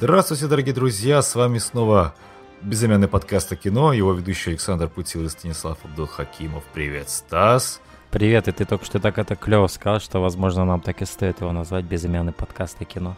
Здравствуйте, 0.00 0.46
дорогие 0.46 0.72
друзья, 0.72 1.20
с 1.22 1.34
вами 1.34 1.58
снова 1.58 2.14
безымянный 2.62 3.08
подкаст 3.08 3.50
о 3.50 3.56
кино, 3.56 3.92
его 3.92 4.12
ведущий 4.12 4.50
Александр 4.50 4.88
Путил 4.88 5.24
и 5.24 5.28
Станислав 5.28 5.76
Абдулхакимов. 5.84 6.62
Привет, 6.72 7.10
Стас. 7.10 7.80
Привет, 8.12 8.46
и 8.46 8.52
ты 8.52 8.64
только 8.64 8.84
что 8.84 9.00
так 9.00 9.18
это 9.18 9.34
клево 9.34 9.66
сказал, 9.66 9.98
что, 9.98 10.20
возможно, 10.20 10.64
нам 10.64 10.80
так 10.80 11.02
и 11.02 11.04
стоит 11.04 11.40
его 11.40 11.50
назвать 11.50 11.84
безымянный 11.84 12.30
подкаст 12.30 12.80
о 12.80 12.84
кино. 12.84 13.16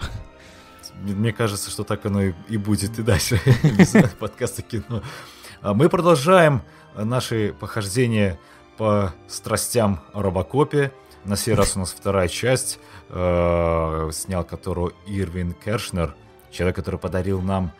Мне 1.03 1.35
кажется, 1.35 1.71
что 1.71 1.85
так 1.85 2.07
оно 2.07 2.23
и 2.23 2.57
будет 2.57 2.99
и 2.99 3.03
дальше, 3.03 3.39
безымянный 3.79 4.17
подкаст 4.19 4.61
о 4.61 4.63
кино. 4.63 5.03
А 5.61 5.75
мы 5.75 5.91
продолжаем 5.91 6.63
наши 6.97 7.55
похождения 7.61 8.41
по 8.79 9.13
страстям 9.29 10.01
о 10.15 10.23
Робокопе. 10.23 10.93
На 11.27 11.37
сей 11.37 11.53
раз 11.53 11.77
у 11.77 11.81
нас 11.81 11.93
вторая 11.93 12.29
часть, 12.29 12.81
э, 13.11 14.11
снял 14.15 14.45
которую 14.45 14.95
Ирвин 15.07 15.53
Кершнер, 15.53 16.17
человек, 16.51 16.77
который 16.77 16.99
подарил 16.99 17.41
нам, 17.41 17.73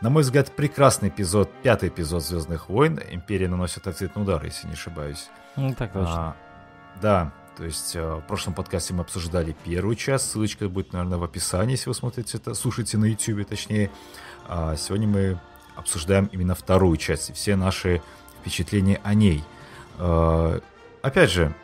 на 0.00 0.10
мой 0.10 0.22
взгляд, 0.22 0.52
прекрасный 0.52 1.08
эпизод, 1.08 1.50
пятый 1.62 1.88
эпизод 1.88 2.22
Звездных 2.22 2.68
войн. 2.68 3.00
Империя 3.10 3.48
наносит 3.48 3.86
ответный 3.86 4.22
удар, 4.22 4.44
если 4.44 4.66
не 4.66 4.74
ошибаюсь. 4.74 5.30
Ну, 5.56 5.74
так 5.74 5.92
точно. 5.92 6.14
А, 6.14 6.36
да, 7.00 7.32
то 7.56 7.64
есть 7.64 7.96
э, 7.96 8.16
в 8.16 8.20
прошлом 8.20 8.52
подкасте 8.52 8.92
мы 8.92 9.00
обсуждали 9.00 9.56
первую 9.64 9.96
часть, 9.96 10.30
ссылочка 10.30 10.68
будет, 10.68 10.92
наверное, 10.92 11.16
в 11.16 11.24
описании, 11.24 11.72
если 11.72 11.88
вы 11.88 11.94
смотрите 11.94 12.36
это, 12.36 12.52
слушаете 12.52 12.98
на 12.98 13.06
YouTube, 13.06 13.48
точнее. 13.48 13.90
А 14.46 14.76
сегодня 14.76 15.08
мы 15.08 15.40
обсуждаем 15.74 16.26
именно 16.26 16.54
вторую 16.54 16.96
часть, 16.98 17.34
все 17.34 17.56
наши 17.56 18.02
впечатления 18.40 19.00
о 19.02 19.14
ней. 19.14 19.42
А, 19.98 20.60
опять 21.00 21.30
же, 21.30 21.54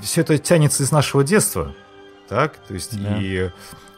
все 0.00 0.22
это 0.22 0.38
тянется 0.38 0.82
из 0.82 0.90
нашего 0.90 1.22
детства, 1.22 1.74
так? 2.26 2.56
То 2.66 2.72
есть 2.72 3.00
да. 3.00 3.18
и 3.20 3.50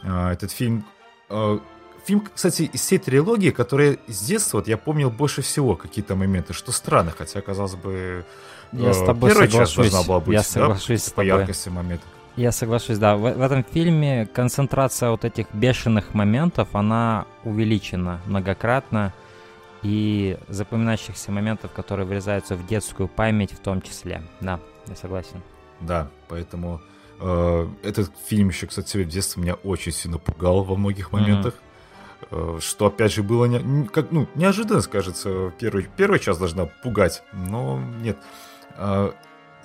э, 0.03 0.29
этот 0.31 0.51
фильм... 0.51 0.85
Э, 1.29 1.59
фильм, 2.05 2.27
кстати, 2.33 2.63
из 2.63 2.81
всей 2.81 2.99
трилогии, 2.99 3.51
которая 3.51 3.97
с 4.07 4.25
детства, 4.25 4.57
вот 4.57 4.67
я 4.67 4.77
помнил 4.77 5.09
больше 5.09 5.41
всего 5.41 5.75
какие-то 5.75 6.15
моменты, 6.15 6.53
что 6.53 6.71
странно, 6.71 7.11
хотя, 7.11 7.41
казалось 7.41 7.75
бы, 7.75 8.25
я 8.71 8.89
э, 8.89 8.93
с 8.93 9.05
тобой 9.05 9.29
первая 9.29 9.49
соглашусь. 9.49 9.75
часть 9.75 9.91
должна 9.91 10.07
была 10.07 10.19
быть, 10.19 10.33
я 10.33 10.43
соглашусь 10.43 11.05
да, 11.05 11.15
по 11.15 11.21
яркости 11.21 11.69
моментов. 11.69 12.07
Я 12.35 12.51
соглашусь, 12.51 12.97
да. 12.97 13.15
В, 13.15 13.21
в 13.21 13.41
этом 13.41 13.63
фильме 13.63 14.25
концентрация 14.25 15.11
вот 15.11 15.23
этих 15.23 15.47
бешеных 15.53 16.13
моментов, 16.13 16.69
она 16.73 17.25
увеличена 17.43 18.21
многократно 18.25 19.13
и 19.83 20.37
запоминающихся 20.47 21.31
моментов, 21.31 21.71
которые 21.71 22.07
врезаются 22.07 22.55
в 22.55 22.65
детскую 22.65 23.07
память 23.07 23.51
в 23.51 23.59
том 23.59 23.81
числе. 23.81 24.23
Да, 24.39 24.59
я 24.87 24.95
согласен. 24.95 25.41
Да, 25.79 26.07
поэтому 26.27 26.81
этот 27.83 28.11
фильм 28.25 28.49
еще, 28.49 28.67
кстати, 28.67 28.97
в 28.97 29.07
детстве 29.07 29.41
меня 29.41 29.53
очень 29.55 29.91
сильно 29.91 30.17
пугал 30.17 30.63
во 30.63 30.75
многих 30.75 31.11
моментах. 31.11 31.53
Mm-hmm. 31.53 31.73
Э, 32.31 32.59
что, 32.59 32.87
опять 32.87 33.13
же, 33.13 33.23
было 33.23 33.45
не, 33.45 33.87
как, 33.87 34.11
ну, 34.11 34.27
неожиданно, 34.35 34.81
скажется. 34.81 35.53
Первый, 35.59 35.87
первая 35.95 36.19
часть 36.19 36.39
должна 36.39 36.65
пугать, 36.65 37.23
но 37.31 37.79
нет. 37.79 38.17
Э, 38.75 39.11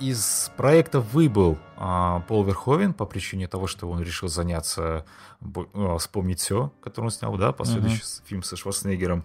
из 0.00 0.52
проекта 0.56 1.00
выбыл 1.00 1.58
э, 1.76 2.20
Пол 2.28 2.44
Верховен 2.44 2.94
по 2.94 3.04
причине 3.04 3.48
того, 3.48 3.66
что 3.66 3.88
он 3.88 4.02
решил 4.02 4.28
заняться, 4.28 5.04
э, 5.40 5.96
вспомнить 5.98 6.40
все, 6.40 6.72
который 6.80 7.06
он 7.06 7.10
снял, 7.10 7.36
да, 7.36 7.52
последующий 7.52 8.02
mm-hmm. 8.02 8.22
фильм 8.26 8.42
со 8.42 8.56
Шварценеггером. 8.56 9.24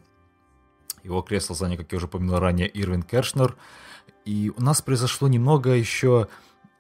Его 1.04 1.22
кресло 1.22 1.56
занял, 1.56 1.78
как 1.78 1.92
я 1.92 1.98
уже 1.98 2.08
упомянул 2.08 2.40
ранее, 2.40 2.70
Ирвин 2.74 3.04
Кершнер. 3.04 3.56
И 4.26 4.52
у 4.56 4.62
нас 4.62 4.82
произошло 4.82 5.28
немного 5.28 5.72
еще 5.72 6.30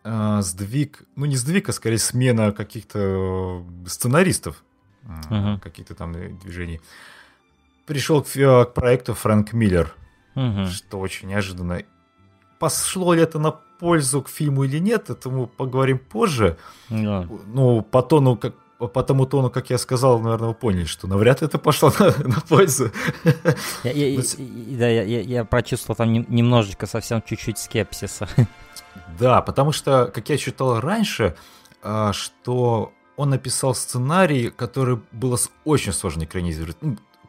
э, 0.03 0.41
сдвиг, 0.41 1.03
ну 1.15 1.25
не 1.25 1.35
сдвиг, 1.35 1.69
а 1.69 1.73
скорее 1.73 1.97
смена 1.97 2.51
каких-то 2.51 3.63
сценаристов, 3.87 4.63
uh-huh. 5.03 5.59
каких-то 5.59 5.95
там 5.95 6.13
движений. 6.39 6.81
Пришел 7.85 8.23
к, 8.23 8.27
к 8.27 8.73
проекту 8.73 9.13
Фрэнк 9.13 9.53
Миллер, 9.53 9.93
uh-huh. 10.35 10.67
что 10.67 10.99
очень 10.99 11.29
неожиданно. 11.29 11.83
Пошло 12.59 13.13
ли 13.13 13.21
это 13.21 13.39
на 13.39 13.51
пользу 13.51 14.21
к 14.21 14.29
фильму 14.29 14.63
или 14.63 14.79
нет, 14.79 15.09
это 15.09 15.29
мы 15.29 15.47
поговорим 15.47 15.99
позже. 15.99 16.57
Yeah. 16.89 17.27
Ну, 17.47 17.81
по 17.81 18.01
тону, 18.01 18.37
как 18.37 18.55
по 18.87 19.03
тому 19.03 19.25
тону, 19.25 19.49
как 19.49 19.69
я 19.69 19.77
сказал, 19.77 20.19
наверное, 20.19 20.49
вы 20.49 20.53
поняли, 20.53 20.85
что 20.85 21.07
навряд 21.07 21.41
ли 21.41 21.47
это 21.47 21.57
пошло 21.57 21.91
на, 21.99 22.05
на 22.27 22.41
пользу. 22.41 22.91
Я, 23.83 23.91
я, 23.91 24.17
Но... 24.17 24.23
Да, 24.77 24.87
я, 24.87 25.21
я, 25.21 25.45
прочувствовал 25.45 25.95
там 25.95 26.13
немножечко, 26.13 26.87
совсем 26.87 27.21
чуть-чуть 27.21 27.57
скепсиса. 27.57 28.27
Да, 29.19 29.41
потому 29.41 29.71
что, 29.71 30.11
как 30.13 30.29
я 30.29 30.37
читал 30.37 30.79
раньше, 30.79 31.35
а, 31.81 32.13
что 32.13 32.93
он 33.15 33.29
написал 33.29 33.75
сценарий, 33.75 34.49
который 34.49 34.99
было 35.11 35.37
очень 35.65 35.93
сложно 35.93 36.23
экранизировать. 36.23 36.77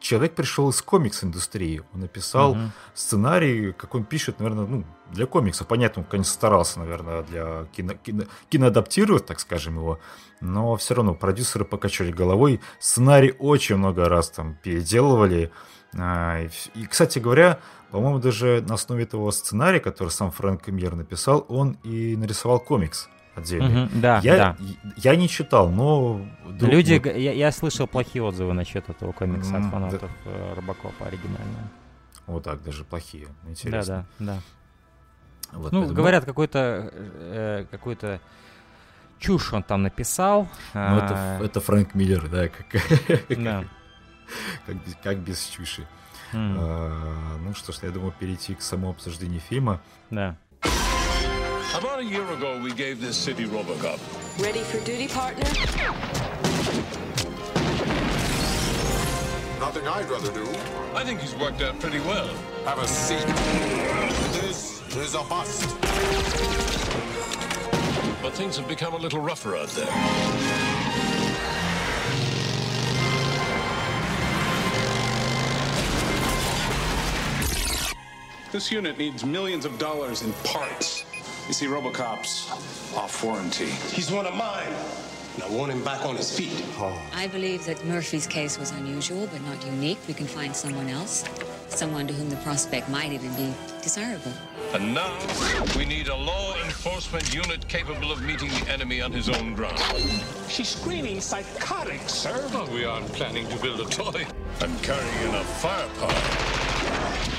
Человек 0.05 0.35
пришел 0.35 0.69
из 0.69 0.83
комикс-индустрии. 0.83 1.81
Он 1.91 2.01
написал 2.01 2.51
угу. 2.51 2.59
сценарий, 2.93 3.71
как 3.71 3.95
он 3.95 4.03
пишет, 4.03 4.39
наверное, 4.39 4.67
ну, 4.67 4.83
для 5.11 5.25
комикса. 5.25 5.65
Понятно, 5.65 6.03
он, 6.03 6.07
конечно, 6.07 6.31
старался, 6.31 6.77
наверное, 6.77 7.23
для 7.23 7.65
кино, 7.75 7.95
кино, 7.95 8.25
киноадаптировать, 8.49 9.25
так 9.25 9.39
скажем, 9.39 9.77
его. 9.77 9.99
Но 10.41 10.75
все 10.75 10.93
равно 10.93 11.15
продюсеры 11.15 11.65
покачали 11.65 12.11
головой. 12.11 12.61
Сценарий 12.79 13.33
очень 13.39 13.77
много 13.77 14.07
раз 14.07 14.29
там 14.29 14.53
переделывали. 14.61 15.51
А, 15.97 16.39
и, 16.75 16.85
кстати 16.85 17.17
говоря, 17.17 17.57
по-моему, 17.89 18.19
даже 18.19 18.63
на 18.67 18.75
основе 18.75 19.05
этого 19.05 19.31
сценария, 19.31 19.79
который 19.79 20.09
сам 20.09 20.29
Фрэнк 20.29 20.67
Мьер 20.67 20.93
написал, 20.93 21.47
он 21.49 21.79
и 21.83 22.15
нарисовал 22.15 22.59
комикс 22.59 23.09
отдельный. 23.35 23.83
Угу, 23.83 23.91
да, 23.95 24.19
я, 24.23 24.35
да. 24.37 24.57
Я 24.95 25.15
не 25.15 25.27
читал, 25.27 25.69
но... 25.69 26.25
Люди, 26.59 27.01
я, 27.17 27.33
я 27.33 27.51
слышал 27.51 27.87
плохие 27.87 28.23
отзывы 28.23 28.53
насчет 28.53 28.89
этого 28.89 29.11
комикса 29.11 29.57
от 29.57 29.65
фанатов 29.65 30.01
да. 30.01 30.31
Э, 30.31 30.53
Робокопа 30.55 31.05
оригинального. 31.05 31.69
Вот 32.27 32.43
так, 32.43 32.63
даже 32.63 32.83
плохие. 32.83 33.27
Интересно. 33.47 34.05
Да, 34.19 34.25
да, 34.25 34.33
да. 34.33 34.39
Вот, 35.51 35.71
ну, 35.71 35.79
поэтому... 35.79 35.95
говорят, 35.95 36.25
какой-то 36.25 36.91
э, 36.93 37.65
какой-то 37.69 38.19
чушь 39.19 39.53
он 39.53 39.63
там 39.63 39.83
написал. 39.83 40.47
Ну, 40.73 40.97
это, 40.97 41.13
а, 41.13 41.43
это 41.43 41.61
Фрэнк 41.61 41.93
Миллер, 41.93 42.27
да, 42.27 42.47
как, 42.69 42.81
да. 43.29 43.63
как, 44.65 44.75
без, 44.75 44.95
как 45.03 45.17
без 45.19 45.45
чуши. 45.45 45.87
Mm. 46.33 46.57
А, 46.59 47.37
ну 47.39 47.53
что 47.53 47.71
ж, 47.71 47.77
я 47.83 47.91
думаю, 47.91 48.13
перейти 48.17 48.55
к 48.55 48.61
самому 48.61 48.91
обсуждению 48.91 49.39
фильма. 49.39 49.81
Да. 50.09 50.35
About 51.77 51.99
a 51.99 52.05
year 52.05 52.25
ago, 52.31 52.57
we 52.57 52.73
gave 52.73 53.01
this 53.01 53.17
city 53.17 53.43
Robocop. 53.43 53.99
Ready 54.41 54.61
for 54.61 54.79
duty, 54.85 55.09
partner? 55.09 55.43
Nothing 59.59 59.85
I'd 59.85 60.09
rather 60.09 60.31
do. 60.31 60.47
I 60.95 61.03
think 61.03 61.19
he's 61.19 61.35
worked 61.35 61.61
out 61.61 61.77
pretty 61.81 61.99
well. 61.99 62.33
Have 62.63 62.79
a 62.79 62.87
seat. 62.87 63.25
This 64.41 64.81
is 64.95 65.15
a 65.15 65.23
bust. 65.23 65.77
But 68.21 68.31
things 68.35 68.55
have 68.55 68.69
become 68.69 68.93
a 68.93 68.97
little 68.97 69.19
rougher 69.19 69.57
out 69.57 69.67
there. 69.67 69.85
This 78.53 78.71
unit 78.71 78.97
needs 78.97 79.25
millions 79.25 79.65
of 79.65 79.77
dollars 79.77 80.21
in 80.21 80.31
parts. 80.45 81.03
You 81.47 81.53
see, 81.53 81.67
Robocop's 81.67 82.49
off 82.95 83.23
warranty. 83.23 83.69
He's 83.93 84.11
one 84.11 84.25
of 84.25 84.35
mine. 84.35 84.73
And 85.35 85.43
I 85.43 85.49
want 85.49 85.71
him 85.71 85.83
back 85.83 86.03
on 86.05 86.15
his 86.15 86.35
feet. 86.35 86.63
Oh. 86.77 86.99
I 87.13 87.27
believe 87.27 87.65
that 87.65 87.83
Murphy's 87.85 88.25
case 88.25 88.57
was 88.57 88.71
unusual, 88.71 89.27
but 89.27 89.43
not 89.43 89.63
unique. 89.65 89.99
We 90.07 90.13
can 90.13 90.25
find 90.25 90.55
someone 90.55 90.87
else. 90.87 91.23
Someone 91.67 92.07
to 92.07 92.13
whom 92.13 92.29
the 92.29 92.37
prospect 92.37 92.89
might 92.89 93.11
even 93.11 93.31
be 93.35 93.53
desirable. 93.83 94.31
And 94.73 94.93
now, 94.93 95.15
we 95.77 95.85
need 95.85 96.07
a 96.07 96.15
law 96.15 96.55
enforcement 96.63 97.33
unit 97.33 97.67
capable 97.67 98.11
of 98.11 98.23
meeting 98.23 98.49
the 98.49 98.71
enemy 98.71 99.01
on 99.01 99.11
his 99.11 99.29
own 99.29 99.53
ground. 99.53 99.79
She's 100.47 100.69
screaming 100.69 101.21
psychotic, 101.21 102.09
sir. 102.09 102.49
Well, 102.53 102.67
we 102.67 102.85
aren't 102.85 103.07
planning 103.09 103.47
to 103.49 103.57
build 103.57 103.81
a 103.81 103.85
toy. 103.85 104.25
And 104.61 104.81
carrying 104.81 105.29
enough 105.29 105.61
firepower 105.61 106.85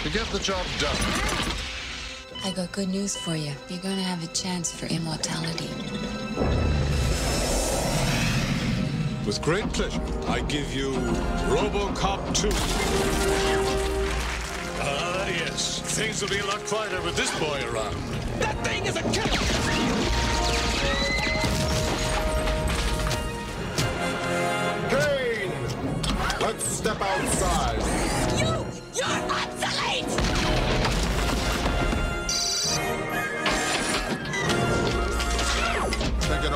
to 0.03 0.11
get 0.11 0.27
the 0.27 0.39
job 0.39 0.65
done. 0.79 1.46
I 2.47 2.53
got 2.53 2.71
good 2.71 2.89
news 2.89 3.17
for 3.17 3.35
you. 3.35 3.51
You're 3.69 3.81
gonna 3.81 4.05
have 4.05 4.23
a 4.23 4.29
chance 4.29 4.71
for 4.71 4.87
immortality. 4.87 5.69
With 9.27 9.43
great 9.43 9.65
pleasure, 9.73 10.01
I 10.29 10.43
give 10.43 10.73
you 10.73 10.93
RoboCop 11.51 12.35
2. 12.37 12.49
Ah, 14.81 15.27
yes. 15.27 15.81
Things 15.97 16.23
will 16.23 16.29
be 16.29 16.39
a 16.39 16.47
lot 16.47 16.65
quieter 16.67 17.03
with 17.03 17.17
this 17.17 17.37
boy 17.41 17.65
around. 17.69 17.97
That 18.39 18.65
thing 18.65 18.87
is 18.87 18.95
a 18.95 19.03
killer! 19.03 19.43
Kane! 24.89 25.51
Let's 26.41 26.65
step 26.65 27.01
outside. 27.01 27.83
You! 28.39 28.65
You're 28.95 29.33
obsolete! 29.33 30.96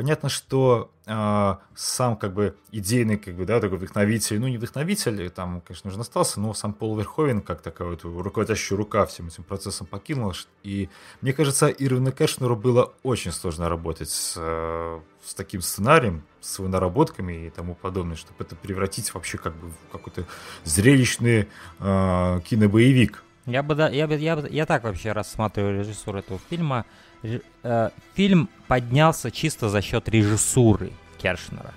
Понятно, 0.00 0.30
что 0.30 0.90
э, 1.04 1.54
сам 1.74 2.16
как 2.16 2.32
бы 2.32 2.56
идейный, 2.72 3.18
как 3.18 3.34
бы, 3.34 3.44
да, 3.44 3.60
такой 3.60 3.76
вдохновитель, 3.76 4.40
ну 4.40 4.48
не 4.48 4.56
вдохновитель, 4.56 5.28
там, 5.28 5.60
конечно, 5.60 5.90
уже 5.90 6.00
остался, 6.00 6.40
но 6.40 6.54
сам 6.54 6.72
Пол 6.72 6.96
Верховен 6.96 7.42
как 7.42 7.60
такая 7.60 7.86
вот 7.86 8.02
руководящая 8.02 8.78
рука 8.78 9.04
всем 9.04 9.26
этим 9.26 9.44
процессом 9.44 9.86
покинул. 9.86 10.32
И 10.62 10.88
мне 11.20 11.34
кажется, 11.34 11.66
Ирвину 11.68 12.12
Кэшнеру 12.12 12.56
было 12.56 12.94
очень 13.02 13.30
сложно 13.30 13.68
работать 13.68 14.08
с, 14.08 14.36
э, 14.38 15.00
с 15.22 15.34
таким 15.34 15.60
сценарием, 15.60 16.24
с 16.40 16.58
его 16.58 16.68
наработками 16.68 17.48
и 17.48 17.50
тому 17.50 17.74
подобное, 17.74 18.16
чтобы 18.16 18.36
это 18.42 18.56
превратить 18.56 19.12
вообще 19.12 19.36
как 19.36 19.54
бы 19.54 19.68
в 19.68 19.92
какой-то 19.92 20.24
зрелищный 20.64 21.46
э, 21.78 22.40
кинобоевик. 22.46 23.22
Я 23.44 23.62
бы, 23.62 23.74
да, 23.74 23.90
я, 23.90 24.06
бы, 24.06 24.14
я, 24.16 24.36
бы, 24.36 24.48
я 24.50 24.64
так 24.64 24.84
вообще 24.84 25.12
рассматриваю 25.12 25.80
режиссуру 25.80 26.20
этого 26.20 26.40
фильма. 26.48 26.86
Э, 27.22 27.90
фильм 28.14 28.48
поднялся 28.66 29.30
чисто 29.30 29.68
за 29.68 29.82
счет 29.82 30.08
режиссуры 30.08 30.92
Кершнера, 31.18 31.74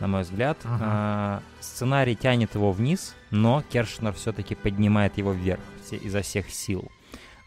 на 0.00 0.08
мой 0.08 0.22
взгляд. 0.22 0.58
Uh-huh. 0.64 1.40
Сценарий 1.60 2.16
тянет 2.16 2.54
его 2.54 2.72
вниз, 2.72 3.14
но 3.30 3.62
Кершнер 3.70 4.12
все-таки 4.14 4.54
поднимает 4.54 5.18
его 5.18 5.32
вверх 5.32 5.60
все, 5.84 5.96
изо 5.96 6.22
всех 6.22 6.50
сил. 6.50 6.90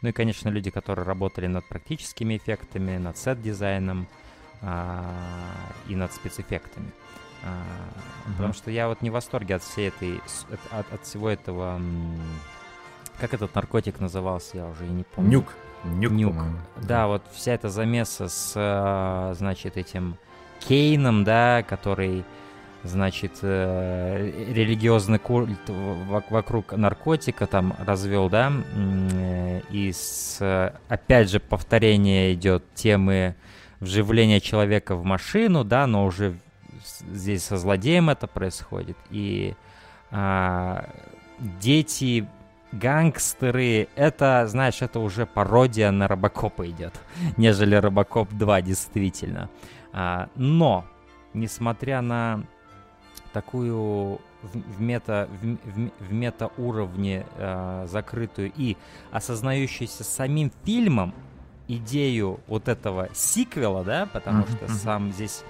Ну 0.01 0.10
и, 0.10 0.12
конечно, 0.12 0.50
люди, 0.50 0.69
которые 0.69 1.06
работали 1.06 1.48
над 1.48 1.68
практическими 1.68 2.38
эффектами, 2.38 2.98
над 2.98 3.18
сет-дизайном 3.18 4.07
а, 4.62 5.13
и 5.88 5.96
над 5.96 6.13
спецэффектами. 6.13 6.92
А, 7.44 7.48
uh-huh. 7.48 8.31
Потому 8.34 8.54
что 8.54 8.72
я 8.72 8.88
вот 8.88 9.01
не 9.01 9.10
в 9.10 9.13
восторге 9.13 9.56
от 9.56 9.63
всей 9.63 9.89
этой, 9.89 10.22
от, 10.72 10.94
от 10.94 11.06
всего 11.06 11.30
этого, 11.30 11.81
как 13.19 13.34
этот 13.34 13.54
наркотик 13.54 14.00
назывался, 14.00 14.57
я 14.57 14.66
уже 14.68 14.88
и 14.88 14.89
не 14.89 15.04
помню. 15.04 15.39
Нюк. 15.39 15.54
Нюк, 15.84 16.12
Нюк. 16.12 16.36
Да, 16.82 17.08
вот 17.08 17.24
вся 17.34 17.54
эта 17.54 17.70
замеса 17.70 18.30
с, 18.30 18.54
э, 18.56 19.34
значит, 19.36 19.78
этим 19.78 20.18
Кейном, 20.60 21.24
да, 21.24 21.64
который, 21.68 22.24
значит, 22.84 23.40
э, 23.42 24.32
религиозный 24.50 25.20
культ 25.20 25.60
вокруг 25.68 26.72
наркотика 26.72 27.48
там 27.48 27.76
развел, 27.80 28.30
да, 28.30 28.52
э, 28.74 29.62
и 29.70 29.92
с, 29.92 30.74
опять 30.88 31.30
же, 31.30 31.40
повторение 31.40 32.34
идет 32.34 32.64
темы 32.74 33.36
вживления 33.82 34.40
человека 34.40 34.96
в 34.96 35.04
машину, 35.04 35.64
да, 35.64 35.86
но 35.88 36.06
уже 36.06 36.38
здесь 37.12 37.44
со 37.44 37.58
злодеем 37.58 38.10
это 38.10 38.28
происходит, 38.28 38.98
и 39.10 39.56
а, 40.12 40.90
дети 41.40 42.28
гангстеры, 42.74 43.88
это, 43.96 44.46
знаешь, 44.48 44.81
это 44.81 45.00
уже 45.00 45.25
пародия 45.25 45.92
на 45.92 46.08
Робокопа 46.08 46.70
идет, 46.70 46.94
нежели 47.38 47.75
Робокоп 47.75 48.30
2, 48.31 48.62
действительно. 48.62 49.50
А, 49.92 50.30
но, 50.36 50.86
несмотря 51.34 52.02
на 52.02 52.44
такую 53.31 54.20
в, 54.44 54.78
в 54.78 54.81
мета 54.81 55.28
в, 55.42 55.46
в, 55.46 55.92
в 56.00 56.14
мета 56.14 56.52
уровне 56.58 57.25
э, 57.38 57.88
закрытую 57.90 58.52
и 58.56 58.78
осознающуюся 59.12 60.04
самим 60.04 60.52
фильмом 60.64 61.14
идею 61.68 62.40
вот 62.48 62.68
этого 62.68 63.10
сиквела, 63.14 63.84
да, 63.84 64.08
потому 64.12 64.44
mm-hmm. 64.44 64.66
что 64.66 64.74
сам 64.74 65.12
здесь 65.12 65.44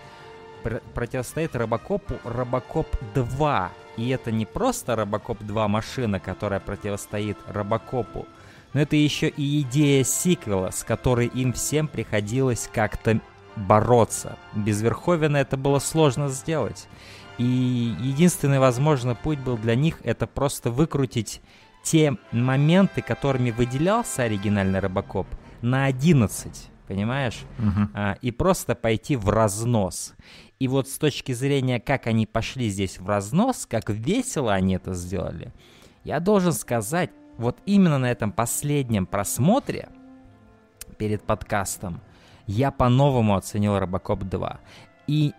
пр- 0.63 0.81
противостоит 0.93 1.55
Робокопу 1.55 2.15
Робокоп 2.23 2.87
2, 3.13 3.71
и 3.97 4.09
это 4.09 4.31
не 4.31 4.45
просто 4.45 4.95
Робокоп 4.95 5.39
2 5.41 5.67
машина, 5.67 6.19
которая 6.19 6.59
противостоит 6.59 7.37
Робокопу, 7.47 8.25
но 8.73 8.81
это 8.81 8.95
еще 8.95 9.27
и 9.27 9.61
идея 9.61 10.03
сиквела, 10.03 10.71
с 10.71 10.83
которой 10.83 11.27
им 11.27 11.53
всем 11.53 11.87
приходилось 11.87 12.69
как-то 12.73 13.19
бороться. 13.55 14.37
Без 14.55 14.81
Верховена 14.81 15.39
это 15.41 15.57
было 15.57 15.79
сложно 15.79 16.29
сделать. 16.29 16.87
И 17.37 17.43
единственный 17.43 18.59
возможный 18.59 19.15
путь 19.15 19.39
был 19.39 19.57
для 19.57 19.75
них 19.75 19.99
это 20.03 20.27
просто 20.27 20.69
выкрутить 20.71 21.41
те 21.83 22.15
моменты, 22.31 23.01
которыми 23.01 23.51
выделялся 23.51 24.23
оригинальный 24.23 24.79
Робокоп, 24.79 25.27
на 25.61 25.85
11, 25.85 26.69
понимаешь? 26.87 27.41
Угу. 27.59 27.89
А, 27.93 28.17
и 28.21 28.31
просто 28.31 28.75
пойти 28.75 29.15
в 29.15 29.29
разнос. 29.29 30.13
И 30.63 30.67
вот 30.69 30.87
с 30.87 30.97
точки 30.97 31.33
зрения, 31.33 31.81
как 31.81 32.07
они 32.07 32.25
пошли 32.25 32.69
здесь 32.69 32.97
в 32.97 33.05
разнос, 33.05 33.65
как 33.65 33.89
весело 33.89 34.53
они 34.53 34.75
это 34.75 34.93
сделали, 34.93 35.51
я 36.05 36.21
должен 36.21 36.53
сказать, 36.53 37.09
вот 37.37 37.57
именно 37.65 37.97
на 37.97 38.09
этом 38.09 38.31
последнем 38.31 39.05
просмотре 39.05 39.89
перед 40.97 41.21
подкастом 41.21 41.99
я 42.47 42.71
по-новому 42.71 43.35
оценил 43.35 43.77
Робокоп 43.77 44.23
2. 44.23 44.61
И 45.07 45.33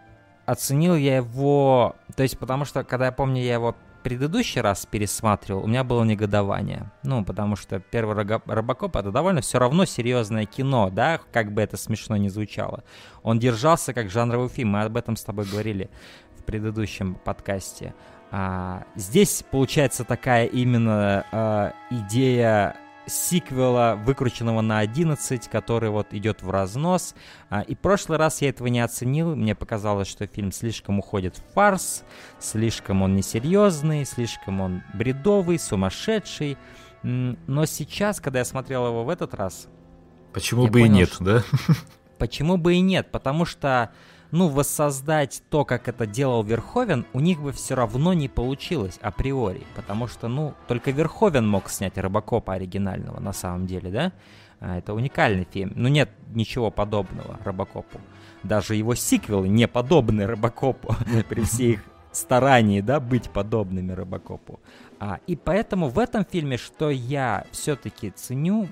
оценил 0.44 0.94
я 0.94 1.16
его, 1.16 1.96
то 2.14 2.22
есть 2.22 2.38
потому 2.38 2.66
что, 2.66 2.84
когда 2.84 3.06
я 3.06 3.12
помню, 3.12 3.40
я 3.40 3.54
его 3.54 3.74
предыдущий 4.04 4.60
раз 4.60 4.86
пересматривал, 4.86 5.64
у 5.64 5.66
меня 5.66 5.82
было 5.82 6.04
негодование. 6.04 6.92
Ну, 7.02 7.24
потому 7.24 7.56
что 7.56 7.80
первый 7.80 8.14
Робокоп 8.14 8.94
это 8.94 9.10
довольно 9.10 9.40
все 9.40 9.58
равно 9.58 9.86
серьезное 9.86 10.44
кино, 10.44 10.90
да, 10.90 11.18
как 11.32 11.52
бы 11.52 11.62
это 11.62 11.76
смешно 11.76 12.16
не 12.16 12.28
звучало. 12.28 12.84
Он 13.22 13.38
держался 13.38 13.92
как 13.94 14.10
жанровый 14.10 14.48
фильм, 14.48 14.68
мы 14.70 14.82
об 14.82 14.96
этом 14.96 15.16
с 15.16 15.24
тобой 15.24 15.46
говорили 15.46 15.90
в 16.38 16.44
предыдущем 16.44 17.16
подкасте. 17.24 17.94
А, 18.30 18.84
здесь 18.94 19.42
получается 19.50 20.04
такая 20.04 20.46
именно 20.46 21.24
а, 21.32 21.72
идея 21.90 22.76
сиквела, 23.06 23.96
выкрученного 23.96 24.60
на 24.60 24.78
11, 24.78 25.48
который 25.48 25.90
вот 25.90 26.12
идет 26.12 26.42
в 26.42 26.50
разнос. 26.50 27.14
А, 27.50 27.60
и 27.60 27.74
прошлый 27.74 28.18
раз 28.18 28.42
я 28.42 28.48
этого 28.48 28.68
не 28.68 28.80
оценил. 28.80 29.34
Мне 29.36 29.54
показалось, 29.54 30.08
что 30.08 30.26
фильм 30.26 30.52
слишком 30.52 30.98
уходит 30.98 31.36
в 31.36 31.54
фарс, 31.54 32.04
слишком 32.38 33.02
он 33.02 33.14
несерьезный, 33.14 34.04
слишком 34.04 34.60
он 34.60 34.82
бредовый, 34.94 35.58
сумасшедший. 35.58 36.56
Но 37.02 37.66
сейчас, 37.66 38.20
когда 38.20 38.40
я 38.40 38.44
смотрел 38.44 38.86
его 38.86 39.04
в 39.04 39.08
этот 39.08 39.34
раз... 39.34 39.68
Почему 40.32 40.66
бы 40.66 40.80
понял, 40.80 40.86
и 40.86 40.88
нет, 40.88 41.12
что... 41.12 41.24
да? 41.24 41.44
Почему 42.18 42.56
бы 42.56 42.74
и 42.74 42.80
нет? 42.80 43.10
Потому 43.12 43.44
что 43.44 43.92
ну, 44.34 44.48
воссоздать 44.48 45.42
то, 45.48 45.64
как 45.64 45.86
это 45.86 46.06
делал 46.06 46.42
Верховен, 46.42 47.06
у 47.12 47.20
них 47.20 47.40
бы 47.40 47.52
все 47.52 47.76
равно 47.76 48.12
не 48.14 48.28
получилось 48.28 48.98
априори, 49.00 49.62
потому 49.76 50.08
что, 50.08 50.26
ну, 50.26 50.54
только 50.66 50.90
Верховен 50.90 51.48
мог 51.48 51.70
снять 51.70 51.96
Робокопа 51.96 52.54
оригинального 52.54 53.20
на 53.20 53.32
самом 53.32 53.68
деле, 53.68 53.90
да? 53.92 54.12
А, 54.58 54.78
это 54.78 54.92
уникальный 54.92 55.46
фильм. 55.48 55.72
Ну, 55.76 55.88
нет 55.88 56.10
ничего 56.34 56.72
подобного 56.72 57.38
Робокопу. 57.44 58.00
Даже 58.42 58.74
его 58.74 58.96
сиквелы 58.96 59.46
не 59.46 59.68
подобны 59.68 60.26
Робокопу 60.26 60.96
при 61.28 61.42
всей 61.42 61.74
их 61.74 61.84
старании, 62.10 62.80
да, 62.80 62.98
быть 62.98 63.30
подобными 63.30 63.92
Робокопу. 63.92 64.58
А, 64.98 65.20
и 65.28 65.36
поэтому 65.36 65.88
в 65.88 65.98
этом 66.00 66.24
фильме, 66.24 66.56
что 66.56 66.90
я 66.90 67.46
все-таки 67.52 68.10
ценю, 68.10 68.66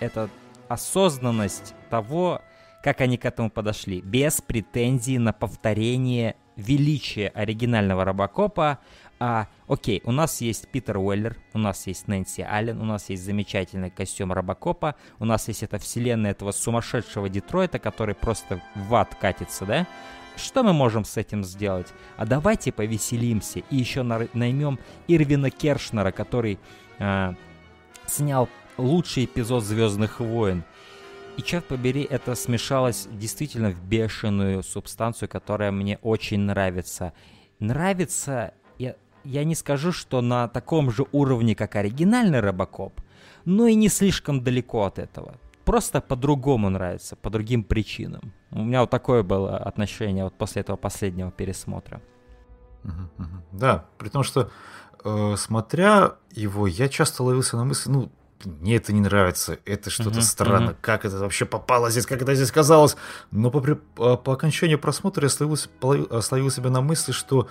это 0.00 0.28
осознанность 0.66 1.72
того, 1.88 2.42
как 2.84 3.00
они 3.00 3.16
к 3.16 3.24
этому 3.24 3.48
подошли, 3.48 4.02
без 4.02 4.42
претензий 4.42 5.16
на 5.16 5.32
повторение 5.32 6.36
величия 6.54 7.28
оригинального 7.28 8.04
Робокопа. 8.04 8.78
А, 9.18 9.48
окей, 9.66 10.02
у 10.04 10.12
нас 10.12 10.42
есть 10.42 10.68
Питер 10.68 10.98
Уэллер, 10.98 11.38
у 11.54 11.58
нас 11.58 11.86
есть 11.86 12.08
Нэнси 12.08 12.42
Аллен, 12.42 12.78
у 12.82 12.84
нас 12.84 13.08
есть 13.08 13.24
замечательный 13.24 13.88
костюм 13.88 14.34
Робокопа, 14.34 14.96
у 15.18 15.24
нас 15.24 15.48
есть 15.48 15.62
эта 15.62 15.78
вселенная 15.78 16.32
этого 16.32 16.52
сумасшедшего 16.52 17.30
Детройта, 17.30 17.78
который 17.78 18.14
просто 18.14 18.60
в 18.74 18.94
ад 18.94 19.14
катится, 19.14 19.64
да? 19.64 19.86
Что 20.36 20.62
мы 20.62 20.74
можем 20.74 21.06
с 21.06 21.16
этим 21.16 21.42
сделать? 21.42 21.86
А 22.18 22.26
давайте 22.26 22.70
повеселимся 22.70 23.60
и 23.70 23.76
еще 23.76 24.02
наймем 24.02 24.78
Ирвина 25.08 25.50
Кершнера, 25.50 26.10
который 26.10 26.58
э, 26.98 27.32
снял 28.06 28.46
лучший 28.76 29.24
эпизод 29.24 29.64
Звездных 29.64 30.20
войн. 30.20 30.64
И, 31.36 31.42
черт 31.42 31.64
побери, 31.64 32.06
это 32.08 32.34
смешалось 32.36 33.08
действительно 33.10 33.70
в 33.70 33.82
бешеную 33.82 34.62
субстанцию, 34.62 35.28
которая 35.28 35.72
мне 35.72 35.98
очень 36.02 36.40
нравится. 36.40 37.12
Нравится, 37.58 38.54
я, 38.78 38.94
я 39.24 39.44
не 39.44 39.56
скажу, 39.56 39.90
что 39.90 40.20
на 40.20 40.46
таком 40.46 40.92
же 40.92 41.06
уровне, 41.10 41.56
как 41.56 41.74
оригинальный 41.74 42.40
Робокоп, 42.40 43.00
но 43.44 43.66
и 43.66 43.74
не 43.74 43.88
слишком 43.88 44.44
далеко 44.44 44.84
от 44.84 44.98
этого. 44.98 45.34
Просто 45.64 46.00
по-другому 46.00 46.70
нравится, 46.70 47.16
по 47.16 47.30
другим 47.30 47.64
причинам. 47.64 48.32
У 48.50 48.62
меня 48.62 48.82
вот 48.82 48.90
такое 48.90 49.22
было 49.22 49.56
отношение 49.56 50.24
вот 50.24 50.34
после 50.34 50.60
этого 50.60 50.76
последнего 50.76 51.32
пересмотра. 51.32 52.00
Да, 53.50 53.86
при 53.98 54.08
том, 54.08 54.22
что 54.22 54.50
э, 55.04 55.34
смотря 55.36 56.16
его, 56.30 56.66
я 56.66 56.88
часто 56.88 57.24
ловился 57.24 57.56
на 57.56 57.64
мысли, 57.64 57.90
ну, 57.90 58.12
мне 58.44 58.76
это 58.76 58.92
не 58.92 59.00
нравится, 59.00 59.58
это 59.64 59.90
что-то 59.90 60.18
uh-huh, 60.18 60.22
странно, 60.22 60.70
uh-huh. 60.70 60.76
как 60.80 61.04
это 61.04 61.18
вообще 61.18 61.44
попало 61.44 61.90
здесь, 61.90 62.06
как 62.06 62.22
это 62.22 62.34
здесь 62.34 62.50
казалось. 62.50 62.96
Но 63.30 63.50
по, 63.50 63.60
по, 63.60 64.16
по 64.16 64.32
окончанию 64.32 64.78
просмотра 64.78 65.24
я 65.24 65.28
словил, 65.28 65.56
словил 66.22 66.50
себя 66.50 66.70
на 66.70 66.80
мысли, 66.80 67.12
что, 67.12 67.48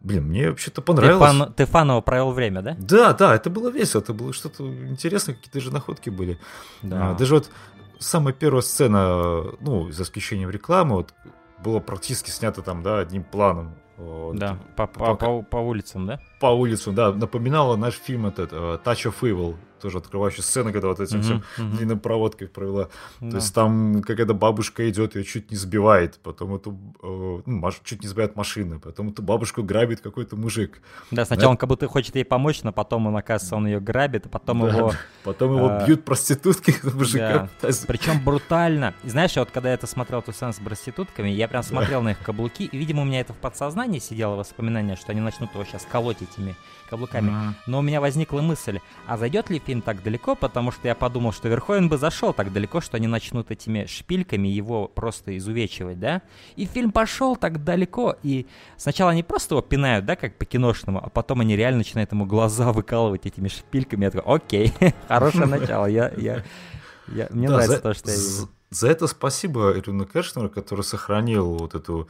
блин, 0.00 0.24
мне 0.24 0.50
вообще-то 0.50 0.82
понравилось. 0.82 1.30
Ты, 1.30 1.38
фан, 1.38 1.52
ты 1.52 1.66
фаново 1.66 2.00
провел 2.00 2.32
время, 2.32 2.62
да? 2.62 2.76
Да, 2.78 3.12
да, 3.12 3.34
это 3.34 3.50
было 3.50 3.68
весело, 3.68 4.00
это 4.00 4.12
было 4.12 4.32
что-то 4.32 4.64
интересное, 4.64 5.34
какие-то 5.34 5.60
же 5.60 5.72
находки 5.72 6.10
были. 6.10 6.38
Да. 6.82 7.10
А, 7.10 7.14
даже 7.14 7.34
вот 7.34 7.50
самая 7.98 8.34
первая 8.34 8.62
сцена, 8.62 9.44
ну, 9.60 9.90
за 9.90 10.02
исключением 10.02 10.50
рекламы, 10.50 10.96
вот, 10.96 11.14
была 11.62 11.80
практически 11.80 12.30
снята 12.30 12.62
там, 12.62 12.82
да, 12.82 12.98
одним 12.98 13.24
планом. 13.24 13.74
Вот. 13.96 14.36
Да, 14.36 14.58
по, 14.76 14.86
по, 14.86 15.14
по, 15.14 15.42
по 15.42 15.56
улицам, 15.56 16.06
да? 16.06 16.20
По 16.38 16.46
улицам, 16.46 16.94
да. 16.94 17.12
Напоминала 17.12 17.76
наш 17.76 17.94
фильм 17.94 18.26
этот 18.26 18.52
uh, 18.52 18.82
Touch 18.82 19.10
of 19.10 19.14
Evil, 19.22 19.56
тоже 19.80 19.98
открывающая 19.98 20.42
сцена, 20.42 20.72
когда 20.72 20.88
вот 20.88 21.00
этим 21.00 21.22
всем 21.22 21.42
uh-huh. 21.58 21.70
длинной 21.70 21.96
проводкой 21.96 22.48
провела. 22.48 22.88
Да. 23.20 23.30
То 23.30 23.36
есть 23.36 23.54
там 23.54 24.02
какая-то 24.02 24.34
бабушка 24.34 24.88
идет, 24.88 25.16
ее 25.16 25.24
чуть 25.24 25.50
не 25.50 25.56
сбивает, 25.56 26.18
потом 26.22 26.54
эту, 26.54 26.78
э, 27.02 27.42
ну, 27.46 27.70
чуть 27.84 28.02
не 28.02 28.08
сбивает 28.08 28.36
машина, 28.36 28.78
потом 28.78 29.10
эту 29.10 29.22
бабушку 29.22 29.62
грабит 29.62 30.00
какой-то 30.00 30.36
мужик. 30.36 30.80
Да, 31.10 31.24
сначала 31.24 31.48
да? 31.48 31.50
он 31.50 31.56
как 31.56 31.68
будто 31.68 31.86
хочет 31.88 32.16
ей 32.16 32.24
помочь, 32.24 32.62
но 32.62 32.72
потом 32.72 33.06
он, 33.06 33.16
оказывается, 33.16 33.56
он 33.56 33.66
ее 33.66 33.80
грабит, 33.80 34.26
а 34.26 34.28
потом 34.28 34.60
да, 34.60 34.68
его... 34.68 34.92
Потом 35.24 35.56
его 35.56 35.68
э, 35.68 35.86
бьют 35.86 36.04
проститутки, 36.04 36.74
мужика. 36.94 37.48
Да. 37.62 37.68
Причем 37.86 38.22
брутально. 38.24 38.94
И 39.04 39.08
знаешь, 39.08 39.36
вот 39.36 39.50
когда 39.50 39.70
я 39.70 39.74
это 39.74 39.86
смотрел, 39.86 40.20
эту 40.20 40.32
сцену 40.32 40.52
с 40.52 40.56
проститутками, 40.56 41.28
я 41.28 41.48
прям 41.48 41.62
смотрел 41.62 42.02
на 42.02 42.12
их 42.12 42.18
каблуки, 42.22 42.64
и, 42.64 42.76
видимо, 42.76 43.02
у 43.02 43.04
меня 43.04 43.20
это 43.20 43.32
в 43.32 43.36
подсознании 43.36 43.98
сидело 43.98 44.36
воспоминание, 44.36 44.96
что 44.96 45.12
они 45.12 45.20
начнут 45.20 45.52
его 45.52 45.64
сейчас 45.64 45.86
колоть 45.90 46.22
этими 46.30 46.56
каблуками. 46.88 47.30
Mm-hmm. 47.30 47.54
Но 47.66 47.78
у 47.80 47.82
меня 47.82 48.00
возникла 48.00 48.40
мысль, 48.40 48.80
а 49.06 49.16
зайдет 49.16 49.50
ли 49.50 49.58
фильм 49.58 49.82
так 49.82 50.02
далеко, 50.02 50.34
потому 50.34 50.70
что 50.70 50.88
я 50.88 50.94
подумал, 50.94 51.32
что 51.32 51.48
Верховен 51.48 51.88
бы 51.88 51.98
зашел 51.98 52.32
так 52.32 52.52
далеко, 52.52 52.80
что 52.80 52.96
они 52.96 53.06
начнут 53.06 53.50
этими 53.50 53.86
шпильками 53.86 54.48
его 54.48 54.88
просто 54.88 55.36
изувечивать, 55.36 55.98
да? 55.98 56.22
И 56.54 56.66
фильм 56.66 56.92
пошел 56.92 57.36
так 57.36 57.64
далеко, 57.64 58.16
и 58.22 58.46
сначала 58.76 59.10
они 59.10 59.22
просто 59.22 59.54
его 59.54 59.62
пинают, 59.62 60.04
да, 60.06 60.16
как 60.16 60.36
по-киношному, 60.36 61.04
а 61.04 61.08
потом 61.08 61.40
они 61.40 61.56
реально 61.56 61.78
начинают 61.78 62.12
ему 62.12 62.26
глаза 62.26 62.72
выкалывать 62.74 63.26
этими 63.26 63.48
шпильками. 63.48 64.04
Я 64.04 64.10
такой, 64.10 64.34
окей, 64.34 64.72
хорошее 65.08 65.46
начало, 65.46 65.86
я, 65.86 66.12
я, 66.16 66.44
я, 67.08 67.28
мне 67.30 67.48
нравится 67.48 67.80
то, 67.80 67.94
что 67.94 68.10
я 68.10 68.16
вижу. 68.16 68.48
За 68.70 68.88
это 68.88 69.06
спасибо 69.06 69.74
Ирину 69.76 70.06
Кершнеру, 70.06 70.50
который 70.50 70.82
сохранил 70.82 71.56
вот 71.56 71.74
эту, 71.74 72.08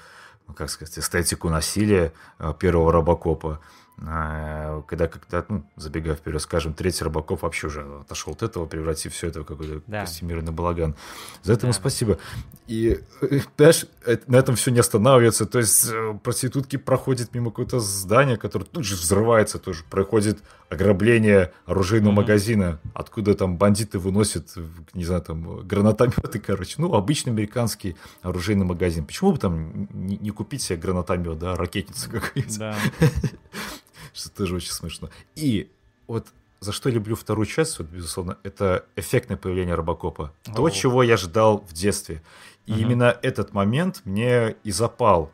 ну, 0.49 0.55
как 0.55 0.71
сказать, 0.71 0.99
эстетику 0.99 1.51
насилия 1.51 2.15
э, 2.39 2.55
первого 2.59 2.93
Робокопа. 2.93 3.61
А, 4.05 4.83
когда, 4.83 5.09
когда 5.09 5.43
ну, 5.49 5.65
забегая 5.76 6.15
вперед, 6.15 6.43
скажем, 6.43 6.75
третий 6.75 7.03
Рыбаков 7.03 7.43
вообще 7.43 7.69
уже 7.69 7.81
отошел 8.03 8.35
от 8.35 8.43
этого, 8.43 8.67
превратив 8.67 9.15
все 9.15 9.29
это 9.29 9.41
в 9.41 9.45
какой-то 9.45 9.81
да. 9.87 10.03
костюмированный 10.03 10.53
балаган. 10.53 10.95
За 11.43 11.55
это 11.55 11.62
да. 11.62 11.69
ему 11.69 11.73
спасибо. 11.73 12.19
И, 12.67 13.00
э, 13.23 13.41
понимаешь, 13.57 13.87
на 14.26 14.37
этом 14.37 14.55
все 14.55 14.71
не 14.71 14.81
останавливается. 14.81 15.47
То 15.47 15.61
есть 15.61 15.88
э, 15.91 16.19
проститутки 16.23 16.76
проходят 16.76 17.35
мимо 17.35 17.50
какого-то 17.50 17.81
здания, 17.81 18.37
которое 18.37 18.67
тут 18.67 18.85
же 18.85 18.97
взрывается, 18.97 19.59
тоже 19.59 19.83
проходит 19.88 20.41
ограбление 20.69 21.53
оружейного 21.65 22.12
mm-hmm. 22.12 22.17
магазина, 22.17 22.81
откуда 22.93 23.35
там 23.35 23.57
бандиты 23.57 23.99
выносят, 23.99 24.53
не 24.93 25.05
знаю, 25.05 25.23
там 25.23 25.67
гранатометы, 25.67 26.38
короче. 26.38 26.75
Ну, 26.76 26.93
обычный 26.93 27.31
американский 27.33 27.97
оружейный 28.21 28.67
магазин. 28.67 29.07
Почему 29.07 29.33
бы 29.33 29.38
там 29.38 29.88
не, 29.95 30.19
не 30.19 30.31
купить 30.31 30.61
себе 30.61 30.76
гранатомет, 30.76 31.38
да, 31.38 31.57
ракетница 31.57 32.11
какая-то? 32.11 32.59
Да. 32.59 32.76
что 34.17 34.31
тоже 34.31 34.57
очень 34.57 34.73
смешно. 34.73 35.11
И 35.35 35.71
вот 36.07 36.27
за 36.61 36.73
что 36.73 36.89
люблю 36.89 37.15
вторую 37.15 37.47
часть, 37.47 37.79
вот, 37.79 37.89
безусловно, 37.89 38.39
это 38.43 38.85
эффектное 38.97 39.37
появление 39.37 39.75
Робокопа. 39.75 40.33
О. 40.47 40.53
То, 40.53 40.71
чего 40.71 41.03
я 41.03 41.17
ждал 41.17 41.59
в 41.59 41.73
детстве. 41.73 42.23
И 42.67 42.73
угу. 42.73 42.81
именно 42.81 43.17
этот 43.23 43.53
момент 43.53 44.03
мне 44.05 44.57
и 44.65 44.73
запал 44.73 45.31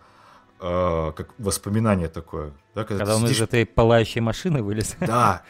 э, 0.60 1.12
как 1.16 1.28
воспоминание 1.38 2.08
такое. 2.08 2.52
Да, 2.74 2.84
когда 2.84 3.04
когда 3.04 3.16
он 3.16 3.22
сидишь... 3.22 3.36
из 3.36 3.42
этой 3.42 3.64
пылающей 3.64 4.20
машины 4.20 4.62
вылез. 4.62 4.96
Да, 5.00 5.42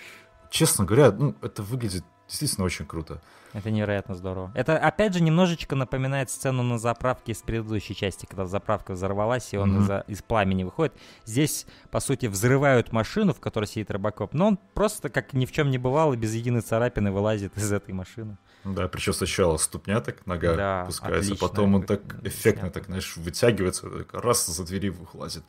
честно 0.50 0.84
говоря, 0.84 1.10
ну, 1.10 1.34
это 1.42 1.62
выглядит 1.62 2.04
действительно 2.32 2.64
очень 2.64 2.86
круто. 2.86 3.20
Это 3.52 3.70
невероятно 3.70 4.14
здорово. 4.14 4.50
Это, 4.54 4.78
опять 4.78 5.12
же, 5.12 5.22
немножечко 5.22 5.76
напоминает 5.76 6.30
сцену 6.30 6.62
на 6.62 6.78
заправке 6.78 7.32
из 7.32 7.42
предыдущей 7.42 7.94
части, 7.94 8.24
когда 8.24 8.46
заправка 8.46 8.92
взорвалась, 8.94 9.52
и 9.52 9.58
он 9.58 9.76
mm-hmm. 9.76 10.04
из, 10.08 10.18
из 10.18 10.22
пламени 10.22 10.64
выходит. 10.64 10.94
Здесь, 11.26 11.66
по 11.90 12.00
сути, 12.00 12.26
взрывают 12.26 12.92
машину, 12.92 13.34
в 13.34 13.40
которой 13.40 13.66
сидит 13.66 13.90
Робокоп, 13.90 14.32
но 14.32 14.48
он 14.48 14.58
просто, 14.72 15.10
как 15.10 15.34
ни 15.34 15.44
в 15.44 15.52
чем 15.52 15.70
не 15.70 15.76
бывало, 15.76 16.16
без 16.16 16.34
единой 16.34 16.62
царапины 16.62 17.12
вылазит 17.12 17.56
из 17.58 17.70
этой 17.70 17.92
машины. 17.92 18.38
Да, 18.64 18.88
причем 18.88 19.12
сначала 19.12 19.58
ступня 19.58 20.00
так, 20.00 20.24
нога 20.26 20.54
да, 20.54 20.82
опускается, 20.82 21.32
отлично. 21.32 21.48
потом 21.48 21.74
он 21.74 21.82
так 21.82 22.24
эффектно, 22.24 22.70
так, 22.70 22.86
знаешь, 22.86 23.16
вытягивается, 23.16 23.90
так, 23.90 24.14
раз 24.14 24.46
за 24.46 24.64
двери 24.64 24.88
вылазит. 24.88 25.44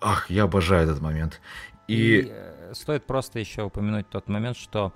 Ах, 0.00 0.30
я 0.30 0.44
обожаю 0.44 0.84
этот 0.84 1.00
момент. 1.00 1.40
И... 1.88 2.20
и 2.20 2.28
э, 2.30 2.74
стоит 2.74 3.04
просто 3.04 3.40
еще 3.40 3.62
упомянуть 3.62 4.08
тот 4.08 4.28
момент, 4.28 4.56
что 4.56 4.92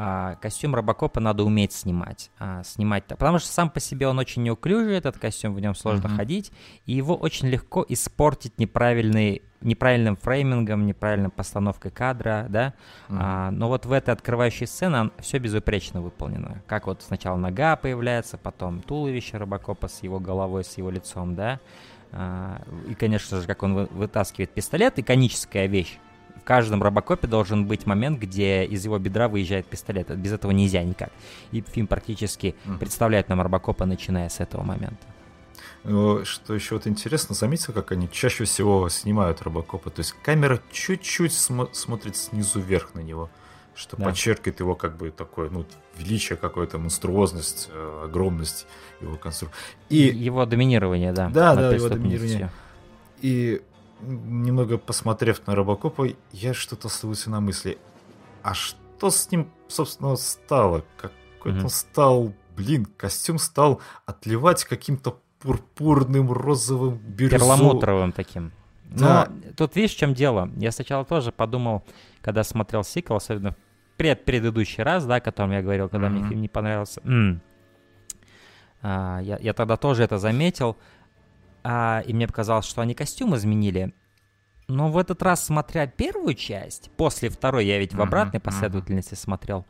а, 0.00 0.36
костюм 0.36 0.76
Робокопа 0.76 1.18
надо 1.18 1.42
уметь 1.42 1.72
снимать. 1.72 2.30
А, 2.38 2.62
снимать 2.62 3.04
потому 3.06 3.40
что 3.40 3.48
сам 3.48 3.68
по 3.68 3.80
себе 3.80 4.06
он 4.06 4.16
очень 4.20 4.44
неуклюжий, 4.44 4.96
этот 4.96 5.18
костюм, 5.18 5.54
в 5.54 5.60
нем 5.60 5.74
сложно 5.74 6.06
mm-hmm. 6.06 6.16
ходить, 6.16 6.52
и 6.86 6.92
его 6.92 7.16
очень 7.16 7.48
легко 7.48 7.84
испортить 7.88 8.58
неправильный 8.58 9.42
неправильным 9.60 10.14
фреймингом, 10.14 10.86
неправильной 10.86 11.30
постановкой 11.30 11.90
кадра, 11.90 12.46
да. 12.48 12.74
Mm-hmm. 13.08 13.16
А, 13.18 13.50
но 13.50 13.66
вот 13.66 13.86
в 13.86 13.92
этой 13.92 14.10
открывающей 14.10 14.68
сцене 14.68 15.10
все 15.18 15.38
безупречно 15.38 16.00
выполнено. 16.00 16.62
Как 16.68 16.86
вот 16.86 17.02
сначала 17.02 17.36
нога 17.36 17.74
появляется, 17.74 18.38
потом 18.38 18.82
туловище 18.82 19.36
Робокопа 19.36 19.88
с 19.88 20.04
его 20.04 20.20
головой, 20.20 20.62
с 20.62 20.78
его 20.78 20.90
лицом, 20.90 21.34
да. 21.34 21.58
А, 22.12 22.62
и, 22.88 22.94
конечно 22.94 23.40
же, 23.40 23.48
как 23.48 23.64
он 23.64 23.86
вытаскивает 23.86 24.50
пистолет, 24.50 24.96
иконическая 24.96 25.66
вещь 25.66 25.98
каждом 26.48 26.82
робокопе 26.82 27.26
должен 27.26 27.66
быть 27.66 27.84
момент, 27.84 28.18
где 28.18 28.64
из 28.64 28.82
его 28.82 28.98
бедра 28.98 29.28
выезжает 29.28 29.66
пистолет. 29.66 30.08
Без 30.16 30.32
этого 30.32 30.50
нельзя 30.50 30.82
никак. 30.82 31.10
И 31.52 31.60
фильм 31.60 31.86
практически 31.86 32.54
mm. 32.64 32.78
представляет 32.78 33.28
нам 33.28 33.42
робокопа, 33.42 33.84
начиная 33.84 34.30
с 34.30 34.40
этого 34.40 34.62
момента. 34.62 34.96
Ну, 35.84 36.24
что 36.24 36.54
еще 36.54 36.76
вот 36.76 36.86
интересно, 36.86 37.34
заметил, 37.34 37.74
как 37.74 37.92
они 37.92 38.08
чаще 38.10 38.44
всего 38.44 38.88
снимают 38.88 39.42
робокопа. 39.42 39.90
То 39.90 40.00
есть 40.00 40.14
камера 40.22 40.58
чуть-чуть 40.72 41.34
см- 41.34 41.74
смотрит 41.74 42.16
снизу 42.16 42.60
вверх 42.60 42.94
на 42.94 43.00
него, 43.00 43.28
что 43.74 43.98
да. 43.98 44.06
подчеркивает 44.06 44.60
его 44.60 44.74
как 44.74 44.96
бы 44.96 45.10
такое, 45.10 45.50
ну, 45.50 45.66
величие 45.98 46.38
какое-то, 46.38 46.78
монструозность, 46.78 47.68
э, 47.70 48.04
огромность 48.06 48.66
его 49.02 49.16
конструкции. 49.16 49.60
И 49.90 49.98
его 49.98 50.46
доминирование, 50.46 51.12
да. 51.12 51.28
Да, 51.28 51.54
да, 51.54 51.74
его 51.74 51.90
доминирование. 51.90 52.50
И 53.20 53.60
немного 54.00 54.78
посмотрев 54.78 55.46
на 55.46 55.54
Робокопа, 55.54 56.08
я 56.32 56.54
что-то 56.54 56.88
слился 56.88 57.30
на 57.30 57.40
мысли. 57.40 57.78
А 58.42 58.54
что 58.54 59.10
с 59.10 59.30
ним, 59.30 59.50
собственно, 59.68 60.16
стало? 60.16 60.84
Какой-то 60.96 61.66
mm-hmm. 61.66 61.68
стал, 61.68 62.32
блин, 62.56 62.86
костюм 62.96 63.38
стал 63.38 63.80
отливать 64.06 64.64
каким-то 64.64 65.20
пурпурным, 65.40 66.32
розовым, 66.32 66.98
бирюзовым. 66.98 67.58
Перламутровым 67.58 68.12
таким. 68.12 68.52
Да. 68.84 69.28
Но 69.30 69.52
тут 69.56 69.76
видишь, 69.76 69.94
в 69.94 69.98
чем 69.98 70.14
дело? 70.14 70.50
Я 70.56 70.72
сначала 70.72 71.04
тоже 71.04 71.30
подумал, 71.30 71.84
когда 72.22 72.42
смотрел 72.42 72.84
сиквел, 72.84 73.16
особенно 73.16 73.54
пред 73.96 74.24
предыдущий 74.24 74.82
раз, 74.82 75.04
да, 75.04 75.16
о 75.16 75.20
котором 75.20 75.52
я 75.52 75.62
говорил, 75.62 75.88
когда 75.88 76.06
mm-hmm. 76.06 76.10
мне 76.10 76.28
фильм 76.28 76.40
не 76.40 76.48
понравился. 76.48 77.00
М-м. 77.04 77.42
А, 78.80 79.20
я, 79.20 79.38
я 79.40 79.52
тогда 79.52 79.76
тоже 79.76 80.04
это 80.04 80.18
заметил 80.18 80.76
а, 81.64 82.02
и 82.06 82.12
мне 82.12 82.26
показалось, 82.26 82.66
что 82.66 82.80
они 82.82 82.94
костюм 82.94 83.34
изменили. 83.36 83.94
Но 84.68 84.90
в 84.90 84.98
этот 84.98 85.22
раз, 85.22 85.44
смотря 85.46 85.86
первую 85.86 86.34
часть, 86.34 86.90
после 86.96 87.30
второй, 87.30 87.66
я 87.66 87.78
ведь 87.78 87.94
в 87.94 88.02
обратной 88.02 88.38
uh-huh, 88.38 88.44
последовательности 88.44 89.14
uh-huh. 89.14 89.18
смотрел, 89.20 89.66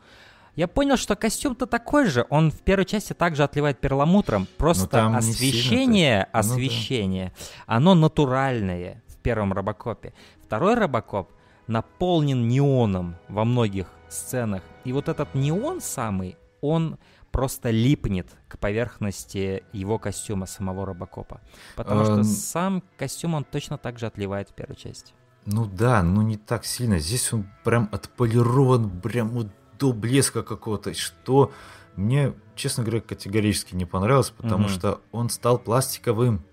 я 0.55 0.67
понял, 0.67 0.97
что 0.97 1.15
костюм-то 1.15 1.67
такой 1.67 2.07
же. 2.07 2.25
Он 2.29 2.51
в 2.51 2.59
первой 2.61 2.83
части 2.83 3.13
также 3.13 3.43
отливает 3.43 3.79
перламутром. 3.79 4.45
Просто 4.57 5.15
освещение, 5.15 6.23
освещение, 6.33 7.27
ну, 7.27 7.45
да. 7.67 7.75
оно 7.75 7.95
натуральное 7.95 9.01
в 9.07 9.15
первом 9.17 9.53
Робокопе. 9.53 10.13
Второй 10.43 10.75
Робокоп 10.75 11.31
наполнен 11.67 12.47
неоном 12.49 13.15
во 13.29 13.45
многих 13.45 13.87
сценах. 14.09 14.63
И 14.83 14.91
вот 14.91 15.07
этот 15.07 15.33
неон 15.33 15.79
самый, 15.79 16.35
он 16.61 16.97
просто 17.31 17.69
липнет 17.69 18.27
к 18.47 18.57
поверхности 18.57 19.63
его 19.73 19.99
костюма, 19.99 20.45
самого 20.45 20.85
Робокопа. 20.85 21.41
Потому 21.75 22.03
что 22.05 22.23
сам 22.23 22.83
костюм, 22.97 23.35
он 23.35 23.43
точно 23.43 23.77
так 23.77 23.99
же 23.99 24.07
отливает 24.07 24.49
в 24.49 24.53
первой 24.53 24.75
части. 24.75 25.13
Ну 25.45 25.65
да, 25.65 26.03
но 26.03 26.21
не 26.21 26.37
так 26.37 26.65
сильно. 26.65 26.99
Здесь 26.99 27.31
он 27.33 27.47
прям 27.63 27.89
отполирован 27.91 28.89
прям 29.01 29.29
вот 29.29 29.47
до 29.79 29.93
блеска 29.93 30.43
какого-то, 30.43 30.93
что 30.93 31.51
мне, 31.95 32.33
честно 32.55 32.83
говоря, 32.83 33.01
категорически 33.01 33.75
не 33.75 33.85
понравилось, 33.85 34.29
потому 34.29 34.65
угу. 34.65 34.69
что 34.71 35.01
он 35.11 35.29
стал 35.29 35.57
пластиковым. 35.59 36.43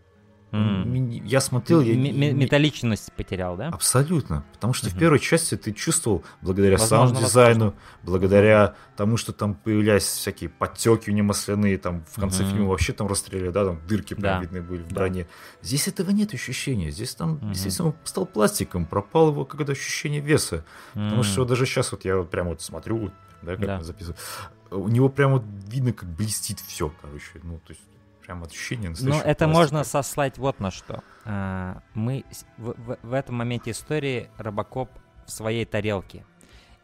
Mm. 0.52 1.26
Я 1.26 1.40
смотрел... 1.40 1.80
Я, 1.80 1.96
металличность 1.96 3.12
потерял, 3.12 3.56
да? 3.56 3.68
Абсолютно. 3.68 4.44
Потому 4.52 4.72
что 4.72 4.86
mm-hmm. 4.86 4.94
в 4.94 4.98
первой 4.98 5.18
части 5.18 5.56
ты 5.56 5.72
чувствовал, 5.72 6.24
благодаря 6.40 6.78
саунд-дизайну, 6.78 7.74
благодаря 8.02 8.74
тому, 8.96 9.16
что 9.16 9.32
там 9.32 9.54
появлялись 9.54 10.04
всякие 10.04 10.48
подтеки 10.48 11.10
немасляные, 11.10 11.78
там 11.78 12.04
в 12.10 12.20
конце 12.20 12.42
mm-hmm. 12.42 12.50
фильма 12.50 12.68
вообще 12.68 12.92
там 12.92 13.08
расстреляли, 13.08 13.50
да, 13.50 13.64
там 13.64 13.80
дырки 13.86 14.14
прям 14.14 14.22
да. 14.22 14.40
видны 14.40 14.62
были 14.62 14.82
в 14.82 14.92
броне. 14.92 15.24
Да. 15.24 15.28
Здесь 15.62 15.88
этого 15.88 16.10
нет 16.10 16.32
ощущения. 16.32 16.90
Здесь 16.90 17.14
там, 17.14 17.34
mm-hmm. 17.34 17.50
естественно, 17.50 17.88
он 17.88 17.94
стал 18.04 18.26
пластиком, 18.26 18.86
пропал 18.86 19.30
его 19.30 19.44
какое-то 19.44 19.72
ощущение 19.72 20.20
веса. 20.20 20.64
Mm-hmm. 20.94 21.04
Потому 21.04 21.22
что 21.24 21.44
даже 21.44 21.66
сейчас 21.66 21.92
вот 21.92 22.04
я 22.04 22.16
вот 22.18 22.30
прямо 22.30 22.50
вот 22.50 22.62
смотрю, 22.62 23.10
да, 23.42 23.56
как 23.56 23.66
да. 23.66 23.82
записываю. 23.82 24.16
у 24.70 24.88
него 24.88 25.08
прямо 25.08 25.44
видно, 25.66 25.92
как 25.92 26.08
блестит 26.08 26.60
все, 26.60 26.92
короче. 27.00 27.40
Ну, 27.42 27.58
то 27.66 27.72
есть, 27.72 27.82
прям 28.26 28.42
ощущение 28.42 28.92
Ну, 29.00 29.14
это 29.14 29.46
можно 29.46 29.84
сослать 29.84 30.36
вот 30.36 30.58
на 30.58 30.70
что. 30.70 31.02
А, 31.24 31.80
мы 31.94 32.24
в, 32.58 32.72
в, 32.72 32.98
в 33.02 33.12
этом 33.12 33.36
моменте 33.36 33.70
истории 33.70 34.28
Робокоп 34.36 34.90
в 35.24 35.30
своей 35.30 35.64
тарелке. 35.64 36.24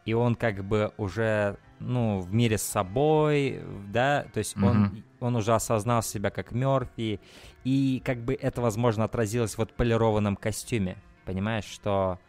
И 0.05 0.13
он 0.13 0.35
как 0.35 0.63
бы 0.63 0.93
уже, 0.97 1.57
ну, 1.79 2.19
в 2.21 2.33
мире 2.33 2.57
с 2.57 2.63
собой, 2.63 3.61
да, 3.89 4.25
то 4.33 4.37
есть 4.39 4.55
mm-hmm. 4.55 4.69
он, 4.69 5.03
он 5.19 5.35
уже 5.35 5.53
осознал 5.53 6.01
себя 6.01 6.29
как 6.29 6.51
Мерфи, 6.51 7.19
и 7.63 8.01
как 8.03 8.19
бы 8.19 8.33
это, 8.33 8.61
возможно, 8.61 9.05
отразилось 9.05 9.57
в 9.57 9.61
отполированном 9.61 10.35
костюме, 10.35 10.97
понимаешь, 11.25 11.65
что 11.65 12.19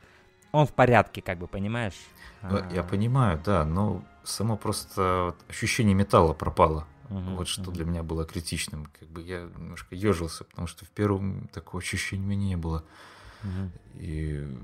он 0.52 0.66
в 0.66 0.72
порядке, 0.72 1.20
как 1.20 1.38
бы, 1.38 1.48
понимаешь? 1.48 1.98
Я 2.42 2.80
а... 2.80 2.84
понимаю, 2.84 3.40
да, 3.44 3.64
но 3.64 4.04
само 4.22 4.56
просто 4.56 5.34
ощущение 5.48 5.94
металла 5.94 6.32
пропало. 6.32 6.86
Угу, 7.14 7.36
вот 7.36 7.48
что 7.48 7.62
угу. 7.62 7.72
для 7.72 7.84
меня 7.84 8.02
было 8.02 8.24
критичным. 8.24 8.86
Как 8.98 9.08
бы 9.08 9.22
я 9.22 9.42
немножко 9.42 9.94
ежился, 9.94 10.44
потому 10.44 10.66
что 10.66 10.84
в 10.84 10.90
первом 10.90 11.48
такого 11.48 11.82
ощущения 11.82 12.24
у 12.24 12.28
меня 12.28 12.48
не 12.48 12.56
было. 12.56 12.84
Угу. 13.42 13.70
И 13.94 14.58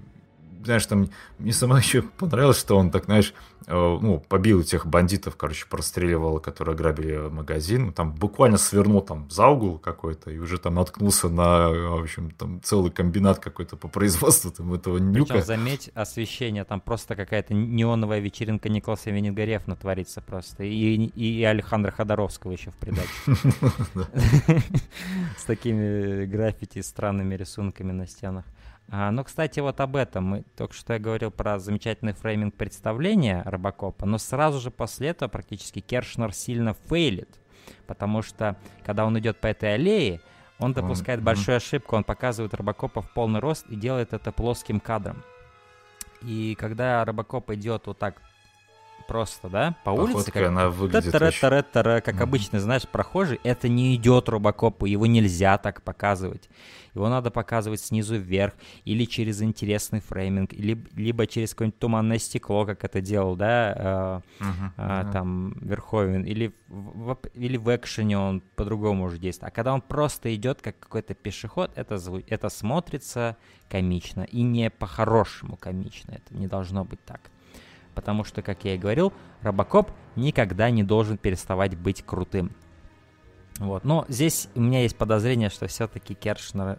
знаешь, 0.65 0.87
там 0.87 1.09
мне 1.39 1.53
сама 1.53 1.79
еще 1.81 2.03
понравилось, 2.03 2.59
что 2.59 2.77
он 2.77 2.91
так, 2.91 3.05
знаешь, 3.07 3.35
э, 3.67 3.73
ну, 3.73 4.19
побил 4.29 4.61
этих 4.61 4.87
бандитов, 4.87 5.37
короче, 5.37 5.67
простреливал, 5.69 6.41
которые 6.41 6.77
грабили 6.77 7.29
магазин, 7.29 7.93
там 7.93 8.13
буквально 8.13 8.59
свернул 8.59 9.01
там 9.01 9.31
за 9.31 9.49
угол 9.49 9.79
какой-то 9.79 10.31
и 10.31 10.39
уже 10.39 10.59
там 10.59 10.75
наткнулся 10.75 11.29
на, 11.29 11.69
в 11.69 12.03
общем, 12.03 12.31
там 12.31 12.61
целый 12.63 12.91
комбинат 12.91 13.39
какой-то 13.39 13.77
по 13.77 13.89
производству 13.89 14.51
там 14.51 14.73
этого 14.73 14.99
нюка. 14.99 15.35
Причем, 15.35 15.47
заметь, 15.47 15.91
освещение, 15.95 16.65
там 16.65 16.81
просто 16.81 17.17
какая-то 17.17 17.55
неоновая 17.55 18.21
вечеринка 18.21 18.69
Николаса 18.69 19.11
Венедгаревна 19.11 19.77
творится 19.77 20.21
просто, 20.21 20.65
и, 20.65 20.95
и 20.95 21.45
Александра 21.45 21.91
Ходоровского 21.91 22.53
еще 22.53 22.71
в 22.71 22.77
придачу. 22.77 23.11
С 25.39 25.45
такими 25.45 26.25
граффити, 26.27 26.81
странными 26.81 27.35
рисунками 27.35 27.93
на 27.93 28.07
стенах. 28.07 28.45
А, 28.93 29.13
ну, 29.13 29.23
кстати, 29.23 29.61
вот 29.61 29.81
об 29.81 29.95
этом. 29.95 30.25
Мы 30.25 30.45
только 30.57 30.75
что 30.75 30.95
я 30.95 30.99
говорил 30.99 31.31
про 31.31 31.59
замечательный 31.61 32.13
фрейминг 32.13 32.57
представления 32.57 33.43
Робокопа, 33.47 34.05
но 34.05 34.19
сразу 34.19 34.59
же 34.59 34.71
после 34.71 35.09
этого 35.09 35.29
практически 35.29 35.81
Кершнер 35.81 36.33
сильно 36.33 36.75
фейлит, 36.89 37.39
потому 37.87 38.23
что, 38.23 38.57
когда 38.85 39.07
он 39.07 39.17
идет 39.19 39.39
по 39.39 39.47
этой 39.47 39.75
аллее, 39.75 40.21
он 40.59 40.73
допускает 40.73 41.21
он, 41.21 41.25
большую 41.25 41.57
ошибку, 41.57 41.97
он 41.97 42.03
показывает 42.03 42.53
Робокопа 42.53 43.01
в 43.01 43.13
полный 43.13 43.41
рост 43.41 43.65
и 43.69 43.77
делает 43.77 44.13
это 44.13 44.33
плоским 44.33 44.81
кадром. 44.81 45.23
И 46.23 46.57
когда 46.59 47.05
Робокоп 47.05 47.51
идет 47.53 47.87
вот 47.87 47.99
так 47.99 48.21
просто, 49.11 49.49
да, 49.49 49.77
по 49.83 49.91
Походка 49.91 50.15
улице. 50.15 50.31
Как... 50.31 50.47
она 50.47 50.69
выглядит 50.69 51.13
очень... 51.15 51.41
Как 51.41 52.15
mm-hmm. 52.15 52.23
обычно, 52.23 52.61
знаешь, 52.61 52.87
прохожий, 52.87 53.41
это 53.43 53.69
не 53.69 53.97
идет 53.97 54.29
робокопу, 54.29 54.87
его 54.87 55.05
нельзя 55.07 55.59
так 55.59 55.83
показывать. 55.83 56.49
Его 56.95 57.09
надо 57.09 57.33
показывать 57.33 57.81
снизу 57.81 58.17
вверх, 58.17 58.55
или 58.85 59.05
через 59.05 59.43
интересный 59.43 60.01
фрейминг, 60.01 60.53
или, 60.53 60.81
либо 60.95 61.27
через 61.27 61.51
какое-нибудь 61.51 61.81
туманное 61.81 62.19
стекло, 62.19 62.65
как 62.67 62.85
это 62.85 63.01
делал, 63.01 63.35
да, 63.35 64.23
э, 64.39 64.45
uh-huh, 64.45 64.71
э, 64.77 64.81
uh-huh. 64.81 65.13
там, 65.13 65.53
Верховен, 65.61 66.25
или 66.25 66.53
в, 66.69 67.19
или 67.35 67.57
в 67.57 67.75
экшене 67.75 68.17
он 68.17 68.43
по-другому 68.55 69.05
уже 69.05 69.19
действует. 69.19 69.53
А 69.53 69.55
когда 69.55 69.75
он 69.75 69.81
просто 69.81 70.33
идет 70.35 70.63
как 70.63 70.79
какой-то 70.79 71.15
пешеход, 71.15 71.73
это, 71.75 71.97
зву- 71.97 72.25
это 72.29 72.49
смотрится 72.49 73.37
комично, 73.69 74.23
и 74.23 74.43
не 74.43 74.71
по-хорошему 74.71 75.57
комично, 75.57 76.13
это 76.13 76.37
не 76.37 76.47
должно 76.47 76.85
быть 76.85 77.05
так 77.05 77.21
потому 78.01 78.25
что, 78.25 78.41
как 78.41 78.65
я 78.65 78.77
и 78.77 78.79
говорил, 78.79 79.13
Робокоп 79.43 79.91
никогда 80.17 80.71
не 80.71 80.83
должен 80.83 81.19
переставать 81.19 81.77
быть 81.77 82.03
крутым. 82.03 82.51
Вот. 83.59 83.85
Но 83.85 84.07
здесь 84.09 84.49
у 84.55 84.61
меня 84.63 84.81
есть 84.81 84.97
подозрение, 84.97 85.51
что 85.51 85.67
все-таки 85.67 86.15
Кершнер 86.15 86.79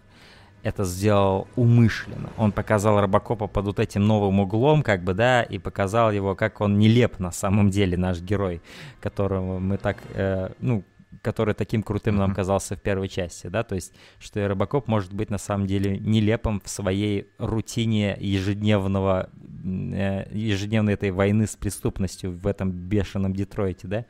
это 0.63 0.83
сделал 0.83 1.47
умышленно. 1.55 2.31
Он 2.37 2.51
показал 2.51 2.99
Робокопа 2.99 3.45
под 3.45 3.65
вот 3.65 3.79
этим 3.79 4.07
новым 4.07 4.39
углом, 4.39 4.81
как 4.81 5.03
бы, 5.03 5.13
да, 5.13 5.43
и 5.43 5.59
показал 5.59 6.11
его, 6.11 6.33
как 6.33 6.59
он 6.59 6.79
нелеп 6.79 7.19
на 7.19 7.31
самом 7.31 7.69
деле, 7.69 7.97
наш 7.97 8.19
герой, 8.19 8.63
которого 8.99 9.59
мы 9.59 9.77
так, 9.77 9.97
э, 10.15 10.49
ну, 10.59 10.83
который 11.21 11.53
таким 11.53 11.83
крутым 11.83 12.15
нам 12.15 12.33
казался 12.33 12.75
в 12.75 12.81
первой 12.81 13.07
части, 13.07 13.47
да, 13.47 13.63
то 13.63 13.75
есть, 13.75 13.93
что 14.19 14.39
и 14.39 14.43
Робокоп 14.43 14.87
может 14.87 15.13
быть 15.13 15.29
на 15.29 15.37
самом 15.37 15.67
деле 15.67 15.97
нелепым 15.99 16.61
в 16.61 16.69
своей 16.69 17.29
рутине 17.37 18.17
ежедневного, 18.19 19.29
э, 19.63 20.27
ежедневной 20.31 20.93
этой 20.93 21.11
войны 21.11 21.47
с 21.47 21.55
преступностью 21.55 22.31
в 22.31 22.47
этом 22.47 22.71
бешеном 22.71 23.33
Детройте, 23.33 23.87
да. 23.87 24.05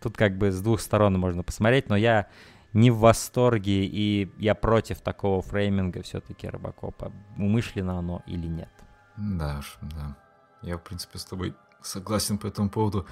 Тут 0.00 0.16
как 0.16 0.38
бы 0.38 0.50
с 0.50 0.60
двух 0.60 0.80
сторон 0.80 1.18
можно 1.18 1.42
посмотреть, 1.42 1.88
но 1.88 1.96
я 1.96 2.28
не 2.72 2.90
в 2.90 2.98
восторге, 2.98 3.84
и 3.84 4.30
я 4.38 4.54
против 4.54 5.00
такого 5.00 5.42
фрейминга 5.42 6.02
все-таки 6.02 6.48
Робокопа. 6.48 7.12
Умышленно 7.36 7.98
оно 7.98 8.22
или 8.26 8.46
нет. 8.46 8.70
Да, 9.16 9.60
да. 9.82 10.16
Я, 10.62 10.76
в 10.76 10.82
принципе, 10.82 11.18
с 11.18 11.24
тобой 11.24 11.54
согласен 11.82 12.38
по 12.38 12.46
этому 12.46 12.70
поводу. 12.70 13.06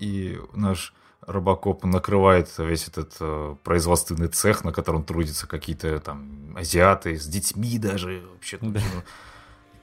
И 0.00 0.38
наш 0.54 0.94
Робокоп 1.26 1.84
накрывает 1.84 2.50
весь 2.58 2.88
этот 2.88 3.16
э, 3.20 3.56
производственный 3.62 4.28
цех, 4.28 4.64
на 4.64 4.72
котором 4.72 5.04
трудятся 5.04 5.46
какие-то 5.46 5.98
там 6.00 6.54
азиаты 6.56 7.18
с 7.18 7.26
детьми 7.26 7.78
даже 7.78 8.22
вообще. 8.32 8.58
Да. 8.60 8.80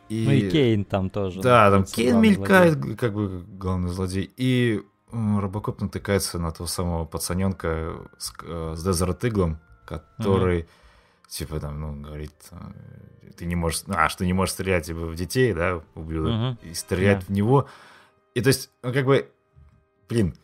И... 0.10 0.25
Ну 0.25 0.32
и 0.32 0.49
Кейн 0.49 0.84
там 0.84 1.10
тоже. 1.10 1.41
Да, 1.41 1.71
там 1.71 1.86
Кейн 1.86 2.19
мелькает, 2.19 2.73
злодей. 2.73 2.95
как 2.97 3.13
бы 3.13 3.45
главный 3.47 3.89
злодей. 3.89 4.32
И 4.36 4.84
Робокоп 5.12 5.82
натыкается 5.82 6.38
на 6.38 6.51
того 6.51 6.67
самого 6.67 7.06
пацаненка 7.06 7.95
с, 8.17 8.34
э, 8.43 8.73
с 8.75 8.84
Дезерт 8.84 9.23
Иглом, 9.23 9.60
который, 9.86 10.62
угу. 10.62 10.67
типа, 11.30 11.60
там, 11.60 11.80
ну, 11.80 12.01
говорит, 12.01 12.34
э, 12.51 13.32
ты 13.38 13.45
не 13.45 13.56
можешь, 13.56 13.84
а, 13.88 14.10
что 14.10 14.25
не 14.25 14.34
можешь 14.34 14.54
стрелять 14.54 14.86
типа, 14.86 14.99
в 14.99 15.15
детей, 15.15 15.54
да, 15.54 15.82
ублюдок, 15.95 16.58
угу. 16.58 16.69
и 16.69 16.73
стрелять 16.73 17.19
да. 17.19 17.25
в 17.27 17.30
него. 17.30 17.67
И 18.36 18.41
то 18.41 18.47
есть, 18.47 18.69
он 18.84 18.93
как 18.93 19.06
бы, 19.06 19.32
блин, 20.08 20.36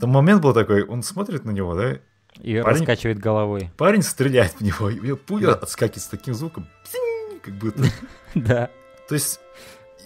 там 0.00 0.10
момент 0.10 0.42
был 0.42 0.54
такой, 0.54 0.84
он 0.84 1.02
смотрит 1.02 1.44
на 1.44 1.50
него, 1.50 1.74
да? 1.74 1.98
И 2.40 2.60
парень, 2.60 2.80
раскачивает 2.80 3.18
головой. 3.18 3.70
Парень 3.76 4.02
стреляет 4.02 4.52
в 4.52 4.60
него, 4.60 4.90
и 4.90 5.14
пуля 5.14 5.54
отскакивает 5.54 6.02
с 6.02 6.06
таким 6.06 6.34
звуком, 6.34 6.68
как 7.42 7.54
будто. 7.54 7.84
Да. 8.34 8.70
То 9.08 9.14
есть 9.14 9.40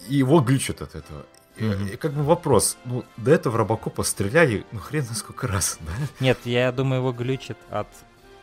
его 0.08 0.40
глючат 0.40 0.80
от 0.80 0.94
этого. 0.94 1.26
И, 1.56 1.96
как 1.96 2.12
бы 2.12 2.22
вопрос, 2.22 2.78
ну, 2.84 3.04
до 3.16 3.30
этого 3.30 3.58
Робокопа 3.58 4.04
стреляли, 4.04 4.64
ну, 4.72 4.78
хрен 4.78 5.04
на 5.08 5.14
сколько 5.14 5.46
раз, 5.46 5.78
да? 5.80 5.92
Нет, 6.20 6.38
я 6.44 6.72
думаю, 6.72 7.00
его 7.00 7.12
глючит 7.12 7.58
от 7.68 7.88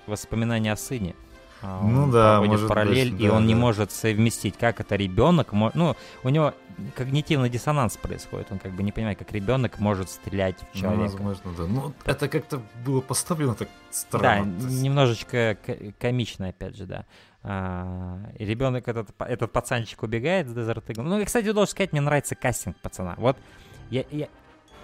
воспоминания 0.05 0.71
о 0.71 0.77
сыне. 0.77 1.15
А, 1.61 1.81
ну 1.83 2.11
да, 2.11 2.41
может 2.41 2.67
параллель, 2.67 3.11
быть, 3.11 3.21
и 3.21 3.27
да, 3.27 3.33
он 3.33 3.43
да. 3.43 3.47
не 3.47 3.55
может 3.55 3.91
совместить, 3.91 4.57
как 4.57 4.79
это 4.79 4.95
ребенок, 4.95 5.51
ну, 5.51 5.95
у 6.23 6.29
него 6.29 6.53
когнитивный 6.95 7.49
диссонанс 7.49 7.97
происходит, 7.97 8.51
он 8.51 8.59
как 8.59 8.71
бы 8.71 8.83
не 8.83 8.91
понимает, 8.91 9.19
как 9.19 9.31
ребенок 9.33 9.79
может 9.79 10.09
стрелять 10.09 10.57
в 10.57 10.75
ну, 10.75 10.81
человека. 10.81 11.15
Ну, 11.19 11.27
возможно, 11.29 11.51
да. 11.57 11.63
Ну, 11.67 11.93
это 12.05 12.29
как-то 12.29 12.61
было 12.85 13.01
поставлено 13.01 13.55
так 13.55 13.67
странно. 13.91 14.53
Да, 14.59 14.69
немножечко 14.69 15.57
комично, 15.99 16.49
опять 16.49 16.77
же, 16.77 16.85
да. 16.85 17.05
А, 17.43 18.19
и 18.37 18.45
ребенок, 18.45 18.87
этот, 18.87 19.09
этот 19.19 19.51
пацанчик 19.51 20.03
убегает 20.03 20.47
с 20.47 20.51
Desert 20.53 20.85
Eagle. 20.87 21.03
Ну, 21.03 21.19
и, 21.19 21.25
кстати, 21.25 21.51
должен 21.51 21.71
сказать, 21.71 21.91
мне 21.91 22.01
нравится 22.01 22.35
кастинг 22.35 22.77
пацана. 22.77 23.15
Вот 23.17 23.37
я, 23.89 24.03
я, 24.11 24.27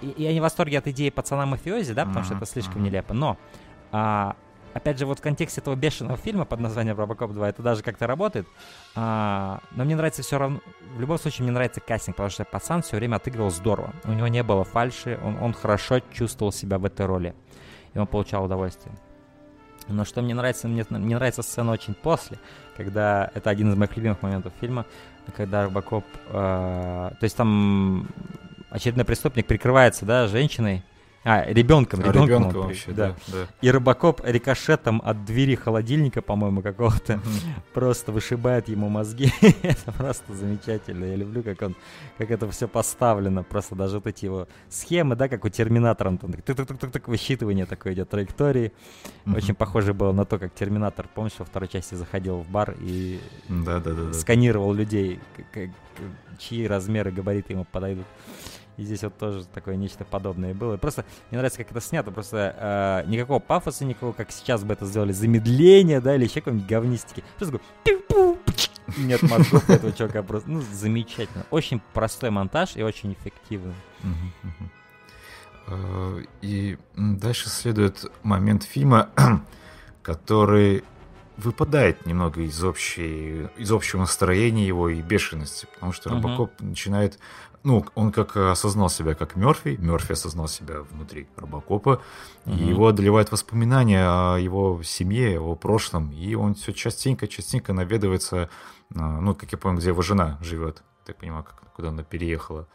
я 0.02 0.34
не 0.34 0.40
в 0.40 0.44
восторге 0.44 0.80
от 0.80 0.88
идеи 0.88 1.10
пацана-мафиози, 1.10 1.94
да, 1.94 2.06
потому 2.06 2.24
mm-hmm. 2.24 2.28
что 2.28 2.36
это 2.36 2.46
слишком 2.46 2.84
нелепо, 2.84 3.14
но 3.14 3.38
а, 3.92 4.36
опять 4.76 5.00
же, 5.00 5.06
вот 5.06 5.20
в 5.20 5.22
контексте 5.22 5.62
этого 5.62 5.76
бешеного 5.76 6.18
фильма 6.18 6.44
под 6.44 6.60
названием 6.60 6.98
Робокоп 6.98 7.32
2 7.32 7.50
это 7.50 7.64
даже 7.64 7.82
как-то 7.82 8.08
работает. 8.08 8.46
А, 8.94 9.62
но 9.72 9.86
мне 9.86 9.96
нравится 9.96 10.22
все 10.22 10.38
равно... 10.38 10.60
В 10.96 11.00
любом 11.00 11.18
случае, 11.18 11.44
мне 11.44 11.54
нравится 11.54 11.80
кастинг, 11.80 12.18
потому 12.18 12.30
что 12.30 12.44
пацан 12.44 12.82
все 12.82 12.98
время 12.98 13.16
отыгрывал 13.16 13.52
здорово. 13.52 13.94
У 14.04 14.12
него 14.12 14.28
не 14.28 14.44
было 14.44 14.66
фальши, 14.66 15.18
он, 15.24 15.38
он 15.42 15.54
хорошо 15.54 16.02
чувствовал 16.12 16.52
себя 16.52 16.78
в 16.78 16.84
этой 16.84 17.06
роли. 17.06 17.34
И 17.94 17.98
он 17.98 18.06
получал 18.06 18.44
удовольствие. 18.44 18.94
Но 19.88 20.04
что 20.04 20.22
мне 20.22 20.34
нравится, 20.34 20.68
мне, 20.68 20.86
мне 20.90 21.16
нравится 21.16 21.42
сцена 21.42 21.72
очень 21.72 21.94
после, 21.94 22.38
когда 22.76 23.32
это 23.34 23.50
один 23.50 23.72
из 23.72 23.78
моих 23.78 23.96
любимых 23.96 24.22
моментов 24.22 24.52
фильма, 24.60 24.86
когда 25.38 25.64
Робокоп, 25.64 26.04
э, 26.28 26.32
то 26.32 27.24
есть 27.24 27.38
там 27.38 28.10
очередной 28.72 29.06
преступник 29.06 29.46
прикрывается, 29.46 30.06
да, 30.06 30.28
женщиной, 30.28 30.84
а, 31.28 31.44
ребенком, 31.52 32.02
а, 32.02 32.04
ребенком. 32.04 32.28
ребенком 32.28 32.62
вообще, 32.68 32.92
да. 32.92 33.16
да. 33.30 33.48
И 33.60 33.72
Робокоп 33.72 34.22
рикошетом 34.24 35.02
от 35.04 35.26
двери 35.26 35.56
холодильника, 35.56 36.22
по-моему, 36.22 36.62
какого-то, 36.62 37.14
mm-hmm. 37.14 37.74
просто 37.74 38.12
вышибает 38.12 38.70
ему 38.70 38.90
мозги. 38.90 39.34
это 39.64 39.92
просто 39.92 40.36
замечательно. 40.36 41.06
Я 41.06 41.16
люблю, 41.16 41.42
как 41.42 41.60
он, 41.64 41.76
как 42.20 42.30
это 42.30 42.48
все 42.52 42.68
поставлено. 42.68 43.42
Просто 43.42 43.74
даже 43.74 43.96
вот 43.96 44.06
эти 44.06 44.26
его 44.26 44.48
схемы, 44.70 45.16
да, 45.16 45.28
как 45.28 45.44
у 45.46 45.50
Терминатора, 45.50 46.10
он 46.10 46.20
там 46.20 46.32
так 46.32 47.08
высчитывание 47.08 47.66
такое 47.66 47.94
идет, 47.94 48.08
траектории. 48.08 48.72
Mm-hmm. 49.26 49.36
Очень 49.36 49.56
похоже 49.56 49.96
было 49.96 50.12
на 50.12 50.26
то, 50.26 50.38
как 50.38 50.54
Терминатор, 50.54 51.08
помнишь, 51.12 51.34
во 51.40 51.46
второй 51.46 51.70
части 51.70 51.96
заходил 51.96 52.38
в 52.38 52.50
бар 52.50 52.76
и 52.80 53.20
да, 53.50 53.80
да, 53.80 53.94
да, 53.94 54.14
сканировал 54.14 54.74
людей, 54.74 55.20
чьи 56.38 56.68
размеры, 56.68 57.12
габариты 57.12 57.54
ему 57.54 57.66
подойдут. 57.66 58.06
И 58.78 58.84
здесь 58.84 59.04
вот 59.04 59.18
тоже 59.18 59.46
такое 59.46 59.76
нечто 59.76 60.06
подобное 60.06 60.54
было. 60.54 60.78
Просто 60.78 61.06
мне 61.30 61.38
нравится, 61.38 61.60
как 61.60 61.72
это 61.72 61.82
снято. 61.82 62.12
Просто 62.12 63.04
э, 63.06 63.10
никакого 63.10 63.40
пафоса, 63.40 63.86
никакого, 63.86 64.14
как 64.14 64.32
сейчас 64.32 64.64
бы 64.64 64.74
это 64.74 64.86
сделали, 64.86 65.12
замедление, 65.12 66.02
да, 66.02 66.16
или 66.16 66.26
еще 66.26 66.42
какой-нибудь 66.42 66.68
говнистики. 66.68 67.24
Просто 67.38 67.60
такой 67.84 68.38
нет 68.98 69.22
мозгов 69.24 69.70
этого 69.70 69.92
чувака 69.92 70.24
просто. 70.24 70.50
Ну, 70.50 70.62
замечательно. 70.74 71.46
Очень 71.52 71.82
простой 71.94 72.30
монтаж 72.30 72.76
и 72.76 72.84
очень 72.84 73.14
эффективный. 73.14 73.76
Э, 75.68 76.22
и 76.42 76.78
дальше 76.96 77.50
следует 77.50 78.06
момент 78.24 78.64
фильма, 78.64 79.10
который 80.04 80.84
выпадает 81.38 82.06
немного 82.06 82.42
из, 82.42 82.64
общей, 82.64 83.48
из 83.58 83.72
общего 83.72 84.02
настроения 84.02 84.66
его 84.66 84.90
и 84.90 85.02
бешености, 85.02 85.68
потому 85.74 85.92
что 85.92 86.10
Робокоп 86.10 86.52
uh-huh. 86.52 86.66
начинает, 86.66 87.20
ну, 87.66 87.84
он 87.96 88.12
как 88.12 88.38
осознал 88.38 88.90
себя 88.90 89.16
как 89.16 89.36
Мерфи, 89.36 89.76
Мерфи 89.80 90.14
осознал 90.14 90.48
себя 90.48 90.82
внутри 90.82 91.28
Робокопа, 91.36 92.00
и 92.46 92.52
его 92.52 92.88
одолевают 92.88 93.32
воспоминания 93.32 94.06
о 94.06 94.38
его 94.38 94.82
семье, 94.84 95.30
о 95.30 95.34
его 95.34 95.56
прошлом, 95.56 96.12
и 96.12 96.36
он 96.36 96.54
все 96.54 96.74
частенько-частенько 96.74 97.74
наведывается, 97.74 98.50
а, 98.94 99.20
ну, 99.20 99.34
как 99.34 99.52
я 99.52 99.58
помню, 99.58 99.80
где 99.80 99.90
его 99.90 100.04
жена 100.04 100.38
живет, 100.42 100.84
так 101.06 101.18
понимаю, 101.18 101.44
как, 101.44 101.74
куда 101.74 101.90
она 101.90 102.04
переехала. 102.04 102.68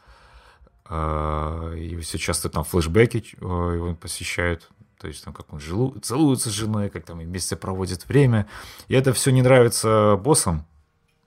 А, 0.84 1.72
и 1.74 1.96
все 1.98 2.18
часто 2.18 2.48
там 2.48 2.64
флешбеки 2.64 3.24
а, 3.40 3.72
его 3.72 3.94
посещают, 3.94 4.68
то 4.98 5.06
есть 5.06 5.24
там 5.24 5.32
как 5.32 5.52
он 5.52 5.60
жилу, 5.60 5.94
целуется 6.02 6.50
с 6.50 6.52
женой, 6.52 6.90
как 6.90 7.04
там 7.04 7.20
вместе 7.20 7.54
проводит 7.54 8.08
время. 8.08 8.48
И 8.88 8.94
это 8.94 9.12
все 9.12 9.30
не 9.30 9.42
нравится 9.42 10.16
боссам, 10.20 10.66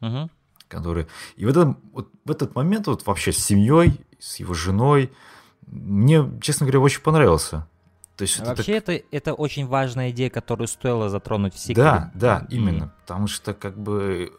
угу. 0.02 0.30
Которые... 0.74 1.08
И 1.36 1.46
в, 1.46 1.50
этом, 1.50 1.78
вот, 1.94 2.10
в 2.26 2.32
этот 2.32 2.56
момент 2.56 2.88
вот 2.88 3.06
вообще 3.06 3.32
с 3.32 3.38
семьей, 3.38 4.00
с 4.20 4.38
его 4.38 4.54
женой, 4.54 5.12
мне, 5.68 6.30
честно 6.42 6.66
говоря, 6.66 6.80
очень 6.82 7.02
понравился. 7.02 7.68
То 8.18 8.24
есть 8.24 8.40
а 8.40 8.44
это 8.44 8.50
вообще 8.50 8.80
так... 8.80 8.96
это, 8.96 9.06
это 9.12 9.34
очень 9.34 9.66
важная 9.66 10.12
идея, 10.12 10.30
которую 10.30 10.68
стоило 10.68 11.10
затронуть 11.10 11.56
всегда. 11.56 12.12
Да, 12.14 12.40
да, 12.40 12.48
именно. 12.50 12.86
И... 12.86 13.02
Потому 13.02 13.28
что 13.28 13.54
как 13.54 13.78
бы 13.78 14.32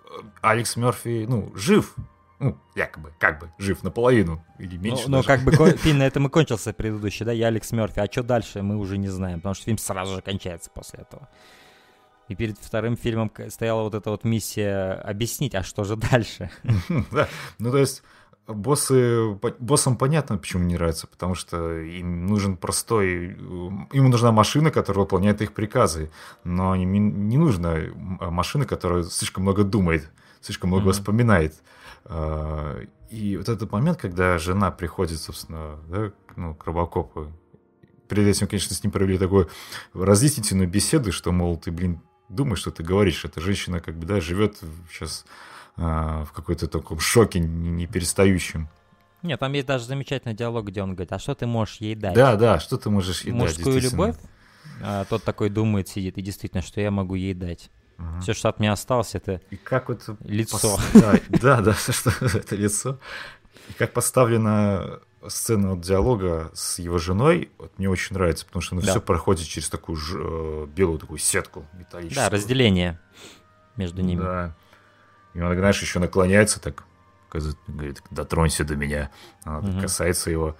Алекс 0.42 0.76
Мерфи, 0.76 1.26
ну, 1.28 1.52
жив, 1.56 1.96
ну, 2.38 2.56
якобы, 2.76 3.12
как 3.18 3.40
бы, 3.40 3.50
жив 3.58 3.82
наполовину 3.82 4.44
или 4.58 4.76
меньше. 4.76 5.04
Ну, 5.08 5.18
ну 5.18 5.22
как 5.24 5.40
бы 5.40 5.52
фильм 5.78 5.98
на 5.98 6.06
этом 6.06 6.26
и 6.26 6.30
кончился 6.30 6.72
предыдущий, 6.72 7.26
да, 7.26 7.32
я 7.32 7.48
Алекс 7.48 7.72
Мерфи. 7.72 7.98
А 7.98 8.06
что 8.10 8.22
дальше, 8.22 8.62
мы 8.62 8.76
уже 8.76 8.96
не 8.96 9.08
знаем, 9.08 9.40
потому 9.40 9.54
что 9.54 9.64
фильм 9.64 9.78
сразу 9.78 10.16
же 10.16 10.22
кончается 10.22 10.70
после 10.72 11.00
этого. 11.00 11.28
И 12.28 12.34
перед 12.34 12.58
вторым 12.58 12.96
фильмом 12.96 13.30
стояла 13.48 13.82
вот 13.82 13.94
эта 13.94 14.10
вот 14.10 14.24
миссия 14.24 14.94
объяснить, 14.94 15.54
а 15.54 15.62
что 15.62 15.84
же 15.84 15.96
дальше. 15.96 16.50
Да, 17.10 17.28
ну 17.58 17.70
то 17.70 17.78
есть 17.78 18.02
боссы, 18.46 19.38
боссам 19.58 19.96
понятно, 19.96 20.38
почему 20.38 20.64
не 20.64 20.74
нравится, 20.74 21.06
потому 21.06 21.34
что 21.34 21.78
им 21.78 22.26
нужен 22.26 22.56
простой, 22.56 23.36
им 23.92 24.10
нужна 24.10 24.32
машина, 24.32 24.70
которая 24.70 25.04
выполняет 25.04 25.42
их 25.42 25.52
приказы, 25.52 26.10
но 26.44 26.74
им 26.74 27.28
не 27.28 27.38
нужна 27.38 27.76
машина, 28.20 28.66
которая 28.66 29.04
слишком 29.04 29.42
много 29.44 29.64
думает, 29.64 30.10
слишком 30.40 30.70
много 30.70 30.90
mm-hmm. 30.90 30.92
вспоминает. 30.92 31.54
А, 32.04 32.82
и 33.10 33.36
вот 33.36 33.48
этот 33.48 33.70
момент, 33.72 33.98
когда 33.98 34.38
жена 34.38 34.70
приходит, 34.70 35.20
собственно, 35.20 35.78
да, 35.88 36.12
ну, 36.36 36.54
к 36.54 36.64
Робокопу, 36.66 37.32
перед 38.08 38.26
этим, 38.26 38.46
конечно, 38.46 38.74
с 38.74 38.82
ним 38.82 38.90
провели 38.90 39.18
такую 39.18 39.48
разъяснительную 39.94 40.68
беседу, 40.68 41.12
что, 41.12 41.32
мол, 41.32 41.56
ты, 41.56 41.70
блин, 41.70 42.00
думаешь, 42.28 42.60
что 42.60 42.70
ты 42.70 42.82
говоришь. 42.82 43.24
Эта 43.24 43.40
женщина, 43.40 43.80
как 43.80 43.96
бы, 43.96 44.06
да, 44.06 44.20
живет 44.20 44.58
сейчас 44.90 45.24
а, 45.76 46.24
в 46.24 46.32
какой-то 46.32 46.68
таком 46.68 47.00
шоке 47.00 47.40
неперестающем. 47.40 48.68
Нет, 49.22 49.40
там 49.40 49.52
есть 49.54 49.66
даже 49.66 49.86
замечательный 49.86 50.34
диалог, 50.34 50.66
где 50.66 50.82
он 50.82 50.94
говорит, 50.94 51.12
а 51.12 51.18
что 51.18 51.34
ты 51.34 51.46
можешь 51.46 51.78
ей 51.78 51.94
дать? 51.94 52.14
Да, 52.14 52.36
да, 52.36 52.60
что 52.60 52.76
ты 52.76 52.90
можешь 52.90 53.22
ей 53.22 53.32
Мужскую 53.32 53.80
дать, 53.80 53.90
любовь? 53.90 54.16
А, 54.82 55.04
тот 55.06 55.24
такой 55.24 55.48
думает, 55.48 55.88
сидит, 55.88 56.18
и 56.18 56.22
действительно, 56.22 56.62
что 56.62 56.80
я 56.80 56.90
могу 56.90 57.14
ей 57.14 57.32
дать. 57.32 57.70
Угу. 57.98 58.20
Все, 58.20 58.34
что 58.34 58.48
от 58.48 58.60
меня 58.60 58.72
осталось, 58.72 59.14
это 59.14 59.40
и 59.50 59.56
как 59.56 59.88
вот 59.88 60.02
лицо. 60.24 60.58
Пос... 60.58 60.80
Да, 60.92 61.14
да, 61.28 61.60
да, 61.60 61.74
что 61.74 62.10
это 62.38 62.56
лицо. 62.56 62.98
И 63.70 63.72
как 63.72 63.92
поставлена 63.92 65.00
сцена 65.28 65.70
вот 65.70 65.80
диалога 65.80 66.50
с 66.54 66.78
его 66.78 66.98
женой, 66.98 67.50
вот 67.58 67.78
мне 67.78 67.88
очень 67.88 68.14
нравится, 68.14 68.46
потому 68.46 68.62
что 68.62 68.74
оно 68.74 68.82
да. 68.82 68.90
все 68.90 69.00
проходит 69.00 69.46
через 69.46 69.68
такую 69.68 69.96
ж, 69.96 70.16
э, 70.16 70.66
белую 70.74 70.98
такую 70.98 71.18
сетку 71.18 71.66
металлическую. 71.74 72.24
Да, 72.24 72.30
разделение 72.30 73.00
между 73.76 74.02
ними. 74.02 74.20
Да. 74.20 74.54
И 75.34 75.40
он, 75.40 75.56
знаешь, 75.56 75.80
еще 75.80 75.98
наклоняется 75.98 76.60
так, 76.60 76.84
говорит, 77.66 78.02
дотронься 78.10 78.64
до 78.64 78.76
меня. 78.76 79.10
Она 79.42 79.58
угу. 79.58 79.80
касается 79.80 80.30
его, 80.30 80.56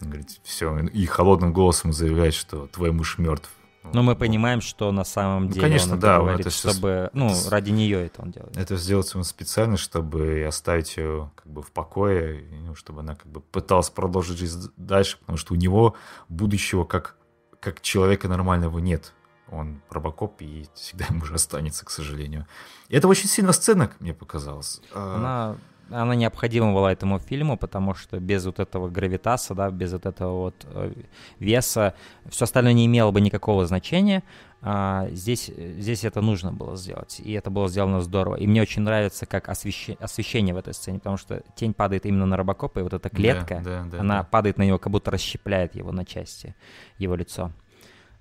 говорит, 0.00 0.28
все, 0.42 0.78
и 0.78 1.06
холодным 1.06 1.52
голосом 1.52 1.92
заявляет, 1.92 2.34
что 2.34 2.66
твой 2.66 2.92
муж 2.92 3.18
мертв. 3.18 3.50
Но 3.92 4.02
мы 4.02 4.16
понимаем, 4.16 4.60
что 4.60 4.92
на 4.92 5.04
самом 5.04 5.44
ну, 5.44 5.48
деле 5.50 5.62
ну, 5.62 5.68
конечно, 5.68 5.92
он 5.94 6.00
да, 6.00 6.18
говорит, 6.18 6.40
это 6.40 6.50
чтобы, 6.50 7.10
ну, 7.12 7.30
это, 7.30 7.50
ради 7.50 7.70
нее 7.70 8.06
это 8.06 8.22
он 8.22 8.30
делает. 8.30 8.56
Это 8.56 8.76
сделать 8.76 9.14
он 9.14 9.24
специально, 9.24 9.76
чтобы 9.76 10.44
оставить 10.46 10.96
ее 10.96 11.30
как 11.34 11.46
бы 11.46 11.62
в 11.62 11.70
покое, 11.72 12.44
ну, 12.62 12.74
чтобы 12.74 13.00
она 13.00 13.14
как 13.14 13.26
бы 13.26 13.40
пыталась 13.40 13.90
продолжить 13.90 14.38
жизнь 14.38 14.70
дальше, 14.76 15.18
потому 15.18 15.38
что 15.38 15.54
у 15.54 15.56
него 15.56 15.96
будущего 16.28 16.84
как, 16.84 17.16
как 17.60 17.80
человека 17.80 18.28
нормального 18.28 18.78
нет. 18.78 19.12
Он 19.50 19.80
робокоп 19.90 20.42
и 20.42 20.66
всегда 20.74 21.04
ему 21.08 21.24
же 21.24 21.34
останется, 21.34 21.84
к 21.84 21.90
сожалению. 21.90 22.46
И 22.88 22.96
это 22.96 23.06
очень 23.06 23.28
сильно 23.28 23.52
сцена, 23.52 23.86
как 23.86 24.00
мне 24.00 24.12
показалось. 24.12 24.80
А, 24.92 25.56
она 25.90 26.14
необходима 26.14 26.72
была 26.72 26.92
этому 26.92 27.18
фильму, 27.18 27.56
потому 27.56 27.94
что 27.94 28.18
без 28.18 28.44
вот 28.44 28.58
этого 28.58 28.88
гравитаса, 28.88 29.54
да, 29.54 29.70
без 29.70 29.92
вот 29.92 30.06
этого 30.06 30.32
вот 30.32 30.66
э, 30.68 30.92
веса, 31.38 31.94
все 32.28 32.44
остальное 32.44 32.72
не 32.72 32.86
имело 32.86 33.10
бы 33.10 33.20
никакого 33.20 33.66
значения. 33.66 34.22
А 34.62 35.08
здесь, 35.10 35.46
здесь 35.46 36.04
это 36.04 36.20
нужно 36.22 36.50
было 36.50 36.76
сделать, 36.76 37.20
и 37.22 37.32
это 37.32 37.50
было 37.50 37.68
сделано 37.68 38.00
здорово. 38.00 38.36
И 38.36 38.46
мне 38.46 38.62
очень 38.62 38.82
нравится, 38.82 39.26
как 39.26 39.48
освещение, 39.48 40.02
освещение 40.02 40.54
в 40.54 40.58
этой 40.58 40.74
сцене, 40.74 40.98
потому 40.98 41.18
что 41.18 41.42
тень 41.54 41.74
падает 41.74 42.06
именно 42.06 42.26
на 42.26 42.36
Робокопа, 42.36 42.80
и 42.80 42.82
вот 42.82 42.92
эта 42.92 43.08
клетка, 43.08 43.60
да, 43.62 43.82
да, 43.82 43.90
да, 43.90 44.00
она 44.00 44.18
да. 44.18 44.24
падает 44.24 44.58
на 44.58 44.64
него, 44.64 44.78
как 44.78 44.90
будто 44.90 45.10
расщепляет 45.10 45.76
его 45.76 45.92
на 45.92 46.04
части, 46.04 46.56
его 46.98 47.14
лицо. 47.14 47.52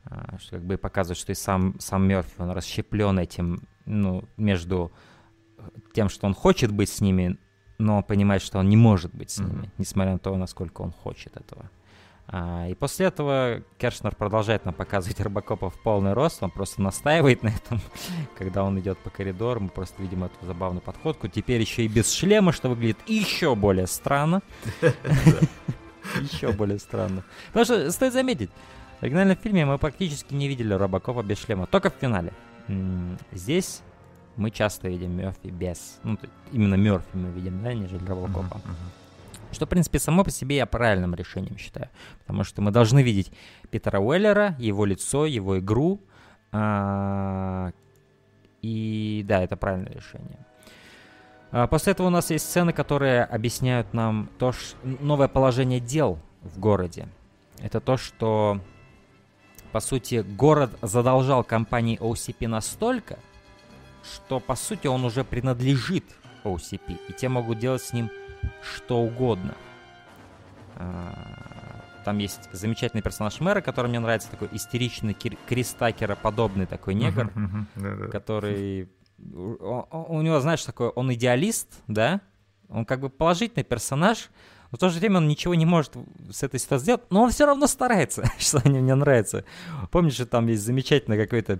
А, 0.03 0.37
что 0.37 0.57
как 0.57 0.65
бы 0.65 0.77
показывает, 0.77 1.17
что 1.17 1.31
и 1.31 1.35
сам, 1.35 1.79
сам 1.79 2.07
Мерфи, 2.07 2.33
он 2.37 2.51
расщеплен 2.51 3.17
этим, 3.17 3.63
ну, 3.85 4.23
между 4.37 4.91
тем, 5.93 6.09
что 6.09 6.27
он 6.27 6.35
хочет 6.35 6.71
быть 6.71 6.89
с 6.89 7.01
ними, 7.01 7.39
но 7.77 8.01
понимает, 8.03 8.41
что 8.41 8.59
он 8.59 8.69
не 8.69 8.77
может 8.77 9.13
быть 9.13 9.31
с 9.31 9.39
ними, 9.39 9.65
mm-hmm. 9.65 9.71
несмотря 9.77 10.13
на 10.13 10.19
то, 10.19 10.35
насколько 10.35 10.81
он 10.81 10.91
хочет 10.91 11.35
этого. 11.37 11.69
А, 12.27 12.67
и 12.67 12.73
после 12.73 13.07
этого 13.07 13.61
Кершнер 13.77 14.15
продолжает 14.15 14.65
нам 14.65 14.73
показывать 14.73 15.19
Робокопа 15.19 15.69
в 15.69 15.79
полный 15.81 16.13
рост, 16.13 16.41
он 16.41 16.49
просто 16.49 16.81
настаивает 16.81 17.43
на 17.43 17.49
этом, 17.49 17.79
когда 18.37 18.63
он 18.63 18.79
идет 18.79 18.97
по 18.99 19.09
коридору, 19.09 19.59
мы 19.59 19.69
просто 19.69 20.01
видим 20.01 20.23
эту 20.23 20.45
забавную 20.45 20.81
подходку. 20.81 21.27
Теперь 21.27 21.61
еще 21.61 21.83
и 21.83 21.87
без 21.87 22.11
шлема, 22.11 22.51
что 22.51 22.69
выглядит 22.69 22.97
еще 23.07 23.55
более 23.55 23.87
странно. 23.87 24.41
Еще 26.21 26.51
более 26.51 26.77
странно. 26.77 27.23
Потому 27.47 27.65
что, 27.65 27.91
стоит 27.91 28.13
заметить, 28.13 28.51
в 28.99 29.03
оригинальном 29.03 29.35
фильме 29.37 29.65
мы 29.65 29.79
практически 29.79 30.35
не 30.35 30.47
видели 30.47 30.71
Робокопа 30.71 31.23
без 31.23 31.39
шлема, 31.39 31.65
только 31.65 31.89
в 31.89 31.95
финале. 31.95 32.31
Здесь 33.31 33.81
мы 34.35 34.51
часто 34.51 34.89
видим 34.89 35.11
Мерфи 35.11 35.47
без. 35.47 35.99
Ну, 36.03 36.17
именно 36.51 36.75
Мерфи 36.75 37.13
мы 37.13 37.29
видим, 37.29 37.63
да, 37.63 37.73
нежели 37.73 38.05
Робокопа. 38.05 38.55
Uh-huh, 38.55 38.71
uh-huh. 38.71 39.53
Что, 39.53 39.65
в 39.65 39.69
принципе, 39.69 39.99
само 39.99 40.23
по 40.23 40.31
себе 40.31 40.57
я 40.57 40.65
правильным 40.65 41.15
решением 41.15 41.57
считаю. 41.57 41.89
Потому 42.19 42.43
что 42.43 42.61
мы 42.61 42.71
должны 42.71 43.01
видеть 43.01 43.31
Питера 43.71 43.99
Уэллера, 43.99 44.55
его 44.59 44.85
лицо, 44.85 45.25
его 45.25 45.59
игру. 45.59 46.01
А- 46.51 47.71
и 48.61 49.23
да, 49.27 49.43
это 49.43 49.55
правильное 49.55 49.93
решение. 49.93 50.39
А 51.51 51.67
после 51.67 51.93
этого 51.93 52.07
у 52.07 52.09
нас 52.09 52.31
есть 52.31 52.49
сцены, 52.49 52.73
которые 52.73 53.23
объясняют 53.23 53.93
нам 53.93 54.29
то, 54.39 54.51
что 54.51 54.75
новое 54.83 55.27
положение 55.27 55.79
дел 55.79 56.19
в 56.41 56.59
городе. 56.59 57.07
Это 57.61 57.79
то, 57.79 57.95
что, 57.95 58.59
по 59.71 59.79
сути, 59.79 60.25
город 60.27 60.71
задолжал 60.81 61.43
компании 61.43 61.97
OCP 61.99 62.47
настолько, 62.47 63.19
что 64.13 64.39
по 64.39 64.55
сути 64.55 64.87
он 64.87 65.03
уже 65.05 65.23
принадлежит 65.23 66.05
OCP, 66.43 66.99
и 67.09 67.13
те 67.13 67.29
могут 67.29 67.59
делать 67.59 67.81
с 67.81 67.93
ним 67.93 68.09
что 68.61 68.99
угодно. 68.99 69.55
А, 70.75 71.83
там 72.03 72.19
есть 72.19 72.49
замечательный 72.51 73.01
персонаж 73.01 73.39
мэра, 73.39 73.61
который 73.61 73.87
мне 73.87 73.99
нравится, 73.99 74.29
такой 74.29 74.49
истеричный 74.51 75.13
Кристакера 75.13 76.15
подобный 76.15 76.65
такой 76.65 76.93
негр, 76.93 77.31
который... 78.11 78.89
У 79.17 80.21
него, 80.21 80.39
знаешь, 80.41 80.63
такой, 80.63 80.89
он 80.89 81.11
идеалист, 81.13 81.69
да? 81.87 82.21
Он 82.67 82.85
как 82.85 82.99
бы 82.99 83.09
положительный 83.09 83.63
персонаж, 83.63 84.29
но 84.71 84.77
в 84.77 84.79
то 84.79 84.89
же 84.89 84.99
время 84.99 85.17
он 85.17 85.27
ничего 85.27 85.55
не 85.55 85.65
может 85.65 85.93
с 86.31 86.43
этой 86.43 86.59
ситуацией 86.59 86.83
сделать, 86.83 87.03
но 87.09 87.23
он 87.23 87.31
все 87.31 87.45
равно 87.45 87.65
старается, 87.67 88.23
что 88.37 88.61
мне, 88.65 88.81
мне 88.81 88.93
нравится. 88.93 89.45
Помнишь, 89.89 90.13
что 90.13 90.25
там 90.25 90.47
есть 90.47 90.63
замечательный 90.63 91.17
какой-то 91.17 91.59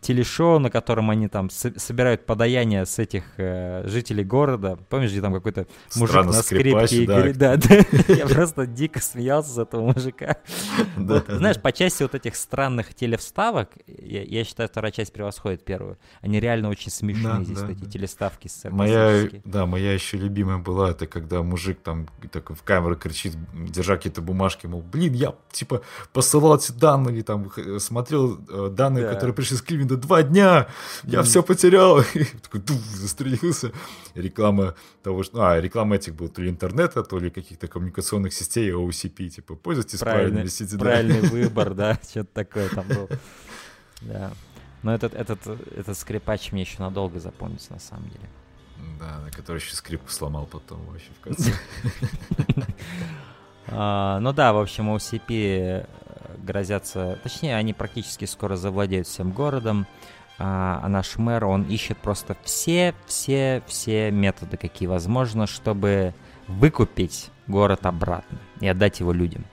телешоу, 0.00 0.58
на 0.58 0.70
котором 0.70 1.10
они 1.10 1.28
там 1.28 1.50
с- 1.50 1.72
собирают 1.76 2.26
подаяние 2.26 2.86
с 2.86 2.98
этих 2.98 3.24
э, 3.36 3.86
жителей 3.86 4.24
города. 4.24 4.78
Помнишь, 4.88 5.10
где 5.10 5.20
там 5.20 5.32
какой-то 5.32 5.66
мужик 5.96 6.10
Странно, 6.10 6.32
на 6.32 6.42
скрипке 6.42 7.06
да. 7.06 7.28
играет? 7.30 7.36
Да, 7.38 7.56
да. 7.56 7.76
Я 8.14 8.26
просто 8.26 8.66
дико 8.66 9.00
смеялся 9.00 9.50
с 9.50 9.58
этого 9.58 9.92
мужика. 9.92 10.36
Знаешь, 10.96 11.60
по 11.60 11.72
части 11.72 12.02
вот 12.02 12.14
этих 12.14 12.36
странных 12.36 12.94
телевставок, 12.94 13.70
я, 13.86 14.44
считаю, 14.44 14.68
вторая 14.68 14.92
часть 14.92 15.12
превосходит 15.12 15.64
первую. 15.64 15.98
Они 16.20 16.40
реально 16.40 16.68
очень 16.68 16.90
смешные 16.90 17.44
здесь, 17.44 17.58
эти 17.62 17.84
телеставки 17.84 18.48
Моя, 18.70 19.28
да, 19.44 19.66
моя 19.66 19.92
еще 19.92 20.16
любимая 20.16 20.58
была, 20.58 20.90
это 20.90 21.06
когда 21.06 21.42
мужик 21.42 21.78
там 21.82 22.08
такой 22.30 22.56
в 22.56 22.62
камеру 22.62 22.96
кричит, 22.96 23.34
держа 23.52 23.96
какие-то 23.96 24.22
бумажки, 24.22 24.66
мол, 24.66 24.82
блин, 24.82 25.12
я 25.14 25.34
типа 25.50 25.82
посылал 26.12 26.56
эти 26.56 26.72
данные, 26.72 27.22
там 27.22 27.50
смотрел 27.78 28.38
э, 28.48 28.68
данные, 28.70 29.04
Да. 29.04 29.14
которые 29.14 29.34
пришли 29.34 29.56
с 29.56 29.62
Кливленда 29.72 29.96
два 29.96 30.22
дня, 30.22 30.68
я 31.04 31.22
все 31.22 31.42
потерял. 31.42 32.00
И 32.14 32.24
такой, 32.24 32.60
дух, 32.60 32.76
застрелился. 32.76 33.72
Реклама 34.14 34.74
того, 35.02 35.22
что... 35.22 35.42
А, 35.42 35.58
реклама 35.58 35.96
этих 35.96 36.14
была 36.14 36.28
то 36.28 36.42
ли 36.42 36.50
интернета, 36.50 37.02
то 37.02 37.18
ли 37.18 37.30
каких-то 37.30 37.68
коммуникационных 37.68 38.34
сетей 38.34 38.70
OCP, 38.70 39.28
типа, 39.30 39.54
пользуйтесь 39.54 40.00
Правильный, 40.00 40.44
правильными 40.44 40.48
сетями. 40.50 40.78
да. 40.78 40.84
правильный 40.84 41.20
выбор, 41.30 41.72
да, 41.72 41.98
что-то 42.10 42.34
такое 42.34 42.68
там 42.68 42.86
было. 42.86 43.08
Да. 44.02 44.32
Но 44.82 44.94
этот, 44.94 45.14
этот, 45.14 45.40
этот 45.46 45.96
скрипач 45.96 46.52
мне 46.52 46.62
еще 46.62 46.82
надолго 46.82 47.18
запомнится, 47.18 47.72
на 47.72 47.80
самом 47.80 48.10
деле. 48.10 48.28
Да, 49.00 49.20
на 49.20 49.30
который 49.30 49.56
еще 49.56 49.74
скрипку 49.74 50.10
сломал 50.10 50.44
потом 50.44 50.84
вообще 50.84 51.12
в 51.18 51.20
конце. 51.24 51.52
А, 53.68 54.18
ну 54.20 54.34
да, 54.34 54.52
в 54.52 54.58
общем, 54.58 54.94
OCP 54.94 55.86
грозятся... 56.38 57.18
Точнее, 57.22 57.56
они 57.56 57.72
практически 57.72 58.24
скоро 58.24 58.56
завладеют 58.56 59.06
всем 59.06 59.30
городом. 59.30 59.86
А, 60.38 60.80
а 60.82 60.88
наш 60.88 61.16
мэр, 61.16 61.44
он 61.44 61.62
ищет 61.64 61.98
просто 61.98 62.36
все, 62.42 62.94
все, 63.06 63.62
все 63.66 64.10
методы, 64.10 64.56
какие 64.56 64.88
возможно, 64.88 65.46
чтобы 65.46 66.14
выкупить 66.48 67.30
город 67.46 67.86
обратно 67.86 68.38
и 68.60 68.66
отдать 68.66 69.00
его 69.00 69.12
людям. 69.12 69.44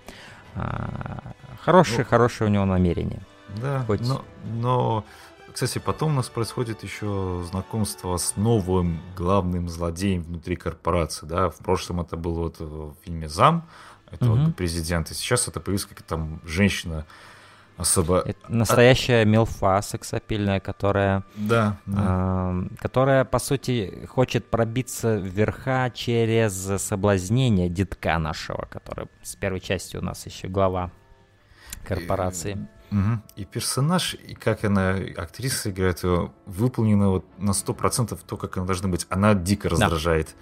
А, 0.55 1.19
хорошее, 1.61 1.99
Ну, 1.99 2.05
хорошее 2.05 2.49
у 2.49 2.53
него 2.53 2.65
намерение. 2.65 3.21
Да, 3.61 3.83
Хоть- 3.85 4.01
но, 4.01 4.23
но, 4.45 5.05
кстати, 5.51 5.79
потом 5.79 6.13
у 6.13 6.15
нас 6.15 6.29
происходит 6.29 6.83
еще 6.83 7.43
знакомство 7.49 8.15
с 8.17 8.35
новым 8.35 9.01
главным 9.15 9.69
злодеем 9.69 10.23
внутри 10.23 10.55
корпорации, 10.55 11.25
да, 11.25 11.49
в 11.49 11.57
прошлом 11.57 12.01
это 12.01 12.15
было 12.17 12.43
вот 12.43 12.59
в 12.59 12.95
фильме 13.03 13.27
«Зам», 13.27 13.67
этого 14.11 14.35
Мгм. 14.35 14.53
президента, 14.53 15.13
сейчас 15.13 15.47
это 15.47 15.59
появилась 15.59 15.85
какая-то 15.85 16.09
там 16.09 16.41
женщина 16.45 17.05
особо... 17.77 18.19
Это 18.25 18.51
настоящая 18.51 19.25
милфа 19.25 19.81
сексапильная, 19.81 20.59
которая 20.59 21.23
Да, 21.35 21.77
да. 21.85 22.03
Ам, 22.05 22.71
которая, 22.79 23.23
по 23.23 23.39
сути, 23.39 24.05
хочет 24.09 24.49
пробиться 24.49 25.15
вверха 25.15 25.91
через 25.93 26.53
соблазнение 26.81 27.69
детка 27.69 28.17
нашего, 28.19 28.67
который 28.69 29.07
с 29.23 29.35
первой 29.35 29.61
части 29.61 29.97
у 29.97 30.01
нас 30.01 30.25
еще 30.25 30.47
глава 30.47 30.91
корпорации. 31.85 32.67
Мгм. 32.91 33.23
И 33.35 33.45
персонаж, 33.45 34.15
и 34.15 34.33
как 34.33 34.65
она, 34.65 34.95
актриса 35.17 35.69
играет 35.69 36.01
выполнена 36.45 37.09
вот 37.09 37.25
на 37.37 37.51
100% 37.51 38.19
то, 38.25 38.37
как 38.37 38.57
она 38.57 38.65
должна 38.65 38.89
быть. 38.89 39.05
Она 39.09 39.35
дико 39.35 39.69
раздражает. 39.69 40.35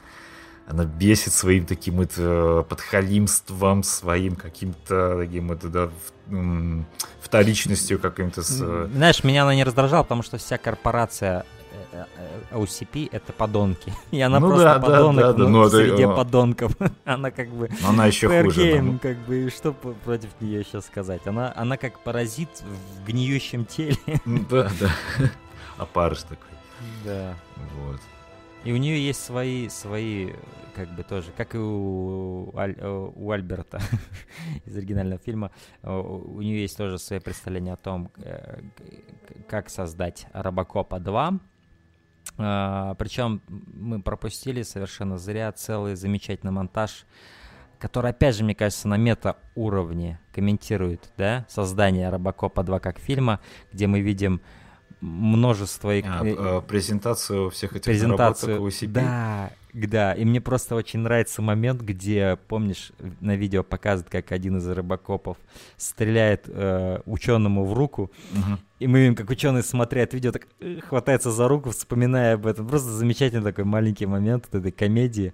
Она 0.68 0.84
бесит 0.84 1.32
своим 1.32 1.66
таким 1.66 1.96
вот 1.96 2.12
э, 2.18 2.64
подхалимством, 2.68 3.84
своим 3.84 4.36
каким-то 4.36 5.18
таким 5.20 5.48
вот, 5.48 5.60
да, 5.72 5.90
вторичностью 7.22 8.00
каким-то 8.00 8.44
с... 8.44 8.60
э, 8.62 8.90
Знаешь, 8.94 9.24
меня 9.24 9.44
она 9.44 9.56
не 9.56 9.64
раздражала, 9.64 10.04
потому 10.04 10.24
что 10.24 10.38
вся 10.38 10.58
корпорация 10.58 11.46
э, 11.94 12.04
э, 12.52 12.58
OCP— 12.58 13.08
это 13.14 13.32
подонки. 13.32 13.94
И 14.12 14.20
она 14.20 14.42
Ну 14.42 14.48
просто 14.48 14.66
да, 14.66 14.74
да, 14.74 14.82
подонок 14.82 15.22
да, 15.24 15.34
да, 15.34 15.44
ну, 15.44 15.50
ну 15.50 15.68
это, 15.68 15.78
среди 15.78 16.04
э, 16.04 16.16
подонков. 16.16 16.74
она 17.06 17.32
как 17.32 17.48
бы... 17.48 17.70
Но 17.82 17.90
она 17.90 18.08
еще 18.08 18.28
хуже. 18.28 18.62
game, 18.62 18.82
нам. 18.82 19.00
как 19.00 19.18
бы, 19.20 19.50
что 19.50 19.72
против 19.72 20.30
нее 20.42 20.66
сейчас 20.66 20.86
сказать? 20.86 21.26
Она, 21.28 21.54
она 21.56 21.78
как 21.78 22.00
паразит 22.04 22.50
в 22.62 23.06
гниющем 23.08 23.64
теле. 23.64 23.96
Да, 24.26 24.70
да. 24.82 24.92
Опарыш 25.78 26.24
такой. 26.24 26.58
да. 27.06 27.36
Вот. 27.86 28.02
И 28.64 28.72
у 28.74 28.78
нее 28.78 29.06
есть 29.06 29.24
свои, 29.24 29.70
свои, 29.70 30.34
как 30.76 30.90
бы 30.90 31.04
тоже, 31.04 31.32
как 31.38 31.56
и 31.56 31.58
у, 31.58 32.52
Аль- 32.56 32.76
э, 32.78 33.12
у 33.16 33.32
Альберта 33.32 33.80
из 34.66 34.76
оригинального 34.76 35.20
фильма, 35.20 35.52
э, 35.84 35.90
у 35.90 36.42
нее 36.42 36.62
есть 36.62 36.76
тоже 36.76 36.98
свои 37.00 37.20
представления 37.20 37.74
о 37.74 37.78
том, 37.78 38.12
э, 38.18 38.62
как 39.48 39.70
создать 39.70 40.28
Робокопа 40.34 41.00
2. 41.00 41.40
Причем 42.36 43.42
мы 43.48 44.02
пропустили 44.02 44.62
совершенно 44.62 45.18
зря 45.18 45.52
целый 45.54 45.96
замечательный 45.96 46.52
монтаж, 46.52 47.06
который, 47.80 48.12
опять 48.12 48.36
же, 48.36 48.44
мне 48.44 48.54
кажется, 48.54 48.88
на 48.88 48.98
мета-уровне 48.98 50.20
комментирует 50.34 51.10
да, 51.18 51.46
создание 51.48 52.10
Робокопа 52.10 52.64
2 52.64 52.80
как 52.80 53.00
фильма, 53.00 53.40
где 53.72 53.88
мы 53.88 54.02
видим 54.02 54.42
множество... 55.02 55.92
А, 55.92 56.26
э, 56.26 56.62
презентацию 56.68 57.50
всех 57.50 57.72
этих 57.76 57.86
презентацию. 57.86 58.50
наработок 58.56 58.74
OCP. 58.74 58.88
Да, 58.88 59.52
да. 59.74 60.14
И 60.14 60.26
мне 60.26 60.42
просто 60.42 60.76
очень 60.76 61.00
нравится 61.00 61.42
момент, 61.42 61.82
где, 61.82 62.38
помнишь, 62.48 62.92
на 63.22 63.36
видео 63.36 63.64
показывают, 63.64 64.12
как 64.12 64.32
один 64.32 64.58
из 64.58 64.68
рыбакопов 64.68 65.38
стреляет 65.78 66.46
э, 66.48 67.00
ученому 67.06 67.66
в 67.66 67.74
руку, 67.74 68.12
Мгм. 68.32 68.60
и 68.80 68.88
мы 68.88 69.02
видим, 69.02 69.16
как 69.16 69.30
ученый, 69.30 69.64
смотря 69.64 70.04
это 70.04 70.16
видео, 70.18 70.32
так 70.32 70.48
э, 70.60 70.80
хватается 70.88 71.32
за 71.32 71.48
руку, 71.48 71.72
вспоминая 71.72 72.36
об 72.36 72.48
этом. 72.48 72.68
Просто 72.68 72.90
замечательный 72.90 73.44
такой 73.44 73.66
маленький 73.66 74.06
момент 74.06 74.48
вот 74.52 74.60
этой 74.60 74.72
комедии, 74.72 75.34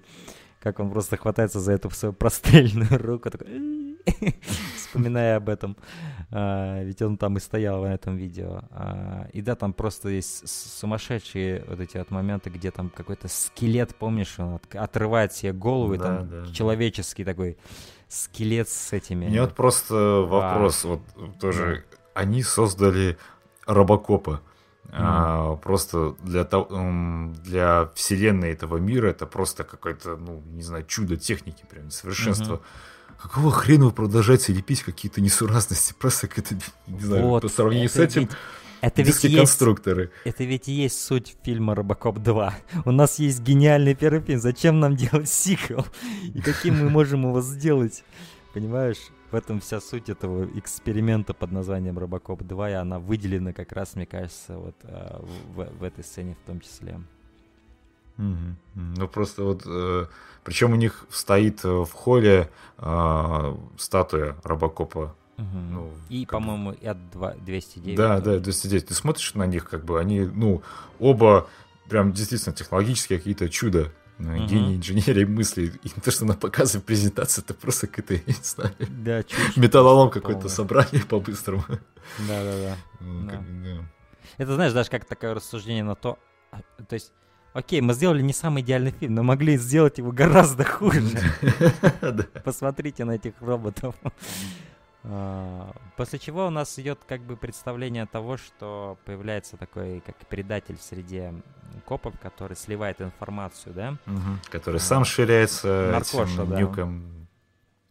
как 0.60 0.80
он 0.80 0.89
просто 0.91 1.17
хватается 1.17 1.60
за 1.60 1.73
эту 1.73 1.89
свою 1.91 2.13
прострельную 2.13 2.89
руку, 3.02 3.30
такой, 3.30 3.47
«Э». 3.49 3.72
вспоминая 4.75 5.37
об 5.37 5.49
этом. 5.49 5.77
А, 6.31 6.83
ведь 6.83 7.01
он 7.01 7.17
там 7.17 7.37
и 7.37 7.39
стоял 7.39 7.81
в 7.81 7.83
этом 7.83 8.15
видео. 8.15 8.61
А, 8.71 9.27
и 9.33 9.41
да, 9.41 9.55
там 9.55 9.73
просто 9.73 10.09
есть 10.09 10.47
сумасшедшие 10.47 11.63
вот 11.67 11.79
эти 11.79 11.97
вот 11.97 12.11
моменты, 12.11 12.49
где 12.49 12.71
там 12.71 12.89
какой-то 12.89 13.27
скелет, 13.27 13.95
помнишь, 13.95 14.35
он 14.37 14.55
от- 14.55 14.75
отрывает 14.75 15.33
себе 15.33 15.53
голову, 15.53 15.93
и 15.93 15.97
там 15.97 16.51
человеческий 16.53 17.23
такой 17.23 17.57
скелет 18.07 18.69
с 18.69 18.93
этими... 18.93 19.25
Вот 19.39 19.55
просто 19.55 19.95
вопрос, 20.27 20.83
вот 20.83 21.01
тоже, 21.39 21.85
они 22.13 22.43
создали 22.43 23.17
Робокопа. 23.65 24.41
А, 24.95 25.55
просто 25.55 26.15
для, 26.21 26.43
для 26.43 27.89
вселенной 27.95 28.51
этого 28.51 28.77
мира 28.77 29.07
это 29.07 29.25
просто 29.25 29.63
какое-то, 29.63 30.17
ну, 30.17 30.43
не 30.51 30.61
знаю, 30.61 30.85
чудо 30.85 31.15
техники, 31.15 31.65
прям 31.67 31.89
совершенство. 31.89 32.61
Какого 33.23 33.51
хрена 33.51 33.86
вы 33.86 33.91
продолжаете 33.91 34.51
лепить 34.51 34.83
какие-то 34.83 35.21
несуразности? 35.21 35.93
Просто 35.97 36.27
какое-то, 36.27 36.55
не 36.88 36.99
знаю, 36.99 37.23
Вот, 37.27 37.41
по 37.43 37.47
сравнению 37.47 37.88
с 37.89 37.93
это 37.95 38.03
этим, 38.03 38.21
ведь- 38.23 38.31
Это 38.81 39.01
ведь 39.01 39.23
есть 39.23 39.38
конструкторы. 39.38 40.12
Это 40.25 40.43
ведь 40.43 40.67
и 40.67 40.73
есть 40.73 40.99
суть 41.01 41.38
фильма 41.41 41.73
«Робокоп 41.73 42.17
2». 42.17 42.53
У 42.83 42.91
нас 42.91 43.19
есть 43.19 43.39
гениальный 43.39 43.95
первый 43.95 44.19
фильм, 44.21 44.41
зачем 44.41 44.81
нам 44.81 44.97
делать 44.97 45.29
сиквел? 45.29 45.86
И 46.33 46.41
каким 46.41 46.77
мы 46.83 46.89
можем 46.89 47.23
его 47.23 47.41
сделать? 47.41 48.03
Понимаешь? 48.53 48.97
В 49.31 49.36
этом 49.36 49.62
вся 49.62 49.79
суть 49.79 50.09
этого 50.09 50.45
эксперимента 50.59 51.33
под 51.33 51.53
названием 51.53 51.97
«Робокоп 51.97 52.41
2», 52.41 52.71
и 52.71 52.73
она 52.73 52.99
выделена 52.99 53.53
как 53.53 53.71
раз, 53.71 53.95
мне 53.95 54.05
кажется, 54.05 54.57
вот 54.57 54.75
а, 54.83 55.23
в, 55.55 55.79
в 55.79 55.83
этой 55.83 56.03
сцене 56.03 56.36
в 56.43 56.45
том 56.45 56.59
числе. 56.59 56.99
Ну 58.17 59.08
просто 59.08 59.43
вот, 59.43 59.63
причем 60.43 60.73
у 60.73 60.76
них 60.76 61.06
стоит 61.10 61.63
э, 61.65 61.69
в 61.69 61.91
холле 61.91 62.49
а, 62.78 63.58
статуя 63.78 64.36
Робокопа. 64.43 65.15
Мгм. 65.38 65.73
Ну, 65.73 65.91
и, 66.10 66.26
бы- 66.26 66.32
по-моему, 66.32 66.71
и 66.73 66.86
от 66.86 67.10
2 67.12 67.34
209. 67.36 67.95
Да, 67.97 68.19
тоже. 68.19 68.38
да, 68.39 68.43
209. 68.43 68.88
Ты 68.88 68.93
смотришь 68.93 69.34
на 69.36 69.45
них, 69.47 69.67
как 69.69 69.84
бы 69.86 69.99
они, 69.99 70.19
ну, 70.21 70.62
оба 70.99 71.47
прям 71.89 72.12
действительно 72.13 72.54
технологические 72.56 73.19
какие-то 73.19 73.49
чудо. 73.49 73.91
э, 74.19 74.23
Мгм. 74.23 74.45
Гений 74.47 74.76
инженерии 74.76 75.26
мысли. 75.26 75.71
И 75.84 75.89
то, 75.89 76.12
что 76.12 76.26
она 76.26 76.36
показывает 76.36 76.84
в 76.84 76.88
презентации, 76.88 77.41
это 77.41 77.54
просто 77.56 77.88
какая-то, 77.88 78.13
я 78.13 78.21
не 78.28 78.34
знаю, 78.43 78.76
Да, 79.04 79.23
чушь. 79.23 79.58
металлолом 79.58 80.12
какой-то 80.12 80.49
собрали 80.49 80.99
по-быстрому. 81.10 81.63
Ну, 82.19 82.28
Да. 82.28 82.78
как 83.32 83.41
бы, 83.41 83.63
да. 83.63 83.89
Это, 84.38 84.56
знаешь, 84.56 84.73
даже 84.73 84.89
как 84.89 85.06
такое 85.06 85.34
рассуждение 85.34 85.84
на 85.84 85.95
то, 85.95 86.19
а, 86.52 86.60
то 86.88 86.93
есть, 86.93 87.12
окей, 87.53 87.81
мы 87.81 87.93
сделали 87.93 88.21
не 88.21 88.33
самый 88.33 88.61
идеальный 88.63 88.91
фильм, 88.91 89.15
но 89.15 89.23
могли 89.23 89.57
сделать 89.57 89.97
его 89.97 90.11
гораздо 90.11 90.63
хуже. 90.63 91.01
Посмотрите 92.43 93.05
на 93.05 93.11
этих 93.11 93.33
роботов. 93.41 93.95
А, 95.05 95.73
После 95.97 96.17
чего 96.17 96.47
у 96.47 96.49
нас 96.49 96.79
идет 96.79 96.99
как 97.05 97.19
бы 97.23 97.35
представление 97.35 98.05
того, 98.05 98.37
что 98.37 98.97
появляется 99.03 99.57
такой 99.57 99.99
как 99.99 100.15
предатель 100.27 100.77
в 100.77 100.81
среде 100.81 101.33
копов, 101.85 102.17
который 102.21 102.55
сливает 102.55 103.01
информацию, 103.01 103.73
да? 103.73 103.97
Который 104.49 104.77
А. 104.77 104.79
сам 104.79 105.03
ширяется 105.03 105.89
Наркоша, 105.91 106.45
да. 106.45 106.57
нюком. 106.57 107.27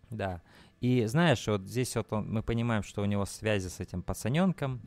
Да. 0.09 0.40
И 0.81 1.05
знаешь, 1.05 1.46
вот 1.48 1.61
здесь 1.66 1.94
вот 1.96 2.07
он- 2.14 2.33
мы 2.33 2.42
понимаем, 2.42 2.83
что 2.83 3.03
у 3.03 3.05
него 3.05 3.27
связи 3.27 3.68
с 3.68 3.79
этим 3.79 4.01
пацаненком. 4.03 4.81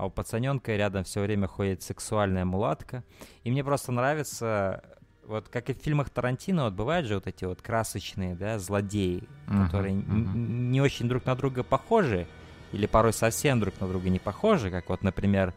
А 0.00 0.06
у 0.06 0.10
пацаненка 0.10 0.74
рядом 0.76 1.04
все 1.04 1.20
время 1.20 1.46
ходит 1.46 1.82
сексуальная 1.82 2.46
мулатка. 2.46 3.04
И 3.44 3.50
мне 3.50 3.62
просто 3.62 3.92
нравится, 3.92 4.82
вот 5.26 5.50
как 5.50 5.68
и 5.68 5.74
в 5.74 5.76
фильмах 5.76 6.08
Тарантино, 6.08 6.64
вот 6.64 6.72
бывают 6.72 7.06
же 7.06 7.16
вот 7.16 7.26
эти 7.26 7.44
вот 7.44 7.60
красочные, 7.60 8.34
да, 8.34 8.58
злодеи, 8.58 9.28
Мгм, 9.46 9.66
которые 9.66 9.94
мгм. 9.94 10.70
не 10.72 10.80
очень 10.80 11.06
друг 11.06 11.26
на 11.26 11.34
друга 11.34 11.62
похожи, 11.62 12.26
или 12.72 12.86
порой 12.86 13.12
совсем 13.12 13.60
друг 13.60 13.78
на 13.78 13.88
друга 13.88 14.08
не 14.08 14.18
похожи, 14.18 14.70
как 14.70 14.88
вот, 14.88 15.02
например, 15.02 15.52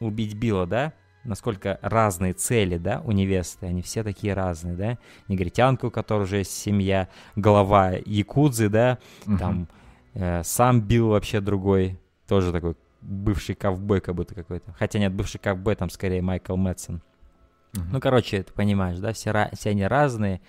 убить 0.00 0.32
Билла, 0.32 0.66
да, 0.66 0.94
насколько 1.24 1.78
разные 1.82 2.32
цели, 2.32 2.78
да, 2.78 3.02
у 3.04 3.12
невесты, 3.12 3.66
они 3.66 3.82
все 3.82 4.02
такие 4.02 4.32
разные, 4.32 4.76
да, 4.76 4.98
негритянка, 5.28 5.84
у 5.86 5.90
которой 5.90 6.22
уже 6.22 6.38
есть 6.38 6.56
семья, 6.56 7.08
голова 7.36 7.90
якудзы, 8.06 8.70
да, 8.70 8.98
Мгм. 9.26 9.38
там 9.38 9.68
э, 10.14 10.42
сам 10.42 10.80
Билл 10.80 11.08
вообще 11.08 11.42
другой, 11.42 11.98
тоже 12.26 12.50
такой 12.50 12.74
бывший 13.08 13.54
ковбой 13.54 14.00
как 14.00 14.14
будто 14.14 14.34
какой-то, 14.34 14.72
хотя 14.78 14.98
нет, 14.98 15.12
бывший 15.12 15.38
ковбой 15.38 15.74
там 15.74 15.90
скорее 15.90 16.22
Майкл 16.22 16.56
Мэтсон. 16.56 17.02
Мгм. 17.72 17.88
Ну, 17.92 18.00
короче, 18.00 18.42
ты 18.42 18.52
понимаешь, 18.52 18.98
да, 18.98 19.12
все, 19.12 19.50
все 19.52 19.70
они 19.70 19.84
разные, 19.84 20.40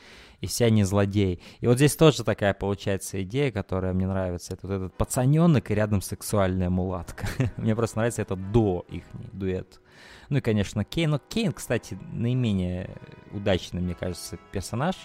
и 0.42 0.48
все 0.48 0.66
они 0.66 0.84
злодеи. 0.84 1.40
И 1.60 1.68
вот 1.68 1.78
здесь 1.78 1.96
тоже 1.96 2.24
такая 2.24 2.54
получается 2.54 3.22
идея, 3.24 3.52
которая 3.52 3.94
мне 3.94 4.08
нравится. 4.08 4.54
Это 4.54 4.68
вот 4.68 4.74
этот 4.74 4.94
пацаненок 4.94 5.70
и 5.70 5.76
рядом 5.76 6.02
сексуальная 6.02 6.70
мулатка. 6.70 7.28
мне 7.58 7.76
просто 7.76 7.98
нравится 7.98 8.22
это 8.22 8.36
до 8.36 8.86
их 8.90 9.04
дуэт. 9.34 9.82
Ну 10.30 10.38
и, 10.38 10.42
конечно, 10.42 10.86
Кейн. 10.86 11.12
Но 11.12 11.20
Кейн, 11.20 11.52
кстати, 11.52 11.98
наименее 12.14 12.96
удачный, 13.32 13.82
мне 13.82 13.96
кажется, 13.96 14.38
персонаж, 14.52 14.96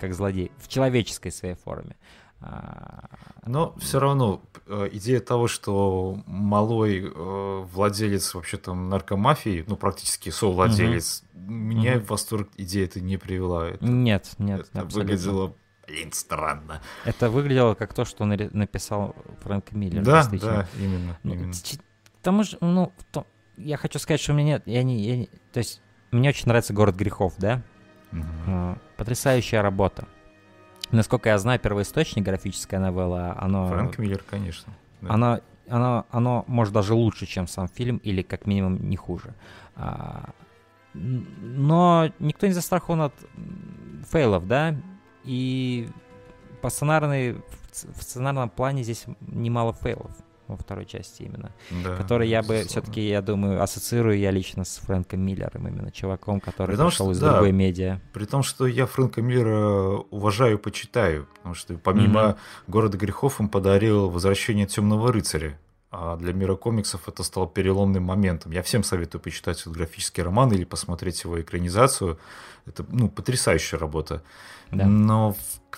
как 0.00 0.14
злодей, 0.14 0.50
в 0.58 0.66
человеческой 0.66 1.30
своей 1.30 1.54
форме. 1.54 1.96
А, 2.40 3.08
Но 3.46 3.74
все 3.78 3.98
равно 4.00 4.42
э, 4.66 4.88
идея 4.92 5.20
того, 5.20 5.48
что 5.48 6.18
малой 6.26 7.00
э, 7.04 7.60
владелец 7.72 8.34
вообще 8.34 8.56
там 8.58 8.88
наркомафии, 8.90 9.64
ну 9.66 9.76
практически 9.76 10.30
совладелец, 10.30 11.24
меня 11.32 11.96
Мгм. 11.96 12.00
в 12.04 12.10
восторг 12.10 12.48
идея 12.56 12.84
это 12.84 13.00
не 13.00 13.16
привела. 13.16 13.68
Это, 13.68 13.84
Нет, 13.84 14.32
нет, 14.38 14.60
это 14.60 14.82
абсолютно. 14.82 14.98
выглядело, 15.00 15.54
блин, 15.86 16.12
странно. 16.12 16.82
Это 17.06 17.30
выглядело 17.30 17.74
как 17.74 17.94
то, 17.94 18.04
что 18.04 18.24
написал 18.26 19.14
Фрэнк 19.42 19.72
Миллер. 19.72 20.02
да, 20.02 20.28
да, 20.30 20.68
именно, 20.78 21.18
Ну, 21.22 21.34
именно. 21.34 21.52
ч- 21.54 21.78
К 21.78 22.22
тому 22.22 22.44
же, 22.44 22.58
ну, 22.60 22.92
в 22.96 23.04
том- 23.04 23.26
я 23.56 23.76
хочу 23.76 23.98
сказать, 23.98 24.20
что 24.20 24.32
у 24.32 24.36
меня 24.36 24.54
нет, 24.54 24.62
я 24.66 24.82
не, 24.82 25.00
я 25.06 25.16
не- 25.16 25.28
то 25.52 25.58
есть 25.58 25.80
мне 26.10 26.28
очень 26.30 26.46
нравится 26.48 26.72
«Город 26.74 26.94
грехов», 26.96 27.34
да? 27.38 27.62
Э, 28.12 28.76
Потрясающая 28.96 29.60
работа. 29.62 30.06
Насколько 30.96 31.28
я 31.30 31.38
знаю, 31.38 31.58
первоисточник, 31.58 32.24
графическая 32.24 32.80
новелла, 32.80 33.36
оно, 33.38 33.68
Фрэнк 33.68 33.98
Миллер, 33.98 34.22
конечно. 34.28 34.72
да. 35.00 35.14
оно, 35.14 35.40
оно, 35.68 36.06
оно 36.10 36.44
может 36.46 36.72
даже 36.72 36.94
лучше, 36.94 37.26
чем 37.26 37.46
сам 37.46 37.68
фильм, 37.68 37.98
или 37.98 38.22
как 38.22 38.46
минимум 38.46 38.88
не 38.88 38.96
хуже. 38.96 39.34
А, 39.76 40.30
но 40.94 42.10
никто 42.18 42.46
не 42.46 42.52
застрахован 42.52 43.02
от 43.02 43.14
фейлов, 44.10 44.46
да? 44.46 44.76
И 45.24 45.88
по 46.62 46.70
сценарной, 46.70 47.32
в 47.32 48.02
сценарном 48.02 48.48
плане 48.48 48.82
здесь 48.82 49.04
немало 49.20 49.72
фейлов 49.72 50.12
во 50.48 50.56
второй 50.56 50.84
части 50.84 51.22
именно, 51.22 51.52
Да, 51.82 51.96
которые 51.96 52.30
я 52.30 52.42
бы 52.42 52.64
все-таки, 52.66 53.00
я 53.08 53.22
думаю, 53.22 53.62
ассоциирую 53.62 54.18
я 54.18 54.30
лично 54.30 54.64
с 54.64 54.76
Фрэнком 54.78 55.20
Миллером, 55.20 55.66
именно 55.68 55.90
чуваком, 55.90 56.40
который 56.40 56.72
При 56.72 56.76
том, 56.76 56.88
пришел 56.88 57.06
что- 57.06 57.12
из 57.12 57.20
да. 57.20 57.32
другой 57.32 57.52
медиа. 57.52 58.00
При 58.12 58.24
том, 58.26 58.42
что 58.42 58.66
я 58.66 58.86
Фрэнка 58.86 59.22
Миллера 59.22 59.98
уважаю 60.10 60.54
и 60.58 60.60
почитаю, 60.60 61.26
потому 61.36 61.54
что 61.54 61.74
помимо 61.78 62.22
Мгм. 62.28 62.36
«Города 62.66 62.98
грехов» 62.98 63.40
он 63.40 63.48
подарил 63.48 64.10
«Возвращение 64.10 64.66
темного 64.66 65.12
рыцаря», 65.12 65.58
а 65.96 66.16
для 66.16 66.32
мира 66.32 66.56
комиксов 66.56 67.08
это 67.08 67.22
стал 67.22 67.46
переломным 67.46 68.02
моментом. 68.02 68.50
Я 68.52 68.62
всем 68.62 68.82
советую 68.82 69.20
почитать 69.22 69.60
этот 69.60 69.72
графический 69.74 70.22
роман 70.24 70.52
или 70.52 70.64
посмотреть 70.64 71.22
его 71.22 71.40
экранизацию. 71.40 72.18
Это, 72.66 72.84
ну, 72.88 73.08
потрясающая 73.08 73.78
работа. 73.78 74.22
Да. 74.72 74.86
Но 74.86 75.32
в, 75.34 75.36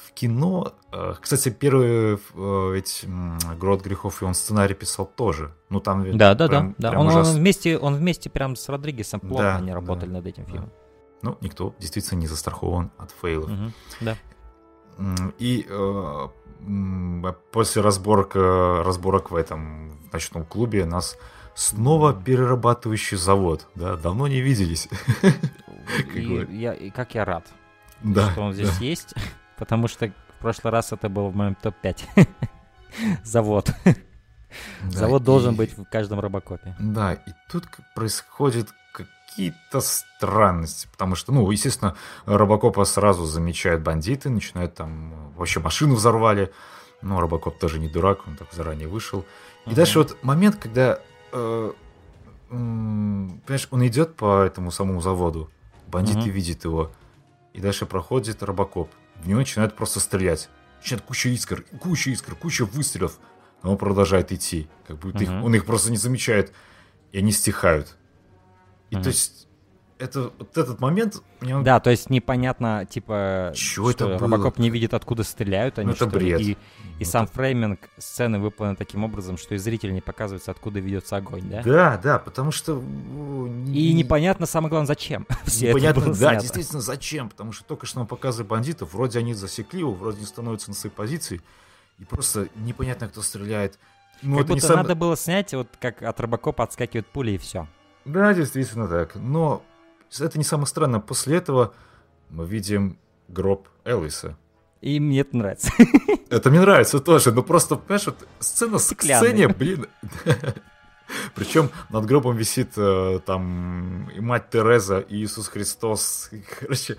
в 0.09 0.13
кино... 0.15 0.73
э, 0.93 1.15
Кстати, 1.21 1.51
первый 1.51 2.15
э, 2.15 2.73
ведь 2.75 3.05
м, 3.05 3.39
«Город 3.61 3.83
грехов» 3.83 4.23
и 4.23 4.25
он 4.25 4.33
сценарий 4.35 4.75
писал 4.75 5.05
тоже. 5.05 5.53
Ну, 5.69 5.81
там 5.81 6.17
Да, 6.17 6.35
да, 6.35 6.49
прям- 6.49 6.69
да, 6.71 6.75
да. 6.79 6.91
прям 6.93 7.01
Он, 7.03 7.09
он 7.09 7.15
ужас- 7.21 7.35
вместе, 7.35 7.77
он 7.77 7.97
вместе 7.97 8.31
прям 8.31 8.57
с 8.57 8.69
Родригесом 8.71 9.21
плотно 9.21 9.37
Да, 9.43 9.57
они 9.57 9.69
да, 9.69 9.75
работали 9.75 10.11
над 10.11 10.27
этим 10.27 10.45
да. 10.45 10.51
фильмом. 10.51 10.71
Ну, 11.23 11.37
никто 11.43 11.75
действительно 11.79 12.21
не 12.21 12.27
застрахован 12.27 12.91
от 12.97 13.11
фейлов. 13.11 13.51
Мгм, 13.51 13.73
Да. 14.01 14.17
И 15.39 15.67
э, 15.69 16.29
после 17.53 17.83
разборка, 17.83 18.83
разборок 18.85 19.31
в 19.31 19.37
этом 19.37 19.91
в 20.09 20.13
ночном 20.13 20.45
клубе 20.45 20.85
нас 20.85 21.17
снова 21.55 22.13
перерабатывающий 22.15 23.17
завод. 23.17 23.67
Да, 23.75 23.97
давно 23.97 24.27
не 24.29 24.41
виделись. 24.41 24.89
И, 26.15 26.47
я, 26.51 26.73
и 26.75 26.91
как 26.91 27.15
я 27.15 27.25
рад, 27.25 27.47
Да, 28.03 28.33
что 28.33 28.43
он 28.43 28.53
здесь 28.55 28.77
есть, 28.79 29.15
потому 29.57 29.87
что 29.87 30.09
в 30.09 30.41
прошлый 30.41 30.73
раз 30.73 30.93
это 30.93 31.09
был 31.09 31.29
в 31.29 31.37
моем 31.37 31.55
топ-5. 31.55 32.29
Завод. 33.23 33.71
да, 33.85 33.95
Завод 34.91 35.23
должен 35.23 35.55
и- 35.55 35.57
быть 35.57 35.79
в 35.79 35.85
каждом 35.85 36.19
робокопе. 36.19 36.75
Да, 36.81 37.13
и 37.15 37.31
тут 37.49 37.69
происходят 37.95 38.69
какие-то 39.27 39.81
странности, 39.81 40.89
потому 40.91 41.15
что, 41.15 41.33
ну, 41.33 41.51
естественно, 41.51 41.97
Робокопа 42.25 42.85
сразу 42.85 43.25
замечают 43.25 43.83
бандиты, 43.83 44.31
начинают 44.31 44.75
там, 44.75 45.33
вообще 45.37 45.61
машину 45.61 45.95
взорвали, 45.95 46.53
но 47.03 47.21
Робокоп 47.21 47.59
тоже 47.59 47.79
не 47.79 47.89
дурак, 47.89 48.27
он 48.27 48.37
так 48.37 48.49
заранее 48.53 48.89
вышел. 48.89 49.25
И 49.67 49.75
дальше 49.75 49.99
вот 49.99 50.17
момент, 50.23 50.57
когда, 50.57 51.01
э, 51.33 51.73
понимаешь, 52.49 53.69
он 53.71 53.87
идет 53.87 54.17
по 54.17 54.43
этому 54.43 54.71
самому 54.71 55.01
заводу, 55.01 55.51
бандиты 55.89 56.21
Мгм. 56.21 56.31
видят 56.31 56.65
его, 56.65 56.91
и 57.53 57.61
дальше 57.61 57.87
проходит 57.87 58.43
Робокоп, 58.43 58.91
в 59.17 59.29
него 59.29 59.39
начинают 59.41 59.75
просто 59.77 60.01
стрелять. 60.01 60.49
Начинает 60.79 61.05
куча 61.05 61.29
искр, 61.31 61.63
куча 61.81 62.11
искр, 62.11 62.35
куча 62.35 62.65
выстрелов, 62.65 63.19
а 63.63 63.71
он 63.71 63.77
продолжает 63.79 64.31
идти, 64.33 64.69
как 64.87 64.99
будто 64.99 65.23
их- 65.25 65.31
Мгм. 65.31 65.45
он 65.45 65.55
их 65.55 65.65
просто 65.65 65.91
не 65.91 65.97
замечает, 65.97 66.53
и 67.13 67.19
они 67.19 67.33
стихают. 67.33 67.97
И 68.91 68.97
то 68.97 69.09
есть, 69.09 69.47
это, 69.99 70.31
вот 70.39 70.57
этот 70.59 70.79
момент, 70.81 71.23
мне 71.41 71.57
он- 71.57 71.65
Да, 71.65 71.81
то 71.81 71.91
есть 71.91 72.11
непонятно, 72.11 72.85
типа, 72.85 73.53
Чё 73.55 73.91
это 73.91 74.07
было? 74.07 74.19
Робокоп 74.19 74.59
не 74.59 74.69
видит, 74.71 74.93
откуда 74.95 75.25
стреляют 75.25 75.79
они, 75.79 75.87
Ну, 75.87 75.93
это 75.95 76.05
что 76.05 76.19
бред. 76.19 76.41
И, 76.41 76.53
и 76.53 76.57
Ну, 77.01 77.05
сам 77.05 77.27
фрейминг 77.27 77.81
сцены 77.99 78.39
выполнен 78.39 78.77
таким 78.77 79.05
образом, 79.05 79.39
что 79.39 79.55
и 79.55 79.59
зрителю 79.59 79.93
не 79.95 80.01
показывается, 80.03 80.51
откуда 80.51 80.81
ведется 80.81 81.17
огонь, 81.17 81.45
да? 81.49 81.63
Да, 81.63 81.97
да, 82.03 82.19
потому 82.19 82.53
что... 82.53 82.83
И 83.73 83.93
непонятно, 83.95 84.47
самое 84.47 84.69
главное, 84.71 84.87
зачем 84.87 85.27
все 85.47 85.67
это 85.69 85.79
Непонятно, 85.79 86.03
было 86.03 86.11
да, 86.13 86.17
снято. 86.31 86.41
действительно, 86.43 86.81
зачем? 86.83 87.29
Потому 87.31 87.53
что 87.53 87.65
только 87.65 87.87
что 87.87 87.99
нам 87.99 88.07
показывали 88.07 88.47
бандитов, 88.49 88.93
вроде 88.93 89.19
они 89.19 89.35
засекли 89.35 89.81
его, 89.81 89.93
вроде 89.93 90.21
не 90.21 90.27
становятся 90.27 90.69
на 90.71 90.77
своей 90.77 90.95
позиции, 90.95 91.41
и 91.99 92.05
просто 92.05 92.49
непонятно, 92.57 93.09
кто 93.09 93.23
стреляет. 93.23 93.79
Ну, 94.23 94.37
Как 94.37 94.45
это 94.47 94.53
не 94.55 94.57
будто 94.61 94.67
сам- 94.69 94.77
надо 94.77 94.95
было 94.95 95.17
снять, 95.17 95.53
вот 95.55 95.69
как 95.81 96.03
от 96.03 96.21
Робокопа 96.21 96.65
отскакивают 96.65 97.07
пули 97.07 97.33
и 97.33 97.39
все. 97.39 97.67
Да, 98.07 98.33
действительно 98.33 98.89
так. 98.89 99.15
Но 99.17 99.63
это 100.19 100.39
не 100.39 100.45
самое 100.45 100.67
странное. 100.67 101.01
После 101.01 101.37
этого 101.37 101.75
мы 102.31 102.47
видим 102.47 102.99
гроб 103.29 103.69
Элвиса. 103.85 104.37
И 104.81 105.01
мне 105.01 105.21
это 105.21 105.37
нравится. 105.37 105.73
Это 106.29 106.51
мне 106.51 106.61
нравится 106.61 106.99
тоже, 107.01 107.33
но 107.33 107.43
просто, 107.43 107.77
понимаешь, 107.77 108.07
вот 108.07 108.27
сцена 108.41 108.79
с 108.79 108.85
Стеклянный. 108.87 109.29
сцене, 109.29 109.49
блин. 109.49 109.87
Причем 111.35 111.71
над 111.89 112.05
гробом 112.05 112.37
висит 112.37 112.73
э, 112.77 113.21
там 113.25 114.09
и 114.11 114.21
мать 114.21 114.51
Тереза, 114.51 114.99
и 114.99 115.17
Иисус 115.25 115.49
Христос. 115.49 116.29
и, 116.33 116.43
Короче, 116.61 116.97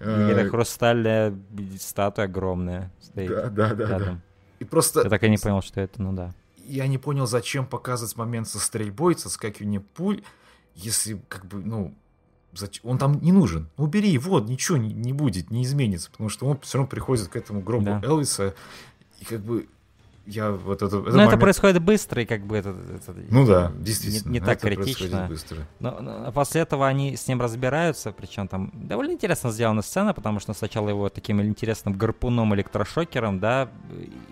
э, 0.00 0.28
Какая-то 0.28 0.50
хрустальная 0.50 1.34
статуя 1.78 2.24
огромная 2.24 2.90
стоит 3.00 3.28
да, 3.28 3.48
да, 3.48 3.74
да, 3.74 3.98
да. 3.98 4.20
И 4.58 4.64
просто 4.64 5.02
Я 5.02 5.10
так 5.10 5.22
и 5.22 5.28
не 5.28 5.36
понял, 5.36 5.60
что 5.60 5.80
это, 5.80 6.00
ну 6.00 6.12
да. 6.14 6.32
я 6.64 6.86
не 6.86 6.96
понял, 6.98 7.26
зачем 7.26 7.66
показывать 7.66 8.16
момент 8.16 8.48
со 8.48 8.58
стрельбой, 8.58 9.16
со 9.18 9.28
скакиванием 9.28 9.82
пуль, 9.94 10.22
если 10.74 11.20
как 11.28 11.46
бы, 11.46 11.62
ну, 11.62 11.94
он 12.82 12.98
там 12.98 13.20
не 13.20 13.32
нужен. 13.32 13.68
Ну, 13.76 13.84
Убери 13.84 14.10
его, 14.10 14.40
ничего 14.40 14.76
не, 14.76 14.92
не 14.92 15.12
будет, 15.12 15.50
не 15.50 15.64
изменится, 15.64 16.10
потому 16.10 16.28
что 16.28 16.46
он 16.46 16.58
все 16.60 16.78
равно 16.78 16.88
приходит 16.88 17.28
к 17.28 17.36
этому 17.36 17.60
гробу 17.60 17.84
Да. 17.86 18.00
Элвиса, 18.02 18.54
и 19.20 19.24
как 19.24 19.40
бы 19.40 19.68
я 20.26 20.50
вот 20.52 20.82
это... 20.82 20.86
этот 20.86 21.04
Но 21.04 21.08
это 21.08 21.16
момент- 21.24 21.40
происходит 21.40 21.82
быстро, 21.82 22.22
и 22.22 22.24
как 22.24 22.44
бы 22.46 22.56
это... 22.56 22.70
это 22.70 23.14
Ну 23.30 23.46
да, 23.46 23.72
не- 23.76 23.84
действительно. 23.84 24.30
Не, 24.32 24.40
так 24.40 24.58
это 24.58 24.66
происходит 24.74 24.96
критично. 24.96 25.26
быстро. 25.28 25.56
Но, 25.80 26.00
но 26.00 26.32
после 26.32 26.60
этого 26.62 26.86
они 26.86 27.16
с 27.16 27.26
ним 27.28 27.40
разбираются, 27.40 28.12
причем 28.12 28.48
там 28.48 28.70
довольно 28.74 29.12
интересно 29.12 29.50
сделана 29.50 29.82
сцена, 29.82 30.14
потому 30.14 30.38
что 30.40 30.54
сначала 30.54 30.88
его 30.88 31.08
таким 31.08 31.42
интересным 31.42 31.94
гарпуном 31.94 32.54
электрошокером, 32.54 33.40
да, 33.40 33.68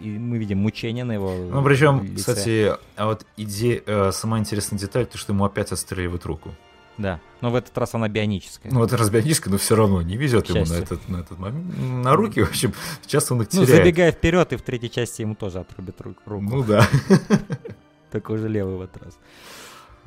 и 0.01 0.09
мы 0.11 0.39
видим 0.39 0.59
мучение 0.59 1.05
на 1.05 1.13
его 1.13 1.33
Ну, 1.35 1.63
причем, 1.65 2.03
лице. 2.05 2.15
кстати, 2.17 2.73
а 2.97 3.07
вот 3.07 3.27
идея, 3.37 3.83
э, 3.87 4.13
сама 4.13 4.39
интересная 4.39 4.79
деталь, 4.79 5.07
то, 5.07 5.19
что 5.19 5.33
ему 5.33 5.45
опять 5.45 5.73
отстреливают 5.73 6.25
руку. 6.27 6.51
Да, 7.01 7.19
но 7.41 7.51
в 7.51 7.55
этот 7.55 7.77
раз 7.79 7.95
она 7.95 8.09
бионическая. 8.09 8.71
Ну, 8.71 8.85
это 8.85 8.97
разбионическая, 8.99 9.51
но 9.51 9.57
все 9.59 9.75
равно 9.75 10.03
не 10.03 10.17
везет 10.19 10.49
ему 10.51 10.67
на 10.67 10.75
этот, 10.75 11.09
на 11.09 11.17
этот 11.19 11.39
момент. 11.39 11.79
На 12.05 12.15
руки, 12.15 12.43
в 12.43 12.49
общем, 12.51 12.75
часто 13.07 13.33
он 13.35 13.41
их 13.43 13.49
Ну, 13.55 13.65
теряет. 13.65 13.85
забегая 13.85 14.13
вперед, 14.13 14.53
и 14.53 14.57
в 14.57 14.63
третьей 14.63 14.91
части 14.91 15.23
ему 15.23 15.35
тоже 15.35 15.61
отрубят 15.61 15.99
ру- 16.01 16.15
руку. 16.27 16.45
Ну 16.45 16.63
да. 16.63 16.87
Только 18.13 18.33
уже 18.33 18.49
левый 18.49 18.77
в 18.77 18.83
этот 18.83 19.03
раз. 19.03 19.19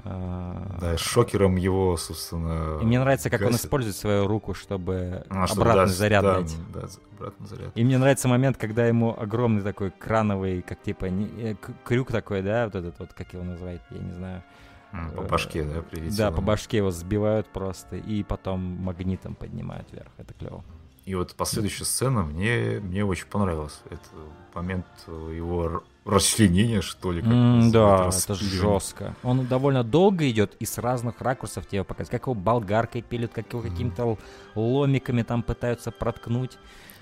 А, 0.05 0.77
Да, 0.81 0.97
шокером 0.97 1.55
его, 1.55 1.95
собственно... 1.97 2.79
И 2.81 2.85
мне 2.85 2.99
нравится, 2.99 3.29
как 3.29 3.41
он 3.41 3.47
гасит. 3.47 3.61
использует 3.65 3.95
свою 3.95 4.27
руку, 4.27 4.53
чтобы 4.53 5.23
А, 5.29 5.45
обратный 5.45 5.85
да, 5.85 5.87
заряд 5.87 6.23
да, 6.23 6.39
дать. 6.41 6.55
Да, 6.73 6.87
обратный 7.17 7.47
заряд. 7.47 7.71
И 7.75 7.83
мне 7.83 7.97
нравится 7.97 8.27
момент, 8.27 8.57
когда 8.57 8.85
ему 8.85 9.17
огромный 9.17 9.61
такой 9.61 9.91
крановый, 9.91 10.61
как 10.61 10.81
типа 10.81 11.05
не- 11.05 11.29
э, 11.51 11.55
крюк 11.85 12.11
такой, 12.11 12.41
да, 12.41 12.65
вот 12.65 12.75
этот 12.75 12.99
вот, 12.99 13.13
как 13.13 13.33
его 13.33 13.43
называют, 13.43 13.81
я 13.91 13.97
не 13.99 14.11
знаю. 14.11 14.43
По 15.15 15.21
Э, 15.21 15.27
башке, 15.27 15.63
да, 15.63 15.81
прилетело. 15.81 16.29
Да, 16.29 16.31
по 16.31 16.41
башке 16.41 16.77
его 16.77 16.91
сбивают 16.91 17.47
просто 17.47 17.95
и 17.95 18.23
потом 18.23 18.59
магнитом 18.61 19.33
поднимают 19.35 19.91
вверх. 19.91 20.11
Это 20.17 20.33
клево. 20.35 20.63
И 21.05 21.15
вот 21.15 21.33
последующая 21.35 21.83
сцена 21.85 22.23
мне, 22.23 22.79
мне 22.81 23.03
очень 23.03 23.25
понравилась. 23.25 23.81
Это 23.89 24.07
момент 24.53 24.85
его 25.07 25.83
расчленения, 26.05 26.81
что 26.81 27.11
ли. 27.11 27.21
как 27.21 27.29
называют, 27.31 27.71
да, 28.13 28.17
это 28.17 28.35
жестко. 28.35 29.15
Он 29.23 29.45
довольно 29.47 29.83
долго 29.83 30.29
идет 30.29 30.55
и 30.59 30.65
с 30.65 30.77
разных 30.77 31.19
ракурсов 31.21 31.65
тебе 31.67 31.83
показывает. 31.83 32.11
Как 32.11 32.27
его 32.27 32.35
болгаркой 32.35 33.01
пилят, 33.01 33.33
как 33.33 33.51
его 33.51 33.61
какими-то 33.61 34.03
л- 34.03 34.19
ломиками 34.55 35.23
там 35.23 35.43
пытаются 35.43 35.91
проткнуть. 35.91 36.57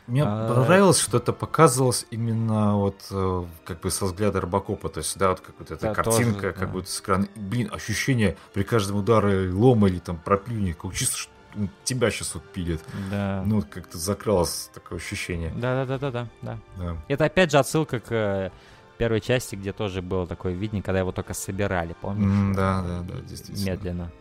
Мне 0.08 0.24
А, 0.26 0.48
понравилось, 0.54 1.00
что 1.00 1.18
это 1.18 1.32
показывалось 1.32 2.06
именно 2.12 2.76
вот 2.76 3.06
э, 3.12 3.44
как 3.66 3.82
бы 3.82 3.92
со 3.92 4.06
взгляда 4.06 4.42
Робокопа. 4.42 4.90
То 4.90 5.00
есть, 5.00 5.18
да, 5.18 5.30
вот 5.30 5.42
как 5.42 5.56
вот 5.60 5.72
эта 5.72 5.88
Да, 5.88 5.94
картинка, 5.94 6.34
тоже, 6.42 6.54
как 6.54 6.60
да. 6.60 6.68
будто 6.68 6.90
с 6.90 7.00
экрана. 7.00 7.28
Блин, 7.36 7.70
ощущение 7.72 8.36
при 8.54 8.64
каждом 8.64 8.98
ударе 8.98 9.50
лома 9.52 9.88
или 9.88 10.00
там 10.00 10.18
проплюни, 10.18 10.74
как 10.74 10.94
чисто 10.94 11.18
что 11.18 11.32
ну, 11.54 11.70
тебя 11.84 12.10
сейчас 12.12 12.34
вот 12.34 12.44
пилят. 12.46 12.82
Да. 13.10 13.44
Ну, 13.46 13.62
как-то 13.62 13.98
закралось 13.98 14.70
такое 14.74 15.00
ощущение. 15.00 15.52
Да, 15.56 15.86
да, 15.86 15.98
да, 15.98 15.98
да, 15.98 16.12
да, 16.12 16.28
да. 16.42 16.58
Да. 16.78 16.98
Это 17.08 17.26
опять 17.26 17.52
же 17.52 17.60
отсылка 17.60 18.00
к 18.00 18.12
э, 18.12 18.52
первой 18.98 19.20
части, 19.20 19.56
где 19.56 19.74
тоже 19.74 20.02
было 20.02 20.26
такое 20.28 20.54
видение, 20.54 20.82
когда 20.84 21.00
его 21.00 21.12
только 21.12 21.34
собирали, 21.34 21.94
помнишь? 22.00 22.26
М, 22.26 22.54
да, 22.54 22.82
да, 22.82 23.02
да, 23.02 23.22
действительно. 23.22 23.70
Медленно. 23.70 24.12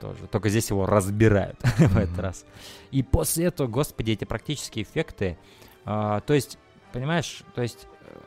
Тоже. 0.00 0.26
Только 0.26 0.48
здесь 0.48 0.70
его 0.70 0.86
разбирают 0.86 1.58
в 1.78 1.96
этот 1.96 2.18
раз. 2.18 2.44
И 2.90 3.02
после 3.02 3.46
этого, 3.46 3.66
господи, 3.66 4.12
эти 4.12 4.24
практические 4.24 4.84
эффекты. 4.84 5.38
а, 5.84 6.20
то 6.20 6.34
есть, 6.34 6.58
понимаешь, 6.92 7.42
то 7.54 7.62
есть 7.62 7.88
э, 8.02 8.18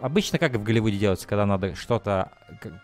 обычно 0.00 0.38
как 0.38 0.54
в 0.54 0.62
Голливуде 0.62 0.98
делается, 0.98 1.26
когда 1.26 1.46
надо 1.46 1.74
что-то 1.74 2.30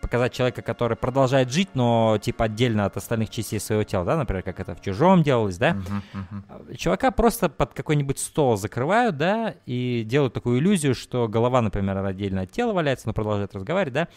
показать 0.02 0.32
человека, 0.32 0.62
который 0.62 0.96
продолжает 0.96 1.52
жить, 1.52 1.68
но 1.74 2.18
типа 2.20 2.46
отдельно 2.46 2.84
от 2.84 2.96
остальных 2.96 3.30
частей 3.30 3.60
своего 3.60 3.84
тела, 3.84 4.04
да, 4.04 4.16
например, 4.16 4.42
как 4.42 4.58
это 4.58 4.74
в 4.74 4.80
чужом 4.80 5.22
делалось, 5.22 5.56
да, 5.58 5.74
мгм. 5.74 6.44
а, 6.48 6.74
Чувака 6.74 7.12
просто 7.12 7.48
под 7.48 7.74
какой-нибудь 7.74 8.18
стол 8.18 8.56
закрывают, 8.56 9.16
да, 9.16 9.54
и 9.66 10.02
делают 10.04 10.34
такую 10.34 10.58
иллюзию, 10.58 10.96
что 10.96 11.28
голова, 11.28 11.62
например, 11.62 11.96
отдельно 12.04 12.42
от 12.42 12.50
тела 12.50 12.72
валяется, 12.72 13.06
но 13.06 13.12
продолжает 13.12 13.54
разговаривать, 13.54 13.94
да, 13.94 14.08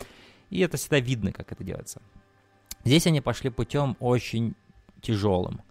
и 0.49 0.61
это 0.61 0.77
всегда 0.77 0.99
видно, 0.99 1.31
как 1.31 1.51
это 1.51 1.63
делается. 1.63 2.01
Здесь 2.84 3.07
они 3.07 3.21
пошли 3.21 3.49
путем 3.49 3.95
очень 3.99 4.55
тяжелым. 5.01 5.61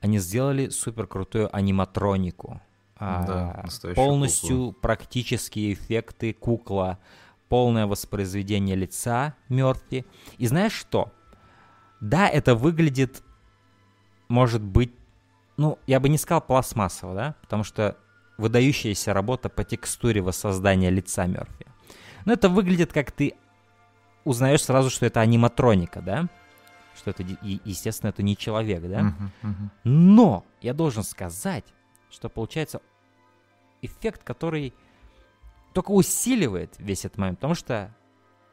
Они 0.00 0.18
сделали 0.18 0.68
супер 0.68 1.06
крутую 1.06 1.54
аниматронику. 1.54 2.60
А, 2.96 3.24
Да, 3.26 3.64
полностью 3.94 4.72
практические 4.80 5.72
эффекты, 5.72 6.32
кукла, 6.32 6.98
полное 7.48 7.86
воспроизведение 7.86 8.76
лица 8.76 9.34
Мёрфи. 9.48 10.06
И 10.38 10.46
знаешь 10.46 10.72
что? 10.72 11.12
Да, 12.00 12.28
это 12.28 12.54
выглядит, 12.54 13.22
может 14.28 14.62
быть, 14.62 14.92
ну, 15.56 15.78
я 15.86 16.00
бы 16.00 16.08
не 16.08 16.18
сказал 16.18 16.40
пластмассово, 16.40 17.14
да, 17.14 17.34
потому 17.42 17.64
что 17.64 17.96
выдающаяся 18.38 19.12
работа 19.12 19.48
по 19.48 19.64
текстуре 19.64 20.20
воссоздания 20.20 20.90
лица 20.90 21.26
Мёрфи. 21.26 21.66
Но 22.24 22.32
это 22.32 22.48
выглядит 22.48 22.92
как 22.92 23.12
ты 23.12 23.34
узнаешь 24.24 24.62
сразу, 24.64 24.90
что 24.90 25.06
это 25.06 25.20
аниматроника, 25.20 26.00
да? 26.00 26.28
Что 26.96 27.10
это, 27.10 27.22
естественно, 27.22 28.10
это 28.10 28.22
не 28.22 28.36
человек, 28.36 28.82
да? 28.82 29.02
Мгм, 29.02 29.32
мгм. 29.42 29.70
Но 29.84 30.44
я 30.60 30.74
должен 30.74 31.02
сказать, 31.02 31.64
что 32.10 32.28
получается 32.28 32.80
эффект, 33.80 34.22
который 34.22 34.74
только 35.72 35.90
усиливает 35.90 36.74
весь 36.78 37.04
этот 37.04 37.18
момент, 37.18 37.38
потому 37.38 37.54
что, 37.54 37.94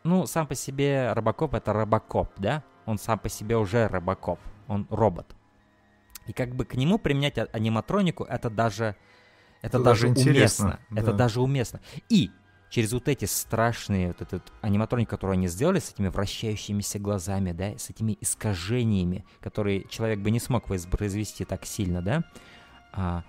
ну, 0.03 0.25
сам 0.25 0.47
по 0.47 0.55
себе 0.55 1.11
Робокоп 1.13 1.53
это 1.53 1.73
Робокоп, 1.73 2.29
да? 2.37 2.63
Он 2.85 2.97
сам 2.97 3.19
по 3.19 3.29
себе 3.29 3.57
уже 3.57 3.87
Робокоп, 3.87 4.39
он 4.67 4.87
робот. 4.89 5.35
И 6.27 6.33
как 6.33 6.55
бы 6.55 6.65
к 6.65 6.75
нему 6.75 6.97
применять 6.97 7.37
а- 7.37 7.49
аниматронику, 7.51 8.23
это 8.23 8.49
даже, 8.49 8.95
это 9.61 9.77
Это 9.77 9.83
даже, 9.83 10.07
даже 10.09 10.29
уместно. 10.29 10.79
Это 10.91 11.07
да. 11.07 11.13
даже 11.13 11.41
уместно. 11.41 11.81
И 12.07 12.31
через 12.69 12.93
вот 12.93 13.07
эти 13.07 13.25
страшные, 13.25 14.09
вот 14.09 14.21
этот 14.21 14.43
аниматроник, 14.61 15.09
который 15.09 15.33
они 15.33 15.47
сделали 15.47 15.79
с 15.79 15.91
этими 15.91 16.07
вращающимися 16.07 16.99
глазами, 16.99 17.51
да, 17.51 17.77
с 17.77 17.89
этими 17.89 18.17
искажениями, 18.21 19.25
которые 19.41 19.85
человек 19.89 20.19
бы 20.19 20.31
не 20.31 20.39
смог 20.39 20.69
воспроизвести 20.69 21.45
так 21.45 21.65
сильно, 21.65 22.01
да, 22.01 22.23
а, 22.93 23.23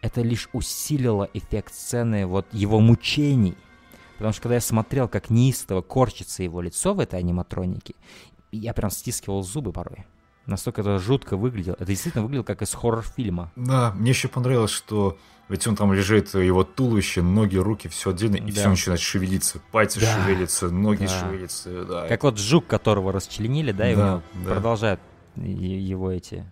это 0.00 0.20
лишь 0.20 0.48
усилило 0.52 1.28
эффект 1.32 1.74
сцены 1.74 2.26
вот 2.26 2.46
его 2.52 2.80
мучений. 2.80 3.56
Потому 4.14 4.32
что 4.32 4.42
когда 4.42 4.56
я 4.56 4.60
смотрел, 4.60 5.08
как 5.08 5.30
неистово 5.30 5.82
корчится 5.82 6.42
его 6.42 6.60
лицо 6.60 6.94
в 6.94 7.00
этой 7.00 7.18
аниматронике, 7.18 7.94
я 8.52 8.72
прям 8.74 8.90
стискивал 8.90 9.42
зубы 9.42 9.72
порой. 9.72 10.06
Настолько 10.46 10.82
это 10.82 10.98
жутко 10.98 11.36
выглядело. 11.36 11.74
Это 11.74 11.86
действительно 11.86 12.22
выглядело 12.22 12.44
как 12.44 12.62
из 12.62 12.74
хоррор-фильма. 12.74 13.50
Да, 13.56 13.92
мне 13.92 14.10
еще 14.10 14.28
понравилось, 14.28 14.70
что 14.70 15.16
ведь 15.48 15.66
он 15.66 15.76
там 15.76 15.92
лежит, 15.92 16.34
его 16.34 16.64
туловище, 16.64 17.22
ноги, 17.22 17.56
руки, 17.56 17.88
все 17.88 18.10
отдельно, 18.10 18.36
и 18.36 18.50
Да. 18.52 18.60
все 18.60 18.68
начинает 18.70 19.00
шевелиться. 19.00 19.60
Пальцы 19.72 20.00
Да. 20.00 20.06
шевелятся, 20.14 20.70
ноги 20.70 21.06
Да. 21.06 21.20
шевелятся. 21.20 21.84
Да, 21.84 22.08
Как 22.08 22.22
вот 22.22 22.38
жук, 22.38 22.66
которого 22.66 23.12
расчленили, 23.12 23.72
да, 23.72 23.90
и 23.90 23.94
Да, 23.96 24.22
да. 24.44 24.50
продолжают 24.54 25.00
его 25.36 26.10
эти 26.10 26.44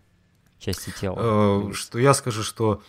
части 0.58 0.92
тела. 1.00 1.70
Э, 1.70 1.72
Что 1.72 1.98
я 1.98 2.14
скажу, 2.14 2.42
что 2.42 2.82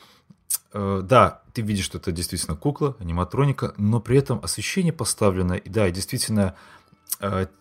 э, 0.73 1.01
да, 1.03 1.41
ты 1.53 1.61
видишь, 1.61 1.85
что 1.85 1.97
это 1.99 2.11
действительно 2.11 2.55
кукла, 2.57 2.95
аниматроника, 2.99 3.73
но 3.77 3.99
при 3.99 4.17
этом 4.17 4.39
освещение 4.43 4.91
поставлено, 4.93 5.53
и 5.53 5.69
да, 5.69 5.89
действительно 5.91 6.55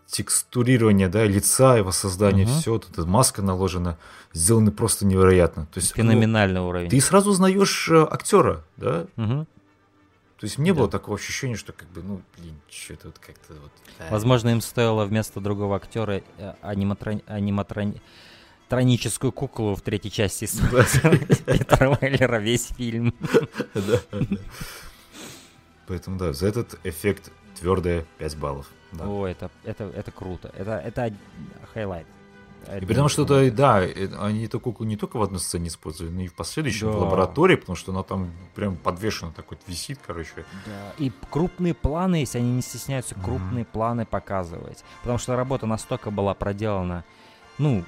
текстурирование 0.06 1.08
да, 1.08 1.24
лица, 1.24 1.76
его 1.76 1.92
создание, 1.92 2.46
Мгм. 2.46 2.54
все, 2.54 2.76
эта 2.76 3.06
маска 3.06 3.42
наложена, 3.42 3.98
сделаны 4.32 4.70
просто 4.72 5.06
невероятно. 5.06 5.66
То 5.66 5.80
есть, 5.80 5.96
ну, 5.96 6.02
Феноменальный 6.02 6.60
уровень. 6.60 6.88
ты 6.90 7.00
сразу 7.00 7.30
узнаешь 7.30 7.88
э, 7.90 8.06
актера, 8.10 8.64
да? 8.76 9.06
Мгм. 9.16 9.46
То 10.38 10.44
есть 10.46 10.58
не 10.58 10.72
было 10.72 10.86
Да. 10.88 10.98
такого 10.98 11.16
ощущения, 11.16 11.54
что 11.56 11.72
как 11.72 11.88
бы, 11.90 12.02
ну, 12.02 12.20
блин, 12.36 12.54
что-то 12.68 13.06
вот 13.08 13.18
как-то 13.20 13.52
вот... 13.54 13.70
э. 14.00 14.10
Возможно, 14.10 14.48
им 14.50 14.60
стоило 14.60 15.04
вместо 15.04 15.40
другого 15.40 15.76
актера 15.76 16.20
э, 16.38 16.54
аниматрон- 16.62 17.22
аниматрон- 17.26 18.00
троническую 18.68 19.30
куклу 19.32 19.74
в 19.76 19.82
третьей 19.82 20.10
части. 20.10 20.46
Питера 21.46 21.96
Веллера 22.00 22.38
весь 22.40 22.66
фильм. 22.76 23.14
Поэтому, 25.86 26.18
да, 26.18 26.32
за 26.32 26.48
этот 26.48 26.78
эффект 26.84 27.30
твердые 27.58 28.04
5 28.18 28.36
баллов. 28.36 28.66
Да. 28.92 29.04
О, 29.06 29.26
это, 29.26 29.50
это, 29.64 29.84
это 29.84 30.10
круто. 30.10 30.52
Это, 30.56 30.72
это 30.78 31.12
хайлайт. 31.72 32.06
И 32.80 32.86
потому 32.86 33.08
что, 33.08 33.22
это, 33.24 33.50
да, 33.56 33.82
э, 33.82 34.08
они 34.20 34.44
эту 34.44 34.60
куклу 34.60 34.86
не 34.86 34.96
только 34.96 35.16
в 35.16 35.22
одной 35.22 35.40
сцене 35.40 35.66
использовали, 35.66 36.12
но 36.12 36.20
и 36.20 36.28
в 36.28 36.34
последующем 36.34 36.92
Да. 36.92 36.96
в 36.96 37.00
лаборатории, 37.02 37.56
потому 37.56 37.74
что 37.74 37.90
она 37.90 38.04
там 38.04 38.30
прям 38.54 38.76
подвешена, 38.76 39.32
так 39.34 39.50
вот 39.50 39.58
висит, 39.66 39.98
короче. 40.06 40.44
Да, 40.66 40.92
и 40.98 41.10
крупные 41.30 41.74
планы, 41.74 42.16
если 42.16 42.38
они 42.38 42.52
не 42.52 42.62
стесняются, 42.62 43.16
крупные 43.16 43.64
планы 43.64 44.06
показывать. 44.06 44.84
Потому 45.00 45.18
что 45.18 45.34
работа 45.34 45.66
настолько 45.66 46.12
была 46.12 46.34
проделана, 46.34 47.04
ну, 47.58 47.84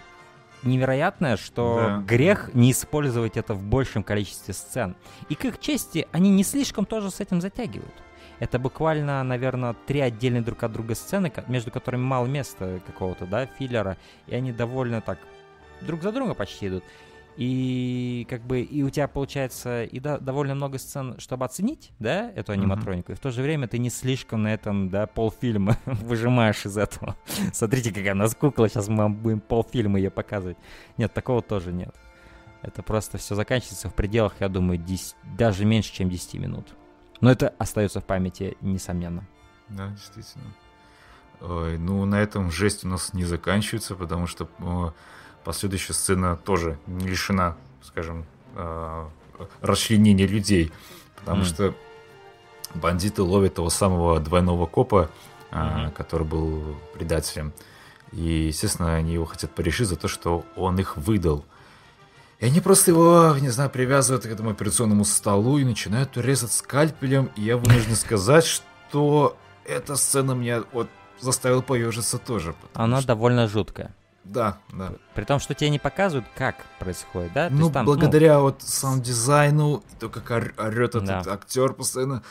невероятная, 0.64 1.36
что 1.36 1.76
Да. 1.76 1.98
грех 1.98 2.50
не 2.54 2.72
использовать 2.72 3.36
это 3.36 3.54
в 3.54 3.62
большем 3.62 4.02
количестве 4.02 4.54
сцен. 4.54 4.96
И 5.28 5.34
к 5.36 5.44
их 5.44 5.60
чести, 5.60 6.08
они 6.10 6.30
не 6.30 6.42
слишком 6.42 6.84
тоже 6.84 7.10
с 7.12 7.20
этим 7.20 7.40
затягивают. 7.40 7.94
Это 8.40 8.58
буквально, 8.58 9.22
наверное, 9.22 9.74
три 9.86 10.00
отдельные 10.00 10.42
друг 10.42 10.62
от 10.62 10.72
друга 10.72 10.94
сцены, 10.94 11.32
между 11.46 11.70
которыми 11.70 12.02
мало 12.02 12.26
места 12.26 12.80
какого-то, 12.86 13.26
да, 13.26 13.46
филлера, 13.46 13.96
и 14.26 14.34
они 14.34 14.52
довольно 14.52 15.00
так 15.00 15.18
друг 15.80 16.02
за 16.02 16.12
друга 16.12 16.34
почти 16.34 16.68
идут. 16.68 16.84
И 17.36 18.26
как 18.30 18.42
бы 18.42 18.60
и 18.60 18.82
у 18.84 18.90
тебя 18.90 19.08
получается 19.08 19.82
и 19.82 19.98
да, 19.98 20.18
довольно 20.18 20.54
много 20.54 20.78
сцен, 20.78 21.16
чтобы 21.18 21.44
оценить, 21.44 21.90
да, 21.98 22.30
эту 22.30 22.52
аниматронику, 22.52 23.10
и 23.10 23.14
в 23.16 23.18
то 23.18 23.30
же 23.30 23.42
время 23.42 23.66
ты 23.66 23.78
не 23.78 23.90
слишком 23.90 24.44
на 24.44 24.54
этом, 24.54 24.88
да, 24.88 25.08
полфильма 25.08 25.76
выжимаешь 25.84 26.64
из 26.64 26.78
этого. 26.78 27.16
Смотрите, 27.52 27.92
какая 27.92 28.12
у 28.12 28.18
нас 28.18 28.36
кукла, 28.36 28.68
сейчас 28.68 28.88
мы 28.88 28.98
вам 28.98 29.16
будем 29.16 29.40
полфильма 29.40 29.98
ее 29.98 30.10
показывать. 30.10 30.56
Нет, 30.96 31.12
такого 31.12 31.42
тоже 31.42 31.72
нет. 31.72 31.94
Это 32.62 32.82
просто 32.82 33.18
все 33.18 33.34
заканчивается 33.34 33.90
в 33.90 33.94
пределах, 33.94 34.34
я 34.38 34.48
думаю, 34.48 34.78
10 34.78 35.16
даже 35.36 35.64
меньше, 35.64 35.92
чем 35.92 36.08
10 36.08 36.34
минут. 36.34 36.68
Но 37.24 37.30
это 37.30 37.54
остается 37.56 38.02
в 38.02 38.04
памяти, 38.04 38.58
несомненно. 38.60 39.26
Да, 39.70 39.88
действительно. 39.88 40.44
Ой, 41.40 41.78
ну, 41.78 42.04
на 42.04 42.16
этом 42.20 42.50
жесть 42.50 42.84
у 42.84 42.88
нас 42.88 43.14
не 43.14 43.24
заканчивается, 43.24 43.94
потому 43.94 44.26
что 44.26 44.46
последующая 45.42 45.94
сцена 45.94 46.36
тоже 46.36 46.78
не 46.86 47.06
лишена, 47.08 47.56
скажем, 47.82 48.26
э, 48.56 49.08
расчленения 49.62 50.26
людей. 50.26 50.70
Потому 51.16 51.38
Мгм. 51.38 51.46
что 51.46 51.74
бандиты 52.74 53.22
ловят 53.22 53.54
того 53.54 53.70
самого 53.70 54.20
двойного 54.20 54.66
копа, 54.66 55.08
а, 55.50 55.90
который 55.92 56.26
был 56.26 56.76
предателем. 56.92 57.54
И, 58.12 58.48
естественно, 58.48 58.96
они 58.96 59.14
его 59.14 59.24
хотят 59.24 59.50
порешить 59.54 59.88
за 59.88 59.96
то, 59.96 60.08
что 60.08 60.44
он 60.56 60.78
их 60.78 60.98
выдал. 60.98 61.46
И 62.38 62.46
они 62.46 62.60
просто 62.60 62.90
его, 62.90 63.36
не 63.40 63.48
знаю, 63.48 63.70
привязывают 63.70 64.24
к 64.24 64.28
этому 64.28 64.50
операционному 64.50 65.04
столу 65.04 65.58
и 65.58 65.64
начинают 65.64 66.16
резать 66.16 66.52
скальпелем. 66.52 67.30
И 67.36 67.42
я 67.42 67.56
вынужден 67.56 67.96
сказать, 67.96 68.44
что 68.44 69.36
эта 69.64 69.96
сцена 69.96 70.32
меня 70.32 70.64
вот 70.72 70.88
заставила 71.20 71.62
поежиться 71.62 72.18
тоже. 72.18 72.54
Она 72.74 72.98
что... 72.98 73.08
довольно 73.08 73.48
жуткая. 73.48 73.94
Да, 74.24 74.58
да. 74.72 74.92
При 75.14 75.24
том, 75.24 75.38
что 75.38 75.54
тебе 75.54 75.70
не 75.70 75.78
показывают, 75.78 76.26
как 76.34 76.64
происходит, 76.78 77.32
да? 77.34 77.48
Ну, 77.50 77.70
там, 77.70 77.84
благодаря 77.84 78.36
ну... 78.36 78.42
вот 78.42 78.62
саунд-дизайну, 78.62 79.82
то, 80.00 80.08
как 80.08 80.30
орет 80.30 80.94
этот 80.94 81.04
да. 81.06 81.22
актер 81.26 81.74
постоянно. 81.74 82.22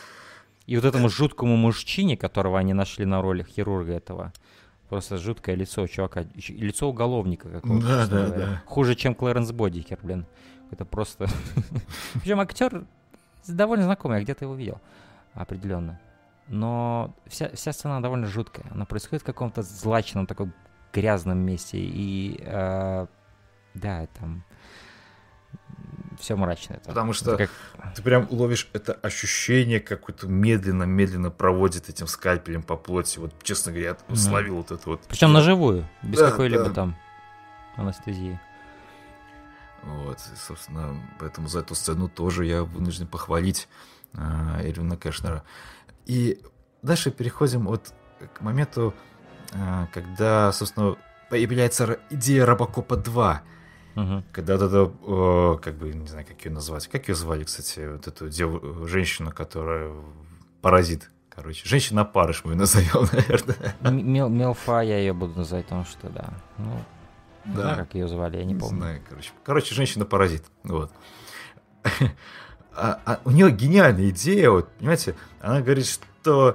И 0.66 0.76
вот 0.76 0.86
этому 0.86 1.10
жуткому 1.10 1.56
мужчине, 1.56 2.18
которого 2.18 2.58
они 2.58 2.74
нашли 2.74 3.06
на 3.06 3.22
роли 3.22 3.44
хирурга 3.44 3.94
этого, 3.94 4.34
просто 4.94 5.18
жуткое 5.18 5.56
лицо 5.56 5.88
чувака, 5.88 6.26
лицо 6.36 6.88
уголовника 6.88 7.50
какого-то. 7.50 7.88
Да, 7.88 8.08
да, 8.08 8.30
да. 8.30 8.64
Хуже, 8.68 8.94
чем 8.94 9.16
Клэренс 9.16 9.52
Бодикер, 9.52 9.98
блин. 10.04 10.28
Это 10.70 10.86
просто... 10.86 11.28
Причем 12.22 12.40
актер 12.40 12.86
довольно 13.48 13.86
знакомый, 13.86 14.20
я 14.20 14.24
где-то 14.24 14.46
его 14.46 14.54
видел. 14.54 14.80
Определенно. 15.34 16.00
Но 16.48 17.16
вся, 17.26 17.50
вся 17.56 17.74
сцена 17.74 18.04
довольно 18.04 18.28
жуткая. 18.28 18.68
Она 18.70 18.86
происходит 18.86 19.24
в 19.24 19.26
каком-то 19.26 19.64
злачном 19.64 20.28
таком 20.28 20.54
грязном 20.94 21.40
месте. 21.40 21.80
И 21.80 22.40
э, 22.46 23.08
да, 23.74 24.08
там 24.20 24.44
все 26.24 26.38
мрачное. 26.38 26.78
Там. 26.80 26.94
Потому 26.94 27.14
что 27.14 27.36
как... 27.36 27.50
ты 27.96 28.02
прям 28.02 28.28
ловишь 28.32 28.70
это 28.72 28.94
ощущение, 28.94 29.82
какое-то 29.82 30.26
медленно-медленно 30.28 31.32
проводит 31.32 31.90
этим 31.90 32.08
скальпелем 32.08 32.64
по 32.64 32.78
плоти. 32.78 33.20
Вот, 33.20 33.34
честно 33.44 33.74
говоря, 33.74 33.98
я 34.10 34.16
словил 34.16 34.54
mm. 34.54 34.58
вот 34.58 34.72
это 34.72 34.90
вот. 34.90 35.02
Причем 35.10 35.34
наживую, 35.34 35.88
без 36.02 36.20
да, 36.20 36.32
какой-либо 36.32 36.66
да. 36.66 36.74
там 36.74 36.98
анестезии. 37.76 38.40
Вот, 39.84 40.18
и, 40.18 40.38
собственно, 40.38 40.96
поэтому 41.20 41.50
за 41.50 41.60
эту 41.60 41.76
сцену 41.76 42.08
тоже 42.08 42.46
я 42.46 42.64
вынужден 42.64 43.06
похвалить 43.06 43.68
э, 44.14 44.18
Эрвина 44.64 44.96
Кэшнера. 44.96 45.44
И 46.06 46.42
дальше 46.82 47.12
переходим 47.12 47.66
вот 47.66 47.94
к 48.34 48.40
моменту, 48.40 48.94
а, 49.52 49.88
когда, 49.94 50.54
собственно, 50.54 50.96
появляется 51.30 52.00
идея 52.10 52.46
Робокопа 52.46 52.96
2. 52.96 53.42
Угу. 53.96 54.24
Когда 54.32 54.58
вот 54.58 54.64
это, 54.66 55.60
как 55.62 55.76
бы, 55.76 55.94
не 55.94 56.08
знаю, 56.08 56.26
как 56.26 56.44
ее 56.46 56.52
назвать. 56.52 56.88
Как 56.88 57.08
ее 57.08 57.16
звали, 57.16 57.44
кстати, 57.44 57.92
вот 57.92 58.08
эту 58.08 58.30
дев... 58.30 58.62
женщину, 58.88 59.32
которая 59.32 59.92
паразит. 60.62 61.10
Короче, 61.30 61.68
женщина-парыш 61.68 62.44
мы 62.46 62.54
ее 62.54 62.58
назовем, 62.58 63.08
наверное. 63.14 63.76
Мел 63.82 64.30
Мелфа 64.30 64.82
я 64.82 65.00
ее 65.00 65.14
буду 65.14 65.40
называть, 65.40 65.66
потому 65.66 65.86
что, 65.86 66.10
да. 66.10 66.34
Ну, 66.58 66.80
да. 67.46 67.62
знаю, 67.62 67.78
как 67.78 67.96
ее 67.96 68.08
звали, 68.08 68.38
я 68.38 68.46
не, 68.46 68.54
не 68.54 68.60
помню. 68.60 68.78
Знаю, 68.78 69.02
короче. 69.08 69.32
Короче, 69.44 69.76
женщина-паразит. 69.76 70.44
Вот. 70.64 70.92
А, 72.76 73.00
а 73.06 73.20
у 73.24 73.30
нее 73.30 73.52
гениальная 73.52 74.10
идея, 74.10 74.50
вот, 74.50 74.68
понимаете, 74.80 75.14
она 75.42 75.62
говорит, 75.62 75.86
что 75.86 76.10
Э, 76.26 76.54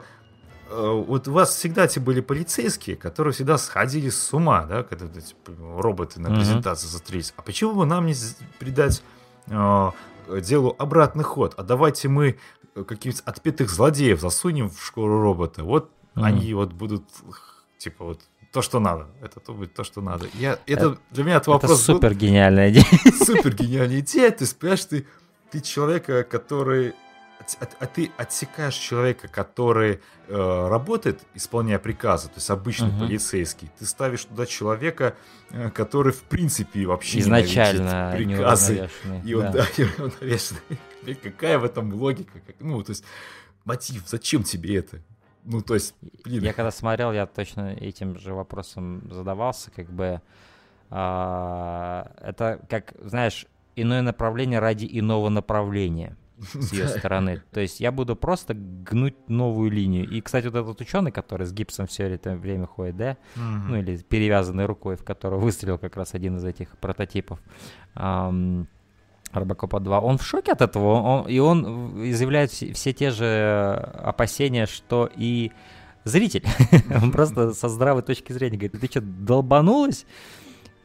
вот 0.70 1.28
у 1.28 1.32
вас 1.32 1.54
всегда 1.54 1.84
эти 1.84 1.98
были 1.98 2.20
полицейские, 2.20 2.96
которые 2.96 3.32
всегда 3.32 3.56
сходили 3.58 4.10
с 4.10 4.32
ума, 4.34 4.64
да, 4.66 4.82
когда 4.82 5.06
эти 5.06 5.34
роботы 5.46 6.20
на 6.20 6.28
презентации 6.34 6.86
mm-hmm. 6.86 6.90
затрись. 6.90 7.34
А 7.36 7.42
почему 7.42 7.74
бы 7.74 7.86
нам 7.86 8.06
не 8.06 8.14
придать 8.58 9.02
э, 9.46 9.90
делу 10.42 10.76
обратный 10.78 11.24
ход? 11.24 11.54
А 11.56 11.62
давайте 11.62 12.08
мы 12.08 12.38
э, 12.74 12.84
каких-то 12.84 13.22
отпетых 13.24 13.70
злодеев 13.70 14.20
засунем 14.20 14.68
в 14.68 14.84
школу 14.84 15.22
робота. 15.22 15.64
Вот 15.64 15.90
mm-hmm. 16.14 16.24
они 16.24 16.54
вот 16.54 16.72
будут, 16.72 17.04
типа, 17.78 18.04
вот 18.04 18.20
то, 18.52 18.60
что 18.60 18.78
надо. 18.78 19.06
Это 19.22 19.40
то 19.40 19.54
будет 19.54 19.72
то, 19.74 19.84
что 19.84 20.02
надо. 20.02 20.26
Я, 20.34 20.58
это, 20.66 20.90
это 20.90 20.98
для 21.10 21.24
меня 21.24 21.36
это 21.36 21.50
вопрос... 21.50 21.72
Это 21.72 21.80
супер 21.80 22.14
гениальная 22.14 22.70
идея. 22.70 22.84
Супер 23.24 23.54
гениальная 23.54 24.00
идея. 24.00 24.30
Ты 24.30 24.46
понимаешь, 24.54 24.84
ты, 24.84 25.06
ты 25.50 25.60
человека, 25.60 26.24
который 26.24 26.94
а, 27.60 27.68
а 27.80 27.86
ты 27.86 28.10
отсекаешь 28.16 28.74
человека, 28.74 29.28
который 29.28 30.00
э, 30.26 30.68
работает, 30.68 31.22
исполняя 31.34 31.78
приказы, 31.78 32.28
то 32.28 32.34
есть 32.36 32.50
обычный 32.50 32.88
угу. 32.88 33.00
полицейский, 33.00 33.70
ты 33.78 33.86
ставишь 33.86 34.24
туда 34.24 34.46
человека, 34.46 35.16
э, 35.50 35.70
который 35.70 36.12
в 36.12 36.22
принципе 36.24 36.86
вообще 36.86 37.20
изначально 37.20 38.12
приказы, 38.16 38.90
и 39.24 39.34
он, 39.34 39.52
да. 39.52 39.66
да, 39.76 41.14
Какая 41.22 41.58
в 41.58 41.64
этом 41.64 41.92
логика? 41.94 42.40
Как, 42.46 42.56
ну, 42.60 42.82
то 42.82 42.90
есть 42.90 43.04
мотив, 43.64 44.02
зачем 44.06 44.42
тебе 44.42 44.76
это? 44.76 45.00
Ну, 45.44 45.62
то 45.62 45.74
есть, 45.74 45.94
блин. 46.24 46.42
Я 46.42 46.52
когда 46.52 46.70
смотрел, 46.70 47.12
я 47.12 47.26
точно 47.26 47.72
этим 47.72 48.18
же 48.18 48.34
вопросом 48.34 49.08
задавался, 49.10 49.70
как 49.70 49.88
бы 49.90 50.20
а, 50.90 52.10
это, 52.20 52.60
как, 52.68 52.92
знаешь, 53.02 53.46
иное 53.76 54.02
направление 54.02 54.58
ради 54.58 54.86
иного 54.90 55.28
направления 55.28 56.16
с 56.40 56.72
ее 56.72 56.88
стороны. 56.88 57.42
То 57.52 57.60
есть 57.60 57.80
я 57.80 57.92
буду 57.92 58.16
просто 58.16 58.54
гнуть 58.54 59.28
новую 59.28 59.70
линию. 59.70 60.08
И, 60.08 60.20
кстати, 60.20 60.46
вот 60.46 60.54
этот 60.54 60.80
ученый, 60.80 61.12
который 61.12 61.46
с 61.46 61.52
гипсом 61.52 61.86
все 61.86 62.04
это 62.04 62.36
время 62.36 62.66
ходит, 62.66 62.96
да, 62.96 63.16
ну 63.36 63.76
или 63.76 63.96
перевязанной 63.98 64.66
рукой, 64.66 64.96
в 64.96 65.04
которую 65.04 65.40
выстрелил 65.40 65.78
как 65.78 65.96
раз 65.96 66.14
один 66.14 66.36
из 66.36 66.44
этих 66.44 66.76
прототипов. 66.78 67.40
Робокопа 69.32 69.80
2, 69.80 70.00
он 70.00 70.16
в 70.16 70.24
шоке 70.24 70.52
от 70.52 70.62
этого, 70.62 71.02
он, 71.02 71.28
и 71.28 71.38
он 71.38 72.08
изъявляет 72.10 72.50
все, 72.50 72.72
все 72.72 72.94
те 72.94 73.10
же 73.10 73.74
опасения, 74.02 74.64
что 74.66 75.10
и 75.14 75.52
зритель. 76.04 76.44
он 77.02 77.12
просто 77.12 77.52
со 77.52 77.68
здравой 77.68 78.02
точки 78.02 78.32
зрения 78.32 78.56
говорит, 78.56 78.80
ты 78.80 78.86
что, 78.86 79.00
долбанулась? 79.02 80.06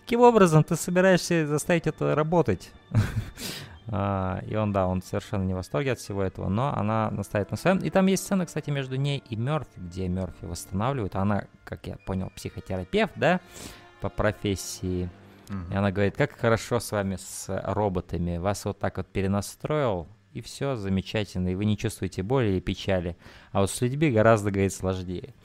Каким 0.02 0.22
образом 0.22 0.66
ты 0.66 0.76
собираешься 0.76 1.48
заставить 1.48 1.88
это 1.88 2.16
работать? 2.16 2.72
А, 3.88 4.42
и 4.48 4.56
он, 4.56 4.72
да, 4.72 4.88
он 4.88 5.02
совершенно 5.02 5.44
не 5.44 5.54
в 5.54 5.58
восторге 5.58 5.94
от 5.94 6.00
всего 6.00 6.24
этого, 6.24 6.50
но 6.50 6.74
она 6.76 7.12
настаивает 7.12 7.52
на 7.52 7.58
своем. 7.58 7.80
И 7.80 7.90
там 7.90 8.06
есть 8.08 8.24
сцена, 8.24 8.46
кстати, 8.46 8.70
между 8.70 8.96
ней 8.96 9.24
и 9.30 9.36
Мерфи, 9.36 9.78
где 9.78 10.08
Мерфи 10.08 10.46
восстанавливает. 10.46 11.16
Она, 11.16 11.46
как 11.64 11.86
я 11.88 11.98
понял, 12.06 12.32
психотерапевт, 12.36 13.14
да, 13.16 13.42
по 14.02 14.10
профессии. 14.10 15.10
И 15.72 15.76
она 15.76 15.92
говорит, 15.92 16.16
как 16.16 16.32
хорошо 16.32 16.80
с 16.80 16.92
вами, 16.92 17.18
с 17.18 17.46
роботами. 17.48 18.38
Вас 18.38 18.66
вот 18.66 18.80
так 18.80 18.98
вот 18.98 19.08
перенастроил, 19.08 20.08
и 20.34 20.42
все 20.42 20.76
замечательно, 20.76 21.50
и 21.50 21.56
вы 21.56 21.66
не 21.66 21.78
чувствуете 21.78 22.24
боли 22.24 22.48
или 22.48 22.60
печали. 22.60 23.16
А 23.52 23.62
вот 23.62 23.70
с 23.70 23.82
людьми 23.82 24.10
гораздо, 24.10 24.50
говорит, 24.50 24.74
сложнее. 24.74 25.36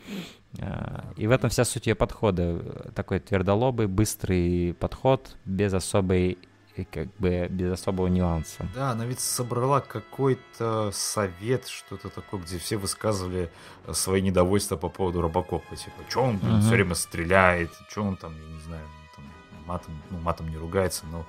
А, 0.60 1.12
и 1.16 1.26
в 1.26 1.30
этом 1.30 1.50
вся 1.50 1.64
суть 1.64 1.86
ее 1.86 1.94
подхода. 1.94 2.58
Такой 2.94 3.20
твердолобый, 3.20 3.86
быстрый 3.86 4.74
подход, 4.74 5.36
без 5.44 5.74
особой 5.74 6.38
как 6.84 7.08
бы 7.16 7.46
без 7.48 7.72
особого 7.72 8.06
нюанса. 8.06 8.66
Да, 8.74 8.92
она 8.92 9.06
ведь 9.06 9.20
собрала 9.20 9.80
какой-то 9.80 10.90
совет, 10.92 11.66
что-то 11.66 12.08
такое, 12.08 12.40
где 12.40 12.58
все 12.58 12.76
высказывали 12.76 13.50
э, 13.86 13.92
свои 13.92 14.20
недовольства 14.22 14.76
по 14.76 14.88
поводу 14.88 15.20
Робокопа. 15.20 15.76
Типа, 15.76 16.02
что 16.08 16.22
он 16.22 16.36
uh-huh. 16.36 16.60
все 16.60 16.70
время 16.70 16.94
стреляет, 16.94 17.70
что 17.88 18.02
он 18.02 18.16
там, 18.16 18.34
я 18.34 18.54
не 18.54 18.60
знаю, 18.60 18.86
там, 19.16 19.24
матом, 19.66 20.02
ну, 20.10 20.18
матом 20.18 20.48
не 20.48 20.56
ругается, 20.56 21.04
но 21.10 21.26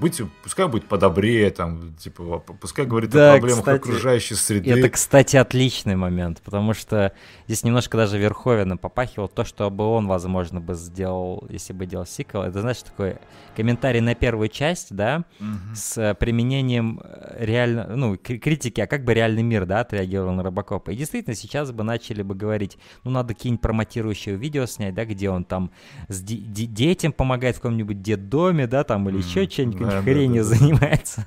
будьте, 0.00 0.28
пускай 0.42 0.66
будет 0.68 0.86
подобрее, 0.86 1.50
там, 1.50 1.94
типа, 1.94 2.38
пускай 2.60 2.86
говорит 2.86 3.10
да, 3.10 3.30
о 3.30 3.38
проблемах 3.38 3.60
кстати, 3.60 3.76
окружающей 3.76 4.34
среды. 4.34 4.70
Это, 4.70 4.88
кстати, 4.88 5.36
отличный 5.36 5.96
момент, 5.96 6.40
потому 6.42 6.74
что 6.74 7.12
здесь 7.46 7.64
немножко 7.64 7.96
даже 7.96 8.18
Верховина 8.18 8.76
попахивал 8.76 9.28
то, 9.28 9.44
что 9.44 9.70
бы 9.70 9.84
он, 9.84 10.06
возможно, 10.06 10.60
бы 10.60 10.74
сделал, 10.74 11.46
если 11.48 11.72
бы 11.72 11.86
делал 11.86 12.06
сиквел. 12.06 12.42
Это, 12.42 12.60
знаешь, 12.60 12.82
такой 12.82 13.16
комментарий 13.56 14.00
на 14.00 14.14
первую 14.14 14.48
часть, 14.48 14.94
да, 14.94 15.24
угу. 15.38 15.74
с 15.74 16.16
применением 16.18 17.00
э, 17.02 17.44
реально, 17.44 17.94
ну, 17.94 18.16
критики, 18.16 18.80
а 18.80 18.86
как 18.86 19.04
бы 19.04 19.14
реальный 19.14 19.42
мир, 19.42 19.66
да, 19.66 19.80
отреагировал 19.80 20.32
на 20.32 20.42
Робокопа. 20.42 20.90
И 20.90 20.96
действительно, 20.96 21.36
сейчас 21.36 21.70
бы 21.72 21.84
начали 21.84 22.22
бы 22.22 22.34
говорить, 22.34 22.78
ну, 23.04 23.10
надо 23.10 23.34
какие-нибудь 23.34 23.62
промотирующие 23.62 24.36
видео 24.36 24.66
снять, 24.66 24.94
да, 24.94 25.04
где 25.04 25.30
он 25.30 25.44
там 25.44 25.70
с 26.08 26.20
детям 26.22 27.12
помогает 27.12 27.56
в 27.56 27.60
каком-нибудь 27.60 28.02
детдоме, 28.02 28.66
да, 28.66 28.84
там, 28.84 29.08
или 29.08 29.18
еще 29.18 29.48
что-нибудь, 29.48 29.81
да, 29.86 30.02
хренью 30.02 30.44
да, 30.44 30.50
да, 30.50 30.56
занимается. 30.56 31.24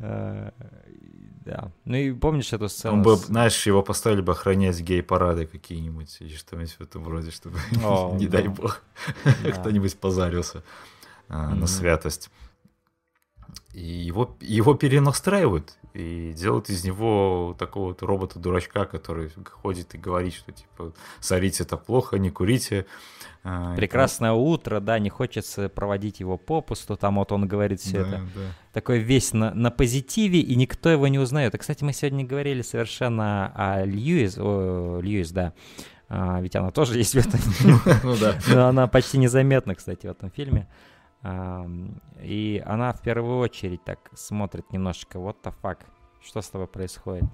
А, 0.00 0.52
да. 1.44 1.72
Ну 1.84 1.96
и 1.96 2.12
помнишь 2.12 2.52
эту 2.52 2.68
сцену? 2.68 2.96
Он 2.96 3.02
бы, 3.02 3.16
знаешь, 3.16 3.66
его 3.66 3.82
поставили 3.82 4.20
бы 4.20 4.32
охранять 4.32 4.80
гей-парады 4.80 5.46
какие-нибудь 5.46 6.16
или 6.20 6.36
что-нибудь 6.36 6.72
в 6.72 6.80
этом 6.80 7.08
роде, 7.08 7.30
чтобы, 7.30 7.58
не 8.18 8.26
дай 8.26 8.48
бог, 8.48 8.82
кто-нибудь 9.54 9.98
позарился 9.98 10.62
а, 11.28 11.54
на 11.54 11.66
святость. 11.66 12.30
И 13.74 13.80
его, 13.80 14.36
его 14.40 14.74
перенастраивают 14.74 15.78
и 15.94 16.32
делают 16.32 16.70
из 16.70 16.84
него 16.84 17.56
такого 17.58 17.88
вот 17.88 18.02
робота-дурачка, 18.02 18.84
который 18.84 19.30
ходит 19.44 19.94
и 19.94 19.98
говорит, 19.98 20.34
что 20.34 20.52
типа 20.52 20.92
сорить 21.20 21.60
это 21.60 21.76
плохо, 21.76 22.18
не 22.18 22.30
курите. 22.30 22.86
А, 23.42 23.74
Прекрасное 23.74 24.30
это... 24.30 24.38
утро, 24.38 24.80
да, 24.80 24.98
не 24.98 25.10
хочется 25.10 25.68
проводить 25.68 26.20
его 26.20 26.36
попусту, 26.36 26.96
там 26.96 27.16
вот 27.16 27.32
он 27.32 27.48
говорит 27.48 27.80
все 27.80 28.04
да, 28.04 28.08
это. 28.08 28.18
Да. 28.34 28.40
Такой 28.72 28.98
весь 29.00 29.32
на, 29.32 29.52
на 29.54 29.70
позитиве, 29.70 30.40
и 30.40 30.54
никто 30.54 30.88
его 30.88 31.08
не 31.08 31.18
узнает. 31.18 31.54
И, 31.54 31.58
кстати, 31.58 31.82
мы 31.82 31.92
сегодня 31.92 32.24
говорили 32.24 32.62
совершенно 32.62 33.52
о 33.54 33.84
Льюис, 33.84 34.36
о, 34.38 35.00
Льюис, 35.00 35.30
да, 35.30 35.52
а, 36.08 36.40
ведь 36.40 36.56
она 36.56 36.70
тоже 36.70 36.96
есть 36.96 37.14
в 37.14 37.18
этом. 37.18 37.40
Ну 38.04 38.16
да. 38.16 38.38
Но 38.48 38.68
она 38.68 38.86
почти 38.86 39.18
незаметна, 39.18 39.74
кстати, 39.74 40.06
в 40.06 40.10
этом 40.10 40.30
фильме. 40.30 40.68
И 41.24 42.62
она 42.64 42.92
в 42.92 43.02
первую 43.02 43.38
очередь 43.38 43.82
так 43.84 44.10
смотрит 44.14 44.72
немножечко, 44.72 45.18
what 45.18 45.36
the 45.42 45.54
fuck, 45.62 45.80
что 46.22 46.40
с 46.40 46.48
тобой 46.48 46.68
происходит. 46.68 47.24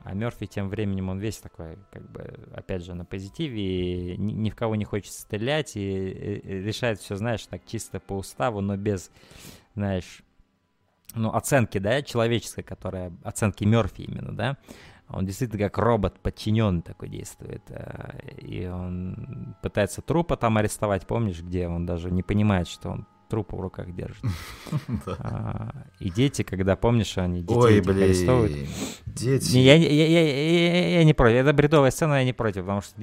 А 0.00 0.14
Мерфи 0.14 0.46
тем 0.46 0.68
временем, 0.68 1.08
он 1.08 1.18
весь 1.18 1.38
такой, 1.38 1.76
как 1.92 2.08
бы, 2.10 2.22
опять 2.54 2.84
же, 2.84 2.94
на 2.94 3.04
позитиве, 3.04 4.16
ни, 4.16 4.32
ни 4.32 4.50
в 4.50 4.56
кого 4.56 4.76
не 4.76 4.84
хочет 4.84 5.12
стрелять, 5.12 5.76
и, 5.76 5.80
и 5.80 6.62
решает 6.62 7.00
все, 7.00 7.16
знаешь, 7.16 7.44
так 7.46 7.66
чисто 7.66 7.98
по 7.98 8.14
уставу, 8.14 8.60
но 8.60 8.76
без, 8.76 9.10
знаешь, 9.74 10.22
ну, 11.14 11.30
оценки, 11.34 11.78
да, 11.78 12.02
человеческой, 12.02 12.62
которая, 12.62 13.12
оценки 13.24 13.64
Мерфи 13.64 14.02
именно, 14.02 14.34
да, 14.34 14.56
он 15.08 15.26
действительно 15.26 15.64
как 15.64 15.78
робот 15.78 16.20
подчиненный 16.20 16.82
такой 16.82 17.08
действует. 17.08 17.62
Э, 17.70 18.18
и 18.38 18.66
он 18.66 19.56
пытается 19.62 20.02
трупа 20.02 20.36
там 20.36 20.58
арестовать, 20.58 21.06
помнишь, 21.06 21.40
где 21.42 21.66
он 21.66 21.86
даже 21.86 22.10
не 22.10 22.22
понимает, 22.22 22.68
что 22.68 22.90
он 22.90 23.06
трупа 23.28 23.56
в 23.56 23.60
руках 23.60 23.94
держит. 23.94 24.22
А, 25.20 25.70
и 25.98 26.10
дети, 26.10 26.42
когда, 26.42 26.76
помнишь, 26.76 27.18
они 27.18 27.42
детей 27.42 27.80
арестовывают. 27.80 28.52
Дети. 29.06 29.56
Я, 29.56 31.04
не 31.04 31.14
против. 31.14 31.36
Это 31.36 31.52
бредовая 31.52 31.90
сцена, 31.90 32.14
я 32.14 32.24
не 32.24 32.32
против, 32.32 32.62
потому 32.62 32.82
что 32.82 32.94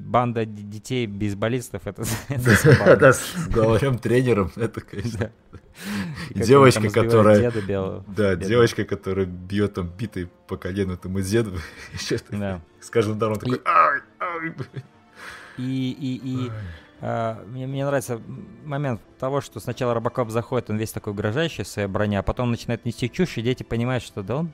банда 0.00 0.44
детей 0.44 1.06
бейсболистов 1.06 1.86
это, 1.86 2.04
это 2.28 3.12
с 3.12 3.48
главарем 3.48 3.98
тренером, 3.98 4.50
это, 4.56 4.80
конечно. 4.80 5.30
Девочка, 6.30 6.88
которая... 6.90 7.52
Да, 8.08 8.36
девочка, 8.36 8.84
которая 8.84 9.26
бьет 9.26 9.74
там 9.74 9.88
битой 9.88 10.28
по 10.46 10.56
колену 10.56 10.94
этому 10.94 11.20
деду. 11.20 11.58
С 12.80 12.90
каждым 12.90 13.16
ударом 13.16 13.36
такой... 13.36 13.60
И, 15.56 15.90
и, 15.92 16.20
и 16.24 16.50
мне, 17.48 17.66
мне 17.66 17.84
нравится 17.84 18.20
момент 18.64 19.00
того, 19.18 19.40
что 19.40 19.60
сначала 19.60 19.92
Робокоп 19.94 20.30
заходит, 20.30 20.70
он 20.70 20.78
весь 20.78 20.92
такой 20.92 21.12
угрожающий 21.12 21.64
в 21.64 21.68
своей 21.68 21.88
броне, 21.88 22.18
а 22.18 22.22
потом 22.22 22.50
начинает 22.50 22.84
нести 22.84 23.10
чушь, 23.10 23.36
и 23.36 23.42
дети 23.42 23.62
понимают, 23.62 24.02
что 24.02 24.22
да 24.22 24.36
он 24.36 24.52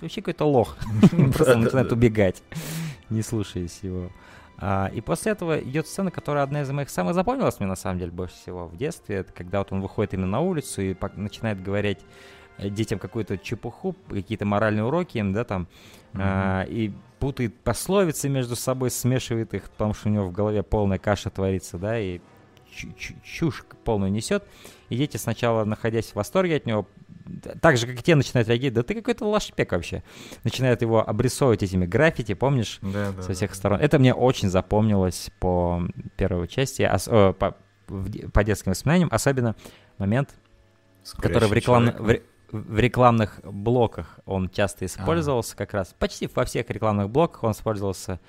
вообще 0.00 0.20
какой-то 0.20 0.44
лох. 0.44 0.76
Просто 1.34 1.56
начинает 1.56 1.90
убегать, 1.92 2.42
не 3.10 3.22
слушаясь 3.22 3.80
его. 3.82 4.10
А, 4.60 4.90
и 4.92 5.00
после 5.00 5.32
этого 5.32 5.60
идет 5.60 5.86
сцена, 5.86 6.10
которая 6.10 6.42
одна 6.42 6.62
из 6.62 6.70
моих 6.70 6.90
самых 6.90 7.14
запомнилась 7.14 7.60
мне 7.60 7.68
на 7.68 7.76
самом 7.76 7.98
деле 7.98 8.10
больше 8.10 8.34
всего 8.34 8.66
в 8.66 8.76
детстве. 8.76 9.16
Это 9.16 9.32
когда 9.32 9.58
вот 9.58 9.72
он 9.72 9.80
выходит 9.80 10.14
именно 10.14 10.26
на 10.26 10.40
улицу 10.40 10.82
и 10.82 10.96
начинает 11.14 11.62
говорить 11.62 11.98
э, 11.98 12.04
детям 12.58 12.98
какую-то 12.98 13.38
чепуху, 13.38 13.94
какие-то 14.08 14.44
моральные 14.44 14.84
уроки 14.84 15.18
им, 15.18 15.32
да, 15.32 15.44
там, 15.44 15.68
mm-hmm. 16.12 16.20
а, 16.20 16.62
и 16.64 16.92
путает 17.18 17.54
пословицы 17.60 18.28
между 18.28 18.56
собой, 18.56 18.90
смешивает 18.90 19.54
их, 19.54 19.70
потому 19.70 19.94
что 19.94 20.08
у 20.08 20.12
него 20.12 20.26
в 20.26 20.32
голове 20.32 20.62
полная 20.62 20.98
каша 20.98 21.30
творится, 21.30 21.78
да, 21.78 21.98
и 21.98 22.20
чушь 23.24 23.64
полную 23.84 24.12
несет. 24.12 24.44
И 24.88 24.96
дети 24.96 25.16
сначала, 25.16 25.64
находясь 25.64 26.06
в 26.06 26.14
восторге 26.16 26.56
от 26.56 26.66
него, 26.66 26.86
так 27.60 27.76
же, 27.76 27.86
как 27.86 27.98
и 27.98 28.02
те, 28.02 28.14
начинают 28.14 28.48
реагировать, 28.48 28.74
да 28.74 28.82
ты 28.82 28.94
какой-то 28.94 29.26
лошпек 29.26 29.72
вообще. 29.72 30.02
Начинают 30.44 30.82
его 30.82 31.06
обрисовывать 31.06 31.62
этими 31.62 31.86
граффити, 31.86 32.34
помнишь, 32.34 32.78
да, 32.82 33.12
да, 33.12 33.22
со 33.22 33.32
всех 33.34 33.50
да, 33.50 33.56
сторон. 33.56 33.78
Да. 33.78 33.84
Это 33.84 33.98
мне 33.98 34.14
очень 34.14 34.48
запомнилось 34.48 35.30
по 35.40 35.82
первой 36.16 36.48
части, 36.48 36.82
ос, 36.82 37.08
о, 37.08 37.32
по, 37.32 37.56
по 38.32 38.44
детским 38.44 38.70
воспоминаниям, 38.72 39.08
особенно 39.12 39.56
момент, 39.98 40.30
Скорящий 41.02 41.34
который 41.34 41.48
в 41.48 41.52
рекламном 41.52 41.94
в 41.98 42.20
рекламных 42.52 43.40
блоках 43.44 44.20
он 44.24 44.48
часто 44.48 44.86
использовался, 44.86 45.54
а. 45.54 45.58
как 45.58 45.74
раз 45.74 45.94
почти 45.98 46.28
во 46.34 46.44
всех 46.44 46.70
рекламных 46.70 47.10
блоках 47.10 47.44
он 47.44 47.52
использовался 47.52 48.20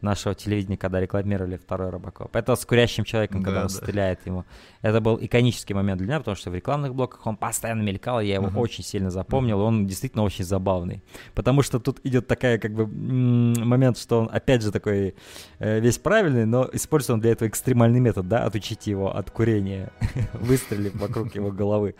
нашего 0.00 0.34
телевидения, 0.34 0.76
когда 0.76 1.00
рекламировали 1.00 1.56
второй 1.56 1.90
Робокоп. 1.90 2.34
Это 2.34 2.56
с 2.56 2.64
курящим 2.64 3.04
человеком, 3.04 3.42
когда 3.42 3.60
да, 3.60 3.66
он 3.66 3.68
да. 3.68 3.74
стреляет 3.74 4.24
ему. 4.26 4.44
Это 4.82 5.00
был 5.00 5.18
иконический 5.20 5.74
момент 5.74 5.98
для 5.98 6.06
меня, 6.06 6.18
потому 6.18 6.36
что 6.36 6.50
в 6.50 6.54
рекламных 6.54 6.94
блоках 6.94 7.26
он 7.26 7.36
постоянно 7.36 7.82
мелькал, 7.82 8.20
я 8.20 8.34
его 8.34 8.46
uh-huh. 8.46 8.58
очень 8.58 8.82
сильно 8.82 9.10
запомнил, 9.10 9.58
uh-huh. 9.58 9.64
он 9.64 9.86
действительно 9.86 10.22
очень 10.22 10.44
забавный. 10.44 11.02
Потому 11.34 11.62
что 11.62 11.78
тут 11.80 12.00
идет 12.04 12.26
такая, 12.26 12.58
как 12.58 12.72
бы, 12.72 12.86
момент, 12.86 13.98
что 13.98 14.20
он, 14.20 14.30
опять 14.32 14.62
же, 14.62 14.72
такой 14.72 15.14
э, 15.58 15.80
весь 15.80 15.98
правильный, 15.98 16.46
но 16.46 16.68
использует 16.72 17.14
он 17.14 17.20
для 17.20 17.32
этого 17.32 17.48
экстремальный 17.48 18.00
метод, 18.00 18.28
да, 18.28 18.44
отучить 18.44 18.86
его 18.86 19.14
от 19.14 19.30
курения, 19.30 19.92
выстрелив 20.32 20.94
вокруг 20.94 21.34
его 21.34 21.50
головы. 21.50 21.94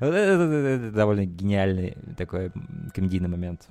Это 0.00 0.90
довольно 0.90 1.26
гениальный 1.26 1.96
такой 2.16 2.52
комедийный 2.94 3.28
момент 3.28 3.68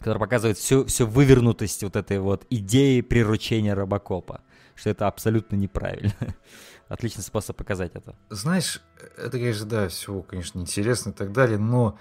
который 0.00 0.18
показывает 0.18 0.56
всю, 0.56 0.86
всю 0.86 1.06
вывернутость 1.06 1.82
вот 1.84 1.94
этой 1.94 2.18
вот 2.18 2.46
идеи 2.50 3.02
приручения 3.02 3.74
Робокопа, 3.74 4.40
что 4.74 4.90
это 4.90 5.06
абсолютно 5.06 5.56
неправильно. 5.56 6.14
Отличный 6.88 7.22
способ 7.22 7.56
показать 7.56 7.92
это. 7.94 8.16
Знаешь, 8.30 8.82
это, 9.18 9.32
конечно, 9.32 9.66
да, 9.66 9.88
все, 9.88 10.22
конечно, 10.22 10.58
интересно 10.58 11.10
и 11.10 11.12
так 11.12 11.32
далее, 11.32 11.58
но 11.58 11.98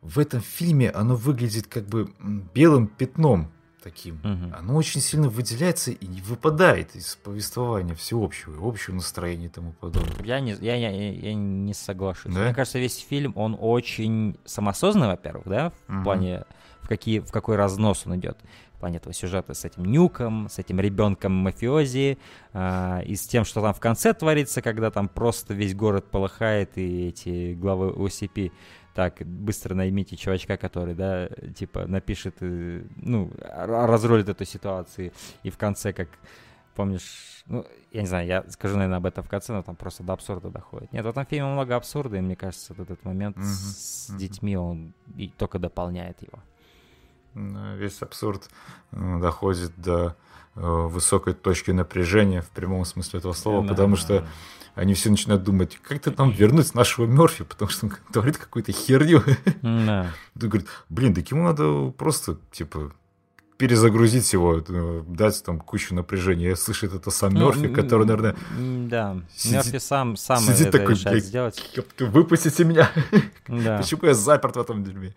в 0.00 0.18
этом 0.18 0.40
фильме 0.40 0.90
оно 0.90 1.16
выглядит 1.16 1.66
как 1.66 1.86
бы 1.86 2.14
белым 2.54 2.86
пятном 2.86 3.52
таким. 3.82 4.16
Угу. 4.16 4.56
Оно 4.56 4.76
очень 4.76 5.00
сильно 5.00 5.28
выделяется 5.28 5.90
и 5.90 6.06
не 6.06 6.20
выпадает 6.20 6.94
из 6.94 7.16
повествования 7.16 7.94
всеобщего, 7.94 8.66
общего 8.66 8.94
настроения 8.94 9.46
и 9.46 9.48
тому 9.50 9.72
подобное. 9.72 10.24
Я 10.24 10.40
не, 10.40 10.52
я, 10.60 10.74
я, 10.74 10.90
я 10.90 11.34
не 11.34 11.74
соглашусь. 11.74 12.34
Да? 12.34 12.44
Мне 12.44 12.54
кажется, 12.54 12.78
весь 12.78 12.98
фильм, 12.98 13.32
он 13.36 13.56
очень 13.58 14.38
самосознанный, 14.44 15.08
во-первых, 15.08 15.46
да, 15.46 15.72
в 15.88 15.96
угу. 15.96 16.04
плане 16.04 16.44
в, 16.82 16.88
какие, 16.88 17.20
в 17.20 17.30
какой 17.30 17.56
разнос 17.56 18.06
он 18.06 18.16
идет 18.16 18.38
в 18.74 18.80
плане 18.80 18.96
этого 18.96 19.12
сюжета 19.12 19.52
с 19.52 19.66
этим 19.66 19.84
нюком, 19.84 20.48
с 20.48 20.58
этим 20.58 20.80
ребенком 20.80 21.32
мафиози, 21.32 22.16
э, 22.54 23.02
и 23.04 23.14
с 23.14 23.26
тем, 23.26 23.44
что 23.44 23.60
там 23.60 23.74
в 23.74 23.78
конце 23.78 24.14
творится, 24.14 24.62
когда 24.62 24.90
там 24.90 25.06
просто 25.10 25.52
весь 25.52 25.74
город 25.74 26.10
полыхает, 26.10 26.78
и 26.78 27.08
эти 27.08 27.52
главы 27.52 27.90
ОСП 27.90 28.50
так, 29.00 29.26
быстро 29.26 29.74
наймите 29.74 30.14
чувачка, 30.14 30.58
который, 30.58 30.94
да, 30.94 31.26
типа, 31.56 31.86
напишет, 31.86 32.34
э, 32.40 32.82
ну, 32.96 33.32
разрулит 33.40 34.28
эту 34.28 34.44
ситуацию, 34.44 35.12
и 35.42 35.48
в 35.48 35.56
конце, 35.56 35.94
как, 35.94 36.08
помнишь, 36.74 37.42
ну, 37.46 37.64
я 37.92 38.02
не 38.02 38.06
знаю, 38.06 38.26
я 38.26 38.44
скажу, 38.50 38.74
наверное, 38.74 38.98
об 38.98 39.06
этом 39.06 39.24
в 39.24 39.28
конце, 39.30 39.54
но 39.54 39.62
там 39.62 39.74
просто 39.74 40.02
до 40.02 40.12
абсурда 40.12 40.50
доходит. 40.50 40.92
Нет, 40.92 41.02
в 41.02 41.08
этом 41.08 41.24
фильме 41.24 41.46
много 41.46 41.76
абсурда, 41.76 42.18
и 42.18 42.20
мне 42.20 42.36
кажется, 42.36 42.74
вот 42.76 42.90
этот 42.90 43.02
момент 43.06 43.38
uh-huh, 43.38 43.42
с 43.42 44.10
uh-huh. 44.10 44.18
детьми, 44.18 44.54
он 44.58 44.92
и 45.16 45.28
только 45.28 45.58
дополняет 45.58 46.18
его. 46.20 46.38
Весь 47.78 48.02
абсурд 48.02 48.50
э, 48.92 49.18
доходит 49.18 49.72
до 49.78 50.14
э, 50.56 50.60
высокой 50.60 51.32
точки 51.32 51.70
напряжения 51.70 52.42
в 52.42 52.50
прямом 52.50 52.84
смысле 52.84 53.20
этого 53.20 53.32
слова, 53.32 53.62
да, 53.62 53.68
потому 53.68 53.94
да, 53.94 54.00
что 54.02 54.20
да. 54.20 54.26
Они 54.74 54.94
все 54.94 55.10
начинают 55.10 55.42
думать, 55.42 55.78
как 55.82 56.00
ты 56.00 56.10
там 56.10 56.30
вернуть 56.30 56.74
нашего 56.74 57.06
Мерфи, 57.06 57.44
потому 57.44 57.70
что 57.70 57.86
он 57.86 57.92
творит 58.12 58.38
какую-то 58.38 58.72
херню. 58.72 59.22
Да. 59.62 60.12
Ты 60.38 60.48
говорит, 60.48 60.68
блин, 60.88 61.14
так 61.14 61.30
ему 61.30 61.44
надо 61.44 61.90
просто, 61.90 62.38
типа, 62.52 62.92
перезагрузить 63.60 64.32
его, 64.32 64.64
э, 64.66 65.02
дать 65.06 65.44
там 65.44 65.60
кучу 65.60 65.94
напряжения. 65.94 66.48
Я 66.48 66.56
слышу, 66.56 66.86
это 66.86 67.10
сам 67.10 67.34
ну, 67.34 67.52
Мерфи, 67.52 67.68
который, 67.68 68.06
наверное... 68.06 68.34
Да, 68.58 69.20
сидит, 69.36 69.66
Мерфи 69.66 69.78
сам, 69.78 70.16
сам 70.16 70.38
сидит 70.38 70.68
это 70.68 70.78
такой, 70.78 70.94
решает 70.94 71.24
сделать. 71.24 71.84
Выпустите 71.98 72.64
меня. 72.64 72.90
Да. 73.48 73.76
Почему 73.82 74.06
я 74.06 74.14
заперт 74.14 74.56
в 74.56 74.60
этом 74.60 74.82
дерьме? 74.82 75.14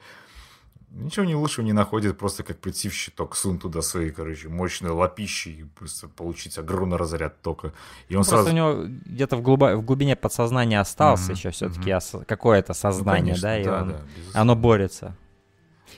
Ничего 0.95 1.25
не 1.25 1.33
лучше 1.33 1.63
не 1.63 1.73
находит, 1.73 2.19
просто 2.19 2.43
как 2.43 2.59
прийти 2.59 2.87
в 2.87 2.93
щиток, 2.93 3.35
сунуть 3.35 3.63
туда 3.63 3.81
свои, 3.81 4.11
короче, 4.11 4.47
мощные 4.47 4.91
лапищи 4.91 5.49
и 5.49 5.63
просто 5.63 6.07
получить 6.07 6.59
огромный 6.59 6.97
разряд 6.97 7.41
тока. 7.41 7.73
И 8.09 8.15
он 8.15 8.23
просто 8.23 8.43
сразу... 8.43 8.49
у 8.51 8.53
него 8.53 8.83
где-то 9.05 9.37
в, 9.37 9.41
глубо... 9.41 9.75
в 9.75 9.83
глубине 9.83 10.15
подсознания 10.15 10.79
остался 10.79 11.31
mm-hmm. 11.31 11.35
еще 11.35 11.49
все-таки 11.49 11.89
mm-hmm. 11.89 11.97
ос... 11.97 12.15
какое-то 12.27 12.75
сознание, 12.75 13.33
ну, 13.33 13.41
конечно, 13.41 13.49
да, 13.49 13.59
и 13.59 13.63
да, 13.63 13.81
он... 13.81 13.89
да, 13.89 14.01
оно 14.39 14.55
борется. 14.55 15.15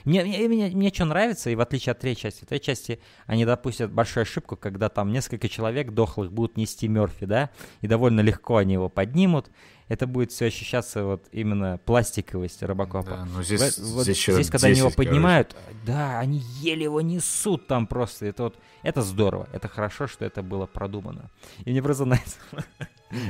Мне, 0.04 0.24
мне, 0.24 0.48
мне, 0.48 0.68
мне 0.68 0.92
что 0.94 1.04
нравится, 1.04 1.50
и 1.50 1.54
в 1.54 1.60
отличие 1.60 1.92
от 1.92 1.98
третьей 1.98 2.22
части, 2.22 2.44
в 2.44 2.46
третьей 2.46 2.66
части 2.66 3.00
они 3.26 3.44
допустят 3.44 3.90
большую 3.92 4.22
ошибку, 4.22 4.56
когда 4.56 4.88
там 4.88 5.10
несколько 5.10 5.48
человек 5.48 5.90
дохлых 5.90 6.32
будут 6.32 6.56
нести 6.56 6.88
Мерфи, 6.88 7.26
да, 7.26 7.50
и 7.80 7.86
довольно 7.86 8.20
легко 8.20 8.56
они 8.56 8.74
его 8.74 8.88
поднимут, 8.88 9.50
это 9.88 10.06
будет 10.06 10.32
все 10.32 10.46
ощущаться 10.46 11.04
вот 11.04 11.26
именно 11.32 11.78
пластиковость 11.84 12.62
Робокопа. 12.62 13.10
Да, 13.10 13.24
ну 13.24 13.42
здесь, 13.42 13.78
вот, 13.78 14.02
здесь, 14.02 14.24
здесь 14.24 14.50
когда 14.50 14.68
10, 14.68 14.70
они 14.72 14.78
его 14.78 14.90
поднимают, 14.90 15.54
короче. 15.54 15.78
да, 15.86 16.18
они 16.18 16.38
еле 16.60 16.84
его 16.84 17.00
несут 17.00 17.66
там 17.66 17.86
просто. 17.86 18.26
Это 18.26 18.44
вот, 18.44 18.58
это 18.82 19.02
здорово, 19.02 19.48
это 19.52 19.68
хорошо, 19.68 20.06
что 20.06 20.24
это 20.24 20.42
было 20.42 20.66
продумано. 20.66 21.30
И 21.64 21.70
мне 21.70 21.82
просто 21.82 22.04
нравится 22.06 22.38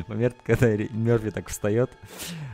момент, 0.08 0.34
когда 0.44 0.68
Мерфи 0.68 1.30
так 1.30 1.48
встает, 1.48 1.90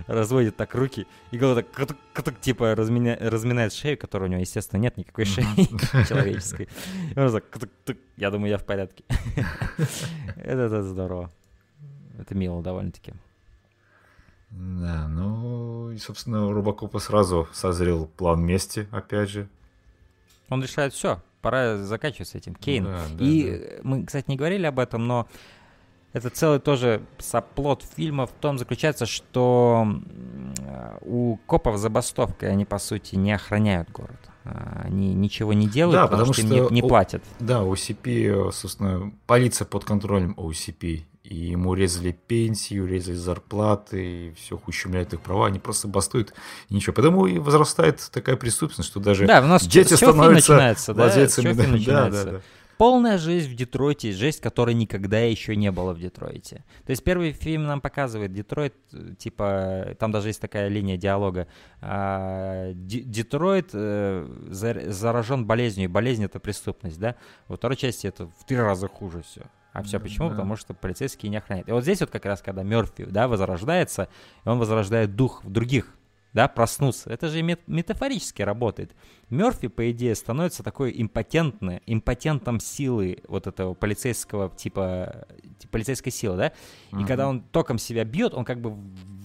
разводит 0.09 0.57
так 0.57 0.75
руки, 0.75 1.07
и 1.31 1.39
голова 1.39 1.63
так, 1.63 1.71
катук, 1.71 1.97
катук, 2.13 2.41
типа 2.41 2.75
размина, 2.75 3.17
разминает 3.21 3.73
шею, 3.73 3.97
которой 3.97 4.25
у 4.25 4.27
него, 4.27 4.41
естественно, 4.41 4.81
нет 4.81 4.97
никакой 4.97 5.25
шеи 5.25 5.45
человеческой. 6.09 6.69
И 7.15 7.19
он 7.19 7.31
так, 7.31 7.49
катук, 7.49 7.71
тук, 7.85 7.97
я 8.17 8.31
думаю, 8.31 8.51
я 8.51 8.59
в 8.59 8.65
порядке. 8.65 9.05
это, 10.37 10.63
это 10.63 10.83
здорово. 10.83 11.31
Это 12.19 12.35
мило 12.35 12.63
довольно-таки. 12.63 13.15
Да, 14.53 15.09
ну, 15.09 15.91
и, 15.93 15.99
собственно, 15.99 16.47
у 16.47 16.53
Робокопа 16.53 16.99
сразу 16.99 17.49
созрел 17.53 18.07
план 18.07 18.45
мести, 18.45 18.87
опять 18.91 19.31
же. 19.31 19.49
Он 20.51 20.63
решает, 20.63 20.93
все, 20.93 21.23
пора 21.41 21.79
заканчивать 21.79 22.29
с 22.29 22.35
этим. 22.35 22.55
Кейн. 22.55 22.85
Да, 22.85 23.01
да, 23.13 23.25
и 23.25 23.59
да. 23.59 23.67
мы, 23.83 24.05
кстати, 24.05 24.27
не 24.29 24.37
говорили 24.37 24.67
об 24.67 24.79
этом, 24.79 25.07
но 25.07 25.27
это 26.13 26.29
целый 26.29 26.61
тоже 26.61 27.03
соплот 27.19 27.83
фильма 27.97 28.27
в 28.27 28.33
том 28.33 28.59
заключается, 28.59 29.07
что 29.07 29.87
у 31.01 31.37
копов 31.47 31.79
забастовка, 31.79 32.47
они, 32.47 32.67
по 32.67 32.79
сути, 32.79 33.17
не 33.17 33.33
охраняют 33.33 33.91
город. 33.91 34.21
А, 34.45 34.83
они 34.85 35.15
ничего 35.15 35.53
не 35.53 35.69
делают, 35.69 35.95
да, 35.95 36.07
потому, 36.07 36.33
потому 36.33 36.35
что, 36.35 36.43
что 36.43 36.57
им 36.57 36.75
не, 36.75 36.83
не 36.83 36.89
платят. 36.89 37.23
Да, 37.39 37.63
OCP, 37.63 38.53
собственно, 38.53 39.13
полиция 39.27 39.65
под 39.65 39.85
контролем 39.85 40.35
OCP. 40.37 41.05
И 41.25 41.37
ему 41.37 41.75
резали 41.75 42.13
пенсию, 42.27 42.87
резали 42.87 43.15
зарплаты, 43.15 44.29
и 44.29 44.35
все 44.35 44.61
ущемляют 44.67 45.13
их 45.13 45.21
права, 45.21 45.47
они 45.47 45.61
просто 45.61 45.87
бастуют, 45.87 46.35
и 46.69 46.75
ничего. 46.75 46.93
Потому 46.95 47.27
и 47.27 47.39
возрастает 47.39 48.09
такая 48.13 48.37
преступность, 48.37 48.89
что 48.89 48.99
даже 48.99 49.27
да, 49.27 49.41
у 49.41 49.47
нас 49.47 49.65
дети 49.67 49.95
становятся 49.95 50.95
владельцами. 50.95 51.85
Да, 51.85 52.11
да, 52.11 52.25
да 52.25 52.41
полная 52.83 53.17
жизнь 53.17 53.49
в 53.49 53.55
Детройте, 53.55 54.11
жизнь, 54.11 54.41
которой 54.41 54.75
никогда 54.75 55.21
еще 55.21 55.55
не 55.55 55.71
было 55.71 55.93
в 55.93 56.01
Детройте. 56.01 56.65
То 56.85 56.91
есть 56.91 57.05
первый 57.05 57.31
фильм 57.31 57.63
нам 57.63 57.81
показывает 57.81 58.33
Детройт, 58.33 58.75
типа, 59.19 59.95
там 60.01 60.11
даже 60.11 60.31
есть 60.31 60.41
такая 60.41 60.67
линия 60.67 60.97
диалога. 60.97 61.47
А, 61.81 62.73
Детройт 62.75 63.71
э, 63.73 64.27
заражен 64.49 65.47
болезнью, 65.47 65.85
и 65.85 65.87
болезнь 65.87 66.25
это 66.25 66.41
преступность, 66.41 66.99
да? 66.99 67.15
Во 67.47 67.57
второй 67.57 67.77
части 67.77 68.09
это 68.09 68.27
в 68.27 68.45
три 68.49 68.57
раза 68.57 68.89
хуже 68.89 69.23
все. 69.23 69.43
А 69.73 69.83
все 69.83 69.99
почему? 69.99 70.29
Да. 70.29 70.35
Потому 70.35 70.57
что 70.57 70.75
полицейские 70.75 71.31
не 71.31 71.37
охраняют. 71.37 71.69
И 71.69 71.73
вот 71.73 71.83
здесь 71.83 72.01
вот 72.01 72.11
как 72.11 72.25
раз, 72.27 72.43
когда 72.43 72.63
Мерфи, 72.63 73.05
да, 73.05 73.29
возрождается, 73.29 74.09
и 74.45 74.49
он 74.49 74.59
возрождает 74.59 75.17
дух 75.17 75.45
в 75.45 75.51
других 75.51 75.97
да, 76.33 76.49
проснуться. 76.49 77.11
Это 77.11 77.29
же 77.29 77.43
метафорически 77.43 78.43
работает. 78.43 78.95
Мерфи, 79.29 79.69
по 79.69 79.91
идее, 79.91 80.15
становится 80.15 80.63
такой 80.63 80.93
импотентный, 80.97 81.83
импотентом 81.87 82.59
силы 82.59 83.19
вот 83.29 83.47
этого 83.47 83.75
полицейского 83.75 84.49
типа, 84.51 85.27
типа 85.59 85.73
полицейской 85.73 86.11
силы, 86.11 86.37
да? 86.37 86.47
И 86.93 86.95
uh-huh. 86.95 87.07
когда 87.07 87.29
он 87.29 87.43
током 87.43 87.79
себя 87.79 88.05
бьет, 88.05 88.33
он 88.35 88.45
как 88.45 88.61
бы 88.61 88.75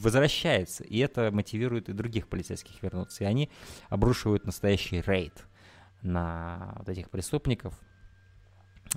возвращается, 0.02 0.84
и 0.84 1.00
это 1.00 1.32
мотивирует 1.32 1.90
и 1.90 1.94
других 1.94 2.28
полицейских 2.28 2.82
вернуться. 2.84 3.24
И 3.24 3.28
они 3.28 3.50
обрушивают 3.90 4.46
настоящий 4.46 5.02
рейд 5.02 5.46
на 6.02 6.76
вот 6.78 6.90
этих 6.90 7.10
преступников, 7.10 7.74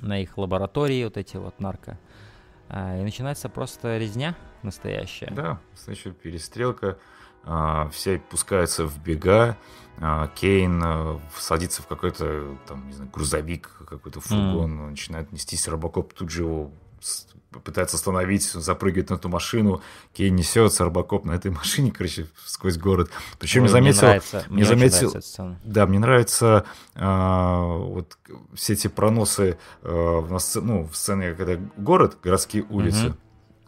на 0.01 0.21
их 0.21 0.39
лаборатории, 0.39 1.05
вот 1.05 1.17
эти 1.17 1.37
вот 1.37 1.61
нарко. 1.61 1.99
А, 2.69 2.99
и 2.99 3.03
начинается 3.03 3.49
просто 3.49 3.99
резня 3.99 4.37
настоящая. 4.63 5.31
Да, 5.31 5.61
настоящая 5.73 6.13
перестрелка. 6.13 6.99
А, 7.43 7.89
все 7.91 8.19
пускаются 8.19 8.87
в 8.87 9.03
бега, 9.03 9.57
а, 9.99 10.29
Кейн 10.29 11.21
садится 11.35 11.83
в 11.83 11.87
какой-то 11.87 12.57
там, 12.69 12.87
не 12.87 12.93
знаю, 12.93 13.11
грузовик, 13.11 13.71
какой-то 13.89 14.21
фургон, 14.21 14.79
mm. 14.79 14.91
начинает 14.91 15.33
нестись, 15.33 15.67
Робокоп 15.67 16.13
тут 16.13 16.31
же 16.31 16.43
его 16.43 16.71
пытается 17.65 17.97
остановить, 17.97 18.45
запрыгивает 18.45 19.11
на 19.11 19.15
эту 19.15 19.29
машину, 19.29 19.83
Кейн 20.13 20.37
несется, 20.37 20.85
Робокоп 20.85 21.25
на 21.25 21.33
этой 21.33 21.51
машине, 21.51 21.91
короче, 21.91 22.27
сквозь 22.45 22.79
город. 22.79 23.11
Причем 23.39 23.63
Ой, 23.63 23.69
я 23.69 23.73
заметил, 23.73 24.01
мне, 24.01 24.07
нравится, 24.09 24.45
мне 24.49 24.65
заметил, 24.65 25.09
нравится 25.09 25.59
да, 25.65 25.87
мне 25.87 25.99
нравится 25.99 26.65
а, 26.95 27.65
вот 27.65 28.19
все 28.55 28.75
эти 28.75 28.87
проносы 28.89 29.59
а, 29.83 30.27
на 30.27 30.39
сцене, 30.39 30.67
ну, 30.67 30.85
в 30.85 30.97
сцене, 30.97 31.35
когда 31.35 31.61
город, 31.77 32.19
городские 32.23 32.65
улицы, 32.69 33.09
угу. 33.09 33.17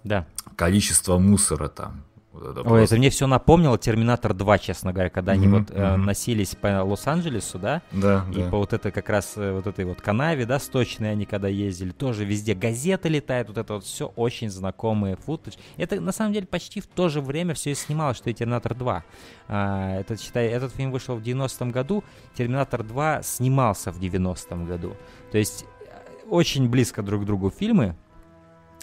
да. 0.05 0.27
количество 0.57 1.19
мусора 1.19 1.69
там, 1.69 2.05
вот 2.33 2.43
это 2.43 2.61
Ой, 2.61 2.65
просто... 2.65 2.95
это 2.95 2.97
мне 2.97 3.11
все 3.11 3.27
напомнило 3.27 3.79
Терминатор 3.79 4.33
2, 4.33 4.59
честно 4.59 4.93
говоря, 4.93 5.11
когда 5.11 5.33
mm-hmm, 5.33 5.37
они 5.37 5.49
вот 5.49 5.71
mm-hmm. 5.71 5.97
носились 5.97 6.55
по 6.55 6.83
Лос-Анджелесу, 6.83 7.59
да? 7.59 7.83
Да. 7.93 8.25
И 8.33 8.43
да. 8.43 8.49
по 8.49 8.59
вот 8.59 8.73
это 8.73 8.91
как 8.91 9.09
раз 9.11 9.35
э, 9.37 9.53
вот 9.53 9.67
этой 9.67 9.85
вот 9.85 10.01
канаве, 10.01 10.47
да, 10.47 10.59
сточной 10.59 11.13
они 11.13 11.27
когда 11.27 11.49
ездили, 11.49 11.91
тоже 11.91 12.25
везде 12.25 12.55
газеты 12.55 13.09
летают, 13.09 13.49
вот 13.49 13.59
это 13.59 13.75
вот 13.75 13.85
все 13.85 14.07
очень 14.17 14.49
знакомые 14.51 15.17
футаж. 15.17 15.55
Это 15.77 16.01
на 16.01 16.13
самом 16.13 16.33
деле 16.33 16.47
почти 16.47 16.81
в 16.81 16.87
то 16.87 17.09
же 17.09 17.21
время 17.21 17.55
все 17.55 17.73
и 17.73 17.75
снималось, 17.75 18.17
что 18.17 18.31
и 18.31 18.35
Терминатор 18.35 18.75
2. 18.75 19.05
А, 19.49 20.01
этот, 20.01 20.21
считай, 20.21 20.47
этот 20.47 20.73
фильм 20.73 20.91
вышел 20.91 21.17
в 21.17 21.23
90-м 21.23 21.71
году, 21.71 22.03
Терминатор 22.35 22.83
2 22.83 23.23
снимался 23.23 23.93
в 23.93 24.01
90-м 24.01 24.67
году. 24.67 24.97
То 25.31 25.39
есть 25.39 25.67
э, 25.87 26.29
очень 26.29 26.69
близко 26.69 27.03
друг 27.03 27.23
к 27.23 27.25
другу 27.27 27.51
фильмы, 27.51 27.95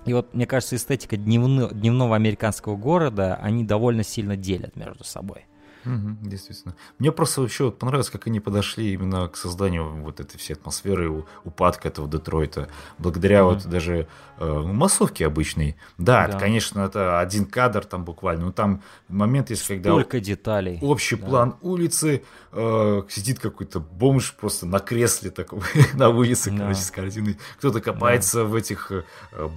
и 0.10 0.14
вот, 0.14 0.34
мне 0.34 0.47
кажется, 0.47 0.76
эстетика 0.76 1.18
дневно, 1.18 1.70
дневного 1.70 2.16
американского 2.16 2.76
города, 2.76 3.36
они 3.36 3.64
довольно 3.64 4.03
сильно 4.03 4.36
делят 4.36 4.76
между 4.76 5.03
собой. 5.03 5.45
Угу, 5.86 6.30
действительно. 6.30 6.75
Мне 6.97 7.11
просто 7.11 7.41
вообще 7.41 7.65
вот 7.65 7.80
понравилось, 7.80 8.09
как 8.09 8.27
они 8.27 8.39
подошли 8.39 8.93
именно 8.93 9.27
к 9.27 9.38
созданию 9.38 9.89
вот 10.01 10.19
этой 10.19 10.38
всей 10.38 10.53
атмосферы 10.53 11.25
упадка 11.43 11.88
этого 11.88 12.07
Детройта. 12.07 12.69
Благодаря 12.97 13.45
угу. 13.45 13.55
вот 13.55 13.65
даже 13.65 14.07
э, 14.38 14.59
массовке 14.59 15.25
обычной. 15.25 15.75
Да, 15.97 16.23
да. 16.23 16.30
Это, 16.30 16.39
конечно, 16.39 16.82
это 16.82 17.19
один 17.19 17.45
кадр 17.45 17.86
там 17.86 18.03
буквально, 18.03 18.45
но 18.45 18.51
там 18.51 18.82
момент 19.07 19.49
есть, 19.49 19.65
когда... 19.67 19.91
Столько 19.91 20.19
деталей. 20.19 20.80
Общий 20.82 21.15
да. 21.15 21.25
план 21.25 21.55
улицы, 21.61 22.23
э, 22.51 23.01
сидит 23.09 23.39
какой-то 23.39 23.80
бомж 23.80 24.36
просто 24.36 24.65
на 24.65 24.80
кресле 24.80 25.32
таком, 25.32 25.61
на 25.93 26.09
улице, 26.09 26.51
да. 26.51 26.57
короче, 26.57 26.82
с 26.82 26.91
корзиной. 26.91 27.38
Кто-то 27.57 27.82
копается 27.82 28.39
да. 28.39 28.45
в 28.45 28.55
этих 28.55 28.91
э, 28.91 29.03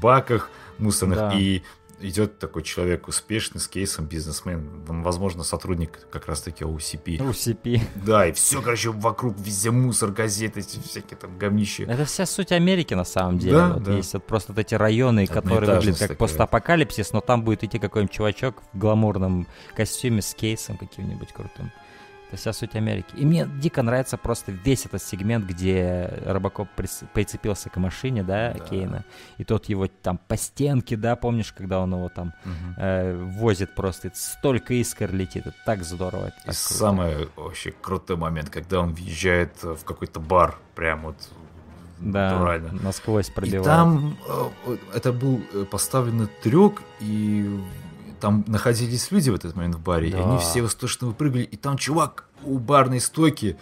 баках 0.01 0.51
мусорных, 0.79 1.19
да. 1.19 1.33
и 1.35 1.63
идет 2.03 2.39
такой 2.39 2.63
человек 2.63 3.09
успешный, 3.09 3.61
с 3.61 3.69
кейсом, 3.69 4.07
бизнесмен, 4.07 4.85
он, 4.89 5.03
возможно, 5.03 5.45
сотрудник 5.45 6.01
как 6.11 6.27
раз-таки 6.27 6.65
OCP. 6.65 7.19
OCP. 7.19 7.81
Да, 8.05 8.27
и 8.27 8.33
все, 8.33 8.61
короче, 8.61 8.91
вокруг 8.91 9.39
везде 9.39 9.71
мусор, 9.71 10.11
газеты, 10.11 10.61
эти 10.61 10.79
всякие 10.81 11.17
там 11.17 11.39
говнищи. 11.39 11.83
Это 11.83 12.05
вся 12.05 12.27
суть 12.27 12.53
Америки, 12.53 12.95
на 12.95 13.05
самом 13.05 13.39
деле. 13.39 13.53
Да, 13.53 13.69
вот 13.75 13.83
да. 13.83 13.93
Есть 13.95 14.15
вот 14.15 14.27
просто 14.27 14.53
вот 14.53 14.59
эти 14.59 14.75
районы, 14.75 15.27
которые 15.27 15.77
выглядят 15.77 15.99
как 15.99 16.09
такая. 16.09 16.17
постапокалипсис, 16.17 17.13
но 17.13 17.21
там 17.21 17.43
будет 17.45 17.65
идти 17.65 17.79
какой-нибудь 17.79 18.15
чувачок 18.15 18.63
в 18.73 18.79
гламурном 18.79 19.47
костюме 19.75 20.23
с 20.23 20.35
кейсом 20.35 20.77
каким-нибудь 20.77 21.33
крутым. 21.33 21.73
Это 22.33 22.41
вся 22.41 22.55
суть 22.55 22.75
Америки. 22.77 23.15
И 23.15 23.27
мне 23.27 23.47
дико 23.61 23.83
нравится 23.83 24.17
просто 24.17 24.53
весь 24.53 24.87
этот 24.87 25.03
сегмент, 25.03 25.45
где 25.45 26.11
Робокоп 26.25 26.67
прицепился 27.13 27.69
к 27.69 27.77
машине, 27.77 28.23
да, 28.23 28.55
да. 28.55 28.59
Кейна, 28.59 29.05
и 29.37 29.45
тот 29.45 29.67
его 29.67 29.87
там 29.87 30.19
по 30.29 30.39
стенке, 30.39 30.97
да, 30.97 31.15
помнишь, 31.15 31.53
когда 31.53 31.81
он 31.81 31.95
его 31.95 32.09
там 32.09 32.33
угу. 32.43 32.75
э, 32.79 33.23
возит 33.35 33.75
просто, 33.75 34.11
столько 34.15 34.73
искр 34.73 35.13
летит, 35.13 35.47
это 35.47 35.57
так 35.67 35.85
здорово. 35.85 36.29
Это 36.29 36.37
так 36.47 36.55
и 36.55 36.57
самый 36.57 37.29
вообще 37.37 37.71
крутой 37.79 38.17
момент, 38.17 38.49
когда 38.49 38.81
он 38.81 38.95
въезжает 38.95 39.63
в 39.63 39.85
какой-то 39.85 40.19
бар, 40.19 40.59
прям 40.75 41.03
вот 41.03 41.17
да, 41.99 42.33
натурально. 42.33 42.73
насквозь 42.83 43.29
пробивает. 43.29 43.63
И 43.63 43.69
там 43.69 44.17
э, 44.67 44.77
это 44.95 45.13
был 45.13 45.43
э, 45.53 45.67
поставленный 45.71 46.29
трюк, 46.43 46.81
и 47.01 47.61
там 48.23 48.45
находились 48.47 49.11
люди 49.11 49.31
в 49.31 49.35
этот 49.35 49.57
момент 49.57 49.75
в 49.75 49.81
баре, 49.81 50.11
да. 50.11 50.19
и 50.19 50.23
они 50.23 50.39
все 50.39 50.63
восторженно 50.63 51.09
выпрыгали, 51.09 51.43
и 51.43 51.57
там 51.57 51.77
чувак 51.77 52.25
у 52.45 52.59
барной 52.61 53.01
стойки, 53.01 53.57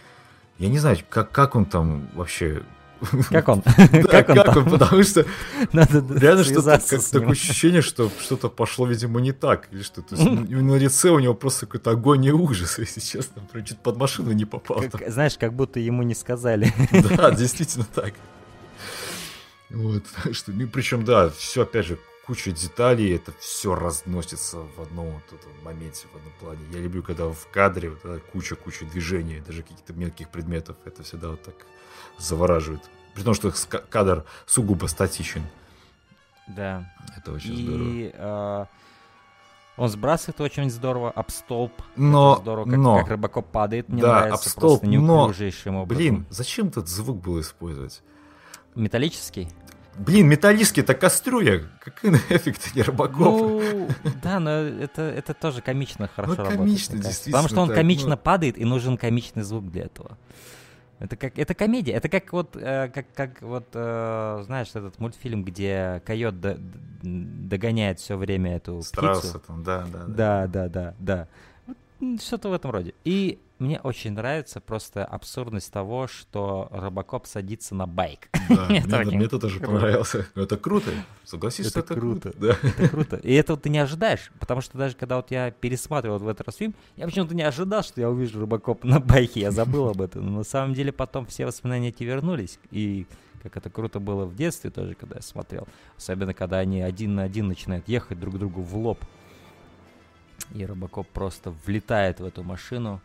я 0.58 0.68
не 0.68 0.78
знаю, 0.78 0.98
как, 1.08 1.32
как 1.32 1.56
он 1.56 1.64
там 1.64 2.10
вообще... 2.14 2.62
Как 3.30 3.48
он? 3.48 3.62
Да, 4.12 4.22
как 4.22 4.56
он, 4.56 4.68
потому 4.68 5.02
что 5.02 5.24
реально 5.72 6.44
что-то, 6.44 6.78
как 6.78 7.02
такое 7.02 7.30
ощущение, 7.30 7.80
что 7.80 8.10
что-то 8.20 8.50
пошло, 8.50 8.86
видимо, 8.86 9.22
не 9.22 9.32
так, 9.32 9.68
или 9.72 9.82
что 9.82 10.02
то 10.02 10.14
на 10.16 10.76
лице 10.76 11.08
у 11.08 11.18
него 11.18 11.32
просто 11.32 11.64
какой-то 11.64 11.92
огонь 11.92 12.26
и 12.26 12.30
ужас, 12.30 12.78
если 12.78 13.00
честно, 13.00 13.40
прям 13.50 13.64
чуть 13.64 13.78
под 13.78 13.96
машину 13.96 14.32
не 14.32 14.44
попал. 14.44 14.84
Знаешь, 15.06 15.38
как 15.38 15.54
будто 15.54 15.80
ему 15.80 16.02
не 16.02 16.14
сказали. 16.14 16.70
Да, 17.16 17.30
действительно 17.30 17.86
так. 17.94 18.12
Вот, 19.70 20.02
что, 20.32 20.52
ну, 20.52 20.68
причем, 20.68 21.06
да, 21.06 21.30
все, 21.30 21.62
опять 21.62 21.86
же, 21.86 21.98
куча 22.30 22.52
деталей, 22.52 23.16
это 23.16 23.32
все 23.40 23.74
разносится 23.74 24.58
в 24.58 24.80
одном 24.80 25.06
вот 25.06 25.24
этом 25.32 25.50
моменте, 25.64 26.06
в 26.12 26.16
одном 26.16 26.32
плане. 26.38 26.60
Я 26.72 26.78
люблю, 26.78 27.02
когда 27.02 27.24
в 27.26 27.48
кадре 27.50 27.90
вот 27.90 28.22
куча-куча 28.32 28.84
движений, 28.84 29.40
даже 29.44 29.62
каких-то 29.62 29.92
мелких 29.94 30.28
предметов, 30.28 30.76
это 30.84 31.02
всегда 31.02 31.30
вот 31.30 31.42
так 31.42 31.56
завораживает. 32.18 32.88
При 33.16 33.24
том, 33.24 33.34
что 33.34 33.52
кадр 33.88 34.24
сугубо 34.46 34.86
статичен. 34.86 35.42
Да. 36.46 36.88
Это 37.16 37.32
очень 37.32 37.52
И, 37.52 38.12
здорово. 38.12 38.66
Э, 38.66 38.66
он 39.76 39.88
сбрасывает 39.88 40.40
очень 40.40 40.70
здорово 40.70 41.10
об 41.10 41.32
столб. 41.32 41.72
Но, 41.96 42.34
это 42.34 42.42
здорово, 42.42 42.64
как, 42.66 42.78
но, 42.78 42.98
как 43.00 43.08
рыбакоп 43.08 43.46
падает. 43.50 43.88
Мне 43.88 44.02
да, 44.02 44.20
нравится 44.20 44.50
об 44.50 44.52
столб, 44.52 44.80
просто 44.82 44.86
но, 45.00 45.24
образом. 45.24 45.86
Блин, 45.88 46.26
зачем 46.30 46.68
этот 46.68 46.86
звук 46.86 47.20
было 47.20 47.40
использовать? 47.40 48.02
Металлический? 48.76 49.48
Блин, 49.98 50.28
металлистки-то 50.28 50.94
кастрюля. 50.94 51.62
Какой 51.82 52.10
нафиг 52.30 52.58
ты 52.58 52.70
не 52.74 52.82
Робокоп? 52.82 53.40
Ну, 53.40 53.88
да, 54.22 54.40
но 54.40 54.50
это, 54.50 55.02
это 55.02 55.34
тоже 55.34 55.60
комично 55.62 56.08
хорошо 56.08 56.32
Ну, 56.32 56.36
работает. 56.38 56.58
комично, 56.60 56.96
действительно 56.98 57.32
Потому 57.32 57.48
что 57.48 57.60
он 57.62 57.68
так, 57.68 57.76
комично 57.76 58.10
ну. 58.10 58.16
падает, 58.16 58.56
и 58.58 58.64
нужен 58.64 58.96
комичный 58.96 59.42
звук 59.42 59.70
для 59.70 59.82
этого. 59.84 60.16
Это 61.00 61.16
как 61.16 61.38
это 61.38 61.54
комедия. 61.54 61.92
Это 61.92 62.08
как 62.10 62.32
вот 62.32 62.56
э, 62.56 62.90
как 62.94 63.06
как 63.14 63.40
вот 63.42 63.66
э, 63.72 64.42
знаешь 64.44 64.68
этот 64.74 64.98
мультфильм, 64.98 65.42
где 65.44 66.02
койот 66.04 66.40
до- 66.40 66.58
догоняет 67.02 68.00
все 68.00 68.16
время 68.16 68.56
эту 68.56 68.82
Страуса 68.82 69.20
птицу. 69.38 69.40
там, 69.46 69.62
да, 69.64 69.86
да, 69.90 69.98
да. 69.98 70.06
Да, 70.06 70.46
да, 70.46 70.68
да, 70.68 70.94
да. 70.98 71.28
Вот, 71.66 72.20
Что-то 72.22 72.50
в 72.50 72.52
этом 72.52 72.70
роде. 72.70 72.92
И 73.04 73.38
мне 73.60 73.78
очень 73.80 74.12
нравится 74.12 74.60
просто 74.60 75.04
абсурдность 75.04 75.72
того, 75.72 76.06
что 76.08 76.68
Робокоп 76.72 77.26
садится 77.26 77.74
на 77.74 77.86
байк. 77.86 78.28
Да, 78.48 78.66
мне, 78.68 78.78
Это 78.80 78.98
очень 78.98 79.16
мне 79.16 79.26
это 79.26 79.38
тоже 79.38 79.58
круто. 79.58 79.72
понравился. 79.72 80.26
Это 80.34 80.56
круто. 80.56 80.90
Согласись, 81.24 81.66
Это 81.66 81.80
это 81.80 81.94
круто. 81.94 82.30
круто. 82.32 82.38
Да. 82.38 82.68
Это 82.68 82.88
круто. 82.88 83.16
И 83.16 83.32
это 83.34 83.52
вот 83.52 83.62
ты 83.62 83.68
не 83.68 83.78
ожидаешь, 83.78 84.30
потому 84.40 84.60
что 84.60 84.76
даже 84.78 84.96
когда 84.96 85.16
вот 85.16 85.30
я 85.30 85.50
пересматривал 85.50 86.18
в 86.18 86.26
этот 86.28 86.46
раз 86.46 86.56
фильм, 86.56 86.74
я 86.96 87.06
почему-то 87.06 87.34
не 87.34 87.42
ожидал, 87.42 87.82
что 87.82 88.00
я 88.00 88.10
увижу 88.10 88.40
Робокоп 88.40 88.82
на 88.84 88.98
байке, 88.98 89.40
я 89.40 89.50
забыл 89.50 89.88
об 89.88 90.00
этом. 90.00 90.26
Но 90.26 90.38
на 90.38 90.44
самом 90.44 90.74
деле 90.74 90.90
потом 90.90 91.26
все 91.26 91.46
воспоминания 91.46 91.88
эти 91.90 92.02
вернулись, 92.02 92.58
и 92.70 93.06
как 93.42 93.56
это 93.56 93.70
круто 93.70 94.00
было 94.00 94.24
в 94.24 94.34
детстве 94.34 94.70
тоже, 94.70 94.94
когда 94.94 95.16
я 95.16 95.22
смотрел. 95.22 95.66
Особенно, 95.96 96.34
когда 96.34 96.58
они 96.58 96.82
один 96.82 97.14
на 97.14 97.22
один 97.22 97.48
начинают 97.48 97.88
ехать 97.88 98.18
друг 98.18 98.38
другу 98.38 98.62
в 98.62 98.76
лоб. 98.76 98.98
И 100.54 100.64
Робокоп 100.66 101.06
просто 101.08 101.54
влетает 101.66 102.20
в 102.20 102.24
эту 102.24 102.42
машину. 102.42 103.00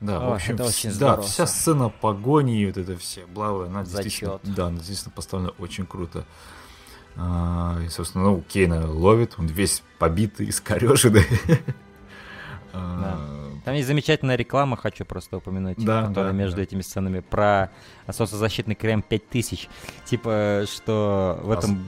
Да, 0.00 0.18
в 0.18 0.28
Ой, 0.30 0.34
общем, 0.36 0.54
это 0.54 0.64
очень 0.64 0.98
да, 0.98 1.20
вся 1.20 1.46
сцена 1.46 1.90
погони 1.90 2.60
и 2.62 2.66
вот 2.66 2.78
это 2.78 2.96
все 2.96 3.26
блавы, 3.26 3.66
она 3.66 3.84
действительно, 3.84 4.38
Зачёт. 4.42 4.54
да, 4.56 4.66
она 4.68 4.76
действительно 4.78 5.12
поставлена 5.14 5.50
очень 5.58 5.86
круто. 5.86 6.24
А, 7.16 7.78
и, 7.84 7.88
собственно, 7.88 8.24
ну, 8.24 8.40
Кейна 8.48 8.90
ловит, 8.90 9.34
он 9.36 9.46
весь 9.46 9.82
побитый, 9.98 10.48
искореженный. 10.48 11.24
А, 12.72 13.50
Там 13.64 13.74
есть 13.74 13.88
замечательная 13.88 14.36
реклама, 14.36 14.76
хочу 14.76 15.04
просто 15.04 15.38
упомянуть, 15.38 15.84
Да, 15.84 16.06
которая 16.06 16.30
да, 16.32 16.38
между 16.38 16.56
да. 16.58 16.62
этими 16.62 16.82
сценами 16.82 17.18
про 17.20 17.70
солнцезащитный 18.10 18.76
крем 18.76 19.02
5000. 19.02 19.68
Типа, 20.04 20.64
что 20.72 21.40
в 21.42 21.50
А 21.50 21.54
этом, 21.56 21.84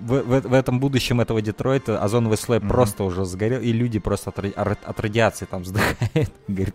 в, 0.00 0.22
в- 0.22 0.48
в 0.48 0.52
этом 0.52 0.80
будущем 0.80 1.20
этого 1.20 1.40
Детройта 1.42 2.00
озоновый 2.02 2.36
слой 2.38 2.58
Мгм. 2.58 2.68
просто 2.68 3.04
уже 3.04 3.24
сгорел, 3.24 3.60
и 3.60 3.72
люди 3.72 3.98
просто 3.98 4.30
от, 4.30 4.38
ар- 4.56 4.78
от 4.84 5.00
радиации 5.00 5.44
там 5.46 5.62
вздыхают. 5.64 6.32
Говорит, 6.48 6.74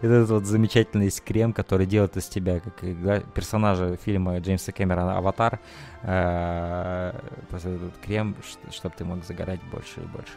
этот 0.00 0.30
вот 0.30 0.44
замечательный 0.46 1.10
крем, 1.24 1.52
который 1.52 1.86
делает 1.86 2.16
из 2.16 2.26
тебя, 2.26 2.60
как 2.60 2.74
да, 3.02 3.20
персонажа 3.20 3.96
фильма 3.96 4.38
Джеймса 4.38 4.72
Кэмерона 4.72 5.18
«Аватар», 5.18 5.60
э, 6.02 7.12
этот 7.50 7.92
крем, 8.04 8.36
чтобы 8.70 8.94
ты 8.96 9.04
мог 9.04 9.24
загорать 9.24 9.60
больше 9.70 10.00
и 10.00 10.06
больше. 10.06 10.32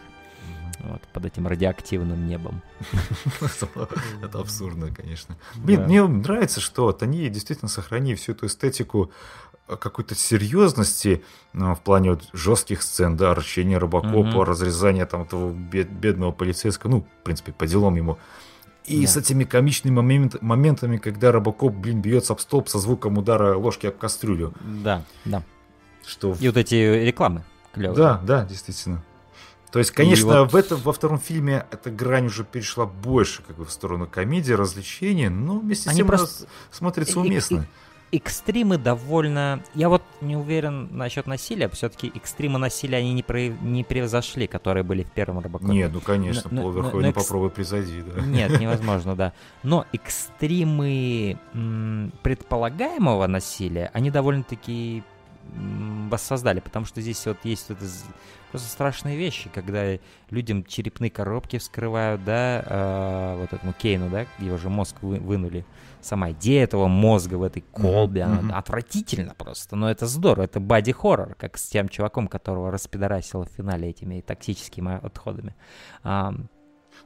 Вот, 0.79 1.01
под 1.13 1.25
этим 1.25 1.47
радиоактивным 1.47 2.27
небом. 2.27 2.61
Это 4.21 4.39
абсурдно, 4.39 4.93
конечно. 4.93 5.35
Блин, 5.55 5.83
мне 5.85 6.05
нравится, 6.05 6.59
что 6.59 6.83
вот 6.83 7.01
они 7.01 7.29
действительно 7.29 7.69
сохранили 7.69 8.15
всю 8.15 8.33
эту 8.33 8.45
эстетику 8.47 9.09
какой-то 9.67 10.13
серьезности 10.15 11.23
ну, 11.53 11.73
в 11.73 11.81
плане 11.81 12.11
вот 12.11 12.23
жестких 12.33 12.81
сцен, 12.83 13.17
да, 13.17 13.33
рычения 13.33 13.77
Робокопа, 13.79 14.17
Мгм. 14.19 14.41
разрезания 14.43 15.05
там 15.05 15.23
этого 15.23 15.51
бед- 15.51 15.89
бедного 15.89 16.31
полицейского, 16.31 16.91
ну, 16.91 17.07
в 17.21 17.23
принципе, 17.23 17.51
по 17.51 17.65
делам 17.65 17.95
ему. 17.95 18.17
И 18.85 19.01
Да. 19.01 19.07
с 19.07 19.17
этими 19.17 19.43
комичными 19.45 19.95
момент- 19.95 20.39
моментами, 20.43 20.97
когда 20.97 21.31
Робокоп, 21.31 21.73
блин, 21.73 22.01
бьется 22.01 22.33
об 22.33 22.39
столб 22.39 22.69
со 22.69 22.77
звуком 22.77 23.17
удара 23.17 23.57
ложки 23.57 23.87
об 23.87 23.97
кастрюлю. 23.97 24.53
Да, 24.83 25.03
да. 25.25 25.41
Что 26.05 26.35
И 26.39 26.47
вот 26.47 26.57
эти 26.57 26.75
рекламы 26.75 27.43
клевые. 27.73 27.95
Да, 27.97 28.21
да, 28.23 28.45
действительно. 28.45 29.03
То 29.71 29.79
есть, 29.79 29.89
конечно, 29.91 30.41
вот- 30.43 30.53
в 30.53 30.55
этом 30.55 30.79
во 30.81 30.93
втором 30.93 31.17
фильме 31.19 31.65
эта 31.71 31.89
грань 31.89 32.27
уже 32.27 32.43
перешла 32.43 32.85
больше 32.85 33.41
как 33.41 33.57
бы 33.57 33.65
в 33.65 33.71
сторону 33.71 34.05
комедии, 34.05 34.53
развлечения, 34.53 35.29
но 35.31 35.57
вместе 35.59 35.85
с 35.85 35.87
Они 35.87 35.97
тем 35.97 36.07
просто- 36.07 36.47
смотрится 36.69 37.19
И- 37.19 37.23
и- 37.23 37.25
уместно. 37.27 37.67
Экстримы 38.17 38.77
довольно... 38.77 39.61
Я 39.73 39.89
вот 39.89 40.01
не 40.21 40.37
уверен 40.37 40.87
насчет 40.95 41.27
насилия, 41.27 41.67
все-таки 41.69 42.11
экстримы 42.15 42.59
насилия 42.59 42.97
они 42.99 43.13
не, 43.13 43.23
про... 43.23 43.47
не 43.49 43.83
превзошли, 43.83 44.47
которые 44.47 44.83
были 44.83 45.03
в 45.03 45.11
первом 45.11 45.39
Робокопе. 45.39 45.73
Нет, 45.73 45.91
ну 45.93 45.99
конечно, 45.99 46.49
Но- 46.51 46.71
но 46.71 47.07
экс- 47.09 47.23
попробуй 47.23 47.49
призади, 47.49 48.01
да. 48.03 48.21
Нет, 48.21 48.59
невозможно, 48.59 49.15
да. 49.15 49.33
Но 49.63 49.85
экстримы 49.91 51.37
предполагаемого 52.23 53.27
насилия, 53.27 53.89
они 53.93 54.11
довольно-таки 54.11 55.03
воссоздали, 56.09 56.59
потому 56.59 56.85
что 56.85 57.01
здесь 57.01 57.25
вот 57.25 57.37
есть 57.43 57.69
вот 57.69 57.77
просто 58.51 58.67
страшные 58.69 59.17
вещи, 59.17 59.49
когда 59.53 59.97
людям 60.29 60.63
черепные 60.63 61.11
коробки 61.11 61.57
вскрывают, 61.59 62.23
да, 62.23 62.63
э, 62.65 63.37
вот 63.41 63.53
этому 63.53 63.73
Кейну, 63.73 64.09
да, 64.09 64.25
его 64.39 64.57
же 64.57 64.69
мозг 64.69 64.95
вы- 65.01 65.19
вынули. 65.19 65.65
Сама 66.05 66.29
идея 66.33 66.65
этого 66.65 66.87
мозга 66.87 67.33
в 67.33 67.41
этой 67.41 67.61
колбе, 67.63 68.21
она 68.25 68.35
мгм. 68.35 68.53
отвратительно 68.53 69.33
просто, 69.33 69.75
но 69.75 69.89
это 69.89 70.05
здорово, 70.05 70.43
это 70.43 70.59
боди-хоррор, 70.59 71.33
как 71.33 71.57
с 71.57 71.63
тем 71.67 71.89
чуваком, 71.89 72.27
которого 72.27 72.69
распидорасило 72.69 73.45
в 73.45 73.49
финале 73.49 73.89
этими 73.89 74.21
токсическими 74.21 75.03
отходами. 75.03 75.55
Ам, 76.03 76.47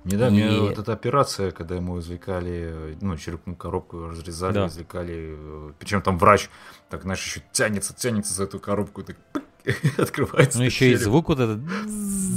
Не 0.04 0.18
да, 0.18 0.30
мне 0.30 0.48
И- 0.56 0.60
вот 0.60 0.78
эта 0.78 0.92
операция, 0.94 1.52
когда 1.52 1.76
ему 1.76 1.98
извлекали, 2.00 2.92
э, 2.94 2.96
ну, 3.02 3.16
черепную 3.18 3.56
коробку 3.58 4.08
разрезали, 4.08 4.54
Да. 4.54 4.68
извлекали, 4.68 5.38
причем 5.80 6.02
там 6.02 6.18
врач, 6.18 6.50
так, 6.90 7.02
знаешь, 7.04 7.24
еще 7.26 7.42
тянется, 7.54 7.96
тянется 7.96 8.34
за 8.34 8.44
эту 8.44 8.60
коробку, 8.60 9.02
так 9.04 9.16
пык, 9.34 9.44
открывается. 9.98 10.58
Ну, 10.60 10.66
еще 10.66 10.92
и 10.92 10.96
звук 10.96 11.30
вот 11.30 11.40
этот. 11.40 11.60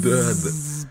Да, 0.03 0.33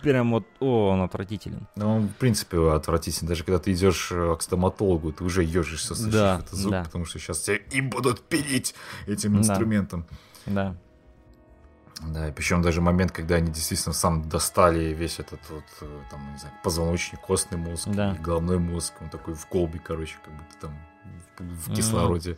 Прям 0.02 0.32
вот, 0.32 0.46
о, 0.60 0.90
он 0.90 1.02
отвратителен. 1.02 1.68
Ну, 1.76 1.96
он, 1.98 2.08
в 2.08 2.16
принципе, 2.16 2.58
отвратительный. 2.72 3.30
Даже 3.30 3.44
когда 3.44 3.60
ты 3.60 3.72
идешь 3.74 4.10
э, 4.12 4.36
к 4.38 4.42
стоматологу, 4.42 5.12
ты 5.12 5.24
уже 5.24 5.44
ежишься, 5.44 5.94
слышишь 5.94 6.14
Да, 6.14 6.40
этот 6.40 6.54
звук, 6.58 6.72
да. 6.72 6.84
потому 6.84 7.06
что 7.06 7.20
сейчас 7.20 7.42
тебя 7.42 7.58
им 7.72 7.90
будут 7.92 8.22
пилить 8.28 8.74
этим 9.06 9.34
Да. 9.34 9.40
инструментом. 9.40 10.06
Да. 10.48 10.76
Да, 12.08 12.30
и 12.30 12.32
причем 12.32 12.64
даже 12.64 12.82
момент, 12.82 13.12
когда 13.12 13.36
они 13.36 13.52
действительно 13.52 13.94
сам 13.94 14.28
достали 14.28 14.86
весь 14.94 15.20
этот 15.20 15.40
вот, 15.50 15.64
э, 15.82 16.00
там, 16.10 16.32
не 16.34 16.40
знаю, 16.40 16.56
позвоночник, 16.64 17.20
костный 17.22 17.60
мозг, 17.60 17.88
Да. 17.90 18.16
и 18.16 18.18
головной 18.24 18.58
мозг, 18.58 18.94
он 19.02 19.10
такой 19.10 19.36
в 19.36 19.46
колбе, 19.46 19.80
короче, 19.86 20.16
как 20.26 20.34
будто 20.34 20.56
там 20.62 20.80
в, 21.38 21.70
в 21.70 21.76
кислороде. 21.76 22.38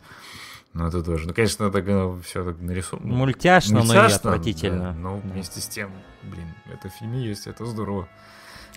Ну, 0.74 0.86
это 0.88 1.02
тоже. 1.02 1.26
Ну, 1.28 1.34
конечно, 1.34 1.70
так 1.70 1.84
все 2.24 2.44
так 2.44 2.60
нарисовано. 2.60 3.06
ну, 3.08 3.14
Мультяшно, 3.16 3.74
но 3.78 3.80
и 3.80 3.86
мультяшно, 3.86 4.16
отвратительно. 4.16 4.78
да, 4.78 4.92
но 4.92 5.20
Да. 5.22 5.30
вместе 5.30 5.60
с 5.60 5.68
тем, 5.68 5.90
блин, 6.22 6.48
это 6.72 6.88
в 6.88 6.92
фильме 6.92 7.24
есть, 7.24 7.46
это 7.46 7.64
здорово. 7.64 8.08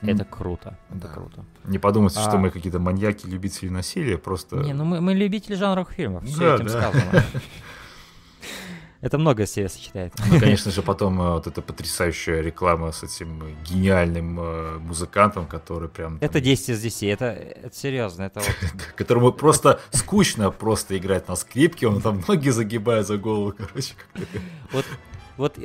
Это 0.03 0.23
круто. 0.25 0.77
Это 0.91 0.99
Да. 0.99 1.07
круто. 1.07 1.43
Не 1.65 1.79
подумайте, 1.79 2.19
что 2.19 2.33
А. 2.33 2.37
мы 2.37 2.51
какие-то 2.51 2.77
маньяки, 2.79 3.25
любители 3.25 3.69
насилия, 3.69 4.19
просто... 4.19 4.57
Не, 4.57 4.73
ну 4.73 4.85
мы, 4.85 5.01
мы 5.01 5.15
любители 5.15 5.55
жанровых 5.55 5.91
фильмов. 5.91 6.23
Все 6.23 6.39
Да, 6.39 6.55
этим 6.55 6.65
да. 6.67 6.81
сказано. 6.91 7.23
Это 9.01 9.17
много 9.17 9.45
в 9.45 9.49
себе 9.49 9.69
сочетает. 9.69 10.13
Ну, 10.31 10.39
конечно 10.39 10.71
же, 10.71 10.81
потом 10.81 11.21
э, 11.21 11.33
вот 11.33 11.47
эта 11.47 11.61
потрясающая 11.61 12.41
реклама 12.41 12.91
с 12.91 13.03
этим 13.03 13.43
э, 13.43 13.53
гениальным 13.69 14.39
э, 14.39 14.77
музыкантом, 14.79 15.45
который 15.45 15.87
прям... 15.87 16.17
Это 16.19 16.41
10 16.41 16.69
из 16.69 16.81
10. 16.81 17.03
Это, 17.03 17.25
это 17.25 17.75
серьезно. 17.75 18.23
Это 18.23 18.39
вот 18.39 18.55
Которому 18.95 19.31
просто 19.31 19.79
скучно 19.91 20.49
просто 20.49 20.97
играть 20.97 21.27
на 21.27 21.35
скрипке, 21.35 21.87
он 21.87 22.01
там 22.01 22.23
ноги 22.27 22.49
загибает 22.49 23.05
за 23.05 23.17
голову, 23.17 23.53
короче. 23.55 23.93
Вот, 24.71 24.85
вот 25.37 25.57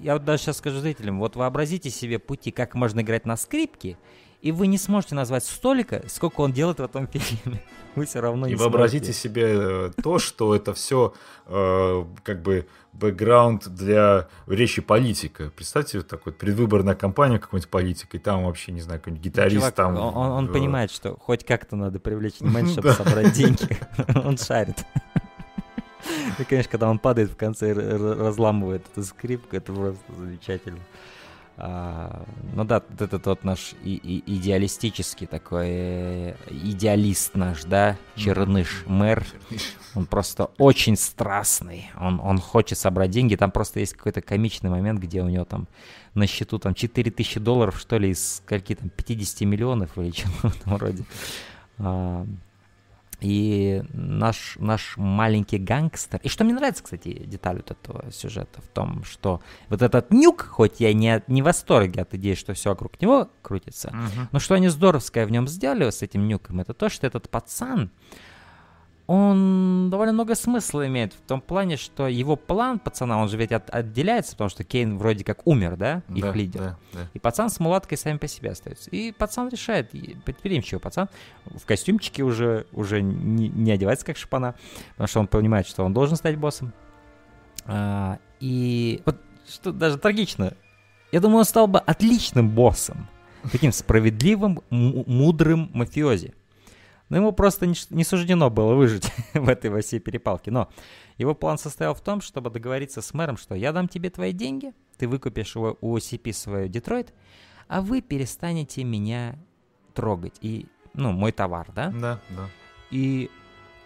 я 0.00 0.14
вот 0.14 0.24
даже 0.24 0.42
сейчас 0.42 0.58
скажу 0.58 0.80
зрителям, 0.80 1.18
вот 1.18 1.36
вообразите 1.36 1.90
себе 1.90 2.18
пути, 2.18 2.50
как 2.50 2.74
можно 2.74 3.00
играть 3.00 3.26
на 3.26 3.36
скрипке, 3.36 3.98
и 4.42 4.52
вы 4.52 4.66
не 4.66 4.76
сможете 4.76 5.14
назвать 5.14 5.44
столика, 5.44 6.02
сколько 6.08 6.40
он 6.42 6.52
делает 6.52 6.78
в 6.78 6.82
этом 6.82 7.06
фильме. 7.06 7.62
Вы 7.94 8.06
все 8.06 8.20
равно 8.20 8.46
не 8.46 8.54
И 8.54 8.56
вообразите 8.56 9.12
сможете. 9.12 9.20
себе 9.22 9.42
э, 9.54 9.90
то, 10.02 10.18
что 10.18 10.54
это 10.54 10.72
все 10.72 11.12
как 11.46 12.42
бы 12.42 12.66
бэкграунд 12.94 13.68
для 13.68 14.28
речи 14.46 14.80
политика. 14.80 15.50
Представьте, 15.54 15.98
вот 15.98 16.08
так 16.08 16.24
вот 16.24 16.38
предвыборная 16.38 16.94
кампания 16.94 17.38
какой-нибудь 17.38 17.70
политика, 17.70 18.16
и 18.16 18.20
там 18.20 18.44
вообще, 18.44 18.72
не 18.72 18.80
знаю, 18.80 19.00
какой-нибудь 19.00 19.24
гитарист 19.24 19.56
Чувак, 19.56 19.74
там... 19.74 19.96
он, 19.96 20.16
он- 20.16 20.30
он 20.32 20.48
э, 20.48 20.52
понимает, 20.52 20.90
что 20.90 21.16
хоть 21.18 21.44
как-то 21.44 21.76
надо 21.76 21.98
привлечь 21.98 22.40
внимание, 22.40 22.72
чтобы 22.72 22.92
собрать 22.92 23.32
деньги. 23.34 23.78
Он 24.24 24.38
шарит. 24.38 24.84
И, 26.38 26.44
конечно, 26.44 26.70
когда 26.70 26.90
он 26.90 26.98
падает 26.98 27.30
в 27.30 27.36
конце 27.36 27.70
и 27.70 27.74
разламывает 27.74 28.84
эту 28.92 29.04
скрипку, 29.04 29.54
это 29.54 29.72
просто 29.72 30.00
замечательно. 30.18 30.80
А, 31.58 32.24
ну 32.54 32.64
да, 32.64 32.82
этот 32.98 33.26
вот 33.26 33.44
наш 33.44 33.74
и- 33.84 33.94
и- 33.94 34.36
идеалистический 34.36 35.26
такой, 35.26 35.66
э, 35.68 36.34
идеалист 36.50 37.34
наш, 37.34 37.64
да, 37.64 37.98
Черныш, 38.16 38.84
мэр, 38.86 39.24
он 39.94 40.06
просто 40.06 40.46
очень 40.58 40.96
страстный. 40.96 41.90
Он, 42.00 42.20
он 42.20 42.38
хочет 42.38 42.78
собрать 42.78 43.10
деньги. 43.10 43.36
Там 43.36 43.50
просто 43.50 43.80
есть 43.80 43.92
какой-то 43.94 44.22
комичный 44.22 44.70
момент, 44.70 44.98
где 44.98 45.22
у 45.22 45.28
него 45.28 45.44
там 45.44 45.68
на 46.14 46.26
счету 46.26 46.58
там 46.58 46.74
4000 46.74 47.38
долларов, 47.38 47.78
что 47.78 47.98
ли, 47.98 48.10
из 48.10 48.36
скольки 48.36 48.74
там 48.74 48.88
50 48.88 49.44
миллионов 49.44 49.96
или 49.98 50.10
чего 50.12 50.32
в 50.42 50.44
этом 50.56 50.76
роде. 50.76 51.04
А, 51.78 52.26
И 53.22 53.82
наш, 53.92 54.56
наш 54.58 54.96
маленький 54.96 55.58
гангстер... 55.58 56.20
И 56.24 56.28
что 56.28 56.44
мне 56.44 56.54
нравится, 56.54 56.82
кстати, 56.82 57.24
деталь 57.24 57.56
вот 57.58 57.70
этого 57.70 58.10
сюжета 58.10 58.60
в 58.60 58.66
том, 58.68 59.04
что 59.04 59.40
вот 59.68 59.80
этот 59.80 60.10
нюк, 60.10 60.42
хоть 60.42 60.80
я 60.80 60.92
не, 60.92 61.22
не 61.28 61.40
в 61.40 61.44
восторге 61.44 62.02
от 62.02 62.12
идеи, 62.14 62.34
что 62.34 62.52
все 62.54 62.70
вокруг 62.70 63.00
него 63.00 63.28
крутится, 63.42 63.90
Мгм. 63.92 64.28
но 64.32 64.38
что 64.40 64.54
они 64.54 64.68
здоровское 64.68 65.24
в 65.26 65.30
нем 65.30 65.46
сделали 65.46 65.90
с 65.90 66.02
этим 66.02 66.26
нюком, 66.26 66.60
это 66.60 66.74
то, 66.74 66.88
что 66.88 67.06
этот 67.06 67.30
пацан, 67.30 67.90
он 69.06 69.88
довольно 69.90 70.12
много 70.12 70.34
смысла 70.34 70.86
имеет 70.86 71.12
в 71.12 71.20
том 71.20 71.40
плане, 71.40 71.76
что 71.76 72.06
его 72.08 72.36
план 72.36 72.78
пацана, 72.78 73.18
он 73.20 73.28
же 73.28 73.36
ведь 73.36 73.52
от- 73.52 73.68
отделяется, 73.70 74.32
потому 74.32 74.48
что 74.50 74.64
Кейн 74.64 74.96
вроде 74.98 75.24
как 75.24 75.46
умер, 75.46 75.76
да, 75.76 76.02
их 76.08 76.22
Да, 76.24 76.32
лидер. 76.32 76.60
да, 76.60 76.78
да. 76.92 77.00
И 77.12 77.18
пацан 77.18 77.50
с 77.50 77.58
мулаткой 77.60 77.98
сами 77.98 78.16
по 78.18 78.28
себе 78.28 78.50
остаются. 78.50 78.90
И 78.90 79.12
пацан 79.12 79.48
решает, 79.48 79.90
предприимчивый 80.24 80.80
пацан, 80.80 81.08
в 81.46 81.64
костюмчике 81.66 82.22
уже, 82.22 82.66
уже 82.72 83.02
не, 83.02 83.48
не 83.48 83.72
одевается 83.72 84.06
как 84.06 84.16
шпана, 84.16 84.54
потому 84.92 85.08
что 85.08 85.20
он 85.20 85.26
понимает, 85.26 85.66
что 85.66 85.84
он 85.84 85.92
должен 85.92 86.16
стать 86.16 86.36
боссом. 86.36 86.72
А, 87.66 88.18
и 88.40 89.02
вот 89.04 89.16
что 89.48 89.72
даже 89.72 89.98
трагично, 89.98 90.54
я 91.10 91.20
думаю, 91.20 91.38
он 91.40 91.44
стал 91.44 91.66
бы 91.66 91.78
отличным 91.80 92.48
боссом, 92.48 93.08
таким 93.50 93.72
справедливым, 93.72 94.60
мудрым 94.70 95.70
мафиози. 95.74 96.34
Но 97.12 97.18
ему 97.18 97.32
просто 97.32 97.66
не, 97.66 98.04
суждено 98.04 98.48
было 98.48 98.74
выжить 98.74 99.12
в 99.34 99.46
этой 99.50 99.68
во 99.68 99.82
всей 99.82 100.00
перепалке. 100.00 100.50
Но 100.50 100.70
его 101.18 101.34
план 101.34 101.58
состоял 101.58 101.94
в 101.94 102.00
том, 102.00 102.22
чтобы 102.22 102.48
договориться 102.48 103.02
с 103.02 103.12
мэром, 103.12 103.36
что 103.36 103.54
я 103.54 103.72
дам 103.72 103.86
тебе 103.86 104.08
твои 104.08 104.32
деньги, 104.32 104.72
ты 104.96 105.06
выкупишь 105.06 105.54
у, 105.54 105.76
у 105.78 105.98
OCP 105.98 106.32
свой 106.32 106.68
Детройт, 106.70 107.12
а 107.68 107.82
вы 107.82 108.00
перестанете 108.00 108.82
меня 108.82 109.38
трогать. 109.92 110.36
И, 110.40 110.64
ну, 110.94 111.12
мой 111.12 111.32
товар, 111.32 111.70
да? 111.74 111.90
Да, 111.90 112.18
да. 112.30 112.48
И, 112.90 113.30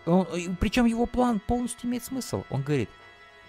он, 0.06 0.28
причем 0.60 0.84
его 0.84 1.06
план 1.06 1.40
полностью 1.40 1.90
имеет 1.90 2.04
смысл. 2.04 2.44
Он 2.48 2.62
говорит, 2.62 2.90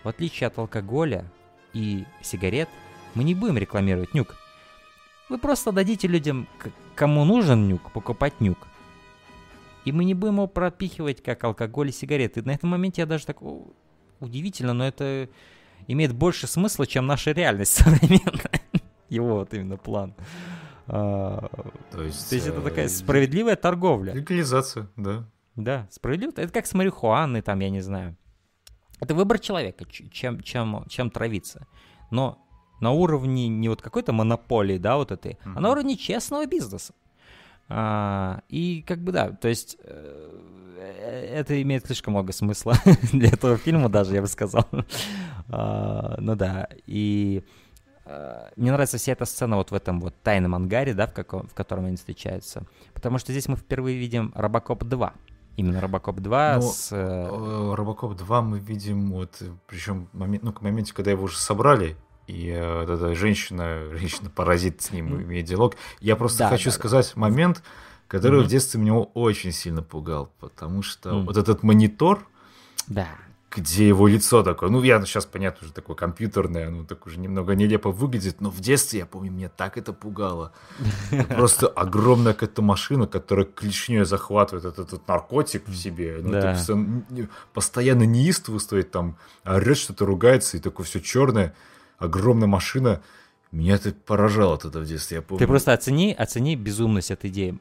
в 0.04 0.08
отличие 0.08 0.48
от 0.48 0.58
алкоголя 0.58 1.32
и 1.74 2.04
сигарет, 2.24 2.68
мы 3.14 3.24
не 3.24 3.36
будем 3.36 3.60
рекламировать 3.60 4.16
нюк. 4.16 4.38
Вы 5.30 5.38
просто 5.38 5.72
дадите 5.72 6.08
людям, 6.08 6.48
кому 6.96 7.26
нужен 7.26 7.68
нюк, 7.68 7.92
покупать 7.92 8.42
нюк. 8.42 8.58
И 9.88 9.92
мы 9.94 10.04
не 10.04 10.14
будем 10.14 10.34
его 10.34 10.48
пропихивать, 10.48 11.24
как 11.24 11.42
алкоголь 11.46 11.88
и 11.88 11.92
сигареты. 11.94 12.42
На 12.42 12.52
этом 12.52 12.72
моменте 12.72 13.04
я 13.04 13.06
даже 13.06 13.26
так, 13.26 13.42
«О, 13.42 13.72
удивительно, 14.20 14.74
но 14.74 14.86
это 14.86 15.30
имеет 15.88 16.14
больше 16.14 16.46
смысла, 16.46 16.86
чем 16.86 17.06
наша 17.06 17.32
реальность 17.32 17.72
современная. 17.84 18.62
Его 19.08 19.36
вот 19.36 19.54
именно 19.54 19.78
план. 19.78 20.14
А, 20.88 21.50
То 21.94 22.04
есть, 22.04 22.28
То 22.28 22.36
есть 22.36 22.48
это 22.48 22.60
э, 22.60 22.64
такая 22.64 22.90
справедливая 22.90 23.56
торговля. 23.56 24.12
Легализация, 24.12 24.90
да. 24.98 25.26
Да, 25.56 25.88
справедливо. 25.90 26.32
Это 26.36 26.50
как 26.50 26.68
с 26.68 26.74
марихуаной, 26.74 27.42
там, 27.42 27.62
я 27.62 27.70
не 27.70 27.80
знаю. 27.80 28.18
Это 29.00 29.16
выбор 29.16 29.40
человека, 29.40 29.86
чем, 29.86 30.42
чем, 30.42 30.84
чем 30.90 31.10
травиться. 31.10 31.66
Но 32.12 32.46
на 32.82 32.92
уровне 32.92 33.48
не 33.48 33.70
вот 33.70 33.82
какой-то 33.82 34.12
монополии, 34.12 34.80
да, 34.80 34.98
вот 34.98 35.14
этой, 35.14 35.38
а 35.46 35.62
на 35.62 35.72
уровне 35.72 35.96
честного 35.96 36.46
бизнеса. 36.46 36.94
А, 37.70 38.42
и 38.50 38.84
как 38.88 39.00
бы 39.00 39.12
да, 39.12 39.32
то 39.32 39.48
есть 39.48 39.78
э, 39.84 41.34
это 41.34 41.62
имеет 41.62 41.86
слишком 41.86 42.14
много 42.14 42.32
смысла 42.32 42.76
для 43.12 43.30
этого 43.30 43.58
фильма 43.58 43.90
даже, 43.90 44.16
я 44.16 44.22
бы 44.22 44.28
сказал. 44.28 44.66
А, 45.50 46.16
ну 46.20 46.36
да, 46.36 46.68
и 46.86 47.44
э, 48.06 48.50
мне 48.56 48.72
нравится 48.72 48.98
вся 48.98 49.12
эта 49.14 49.26
сцена 49.26 49.58
вот 49.58 49.72
в 49.72 49.74
этом 49.74 50.00
вот 50.00 50.14
тайном 50.24 50.56
ангаре, 50.56 50.94
да, 50.94 51.08
в, 51.08 51.14
каком, 51.14 51.48
в 51.48 51.54
котором 51.54 51.86
они 51.86 51.96
встречаются. 51.98 52.64
Потому 52.94 53.18
что 53.18 53.32
здесь 53.32 53.48
мы 53.48 53.56
впервые 53.56 53.98
видим 53.98 54.32
Робокоп 54.36 54.84
2. 54.84 55.14
Именно 55.58 55.82
Робокоп 55.82 56.20
2 56.20 56.56
Ну, 56.58 56.62
с... 56.62 56.92
э, 56.92 56.96
Э, 56.96 57.74
Робокоп 57.76 58.16
2 58.16 58.42
мы 58.42 58.60
видим, 58.60 59.12
вот, 59.12 59.42
причем 59.68 60.08
момент, 60.14 60.44
ну, 60.44 60.54
к 60.54 60.62
моменте, 60.62 60.94
когда 60.94 61.12
его 61.12 61.24
уже 61.24 61.38
собрали, 61.38 61.96
и 62.28 62.50
э, 62.50 62.82
вот 62.82 62.90
эта 62.90 63.16
женщина, 63.16 63.84
женщина-паразит 63.98 64.82
с 64.82 64.92
ним 64.92 65.22
имеет 65.24 65.46
диалог. 65.46 65.76
Я 66.00 66.16
просто 66.16 66.40
Да, 66.40 66.50
хочу 66.50 66.66
да, 66.66 66.72
да. 66.72 66.76
сказать 66.76 67.16
момент, 67.16 67.64
который 68.08 68.40
Мгм. 68.40 68.48
в 68.48 68.50
детстве 68.52 68.80
меня 68.80 68.94
очень 68.96 69.52
сильно 69.52 69.82
пугал, 69.82 70.32
потому 70.40 70.82
что 70.84 71.10
М. 71.10 71.26
вот 71.26 71.38
этот 71.38 71.64
монитор, 71.64 72.26
Да. 72.88 73.08
где 73.50 73.88
его 73.88 74.08
лицо 74.08 74.44
такое, 74.44 74.70
ну, 74.70 74.82
я 74.84 75.04
сейчас, 75.06 75.26
понятно, 75.26 75.66
уже 75.66 75.74
такое 75.74 75.96
компьютерное, 75.96 76.68
оно 76.68 76.84
так 76.84 77.06
уже 77.08 77.18
немного 77.20 77.56
нелепо 77.56 77.92
выглядит, 77.92 78.40
но 78.42 78.50
в 78.50 78.60
детстве, 78.60 79.00
я 79.00 79.06
помню, 79.06 79.32
меня 79.32 79.50
так 79.50 79.78
это 79.78 79.94
пугало. 79.94 80.52
Просто 81.30 81.68
огромная 81.68 82.34
какая-то 82.34 82.62
машина, 82.62 83.08
которая 83.08 83.46
клешней 83.46 84.04
захватывает 84.06 84.66
этот, 84.66 84.88
этот 84.88 85.08
наркотик 85.08 85.68
в 85.68 85.76
себе. 85.76 86.20
Ну, 86.22 86.32
Да. 86.32 86.58
не- 87.10 87.28
постоянно 87.54 88.04
неистовствует 88.04 88.92
там, 88.92 89.18
орет 89.46 89.78
что-то, 89.78 90.06
ругается, 90.06 90.58
и 90.58 90.60
такое 90.60 90.86
все 90.86 91.00
черное, 91.02 91.54
огромная 91.98 92.48
машина. 92.48 93.02
Меня 93.52 93.76
это 93.76 93.94
поражало 93.94 94.58
тогда 94.58 94.80
в 94.80 94.86
детстве, 94.86 95.18
я 95.18 95.22
помню. 95.22 95.40
Ты 95.40 95.48
просто 95.48 95.74
оцени, 95.74 96.14
оцени 96.14 96.56
безумность 96.56 97.12
этой 97.12 97.30
идеи. 97.30 97.58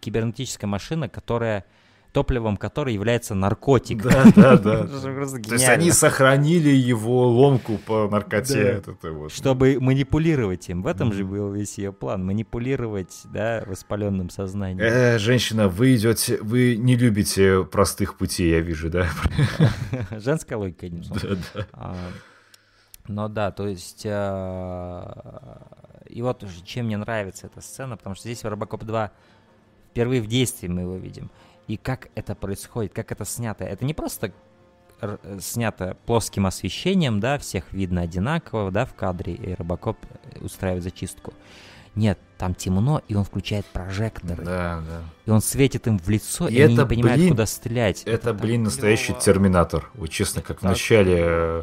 Кибернетическая 0.00 0.68
машина, 0.68 1.08
которая 1.08 1.64
топливом 2.12 2.56
которой 2.56 2.94
является 2.94 3.34
наркотик. 3.34 4.02
Да, 4.02 4.24
да, 4.36 4.56
да. 4.56 4.86
То 4.86 5.54
есть 5.54 5.68
они 5.68 5.90
сохранили 5.90 6.68
его 6.68 7.28
ломку 7.28 7.78
по 7.78 8.08
наркоте. 8.08 8.82
Чтобы 9.28 9.78
манипулировать 9.80 10.68
им. 10.68 10.82
В 10.82 10.86
этом 10.86 11.12
же 11.12 11.24
был 11.24 11.50
весь 11.52 11.78
ее 11.78 11.92
план. 11.92 12.24
Манипулировать, 12.24 13.22
да, 13.24 13.64
воспаленным 13.66 14.30
сознанием. 14.30 14.80
Э, 14.80 15.18
женщина, 15.18 15.68
вы 15.68 15.96
идете, 15.96 16.38
вы 16.42 16.76
не 16.76 16.96
любите 16.96 17.64
простых 17.64 18.16
путей, 18.16 18.50
я 18.50 18.60
вижу, 18.60 18.90
да? 18.90 19.08
Женская 20.10 20.56
логика, 20.56 20.80
конечно. 20.80 21.16
Да, 21.22 21.66
да. 21.72 21.96
Но 23.08 23.28
да, 23.28 23.50
то 23.50 23.66
есть... 23.66 24.06
а, 24.06 25.62
И 26.08 26.22
вот 26.22 26.42
уже 26.42 26.62
чем 26.62 26.86
мне 26.86 26.96
нравится 26.96 27.46
эта 27.46 27.60
сцена, 27.60 27.96
потому 27.96 28.14
что 28.14 28.24
здесь 28.28 28.42
в 28.44 28.48
Робокоп 28.48 28.84
2 28.84 29.10
впервые 29.90 30.20
в 30.22 30.26
действии 30.26 30.68
мы 30.68 30.82
его 30.82 30.96
видим. 30.96 31.30
И 31.68 31.76
как 31.76 32.08
это 32.14 32.34
происходит, 32.34 32.92
как 32.92 33.12
это 33.12 33.24
снято. 33.24 33.64
Это 33.64 33.84
не 33.84 33.94
просто 33.94 34.32
э, 35.00 35.38
снято 35.40 35.96
плоским 36.06 36.46
освещением, 36.46 37.20
да, 37.20 37.38
всех 37.38 37.72
видно 37.72 38.02
одинаково, 38.02 38.70
да, 38.70 38.84
в 38.84 38.94
кадре, 38.94 39.34
и 39.34 39.54
Робокоп 39.54 39.96
э, 40.34 40.38
устраивает 40.44 40.82
зачистку. 40.82 41.32
Нет, 41.94 42.18
там 42.38 42.54
темно, 42.54 43.02
и 43.06 43.14
он 43.14 43.24
включает 43.24 43.66
прожекторы. 43.66 44.42
Да, 44.44 44.80
да. 44.88 45.02
И 45.26 45.30
он 45.30 45.42
светит 45.42 45.86
им 45.86 45.98
в 45.98 46.08
лицо, 46.08 46.48
и, 46.48 46.54
И 46.54 46.60
они 46.62 46.74
это, 46.74 46.82
не 46.84 46.88
понимают, 46.88 47.18
блин, 47.18 47.30
куда 47.32 47.46
стрелять. 47.46 48.02
Это, 48.04 48.32
так 48.32 48.40
блин, 48.40 48.62
настоящий 48.64 49.12
терминатор. 49.14 49.90
Вот 49.94 50.08
честно, 50.08 50.40
как 50.40 50.58
в 50.58 50.62
Так. 50.62 50.70
начале, 50.70 51.16
э, 51.18 51.62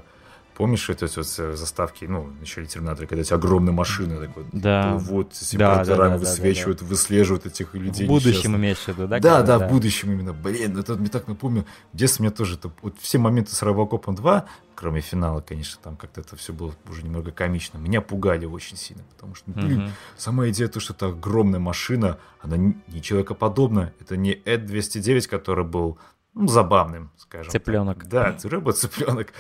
помнишь 0.60 0.90
это 0.90 1.06
вот 1.16 1.36
э, 1.40 1.56
заставки, 1.56 2.04
ну, 2.04 2.24
в 2.24 2.40
начале 2.42 2.68
терминатора, 2.68 3.08
когда 3.08 3.22
эти 3.22 3.32
огромные 3.34 3.74
машины 3.74 4.20
так 4.20 4.36
вот 4.36 4.46
Да. 4.52 4.98
вот 4.98 5.34
с 5.34 5.54
Да, 5.54 5.58
да, 5.58 5.76
прожекторами 5.76 6.10
да, 6.12 6.14
да, 6.16 6.20
высвечивают, 6.20 6.82
выслеживают 6.82 7.46
этих 7.46 7.74
людей. 7.74 8.06
В 8.06 8.10
будущем 8.10 8.58
имеешь 8.58 8.80
в 8.80 8.88
виду, 8.90 9.08
да? 9.08 9.20
Да, 9.20 9.42
да, 9.42 9.58
в 9.58 9.72
будущем 9.72 10.12
именно. 10.12 10.34
Блин, 10.34 10.78
это 10.78 10.96
мне 10.96 11.08
так 11.08 11.30
напомнил. 11.30 11.66
В 11.94 11.98
детстве 11.98 12.24
мне 12.24 12.32
тоже 12.32 12.56
это, 12.56 12.70
вот 12.82 12.98
все 13.00 13.18
моменты 13.20 13.56
с 13.56 13.62
Робокопом 13.62 14.16
2, 14.16 14.46
кроме 14.76 15.00
финала, 15.00 15.40
конечно, 15.40 15.80
там 15.82 15.96
как-то 15.96 16.20
это 16.20 16.36
все 16.36 16.52
было 16.52 16.74
уже 16.90 17.04
немного 17.04 17.32
комично, 17.32 17.78
меня 17.78 18.02
пугали 18.02 18.46
очень 18.46 18.76
сильно, 18.76 19.04
потому 19.16 19.36
что, 19.36 19.50
блин, 19.52 19.84
Мгм. 19.84 19.92
сама 20.18 20.50
идея 20.50 20.68
то, 20.68 20.82
что 20.82 20.92
это 20.94 21.08
огромная 21.08 21.60
машина, 21.62 22.18
она 22.42 22.58
не 22.58 22.76
не 22.88 23.02
человекоподобна, 23.02 23.94
это 24.02 24.18
не 24.18 24.32
Эд 24.46 24.66
209, 24.66 25.28
который 25.28 25.64
был 25.64 25.98
ну, 26.34 26.48
забавным, 26.48 27.12
скажем. 27.18 27.52
так. 27.52 27.62
Цыпленок. 27.64 28.08
Да, 28.08 28.38
робот-цыпленок. 28.44 29.34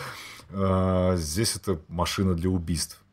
А, 0.51 1.15
здесь 1.15 1.55
это 1.55 1.79
машина 1.87 2.33
для 2.33 2.49
убийств. 2.49 3.03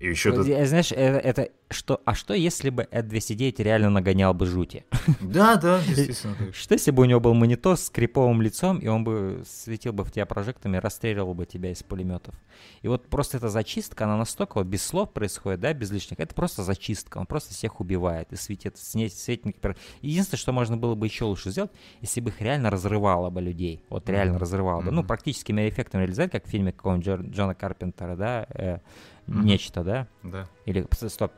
И 0.00 0.08
еще 0.08 0.32
Вот, 0.32 0.46
я- 0.46 0.66
Знаешь, 0.66 0.92
э, 0.92 0.96
это 0.96 1.50
что? 1.70 2.00
А 2.04 2.14
что, 2.14 2.34
если 2.34 2.70
бы 2.70 2.86
Эд 2.90 3.08
209 3.08 3.60
реально 3.60 3.90
нагонял 3.90 4.34
бы 4.34 4.44
жути? 4.46 4.84
Да, 5.20 5.56
да, 5.56 5.78
естественно. 5.86 6.36
Что, 6.52 6.74
если 6.74 6.90
бы 6.90 7.02
у 7.02 7.06
него 7.06 7.20
был 7.20 7.34
монитор 7.34 7.76
с 7.76 7.90
криповым 7.90 8.42
лицом, 8.42 8.78
и 8.78 8.86
он 8.88 9.04
бы 9.04 9.42
светил 9.46 9.92
бы 9.92 10.04
в 10.04 10.10
тебя 10.12 10.26
прожекторами, 10.26 10.76
расстреливал 10.78 11.34
бы 11.34 11.46
тебя 11.46 11.70
из 11.70 11.82
пулеметов? 11.82 12.34
И 12.82 12.88
вот 12.88 13.06
просто 13.08 13.36
эта 13.38 13.48
зачистка, 13.48 14.04
она 14.04 14.16
настолько 14.16 14.58
вот 14.58 14.66
без 14.66 14.82
слов 14.84 15.12
происходит, 15.12 15.60
да, 15.60 15.72
без 15.72 15.90
лишних. 15.90 16.18
Это 16.20 16.34
просто 16.34 16.62
зачистка, 16.62 17.18
он 17.18 17.26
просто 17.26 17.54
всех 17.54 17.80
убивает 17.80 18.32
и 18.32 18.36
светит, 18.36 18.74
сне- 18.76 19.08
светит. 19.08 19.44
на 19.46 19.50
кипер- 19.50 19.76
Единственное, 20.02 20.38
что 20.38 20.52
можно 20.52 20.76
было 20.76 20.94
бы 20.94 21.06
еще 21.06 21.24
лучше 21.24 21.50
сделать, 21.50 21.70
если 22.00 22.20
бы 22.20 22.30
их 22.30 22.40
реально 22.40 22.70
разрывало 22.70 23.30
бы 23.30 23.40
людей. 23.40 23.82
Вот 23.88 24.08
реально 24.10 24.38
разрывало 24.38 24.82
бы. 24.82 24.90
Ну, 24.90 25.00
Мгм. 25.00 25.08
практическими 25.08 25.68
эффектами 25.68 26.02
реализовать, 26.02 26.32
как 26.32 26.46
в 26.46 26.50
фильме 26.50 26.72
какого-нибудь 26.72 27.06
Джо- 27.06 27.30
Джона 27.30 27.54
Карпентера, 27.54 28.16
да, 28.16 28.46
э, 28.54 28.78
Мгм. 29.26 29.44
нечто, 29.46 29.82
да? 29.84 30.06
Да. 30.22 30.46
Или, 30.66 30.86
стоп, 31.08 31.32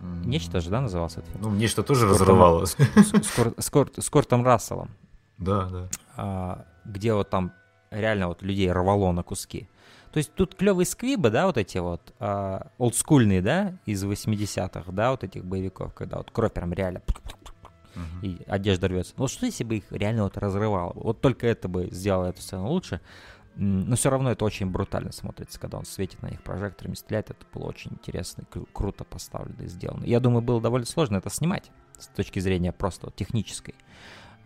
М. 0.00 0.22
нечто 0.28 0.60
же, 0.60 0.70
да, 0.70 0.80
назывался 0.80 1.20
этот 1.20 1.32
фильм? 1.32 1.44
Ну, 1.44 1.50
нечто 1.56 1.82
тоже 1.82 2.06
Скорт- 2.06 2.20
разрывало. 2.20 2.64
С, 2.66 2.76
с 2.76 3.54
с 3.58 3.70
Кор- 3.70 3.92
с 3.98 4.10
Кортом 4.10 4.44
Расселом, 4.44 4.90
Да, 5.38 5.66
да. 5.70 5.88
а, 6.16 6.64
где 6.84 7.12
вот 7.14 7.30
там 7.30 7.52
реально 7.90 8.28
вот 8.28 8.42
людей 8.42 8.70
рвало 8.70 9.12
на 9.12 9.22
куски. 9.22 9.68
То 10.12 10.18
есть 10.18 10.34
тут 10.34 10.54
клевые 10.56 10.86
сквибы, 10.86 11.30
да, 11.30 11.46
вот 11.46 11.56
эти 11.56 11.78
вот 11.78 12.12
а, 12.18 12.66
олдскульные, 12.78 13.42
да, 13.42 13.74
из 13.86 14.02
80-х, 14.04 14.90
да, 14.92 15.12
вот 15.12 15.22
этих 15.24 15.44
боевиков, 15.44 15.94
когда 15.94 16.16
вот 16.18 16.30
кровь 16.30 16.52
прям 16.52 16.72
реально 16.72 17.00
и 18.22 18.38
одежда 18.46 18.88
рвется. 18.88 19.12
Вот 19.16 19.30
что 19.30 19.46
если 19.46 19.64
бы 19.64 19.76
их 19.78 19.84
реально 19.90 20.22
вот 20.24 20.36
разрывало? 20.38 20.92
Вот 20.94 21.20
только 21.20 21.46
это 21.46 21.68
бы 21.68 21.88
сделало 21.90 22.26
эту 22.26 22.40
сцену 22.40 22.68
лучше. 22.68 23.00
Но 23.56 23.96
все 23.96 24.10
равно 24.10 24.30
это 24.30 24.44
очень 24.44 24.66
брутально 24.70 25.12
смотрится, 25.12 25.58
когда 25.58 25.78
он 25.78 25.84
светит 25.84 26.22
на 26.22 26.28
них 26.28 26.42
прожекторами, 26.42 26.94
стреляет. 26.94 27.30
Это 27.30 27.44
было 27.52 27.64
очень 27.64 27.92
интересно, 27.92 28.44
кру- 28.50 28.68
круто 28.72 29.04
поставлено 29.04 29.62
и 29.62 29.66
сделано. 29.66 30.04
Я 30.04 30.20
думаю, 30.20 30.40
было 30.40 30.60
довольно 30.60 30.86
сложно 30.86 31.16
это 31.16 31.30
снимать 31.30 31.70
с 31.98 32.06
точки 32.08 32.38
зрения 32.38 32.72
просто 32.72 33.10
технической. 33.10 33.74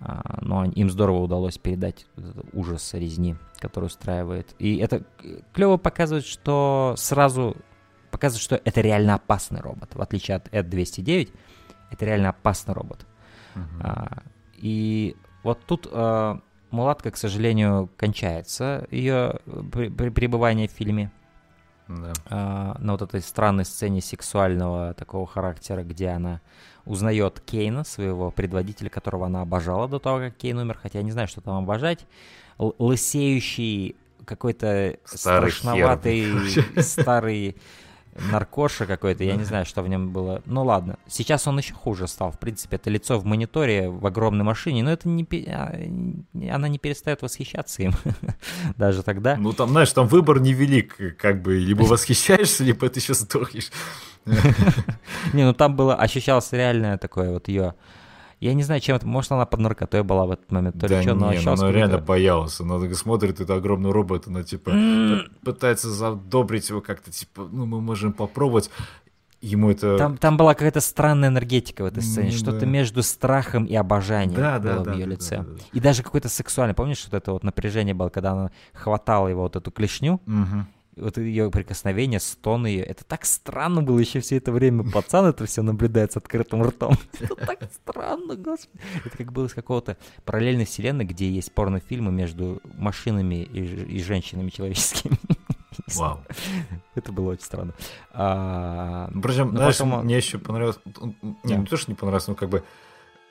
А, 0.00 0.38
но 0.40 0.64
им 0.64 0.90
здорово 0.90 1.22
удалось 1.22 1.58
передать 1.58 2.06
ужас 2.52 2.94
резни, 2.94 3.36
который 3.58 3.86
устраивает. 3.86 4.54
И 4.58 4.76
это 4.78 5.04
клево 5.52 5.76
показывает, 5.76 6.24
что 6.24 6.94
сразу 6.96 7.56
показывает, 8.10 8.42
что 8.42 8.60
это 8.64 8.80
реально 8.80 9.14
опасный 9.14 9.60
робот. 9.60 9.94
В 9.94 10.00
отличие 10.00 10.36
от 10.36 10.48
Эд-209, 10.52 11.32
это 11.90 12.04
реально 12.04 12.30
опасный 12.30 12.74
робот. 12.74 13.06
А, 13.80 14.22
и 14.56 15.16
вот 15.42 15.64
тут 15.66 15.88
а, 15.92 16.40
Мулатка, 16.74 17.10
к 17.10 17.16
сожалению, 17.16 17.88
кончается 17.96 18.86
ее 18.90 19.38
при- 19.72 19.88
пребывание 20.10 20.66
в 20.68 20.72
фильме 20.72 21.10
Да. 21.88 22.12
а, 22.30 22.76
на 22.80 22.92
вот 22.92 23.02
этой 23.02 23.20
странной 23.20 23.64
сцене 23.64 24.00
сексуального 24.00 24.92
такого 24.94 25.26
характера, 25.26 25.82
где 25.84 26.08
она 26.08 26.40
узнает 26.84 27.40
Кейна, 27.40 27.84
своего 27.84 28.30
предводителя, 28.30 28.90
которого 28.90 29.26
она 29.26 29.42
обожала 29.42 29.86
до 29.88 29.98
того, 29.98 30.18
как 30.18 30.36
Кейн 30.36 30.58
умер, 30.58 30.78
хотя 30.82 30.98
я 30.98 31.04
не 31.04 31.12
знаю, 31.12 31.28
что 31.28 31.40
там 31.40 31.56
обожать. 31.62 32.06
Л- 32.58 32.74
лысеющий 32.78 33.96
какой-то 34.24 34.96
Старый 35.04 35.50
хер. 35.50 35.58
страшноватый 35.60 36.82
старый 36.82 37.56
наркоша 38.30 38.86
какой-то, 38.86 39.24
я 39.24 39.36
не 39.36 39.44
знаю, 39.44 39.66
что 39.66 39.82
в 39.82 39.88
нем 39.88 40.10
было. 40.10 40.42
Ну 40.46 40.64
ладно, 40.64 40.96
сейчас 41.08 41.46
он 41.46 41.58
еще 41.58 41.74
хуже 41.74 42.06
стал. 42.06 42.30
В 42.30 42.38
принципе, 42.38 42.76
это 42.76 42.90
лицо 42.90 43.18
в 43.18 43.24
мониторе 43.24 43.88
в 43.88 44.06
огромной 44.06 44.44
машине, 44.44 44.82
но 44.82 44.92
это 44.92 45.08
не, 45.08 45.26
а, 45.48 45.74
она 46.54 46.68
не 46.68 46.78
перестает 46.78 47.22
восхищаться 47.22 47.82
им 47.82 47.92
даже 48.76 49.02
тогда. 49.02 49.36
Ну, 49.36 49.52
там, 49.52 49.70
знаешь, 49.70 49.92
там 49.92 50.06
выбор 50.06 50.40
невелик, 50.40 51.16
как 51.18 51.42
бы, 51.42 51.56
либо 51.56 51.82
восхищаешься, 51.84 52.64
либо 52.64 52.88
ты 52.88 53.00
сейчас 53.00 53.20
сдохнешь. 53.20 53.70
Не, 55.32 55.44
ну 55.44 55.52
там 55.52 55.76
было, 55.76 55.96
ощущалось 55.96 56.52
реальное 56.52 56.98
такое 56.98 57.30
вот 57.30 57.48
ее... 57.48 57.74
Я 58.40 58.54
не 58.54 58.62
знаю, 58.62 58.80
чем 58.80 58.96
это... 58.96 59.06
Может, 59.06 59.32
она 59.32 59.46
под 59.46 59.60
наркотой 59.60 60.02
была 60.02 60.26
в 60.26 60.32
этот 60.32 60.50
момент, 60.52 60.78
то 60.78 60.86
ли 60.86 60.96
Да 60.96 61.02
что, 61.02 61.14
но 61.14 61.32
не, 61.32 61.40
ну, 61.40 61.52
она 61.52 61.72
реально 61.72 61.98
боялась. 61.98 62.60
Она 62.60 62.78
смотрит, 62.94 63.40
это 63.40 63.54
огромный 63.54 63.90
робот, 63.90 64.26
она 64.26 64.42
типа 64.42 64.72
пытается 65.44 65.90
задобрить 65.90 66.68
его 66.68 66.80
как-то, 66.80 67.10
типа, 67.10 67.48
ну, 67.50 67.66
мы 67.66 67.80
можем 67.80 68.12
попробовать. 68.12 68.70
Ему 69.40 69.70
это... 69.70 69.98
Там, 69.98 70.16
там 70.16 70.38
была 70.38 70.54
какая-то 70.54 70.80
странная 70.80 71.28
энергетика 71.28 71.82
в 71.82 71.86
этой 71.86 72.02
сцене, 72.02 72.30
Ну, 72.30 72.36
что-то 72.38 72.60
да. 72.60 72.66
между 72.66 73.02
страхом 73.02 73.66
и 73.66 73.74
обожанием 73.74 74.40
Да, 74.40 74.58
было 74.58 74.82
да, 74.82 74.92
в 74.92 74.94
ее 74.94 75.04
да, 75.04 75.10
лице. 75.10 75.36
да, 75.36 75.42
да, 75.42 75.50
да. 75.50 75.58
И 75.74 75.80
даже 75.80 76.02
какое-то 76.02 76.30
сексуальное. 76.30 76.74
Помнишь, 76.74 77.04
вот 77.04 77.14
это 77.14 77.32
вот 77.32 77.44
напряжение 77.44 77.94
было, 77.94 78.08
когда 78.08 78.32
она 78.32 78.50
хватала 78.72 79.28
его 79.28 79.42
вот 79.42 79.56
эту 79.56 79.70
клешню, 79.70 80.18
Мгм. 80.24 80.66
Вот 80.96 81.18
ее 81.18 81.50
прикосновение, 81.50 82.20
стон 82.20 82.66
ее. 82.66 82.82
Это 82.84 83.04
так 83.04 83.24
странно 83.24 83.82
было 83.82 83.98
еще 83.98 84.20
все 84.20 84.36
это 84.36 84.52
время. 84.52 84.88
Пацан 84.90 85.26
это 85.26 85.46
все 85.46 85.62
наблюдает 85.62 86.12
с 86.12 86.16
открытым 86.16 86.62
ртом. 86.62 86.96
Это 87.20 87.34
так 87.34 87.58
странно, 87.72 88.36
господи. 88.36 88.80
Это 89.04 89.16
как 89.16 89.32
было 89.32 89.46
из 89.46 89.54
какого-то 89.54 89.96
параллельной 90.24 90.64
вселенной, 90.64 91.04
где 91.04 91.28
есть 91.30 91.52
порнофильмы 91.52 92.12
между 92.12 92.60
машинами 92.74 93.42
и, 93.42 93.60
и 93.96 94.02
женщинами 94.02 94.50
человеческими. 94.50 95.18
Вау. 95.96 96.20
Это 96.94 97.10
было 97.12 97.32
очень 97.32 97.44
странно. 97.44 97.74
А, 98.12 99.08
Ну, 99.12 99.20
Причем, 99.22 99.48
Ну, 99.50 99.56
знаешь, 99.56 99.78
потом 99.78 100.04
мне 100.04 100.16
еще 100.16 100.38
понравилось... 100.38 100.78
он- 101.00 101.16
Не, 101.42 101.56
не 101.56 101.66
то, 101.66 101.76
что 101.76 101.90
не 101.90 101.96
понравилось, 101.96 102.28
но 102.28 102.34
как 102.36 102.48
бы 102.48 102.62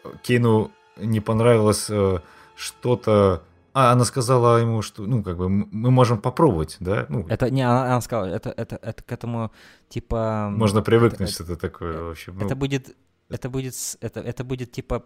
э, 0.03 0.09
Кейну 0.23 0.71
не 0.97 1.19
понравилось 1.21 1.87
э, 1.89 2.19
что-то... 2.55 3.43
А, 3.73 3.91
она 3.91 4.05
сказала 4.05 4.57
ему, 4.57 4.81
что, 4.83 5.03
ну, 5.03 5.23
как 5.23 5.37
бы, 5.37 5.49
мы 5.49 5.91
можем 5.91 6.21
попробовать, 6.21 6.77
да? 6.79 7.05
Ну, 7.09 7.25
Это 7.27 7.49
не, 7.49 7.63
она, 7.63 7.85
она 7.85 8.01
сказала, 8.01 8.25
это, 8.27 8.49
это, 8.51 8.75
это 8.81 9.03
к 9.03 9.11
этому 9.11 9.51
типа. 9.89 10.49
можно 10.51 10.81
привыкнуть, 10.81 11.29
это- 11.29 11.31
что 11.31 11.43
это 11.43 11.55
такое 11.57 12.01
вообще. 12.03 12.31
ну, 12.31 12.45
Это 12.45 12.55
будет, 12.55 12.95
это 13.29 13.49
будет, 13.49 13.73
это, 14.01 14.19
это 14.19 14.43
будет 14.43 14.71
типа 14.71 15.03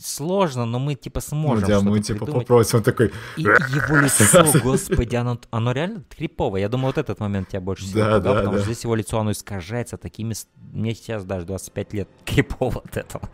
сложно, 0.00 0.64
но 0.64 0.78
мы 0.78 0.94
типа 0.94 1.20
ну, 1.20 1.28
сможем 1.28 1.68
да, 1.68 1.76
что-то 1.76 1.90
мы, 1.90 2.00
типа, 2.00 2.18
придумать. 2.18 2.42
попробовать. 2.42 2.74
Он 2.74 2.82
такой... 2.82 3.12
И 3.36 3.42
его 3.42 3.96
лицо, 4.00 4.58
господи, 4.62 5.16
оно, 5.16 5.38
оно 5.50 5.72
реально 5.72 6.04
криповое. 6.08 6.60
Я 6.60 6.68
думаю, 6.68 6.86
вот 6.86 6.98
этот 6.98 7.18
момент 7.20 7.48
тебя 7.48 7.60
больше 7.60 7.84
всего 7.84 8.00
Да, 8.00 8.16
пугал, 8.16 8.34
да, 8.34 8.40
потому 8.40 8.56
да. 8.56 8.58
что 8.62 8.72
здесь 8.72 8.84
его 8.84 8.94
лицо, 8.94 9.18
оно 9.18 9.32
искажается 9.32 9.96
такими... 9.96 10.34
Мне 10.72 10.94
сейчас 10.94 11.24
даже 11.24 11.46
25 11.46 11.92
лет 11.92 12.08
крипово 12.24 12.82
от 12.84 12.96
этого. 12.96 13.28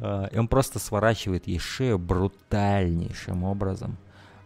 А, 0.00 0.26
И 0.26 0.38
он 0.38 0.48
просто 0.48 0.78
сворачивает 0.78 1.46
ей 1.46 1.58
шею 1.58 1.98
брутальнейшим 1.98 3.44
образом. 3.44 3.96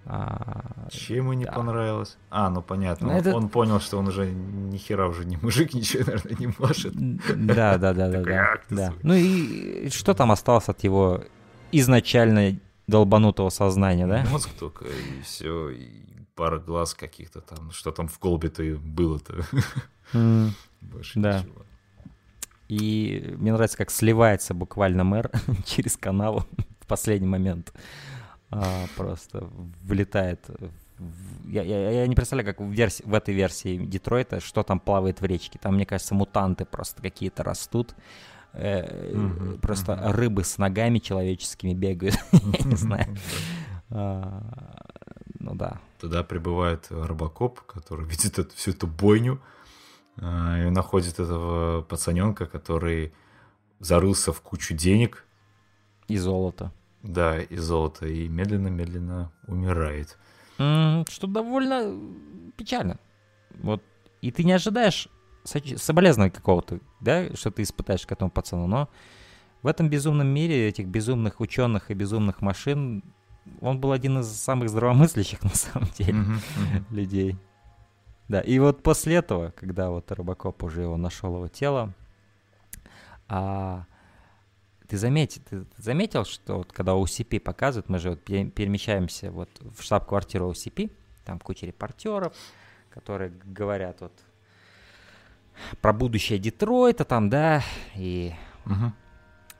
А, 0.08 0.86
Чем 0.90 1.16
ему 1.16 1.32
не 1.32 1.44
Да. 1.46 1.52
понравилось? 1.52 2.16
А, 2.30 2.48
ну 2.48 2.62
понятно. 2.62 3.08
Ну, 3.08 3.12
Он, 3.14 3.18
это- 3.18 3.34
он 3.34 3.48
понял, 3.48 3.80
что 3.80 3.98
он 3.98 4.06
уже 4.06 4.30
ни 4.30 4.76
хера 4.78 5.08
уже 5.08 5.24
не 5.24 5.36
мужик, 5.36 5.74
ничего, 5.74 6.04
наверное, 6.06 6.36
не 6.38 6.54
может. 6.58 6.94
Да, 6.94 7.76
да, 7.76 7.92
да, 7.92 8.08
да, 8.08 8.22
да. 8.22 8.40
«Ах 8.52 8.64
ты, 8.68 8.76
да. 8.76 8.86
сука». 8.90 9.00
Ну 9.02 9.14
и 9.14 9.88
что 9.90 10.14
там 10.14 10.30
осталось 10.30 10.68
от 10.68 10.84
его 10.84 11.24
изначально 11.72 12.58
долбанутого 12.86 13.50
сознания, 13.50 14.06
да? 14.06 14.24
Мозг 14.30 14.48
только, 14.58 14.84
и 14.84 15.22
все, 15.24 15.70
и 15.70 15.90
пара 16.36 16.60
глаз 16.60 16.94
каких-то 16.94 17.40
там. 17.40 17.72
Что 17.72 17.90
там 17.90 18.06
в 18.06 18.16
колбе-то 18.20 18.62
было-то? 18.80 19.44
Больше 20.80 21.18
ничего. 21.18 21.62
И 22.68 23.34
мне 23.38 23.52
нравится, 23.52 23.76
как 23.76 23.90
сливается 23.90 24.54
буквально 24.54 25.04
мэр 25.04 25.30
через 25.66 25.96
канаву 25.96 26.44
в 26.80 26.86
последний 26.86 27.28
момент. 27.28 27.72
А, 28.50 28.86
просто 28.96 29.48
влетает. 29.82 30.40
в- 30.98 31.48
Я, 31.48 31.62
я- 31.62 31.90
я 31.90 32.06
не 32.06 32.14
представляю, 32.14 32.46
как 32.46 32.60
в, 32.60 32.70
версии, 32.70 33.02
в 33.04 33.12
этой 33.14 33.34
версии 33.34 33.76
Детройта, 33.76 34.40
что 34.40 34.62
там 34.62 34.80
плавает 34.80 35.20
в 35.20 35.24
речке. 35.24 35.58
Там, 35.60 35.74
мне 35.74 35.84
кажется, 35.86 36.14
мутанты 36.14 36.64
просто 36.64 37.02
какие-то 37.02 37.42
растут. 37.42 37.94
Э, 38.54 39.58
Просто 39.60 39.96
рыбы 40.12 40.42
с 40.44 40.56
ногами 40.58 40.98
человеческими 40.98 41.74
бегают. 41.74 42.16
Я 42.32 42.64
не 42.64 42.76
знаю. 42.76 43.14
А, 43.90 44.42
Ну 45.38 45.54
да. 45.54 45.78
Туда 46.00 46.22
прибывает 46.22 46.86
Робокоп, 46.90 47.60
который 47.60 48.06
видит 48.10 48.38
эту, 48.38 48.54
всю 48.56 48.70
эту 48.70 48.86
бойню 48.86 49.40
а, 50.16 50.58
и 50.66 50.70
находит 50.70 51.20
этого 51.20 51.82
пацаненка, 51.82 52.46
который 52.46 53.12
зарылся 53.80 54.32
в 54.32 54.40
кучу 54.40 54.74
денег, 54.74 55.26
И 56.08 56.16
золото. 56.16 56.70
Да, 57.06 57.40
и 57.40 57.56
золота, 57.56 58.06
и 58.06 58.28
медленно-медленно 58.28 59.32
умирает. 59.46 60.18
Что 60.56 61.26
довольно 61.26 61.98
печально. 62.56 62.98
Вот. 63.50 63.82
И 64.22 64.30
ты 64.30 64.44
не 64.44 64.52
ожидаешь 64.52 65.08
соболезнования 65.44 66.32
какого-то, 66.32 66.80
да, 67.00 67.34
что 67.34 67.50
ты 67.50 67.62
испытаешь 67.62 68.06
к 68.06 68.12
этому 68.12 68.30
пацану, 68.30 68.66
но 68.66 68.88
в 69.62 69.66
этом 69.66 69.88
безумном 69.88 70.26
мире 70.26 70.68
этих 70.68 70.86
безумных 70.86 71.40
ученых 71.40 71.90
и 71.90 71.94
безумных 71.94 72.40
машин 72.40 73.02
он 73.60 73.80
был 73.80 73.92
один 73.92 74.18
из 74.20 74.26
самых 74.26 74.68
здравомыслящих 74.68 75.42
на 75.44 75.54
самом 75.54 75.88
деле 75.96 76.14
мгм. 76.14 76.40
людей. 76.90 77.38
Да, 78.28 78.40
и 78.40 78.58
вот 78.58 78.82
после 78.82 79.16
этого, 79.16 79.52
когда 79.52 79.90
вот 79.90 80.10
Робокоп 80.10 80.64
уже 80.64 80.82
его 80.82 80.96
нашел 80.96 81.36
его 81.36 81.46
тело, 81.46 81.94
а, 83.28 83.86
ты, 84.88 84.96
заметил, 84.98 85.42
ты, 85.48 85.64
заметил, 85.78 86.24
что 86.24 86.58
вот 86.58 86.72
когда 86.72 86.92
OCP 86.92 87.40
показывают, 87.40 87.88
мы 87.88 87.98
же 87.98 88.10
вот 88.10 88.22
пере- 88.24 88.46
перемещаемся 88.50 89.30
вот 89.30 89.48
в 89.60 89.82
штаб-квартиру 89.82 90.50
OCP, 90.50 90.90
там 91.24 91.38
куча 91.40 91.66
репортеров, 91.66 92.32
которые 92.90 93.30
говорят 93.44 94.00
вот 94.00 94.12
про 95.80 95.92
будущее 95.92 96.38
Детройта 96.38 97.04
там, 97.04 97.28
да, 97.30 97.62
и 97.94 98.32
Мгм. 98.64 98.94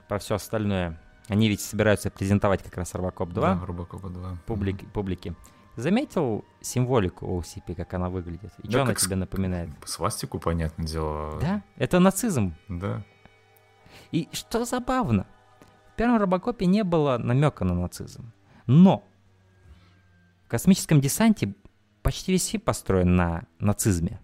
про 0.09 0.19
все 0.19 0.35
остальное. 0.35 1.01
Они 1.29 1.49
ведь 1.49 1.61
собираются 1.61 2.11
презентовать 2.11 2.63
как 2.63 2.77
раз 2.77 2.95
Робокоп 2.95 3.31
2 3.31 3.55
Да, 3.57 3.67
Робокопа 3.67 4.09
2. 4.09 4.39
публики, 4.47 4.85
публики. 4.85 5.35
Заметил 5.75 6.45
символику 6.61 7.27
OCP, 7.27 7.75
как 7.75 7.93
она 7.95 8.09
выглядит? 8.09 8.53
И 8.63 8.67
Да, 8.69 8.71
что 8.71 8.83
она 8.83 8.95
тебе 8.95 9.17
напоминает? 9.17 9.69
Свастику, 9.85 10.39
понятное 10.39 10.87
дело. 10.87 11.39
Да, 11.41 11.63
это 11.77 11.99
нацизм. 11.99 12.55
Да. 12.69 13.03
И 14.13 14.29
что 14.33 14.65
забавно, 14.65 15.27
в 15.93 15.97
первом 15.97 16.19
Робокопе 16.19 16.67
не 16.67 16.85
было 16.85 17.19
намека 17.19 17.65
на 17.65 17.75
нацизм. 17.75 18.33
Но 18.67 19.03
в 20.45 20.49
космическом 20.49 21.01
десанте 21.01 21.55
почти 22.03 22.33
весь 22.33 22.47
фильм 22.47 22.63
построен 22.63 23.17
на 23.17 23.45
нацизме. 23.59 24.21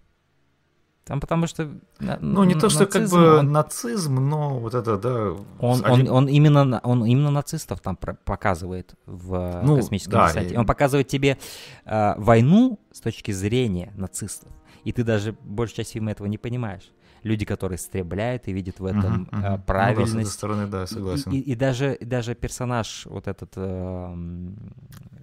Там 1.05 1.19
потому 1.20 1.49
что... 1.49 1.69
на- 1.99 2.19
Ну, 2.20 2.44
не 2.44 2.55
то, 2.55 2.69
что 2.69 2.86
как 2.86 2.94
нацизм, 3.03 3.16
бы 3.16 3.39
он- 3.39 3.51
нацизм, 3.53 4.15
но 4.28 4.61
вот 4.61 4.74
это, 4.74 4.97
да. 4.99 5.32
Он, 5.59 5.85
он, 5.85 6.09
он 6.09 6.28
именно, 6.28 6.81
он 6.85 7.05
именно 7.05 7.31
нацистов 7.32 7.81
там 7.81 7.97
показывает 7.97 8.94
в 9.07 9.35
э, 9.35 9.62
Ну, 9.65 9.77
космическом 9.77 10.12
да, 10.12 10.28
десанте. 10.28 10.55
и- 10.55 10.57
Он 10.57 10.65
показывает 10.65 11.09
тебе 11.09 11.39
э, 11.85 12.15
войну 12.19 12.78
с 12.93 13.01
точки 13.01 13.32
зрения 13.32 13.93
нацистов. 13.97 14.53
И 14.85 14.93
ты 14.93 15.03
даже 15.03 15.32
большую 15.43 15.78
часть 15.78 15.93
фильма 15.93 16.12
этого 16.12 16.28
не 16.28 16.39
понимаешь. 16.39 16.93
Люди, 17.23 17.44
которые 17.44 17.78
стреляют 17.78 18.49
и 18.49 18.53
видят 18.53 18.81
в 18.81 18.85
этом 18.86 19.12
Мгм, 19.12 19.28
мгм. 19.32 19.44
э, 19.44 19.51
Ну 19.51 19.57
да, 19.57 19.59
с 19.59 19.66
правильность. 19.66 20.15
этой 20.15 20.24
стороны, 20.27 20.66
да, 20.66 20.82
И- 20.85 20.86
согласен. 20.86 21.31
И, 21.32 21.39
и 21.39 21.55
даже, 21.55 21.94
и 21.94 22.05
даже 22.05 22.35
персонаж, 22.35 23.07
вот 23.07 23.28
этот, 23.28 23.53
эм, 23.57 24.57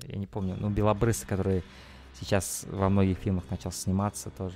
я 0.08 0.18
не 0.18 0.28
помню, 0.28 0.56
ну, 0.60 0.70
белобрысый, 0.70 1.28
который 1.28 1.64
сейчас 2.20 2.66
во 2.70 2.90
многих 2.90 3.18
фильмах 3.18 3.44
начал 3.50 3.72
сниматься 3.72 4.30
тоже. 4.30 4.56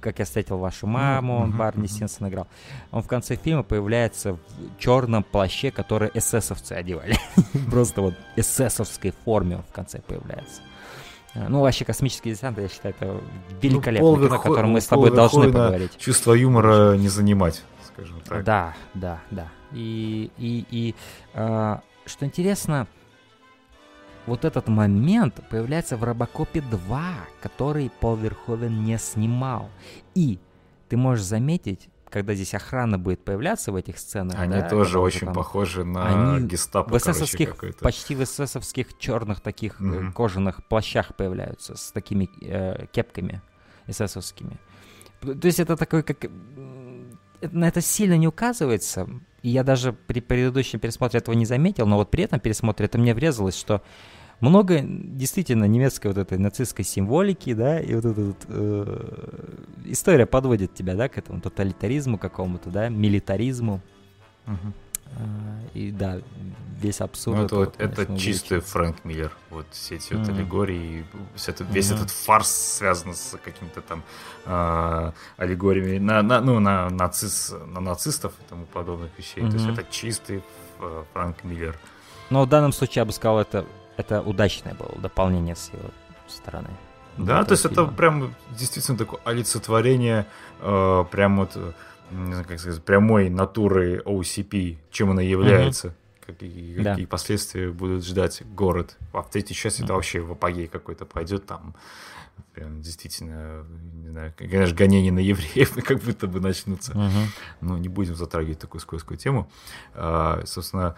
Как 0.00 0.18
я 0.18 0.24
встретил 0.24 0.58
вашу 0.58 0.86
маму, 0.86 1.38
он 1.40 1.56
Барни. 1.56 1.86
Синсон 1.86 2.28
играл. 2.28 2.46
Он 2.90 3.02
в 3.02 3.06
конце 3.06 3.36
фильма 3.36 3.62
появляется 3.62 4.32
в 4.32 4.38
черном 4.78 5.22
плаще, 5.22 5.70
который 5.70 6.10
эсэсовцы 6.14 6.72
одевали. 6.72 7.16
Просто 7.70 8.00
вот 8.02 8.14
эсэсовской 8.36 9.12
форме 9.24 9.56
он 9.56 9.62
в 9.62 9.72
конце 9.72 10.00
появляется. 10.00 10.60
Э, 11.34 11.48
Ну, 11.48 11.60
вообще, 11.60 11.84
космический 11.84 12.30
десант, 12.30 12.58
я 12.58 12.68
считаю, 12.68 12.94
это 12.98 13.20
великолепное 13.60 14.00
Пол 14.00 14.16
кино, 14.16 14.36
о 14.36 14.38
котором 14.38 14.70
мы 14.70 14.80
с 14.80 14.86
тобой 14.86 15.10
должны 15.10 15.46
поговорить. 15.46 15.96
Чувство 15.98 16.32
юмора 16.32 16.96
не 16.96 17.08
занимать, 17.08 17.62
скажем 17.86 18.20
так. 18.20 18.44
Да, 18.44 18.74
да, 18.94 19.20
да. 19.30 19.48
И, 19.72 20.30
и, 20.38 20.64
и 20.70 20.94
а, 21.34 21.82
что 22.06 22.24
интересно, 22.24 22.86
вот 24.26 24.44
этот 24.44 24.68
момент 24.68 25.40
появляется 25.50 25.96
в 25.96 26.04
Робокопе 26.04 26.60
2, 26.60 27.02
который 27.42 27.90
Пол 28.00 28.16
Верховен 28.16 28.84
не 28.84 28.98
снимал. 28.98 29.68
И 30.14 30.38
ты 30.88 30.96
можешь 30.96 31.24
заметить, 31.24 31.88
когда 32.14 32.32
здесь 32.34 32.54
охрана 32.54 32.96
будет 32.96 33.24
появляться 33.24 33.72
в 33.72 33.76
этих 33.76 33.98
сценах. 33.98 34.38
Они 34.38 34.52
да, 34.52 34.68
тоже 34.68 35.00
очень 35.00 35.26
там 35.26 35.34
похожи 35.34 35.84
на 35.84 36.36
они 36.36 36.46
гестапо, 36.46 36.84
в 36.84 36.92
короче, 36.92 37.10
эсэсовских, 37.10 37.50
какой-то. 37.50 37.78
почти 37.80 38.14
в 38.14 38.22
эсэсовских 38.22 38.96
черных 38.98 39.40
таких 39.40 39.80
Мгм. 39.80 40.12
кожаных 40.12 40.64
плащах 40.68 41.16
появляются 41.16 41.74
с 41.76 41.90
такими 41.90 42.30
э, 42.40 42.86
кепками 42.92 43.42
эсэсовскими. 43.88 44.60
То 45.22 45.44
есть 45.44 45.58
это 45.58 45.76
такой, 45.76 46.04
как... 46.04 46.30
На 47.50 47.66
это 47.66 47.80
сильно 47.80 48.16
не 48.16 48.28
указывается, 48.28 49.08
и 49.42 49.48
я 49.48 49.64
даже 49.64 49.92
при 49.92 50.20
предыдущем 50.20 50.78
пересмотре 50.78 51.18
этого 51.18 51.34
не 51.34 51.46
заметил, 51.46 51.84
но 51.84 51.96
вот 51.96 52.12
при 52.12 52.22
этом 52.22 52.38
пересмотре 52.38 52.86
это 52.86 52.96
мне 52.96 53.12
врезалось, 53.12 53.58
что 53.58 53.82
много 54.50 54.80
действительно 54.82 55.64
немецкой 55.64 56.08
вот 56.08 56.18
этой 56.18 56.38
нацистской 56.38 56.84
символики, 56.84 57.52
да, 57.54 57.80
и 57.80 57.94
вот 57.94 58.04
эта 58.04 58.20
вот, 58.20 58.36
э, 58.48 59.54
история 59.86 60.26
подводит 60.26 60.74
тебя, 60.74 60.94
да, 60.94 61.08
к 61.08 61.18
этому 61.18 61.40
тоталитаризму 61.40 62.18
какому-то, 62.18 62.70
да, 62.70 62.88
милитаризму. 62.88 63.80
А, 65.16 65.60
И 65.74 65.90
да, 65.92 66.18
весь 66.80 67.00
абсурд. 67.00 67.38
Ну, 67.38 67.44
это, 67.44 67.56
вот- 67.56 67.74
это 67.78 68.16
чистый. 68.18 68.58
Фрэнк 68.60 69.04
Миллер. 69.04 69.30
Вот 69.50 69.66
все 69.70 69.94
эти 69.96 70.12
вот 70.14 70.26
Мгм. 70.26 70.34
аллегории, 70.36 71.04
весь 71.34 71.48
этот, 71.48 71.70
весь 71.70 71.90
Мгм. 71.90 71.96
этот 71.98 72.10
фарс 72.10 72.48
связан 72.50 73.14
с 73.14 73.38
какими-то 73.44 73.80
там 73.80 74.02
а, 74.46 75.12
аллегориями 75.36 75.98
на, 75.98 76.22
на, 76.22 76.40
ну, 76.40 76.58
на, 76.58 76.90
нацист, 76.90 77.54
на 77.66 77.80
нацистов 77.80 78.32
и 78.40 78.48
тому 78.48 78.66
подобных 78.66 79.10
вещей. 79.16 79.40
То 79.48 79.56
есть 79.56 79.66
это 79.68 79.84
чистый 79.90 80.42
э, 80.80 81.04
Фрэнк 81.12 81.44
Миллер. 81.44 81.78
Но 82.30 82.42
в 82.44 82.48
данном 82.48 82.72
случае 82.72 83.02
я 83.02 83.04
бы 83.04 83.12
сказал, 83.12 83.38
это, 83.38 83.64
это 83.96 84.20
удачное 84.22 84.74
было 84.74 84.94
дополнение 85.00 85.56
с 85.56 85.70
его 85.72 85.90
стороны. 86.28 86.68
Да, 87.16 87.44
то 87.44 87.52
есть 87.52 87.64
это 87.64 87.74
фильма. 87.82 87.92
прям 87.92 88.34
действительно 88.50 88.98
такое 88.98 89.20
олицетворение 89.24 90.26
э, 90.60 91.04
прям 91.10 91.36
вот, 91.38 91.52
э, 91.54 91.72
не 92.10 92.32
знаю, 92.32 92.46
как 92.48 92.58
сказать, 92.58 92.82
прямой 92.84 93.30
натуры 93.30 94.02
OCP, 94.04 94.78
чем 94.90 95.10
она 95.10 95.22
является. 95.22 95.94
Какие, 96.26 96.80
Да. 96.80 96.92
какие 96.92 97.06
последствия 97.06 97.70
будут 97.70 98.04
ждать 98.04 98.42
город. 98.46 98.96
А 99.12 99.20
в 99.22 99.30
третьей 99.30 99.54
части 99.54 99.78
это 99.82 99.88
Мгм. 99.92 99.94
вообще 99.96 100.20
в 100.20 100.32
апогей 100.32 100.66
какой-то 100.66 101.04
пойдет 101.04 101.46
там. 101.46 101.74
Прям 102.54 102.80
действительно, 102.80 103.64
не 104.02 104.08
знаю, 104.08 104.32
конечно, 104.36 104.74
гонения 104.74 105.12
на 105.12 105.18
евреев 105.20 105.74
как 105.84 105.98
будто 106.00 106.26
бы 106.26 106.40
начнутся. 106.40 106.96
Мгм. 106.96 107.26
Ну, 107.60 107.76
не 107.76 107.88
будем 107.88 108.16
затрагивать 108.16 108.58
такую 108.58 108.80
скользкую 108.80 109.18
тему. 109.18 109.48
А, 109.94 110.42
собственно, 110.46 110.96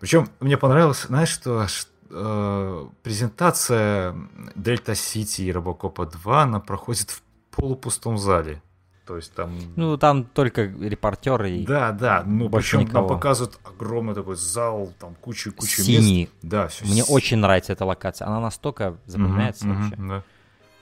причем 0.00 0.28
мне 0.40 0.56
понравилось, 0.56 1.02
знаешь, 1.02 1.28
что 1.30 1.66
ш- 1.66 1.88
э, 2.10 2.86
презентация 3.02 4.14
Дельта 4.54 4.94
Сити 4.94 5.42
и 5.42 5.52
Робокопа 5.52 6.06
2, 6.06 6.42
она 6.42 6.60
проходит 6.60 7.10
в 7.10 7.22
полупустом 7.50 8.18
зале. 8.18 8.62
То 9.06 9.16
есть 9.16 9.32
там... 9.32 9.58
Ну, 9.74 9.96
там 9.96 10.24
только 10.24 10.64
репортеры 10.64 11.50
и 11.52 11.64
да, 11.64 11.92
да, 11.92 12.22
ну 12.26 12.50
причем 12.50 12.80
нам 12.80 12.88
никого. 12.88 13.08
показывают 13.08 13.58
огромный 13.64 14.14
такой 14.14 14.36
зал, 14.36 14.92
там 14.98 15.14
кучу 15.14 15.50
синий. 15.62 16.20
мест. 16.20 16.32
Да, 16.42 16.68
все 16.68 16.84
Мне 16.84 17.02
очень 17.04 17.38
нравится 17.38 17.72
эта 17.72 17.86
локация. 17.86 18.28
Она 18.28 18.38
настолько 18.38 18.98
запоминается 19.06 19.66
вообще. 19.66 19.96
Да. 19.96 20.22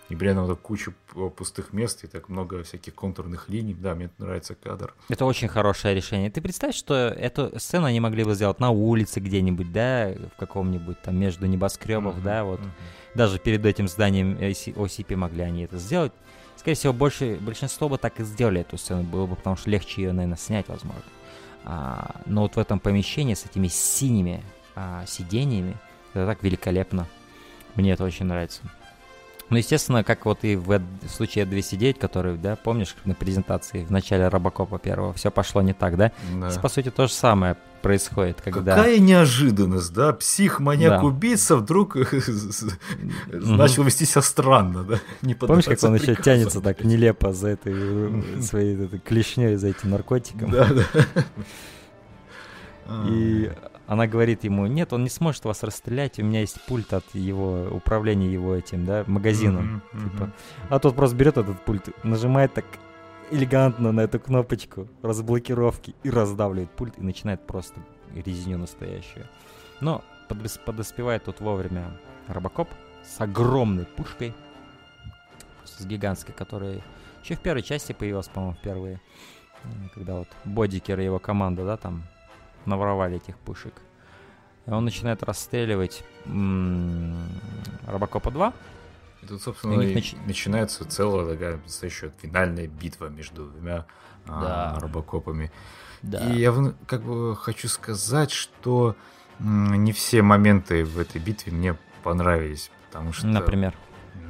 И 0.09 0.15
при 0.15 0.31
этом 0.31 0.47
вот 0.47 0.61
кучу 0.61 0.95
п- 1.13 1.31
пустых 1.31 1.73
мест 1.73 2.05
и 2.05 2.07
так 2.07 2.29
много 2.29 2.63
всяких 2.63 2.95
контурных 2.95 3.49
линий. 3.49 3.75
Да, 3.75 3.95
мне 3.97 4.09
нравится 4.19 4.55
кадр. 4.55 4.95
Это 5.09 5.25
очень 5.25 5.49
хорошее 5.49 5.95
решение. 5.97 6.31
Ты 6.31 6.41
представь, 6.41 6.77
что 6.77 6.95
эту 6.95 7.59
сцену 7.59 7.87
они 7.87 7.99
могли 7.99 8.23
бы 8.23 8.35
сделать 8.35 8.61
на 8.61 8.71
улице 8.71 9.19
где-нибудь, 9.19 9.73
да, 9.73 10.13
в 10.35 10.39
каком-нибудь 10.39 11.03
там 11.03 11.17
между 11.19 11.47
небоскребов, 11.47 12.15
Мгм, 12.15 12.25
да, 12.25 12.45
вот. 12.45 12.61
мгм. 12.61 12.71
Даже 13.17 13.39
перед 13.41 13.67
этим 13.67 13.89
зданием 13.89 14.37
OCP 14.39 15.17
могли 15.17 15.43
они 15.43 15.63
это 15.65 15.79
сделать. 15.79 16.13
Скорее 16.55 16.77
всего, 16.77 16.93
больше, 16.93 17.37
большинство 17.41 17.89
бы 17.89 17.99
так 17.99 18.21
и 18.21 18.25
сделали 18.25 18.61
эту 18.61 18.79
сцену, 18.79 19.03
было 19.03 19.27
бы, 19.27 19.35
потому 19.37 19.57
что 19.57 19.71
легче 19.71 20.03
ее, 20.03 20.13
наверное, 20.13 20.39
снять, 20.39 20.69
возможно. 20.69 21.03
А, 21.65 22.21
но 22.27 22.43
вот 22.43 22.55
в 22.55 22.59
этом 22.59 22.79
помещении 22.79 23.35
с 23.35 23.45
этими 23.45 23.67
синими 23.67 24.43
а, 24.77 25.05
сиденьями, 25.07 25.77
это 26.15 26.27
так 26.27 26.43
великолепно. 26.45 27.07
Мне 27.75 27.93
это 27.93 28.05
очень 28.05 28.27
нравится. 28.27 28.63
Ну, 29.49 29.57
естественно, 29.57 30.03
как 30.03 30.25
вот 30.27 30.41
и 30.43 30.57
в, 30.57 30.79
в 30.79 31.09
случае 31.09 31.47
209, 31.47 31.99
который, 31.99 32.37
да, 32.37 32.57
помнишь, 32.57 32.97
на 33.05 33.15
презентации 33.15 33.85
в 33.85 33.91
начале 33.91 34.27
Робокопа 34.29 34.79
первого, 34.79 35.13
все 35.13 35.31
пошло 35.31 35.63
не 35.63 35.73
так, 35.73 35.97
да? 35.97 36.11
Да. 36.35 36.51
Здесь, 36.51 36.61
по 36.61 36.69
сути, 36.69 36.91
то 36.91 37.07
же 37.07 37.13
самое 37.13 37.57
происходит, 37.81 38.41
когда... 38.41 38.75
Какая 38.75 38.99
неожиданность, 38.99 39.93
да? 39.93 40.13
Псих, 40.13 40.59
маньяк, 40.59 41.01
Да. 41.01 41.57
вдруг 41.57 41.97
начал 43.29 43.85
вести 43.85 44.05
себя 44.05 44.23
странно, 44.23 44.83
да? 44.83 44.99
Не 45.23 45.35
Помнишь, 45.35 45.67
как 45.67 45.83
он 45.85 45.95
еще 45.95 46.17
тянется 46.17 46.61
так 46.61 46.83
нелепо 46.83 47.33
за 47.33 47.49
этой 47.51 47.73
э, 47.75 48.43
своей 48.43 48.77
этой 48.77 48.99
клешней, 48.99 49.55
за 49.55 49.69
этим 49.69 49.91
наркотиком? 49.91 50.51
Да, 50.51 50.69
да. 50.69 51.25
И 53.09 53.53
она 53.87 54.07
говорит 54.07 54.45
ему, 54.45 54.67
нет, 54.67 54.93
он 54.93 55.05
не 55.05 55.09
сможет 55.09 55.45
вас 55.45 55.63
расстрелять, 55.63 56.19
у 56.19 56.25
меня 56.25 56.41
есть 56.41 56.61
пульт 56.67 56.93
от 56.93 57.05
его 57.15 57.69
управления 57.71 58.33
его 58.33 58.55
этим, 58.55 58.85
да, 58.85 59.05
магазином. 59.07 59.83
Мгм. 59.93 60.11
Типа. 60.11 60.33
А 60.71 60.79
тот 60.79 60.97
просто 60.97 61.17
берет 61.17 61.37
этот 61.37 61.61
пульт, 61.65 61.89
нажимает 62.05 62.53
так 62.55 62.65
элегантно 63.31 63.93
на 63.93 64.01
эту 64.03 64.21
кнопочку 64.21 64.89
разблокировки 65.03 65.95
и 66.03 66.11
раздавливает 66.11 66.71
пульт 66.71 66.99
и 66.99 67.03
начинает 67.03 67.47
просто 67.47 67.81
резню 68.15 68.59
настоящую. 68.59 69.27
Но 69.81 70.05
подвес- 70.29 70.61
подоспевает 70.65 71.25
тут 71.25 71.41
вовремя 71.41 71.91
Робокоп 72.29 72.69
с 73.05 73.21
огромной 73.21 73.85
пушкой, 73.85 74.35
просто 75.59 75.83
с 75.83 75.87
гигантской, 75.87 76.35
которая 76.35 76.81
еще 77.23 77.35
в 77.35 77.41
первой 77.41 77.63
части 77.63 77.93
появилась, 77.93 78.29
по-моему, 78.29 78.55
впервые, 78.55 79.01
когда 79.95 80.15
вот 80.15 80.29
Бодикер 80.45 80.99
и 81.01 81.05
его 81.05 81.19
команда, 81.19 81.65
да, 81.65 81.77
там 81.77 82.05
наворовали 82.67 83.17
этих 83.17 83.37
пушек. 83.39 83.75
Он 84.67 84.85
начинает 84.85 85.23
расстреливать 85.23 86.03
м, 86.25 87.29
Робокопа 87.87 88.31
2, 88.31 88.53
И 89.23 89.27
тут, 89.27 89.41
собственно, 89.43 89.81
и 89.81 89.95
нач- 89.95 90.17
начинается 90.27 90.85
целая 90.85 91.27
такая 91.35 91.59
настоящая 91.59 92.13
финальная 92.21 92.67
битва 92.67 93.07
между 93.09 93.47
двумя 93.47 93.87
а, 94.29 94.75
Да. 94.75 94.81
робокопами. 94.81 95.53
Да. 96.03 96.19
И 96.33 96.39
я 96.41 96.53
как 96.87 97.03
бы 97.03 97.37
хочу 97.37 97.69
сказать, 97.69 98.31
что 98.33 98.97
не 99.39 99.93
все 99.93 100.23
моменты 100.23 100.85
в 100.85 100.99
этой 100.99 101.21
битве 101.21 101.53
мне 101.53 101.77
понравились, 102.03 102.71
потому 102.87 103.13
что... 103.13 103.27
Например. 103.27 103.75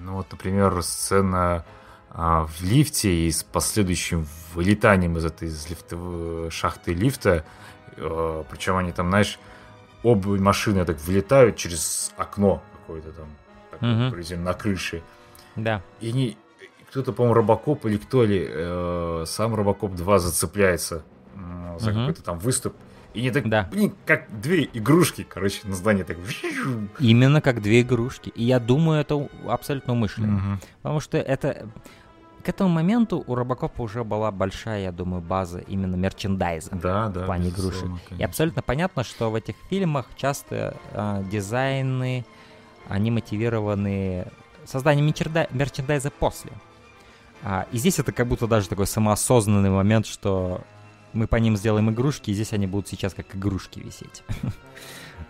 Ну 0.03 0.15
вот, 0.15 0.31
например, 0.31 0.83
сцена 0.83 1.65
а, 2.11 2.47
в 2.47 2.61
лифте 2.63 3.11
и 3.27 3.31
с 3.33 3.43
последующим 3.43 4.27
вылетанием 4.55 5.17
из 5.17 5.25
этой 5.25 5.49
из 5.49 5.67
лифтов- 5.67 6.51
шахты 6.53 6.93
лифта. 6.95 7.45
Причем 7.97 8.77
они 8.77 8.93
там, 8.93 9.09
знаешь, 9.09 9.39
оба 10.03 10.37
машины 10.41 10.85
так 10.85 11.01
вылетают 11.01 11.57
через 11.57 12.13
окно 12.17 12.63
какое-то 12.81 13.13
там, 13.13 13.27
такое, 13.71 14.11
призем, 14.11 14.45
на 14.45 14.53
крыше. 14.55 15.03
Да. 15.57 15.83
И 16.01 16.11
они, 16.11 16.37
кто-то, 16.91 17.13
по-моему, 17.13 17.35
Робокоп 17.35 17.87
или 17.87 17.97
кто 17.97 18.25
ли, 18.25 18.47
э, 18.49 19.25
сам 19.27 19.55
Робокоп 19.55 19.95
2 19.95 20.19
зацепляется 20.19 21.03
м, 21.35 21.79
за 21.79 21.91
Мгм. 21.91 22.01
какой-то 22.01 22.23
там 22.23 22.39
выступ. 22.39 22.75
И 23.15 23.21
они 23.21 23.31
так, 23.31 23.49
Да. 23.49 23.67
блин, 23.73 23.95
как 24.05 24.27
две 24.41 24.65
игрушки, 24.65 25.27
короче, 25.29 25.61
на 25.67 25.75
здании 25.75 26.03
так. 26.03 26.19
Именно 26.99 27.41
как 27.41 27.63
две 27.63 27.81
игрушки. 27.81 28.29
И 28.35 28.45
я 28.45 28.61
думаю, 28.61 29.01
это 29.01 29.29
абсолютно 29.49 29.95
умышленно. 29.95 30.33
Мгм. 30.33 30.61
Потому 30.83 31.01
что 31.01 31.17
это... 31.19 31.67
К 32.47 32.51
этому 32.51 32.71
моменту 32.71 33.25
у 33.27 33.35
Робокопа 33.35 33.83
уже 33.83 34.05
была 34.05 34.31
большая, 34.31 34.85
я 34.85 34.93
думаю, 34.93 35.21
база 35.21 35.59
именно 35.59 35.97
мерчендайза. 35.97 36.77
Да, 36.77 37.09
да. 37.09 37.23
в 37.23 37.27
плане 37.27 37.49
игрушек. 37.49 37.87
И 37.87 38.09
конечно. 38.09 38.25
абсолютно 38.25 38.63
понятно, 38.63 39.03
что 39.03 39.33
в 39.33 39.35
этих 39.35 39.57
фильмах 39.69 40.07
часто 40.15 40.77
а, 40.93 41.25
дизайны, 41.25 42.25
они 42.89 43.11
мотивированы 43.11 44.29
созданием 44.65 45.09
мерченда- 45.09 45.49
мерчендайза 45.51 46.13
после. 46.13 46.53
А, 47.43 47.67
и 47.73 47.79
здесь 47.79 47.99
это 47.99 48.13
как 48.13 48.29
будто 48.29 48.47
даже 48.47 48.69
такой 48.69 48.87
самоосознанный 48.87 49.71
момент, 49.71 50.07
что 50.07 50.61
мы 51.15 51.27
по 51.27 51.35
ним 51.37 51.57
сделаем 51.57 51.91
игрушки, 51.91 52.31
и 52.31 52.35
здесь 52.35 52.53
они 52.53 52.69
будут 52.69 52.87
сейчас 52.87 53.13
как 53.13 53.35
игрушки 53.35 53.81
висеть. 53.81 54.23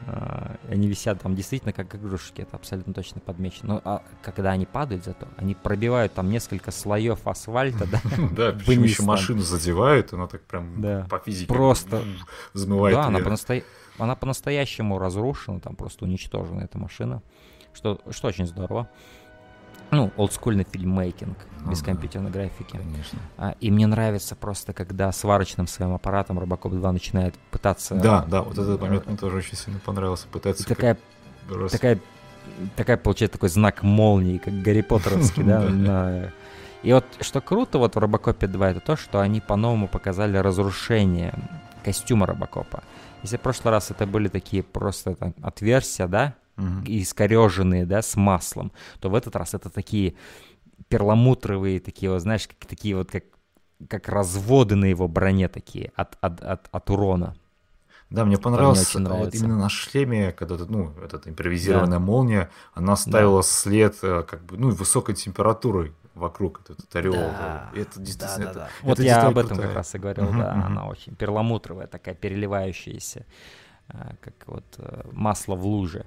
А, 0.08 0.56
они 0.68 0.86
висят 0.86 1.20
там 1.20 1.34
действительно 1.34 1.72
как 1.72 1.92
игрушки, 1.96 2.40
это 2.40 2.56
абсолютно 2.56 2.94
точно 2.94 3.20
подмечено. 3.20 3.74
Но 3.74 3.82
а 3.84 4.02
когда 4.22 4.52
они 4.52 4.64
падают 4.64 5.04
зато, 5.04 5.26
они 5.36 5.56
пробивают 5.56 6.14
там 6.14 6.30
несколько 6.30 6.70
слоев 6.70 7.26
асфальта, 7.26 7.86
да? 7.90 8.00
Да, 8.36 8.52
причем 8.52 8.84
еще 8.84 9.02
машину 9.02 9.40
задевают, 9.40 10.12
она 10.12 10.28
так 10.28 10.42
прям 10.42 10.80
по 11.08 11.18
физике 11.18 11.48
просто 11.48 12.02
взмывает 12.52 12.94
Да, 12.94 13.06
она, 13.06 13.18
по 13.18 13.34
она 13.98 14.14
по-настоящему 14.14 14.98
разрушена, 14.98 15.60
там 15.60 15.74
просто 15.74 16.04
уничтожена 16.04 16.60
эта 16.60 16.78
машина, 16.78 17.22
что 17.72 18.00
очень 18.22 18.46
здорово 18.46 18.88
ну, 19.90 20.12
олдскульный 20.16 20.66
фильммейкинг 20.70 21.36
ну, 21.64 21.70
без 21.70 21.80
да, 21.80 21.86
компьютерной 21.86 22.30
графики. 22.30 22.76
Конечно. 22.76 23.18
А, 23.36 23.54
и 23.60 23.70
мне 23.70 23.86
нравится 23.86 24.34
просто, 24.34 24.72
когда 24.72 25.12
сварочным 25.12 25.66
своим 25.66 25.94
аппаратом 25.94 26.38
Робокоп 26.38 26.72
2 26.72 26.92
начинает 26.92 27.34
пытаться... 27.50 27.94
Да, 27.94 28.24
да, 28.28 28.42
вот 28.42 28.58
этот 28.58 28.80
момент 28.80 29.06
мне 29.06 29.16
тоже 29.16 29.38
очень 29.38 29.56
сильно 29.56 29.78
понравился. 29.80 30.26
Пытаться... 30.28 30.62
И 30.62 30.66
такая, 30.66 30.98
как... 31.48 31.70
такая, 31.70 31.98
такая, 32.76 32.96
получается, 32.96 33.38
такой 33.38 33.48
знак 33.48 33.82
молнии, 33.82 34.38
как 34.38 34.54
Гарри 34.62 34.82
Поттеровский, 34.82 35.42
да, 35.42 36.32
И 36.82 36.92
вот 36.92 37.04
что 37.20 37.40
круто 37.40 37.78
вот 37.78 37.96
в 37.96 37.98
Робокопе 37.98 38.46
2, 38.46 38.70
это 38.70 38.80
то, 38.80 38.96
что 38.96 39.18
они 39.18 39.40
по-новому 39.40 39.88
показали 39.88 40.36
разрушение 40.36 41.34
костюма 41.84 42.26
Робокопа. 42.26 42.84
Если 43.22 43.38
в 43.38 43.40
прошлый 43.40 43.72
раз 43.72 43.90
это 43.90 44.06
были 44.06 44.28
такие 44.28 44.62
просто 44.62 45.16
там, 45.16 45.34
отверстия, 45.42 46.06
да, 46.06 46.34
угу. 46.56 46.82
искореженные, 46.86 47.86
да, 47.86 48.02
с 48.02 48.16
маслом, 48.16 48.72
то 49.00 49.08
в 49.10 49.14
этот 49.14 49.36
раз 49.36 49.54
это 49.54 49.70
такие 49.70 50.14
перламутровые, 50.88 51.80
такие 51.80 52.10
вот, 52.10 52.20
знаешь, 52.20 52.46
как, 52.46 52.68
такие 52.68 52.96
вот, 52.96 53.10
как, 53.10 53.24
как 53.88 54.08
разводы 54.08 54.76
на 54.76 54.86
его 54.86 55.08
броне 55.08 55.48
такие 55.48 55.92
от, 55.96 56.16
от, 56.20 56.40
от, 56.40 56.68
от 56.70 56.90
урона. 56.90 57.36
Да, 58.08 58.24
мне 58.24 58.38
понравилось 58.38 58.94
мне 58.94 59.08
вот 59.08 59.34
именно 59.34 59.58
на 59.58 59.68
шлеме, 59.68 60.30
когда 60.30 60.56
ну, 60.68 60.92
эта 61.02 61.28
импровизированная 61.28 61.98
да. 61.98 62.04
молния, 62.04 62.50
она 62.72 62.94
ставила 62.94 63.40
да. 63.40 63.42
след 63.42 63.98
э, 64.02 64.22
как 64.22 64.44
бы, 64.44 64.56
ну, 64.56 64.70
высокой 64.70 65.16
температурой 65.16 65.92
вокруг 66.14 66.60
этот 66.68 66.94
орел. 66.94 67.14
Да, 67.14 67.70
это 67.74 68.00
действительно. 68.00 68.46
Да, 68.46 68.52
да, 68.52 68.60
да. 68.60 68.66
Это, 68.66 68.86
вот 68.86 68.92
это 69.00 69.02
я 69.02 69.26
об 69.26 69.38
этом 69.38 69.48
крутая. 69.48 69.66
как 69.66 69.76
раз 69.76 69.94
и 69.94 69.98
говорил, 69.98 70.24
uh-huh, 70.24 70.38
да, 70.38 70.54
uh-huh. 70.54 70.66
она 70.66 70.86
очень 70.86 71.16
перламутровая, 71.16 71.88
такая 71.88 72.14
переливающаяся, 72.14 73.26
как 74.20 74.34
вот 74.46 74.64
э, 74.78 75.08
масло 75.12 75.54
в 75.54 75.66
луже. 75.66 76.06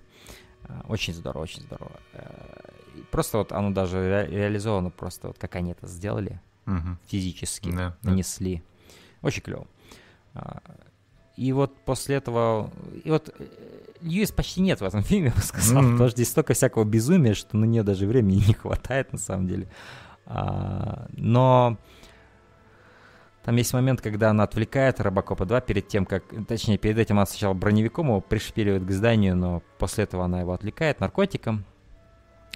Э, 0.64 0.82
очень 0.88 1.14
здорово, 1.14 1.44
очень 1.44 1.62
здорово. 1.62 2.00
Э, 2.14 3.02
просто 3.12 3.38
вот 3.38 3.52
оно 3.52 3.72
даже 3.72 3.98
ре- 3.98 4.28
реализовано, 4.28 4.90
просто 4.90 5.28
вот 5.28 5.38
как 5.38 5.56
они 5.56 5.72
это 5.72 5.88
сделали, 5.88 6.40
угу. 6.66 6.98
физически 7.08 7.72
да, 7.72 7.96
нанесли. 8.02 8.58
Да. 9.22 9.28
Очень 9.28 9.42
клево. 9.42 9.68
И 11.40 11.54
вот 11.54 11.74
после 11.86 12.18
этого... 12.18 12.70
И 13.06 13.10
вот 13.10 13.34
э, 13.40 13.46
Льюис 14.02 14.32
почти 14.32 14.60
нет 14.60 14.82
в 14.82 14.84
этом 14.84 15.04
фильме, 15.04 15.28
я 15.28 15.34
бы 15.34 15.42
сказал, 15.42 15.82
mm-hmm. 15.82 15.92
потому 15.92 16.10
что 16.10 16.18
здесь 16.18 16.30
столько 16.30 16.54
всякого 16.54 16.84
безумия, 16.84 17.34
что 17.34 17.56
на 17.56 17.64
нее 17.64 17.84
даже 17.84 18.06
времени 18.08 18.44
не 18.48 18.54
хватает, 18.54 19.14
на 19.14 19.20
самом 19.20 19.48
деле. 19.48 19.70
А, 20.26 21.08
но 21.14 21.78
там 23.50 23.56
есть 23.56 23.74
момент, 23.74 24.00
когда 24.00 24.30
она 24.30 24.44
отвлекает 24.44 25.02
Робокопа 25.02 25.44
2 25.44 25.62
перед 25.62 25.88
тем, 25.88 26.06
как... 26.06 26.24
Точнее, 26.48 26.78
перед 26.78 27.00
этим 27.00 27.18
она 27.18 27.26
сначала 27.26 27.56
броневиком 27.56 28.10
его 28.10 28.22
пришпиливает 28.22 28.86
к 28.86 28.92
зданию, 28.92 29.36
но 29.36 29.64
после 29.80 30.04
этого 30.04 30.26
она 30.26 30.42
его 30.42 30.54
отвлекает 30.54 31.00
наркотиком 31.00 31.66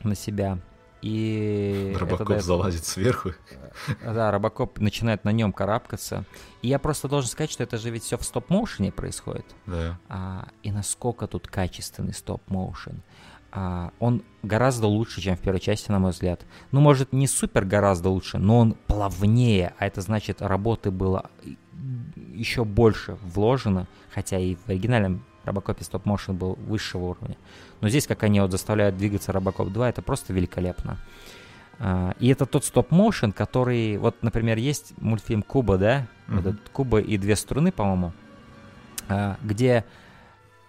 на 0.03 0.13
себя. 0.13 0.59
И 1.01 1.95
Робокоп 1.99 2.27
дает... 2.27 2.43
залазит 2.43 2.85
сверху. 2.85 3.31
Э, 4.03 4.13
да, 4.13 4.29
Робокоп 4.29 4.77
начинает 4.77 5.23
на 5.23 5.31
нем 5.31 5.51
карабкаться. 5.51 6.25
И 6.61 6.67
я 6.67 6.77
просто 6.77 7.07
должен 7.07 7.27
сказать, 7.27 7.49
что 7.49 7.63
это 7.63 7.79
же 7.79 7.89
ведь 7.89 8.03
все 8.03 8.15
в 8.15 8.23
стоп-моушене 8.23 8.91
происходит. 8.91 9.47
Да. 9.65 9.97
А, 10.09 10.47
и 10.61 10.71
насколько 10.71 11.25
тут 11.25 11.47
качественный 11.47 12.13
стоп-моушен 12.13 13.01
он 13.99 14.23
гораздо 14.41 14.87
лучше, 14.87 15.21
чем 15.21 15.35
в 15.35 15.39
первой 15.39 15.59
части, 15.59 15.91
на 15.91 15.99
мой 15.99 16.11
взгляд. 16.11 16.41
Ну, 16.71 16.81
может, 16.81 17.13
не 17.13 17.27
супер 17.27 17.65
гораздо 17.65 18.09
лучше, 18.09 18.39
но 18.39 18.59
он 18.59 18.75
плавнее, 18.87 19.73
а 19.77 19.85
это 19.85 20.01
значит, 20.01 20.41
работы 20.41 20.89
было 20.89 21.29
еще 22.33 22.65
больше 22.65 23.17
вложено, 23.21 23.87
хотя 24.11 24.39
и 24.39 24.55
в 24.55 24.69
оригинальном 24.69 25.23
Робокопе 25.45 25.83
Motion 25.83 26.33
был 26.33 26.55
высшего 26.55 27.05
уровня. 27.05 27.37
Но 27.81 27.89
здесь, 27.89 28.07
как 28.07 28.23
они 28.23 28.39
вот 28.39 28.51
заставляют 28.51 28.97
двигаться 28.97 29.31
Робокоп 29.31 29.69
2, 29.69 29.89
это 29.89 30.01
просто 30.01 30.33
великолепно. 30.33 30.97
А, 31.79 32.15
и 32.19 32.29
это 32.29 32.45
тот 32.45 32.63
стоп-моушен, 32.63 33.33
который, 33.33 33.97
вот, 33.97 34.21
например, 34.21 34.57
есть 34.57 34.93
мультфильм 34.99 35.43
Куба, 35.43 35.77
да, 35.77 35.99
mm-hmm. 35.99 36.35
вот 36.35 36.45
этот 36.45 36.69
Куба 36.69 37.01
и 37.01 37.17
две 37.17 37.35
струны, 37.35 37.71
по-моему, 37.71 38.13
а, 39.09 39.37
где 39.41 39.85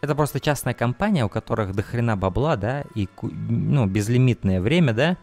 это 0.05 0.15
просто 0.15 0.41
частная 0.41 0.75
компания, 0.75 1.25
у 1.25 1.29
которых 1.29 1.75
до 1.75 1.83
хрена 1.83 2.17
бабла, 2.17 2.57
да, 2.57 2.85
и, 2.95 3.09
ну, 3.23 3.87
безлимитное 3.87 4.61
время, 4.61 4.93
да, 4.93 5.17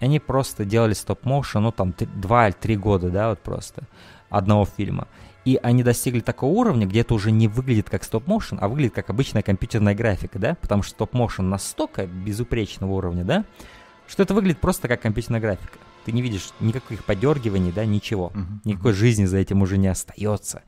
они 0.00 0.18
просто 0.20 0.64
делали 0.64 0.92
стоп-моушен, 0.92 1.62
ну, 1.62 1.72
там, 1.72 1.94
2 1.96 2.48
или 2.48 2.54
3 2.54 2.76
года, 2.76 3.10
да, 3.10 3.30
вот 3.30 3.40
просто, 3.40 3.84
одного 4.28 4.66
фильма. 4.66 5.06
И 5.44 5.58
они 5.62 5.82
достигли 5.82 6.20
такого 6.20 6.50
уровня, 6.52 6.86
где 6.86 7.00
это 7.00 7.14
уже 7.14 7.30
не 7.30 7.48
выглядит 7.48 7.90
как 7.90 8.02
стоп-моушен, 8.02 8.58
а 8.60 8.68
выглядит 8.68 8.94
как 8.94 9.10
обычная 9.10 9.42
компьютерная 9.42 9.94
графика, 9.94 10.38
да, 10.38 10.56
потому 10.60 10.82
что 10.82 10.94
стоп-моушен 10.94 11.48
настолько 11.48 12.06
безупречного 12.06 12.92
уровня, 12.92 13.24
да, 13.24 13.44
что 14.08 14.22
это 14.22 14.34
выглядит 14.34 14.60
просто 14.60 14.88
как 14.88 15.02
компьютерная 15.02 15.40
графика. 15.40 15.78
Ты 16.04 16.12
не 16.12 16.22
видишь 16.22 16.50
никаких 16.60 17.04
подергиваний, 17.04 17.72
да, 17.72 17.84
ничего. 17.84 18.30
Uh-huh, 18.34 18.60
Никакой 18.64 18.92
жизни 18.92 19.24
за 19.24 19.38
этим 19.38 19.62
уже 19.62 19.78
не 19.78 19.88
остается. 19.88 20.62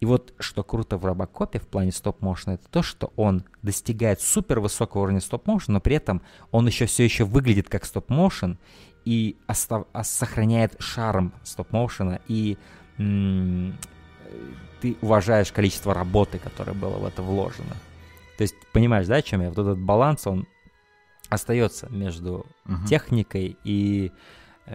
И 0.00 0.06
вот 0.06 0.34
что 0.38 0.62
круто 0.62 0.98
в 0.98 1.04
Робокопе 1.06 1.58
в 1.58 1.66
плане 1.66 1.92
стоп-моушена, 1.92 2.54
это 2.54 2.68
то, 2.68 2.82
что 2.82 3.12
он 3.16 3.44
достигает 3.62 4.20
супер 4.20 4.60
высокого 4.60 5.02
уровня 5.02 5.20
стоп-моушена, 5.20 5.74
но 5.74 5.80
при 5.80 5.96
этом 5.96 6.20
он 6.50 6.66
еще 6.66 6.86
все 6.86 7.04
еще 7.04 7.24
выглядит 7.24 7.68
как 7.68 7.86
стоп-моушен 7.86 8.58
и 9.06 9.36
остав- 9.46 9.86
сохраняет 10.02 10.76
шарм 10.78 11.32
стоп-моушена, 11.42 12.20
и 12.28 12.58
м- 12.98 13.78
ты 14.82 14.96
уважаешь 15.00 15.52
количество 15.52 15.94
работы, 15.94 16.38
которое 16.38 16.72
было 16.72 16.98
в 16.98 17.06
это 17.06 17.22
вложено. 17.22 17.76
То 18.36 18.42
есть, 18.42 18.54
понимаешь, 18.72 19.06
да, 19.06 19.16
о 19.16 19.22
чем 19.22 19.40
я? 19.40 19.48
Вот 19.48 19.58
этот 19.58 19.78
баланс, 19.78 20.26
он 20.26 20.46
остается 21.30 21.88
между 21.88 22.46
uh-huh. 22.66 22.86
техникой 22.86 23.56
и 23.64 24.12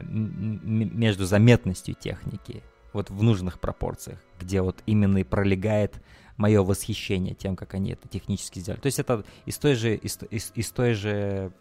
между 0.01 1.25
заметностью 1.25 1.95
техники 1.95 2.63
вот 2.93 3.09
в 3.09 3.23
нужных 3.23 3.59
пропорциях, 3.59 4.19
где 4.39 4.61
вот 4.61 4.81
именно 4.85 5.19
и 5.19 5.23
пролегает 5.23 6.01
мое 6.37 6.63
восхищение 6.63 7.35
тем, 7.35 7.55
как 7.55 7.73
они 7.73 7.91
это 7.91 8.07
технически 8.07 8.59
сделали. 8.59 8.81
То 8.81 8.87
есть 8.87 8.99
это 8.99 9.23
из 9.45 9.57
той 9.57 9.75
же, 9.75 9.95
из, 9.95 10.17
из, 10.29 10.51
из 10.55 10.71
той 10.71 10.93
же, 10.93 11.51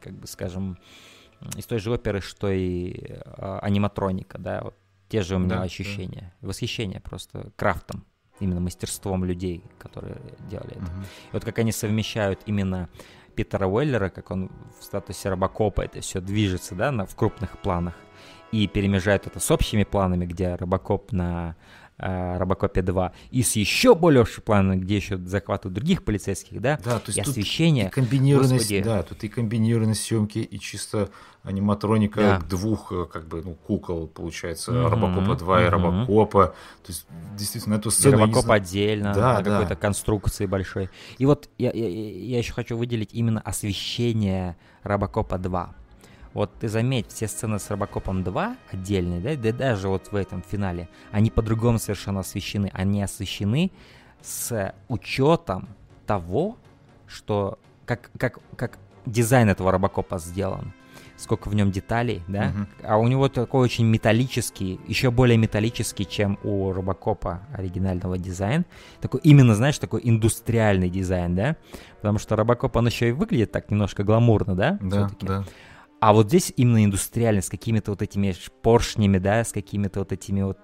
как 0.00 0.14
бы 0.14 0.26
скажем, 0.26 0.78
из 1.56 1.66
той 1.66 1.78
же 1.78 1.92
оперы, 1.92 2.20
что 2.20 2.50
и 2.50 2.94
а, 3.24 3.58
аниматроника, 3.60 4.38
да, 4.38 4.62
вот 4.62 4.76
те 5.08 5.22
же 5.22 5.36
у 5.36 5.38
меня 5.38 5.56
да, 5.56 5.62
ощущения, 5.62 6.32
да. 6.40 6.48
восхищение 6.48 7.00
просто 7.00 7.52
крафтом, 7.56 8.06
именно 8.40 8.60
мастерством 8.60 9.24
людей, 9.24 9.64
которые 9.78 10.16
делали 10.48 10.72
это. 10.72 10.82
Угу. 10.82 11.02
И 11.02 11.32
вот 11.32 11.44
как 11.44 11.58
они 11.58 11.72
совмещают 11.72 12.40
именно 12.46 12.88
Питера 13.34 13.66
Уэллера, 13.66 14.08
как 14.10 14.30
он 14.30 14.50
в 14.78 14.84
статусе 14.84 15.30
Робокопа 15.30 15.82
это 15.82 16.00
все 16.00 16.20
движется, 16.20 16.74
да, 16.74 16.90
на, 16.90 17.06
в 17.06 17.14
крупных 17.14 17.58
планах, 17.58 17.94
и 18.52 18.66
перемежают 18.66 19.26
это 19.26 19.40
с 19.40 19.50
общими 19.50 19.84
планами, 19.84 20.26
где 20.26 20.54
Робокоп 20.54 21.12
на 21.12 21.56
Робокопе 21.98 22.82
2, 22.82 23.12
и 23.30 23.42
с 23.42 23.54
еще 23.54 23.94
более 23.94 24.24
планом, 24.24 24.80
где 24.80 24.96
еще 24.96 25.18
захватывают 25.18 25.74
других 25.74 26.04
полицейских, 26.04 26.60
да, 26.60 26.78
да 26.82 26.98
то 26.98 27.04
есть 27.08 27.18
и 27.18 27.20
освещение. 27.20 27.86
И 27.86 27.90
комбинированность, 27.90 28.70
Господи. 28.70 28.82
да, 28.82 29.02
тут 29.02 29.22
и 29.22 29.28
комбинированность 29.28 30.02
съемки, 30.02 30.38
и 30.38 30.58
чисто 30.58 31.10
аниматроника 31.42 32.20
да. 32.20 32.40
двух, 32.48 32.92
э, 32.92 33.06
как 33.12 33.26
бы, 33.26 33.42
ну, 33.44 33.54
кукол, 33.54 34.06
получается, 34.06 34.72
mm-hmm. 34.72 34.88
Робокопа 34.88 35.34
2 35.36 35.60
mm-hmm. 35.60 35.66
и 35.66 35.68
Робокопа. 35.68 36.46
То 36.82 36.92
есть, 36.92 37.06
действительно, 37.36 37.74
эту 37.74 37.90
сцену... 37.90 38.16
И 38.16 38.20
Робокоп 38.20 38.50
отдельно, 38.50 39.12
да, 39.12 39.34
на 39.34 39.42
да. 39.42 39.50
какой-то 39.50 39.76
конструкции 39.76 40.46
большой. 40.46 40.88
И 41.18 41.26
вот 41.26 41.50
я, 41.58 41.72
я, 41.72 41.88
я 41.88 42.38
еще 42.38 42.52
хочу 42.52 42.76
выделить 42.76 43.10
именно 43.12 43.40
освещение 43.40 44.56
Робокопа 44.82 45.38
2. 45.38 45.74
Вот 46.34 46.50
ты 46.58 46.68
заметь, 46.68 47.08
все 47.08 47.28
сцены 47.28 47.58
с 47.58 47.70
Робокопом 47.70 48.22
2 48.22 48.56
отдельные, 48.72 49.20
да, 49.20 49.36
да 49.36 49.52
даже 49.52 49.88
вот 49.88 50.10
в 50.10 50.16
этом 50.16 50.42
финале, 50.42 50.88
они 51.10 51.30
по-другому 51.30 51.78
совершенно 51.78 52.20
освещены. 52.20 52.70
Они 52.72 53.02
освещены 53.02 53.70
с 54.22 54.74
учетом 54.88 55.68
того, 56.06 56.56
что 57.06 57.58
как, 57.84 58.10
как, 58.18 58.38
как 58.56 58.78
дизайн 59.04 59.48
этого 59.48 59.72
Робокопа 59.72 60.18
сделан 60.18 60.72
сколько 61.22 61.48
в 61.48 61.54
нем 61.54 61.70
деталей, 61.70 62.22
да, 62.26 62.46
uh-huh. 62.46 62.66
а 62.84 62.96
у 62.98 63.06
него 63.06 63.28
такой 63.28 63.62
очень 63.62 63.86
металлический, 63.86 64.80
еще 64.88 65.10
более 65.10 65.38
металлический, 65.38 66.04
чем 66.04 66.38
у 66.42 66.72
Робокопа 66.72 67.42
оригинального 67.52 68.18
дизайн, 68.18 68.64
такой 69.00 69.20
именно, 69.22 69.54
знаешь, 69.54 69.78
такой 69.78 70.00
индустриальный 70.02 70.90
дизайн, 70.90 71.34
да, 71.34 71.56
потому 72.00 72.18
что 72.18 72.34
Робокоп, 72.34 72.76
он 72.76 72.86
еще 72.86 73.10
и 73.10 73.12
выглядит 73.12 73.52
так 73.52 73.70
немножко 73.70 74.02
гламурно, 74.02 74.56
да, 74.56 74.78
да, 74.80 75.10
да. 75.20 75.44
А 76.02 76.12
вот 76.12 76.26
здесь 76.26 76.52
именно 76.56 76.84
индустриальный, 76.84 77.42
с 77.42 77.48
какими-то 77.48 77.92
вот 77.92 78.02
этими 78.02 78.34
поршнями, 78.60 79.18
да, 79.18 79.44
с 79.44 79.52
какими-то 79.52 80.00
вот 80.00 80.10
этими 80.10 80.42
вот 80.42 80.58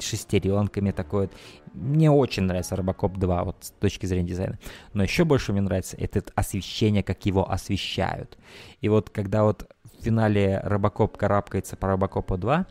шестеренками 0.00 0.92
такой 0.92 1.22
вот. 1.22 1.32
Мне 1.74 2.12
очень 2.12 2.44
нравится 2.44 2.76
Робокоп 2.76 3.16
2, 3.16 3.42
вот 3.42 3.56
с 3.58 3.70
точки 3.72 4.06
зрения 4.06 4.28
дизайна. 4.28 4.56
Но 4.92 5.02
еще 5.02 5.24
больше 5.24 5.50
мне 5.50 5.62
нравится 5.62 5.96
это 5.96 6.22
освещение, 6.36 7.02
как 7.02 7.26
его 7.26 7.50
освещают. 7.50 8.38
И 8.80 8.88
вот 8.88 9.10
когда 9.10 9.42
вот 9.42 9.68
в 9.98 10.04
финале 10.04 10.60
Робокоп 10.62 11.16
карабкается 11.16 11.76
по 11.76 11.88
Робокопу 11.88 12.36
2, 12.36 12.64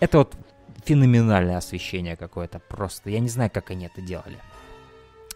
это 0.00 0.18
вот 0.18 0.34
феноменальное 0.84 1.58
освещение 1.58 2.16
какое-то 2.16 2.58
просто. 2.58 3.10
Я 3.10 3.20
не 3.20 3.28
знаю, 3.28 3.52
как 3.54 3.70
они 3.70 3.86
это 3.86 4.02
делали. 4.02 4.38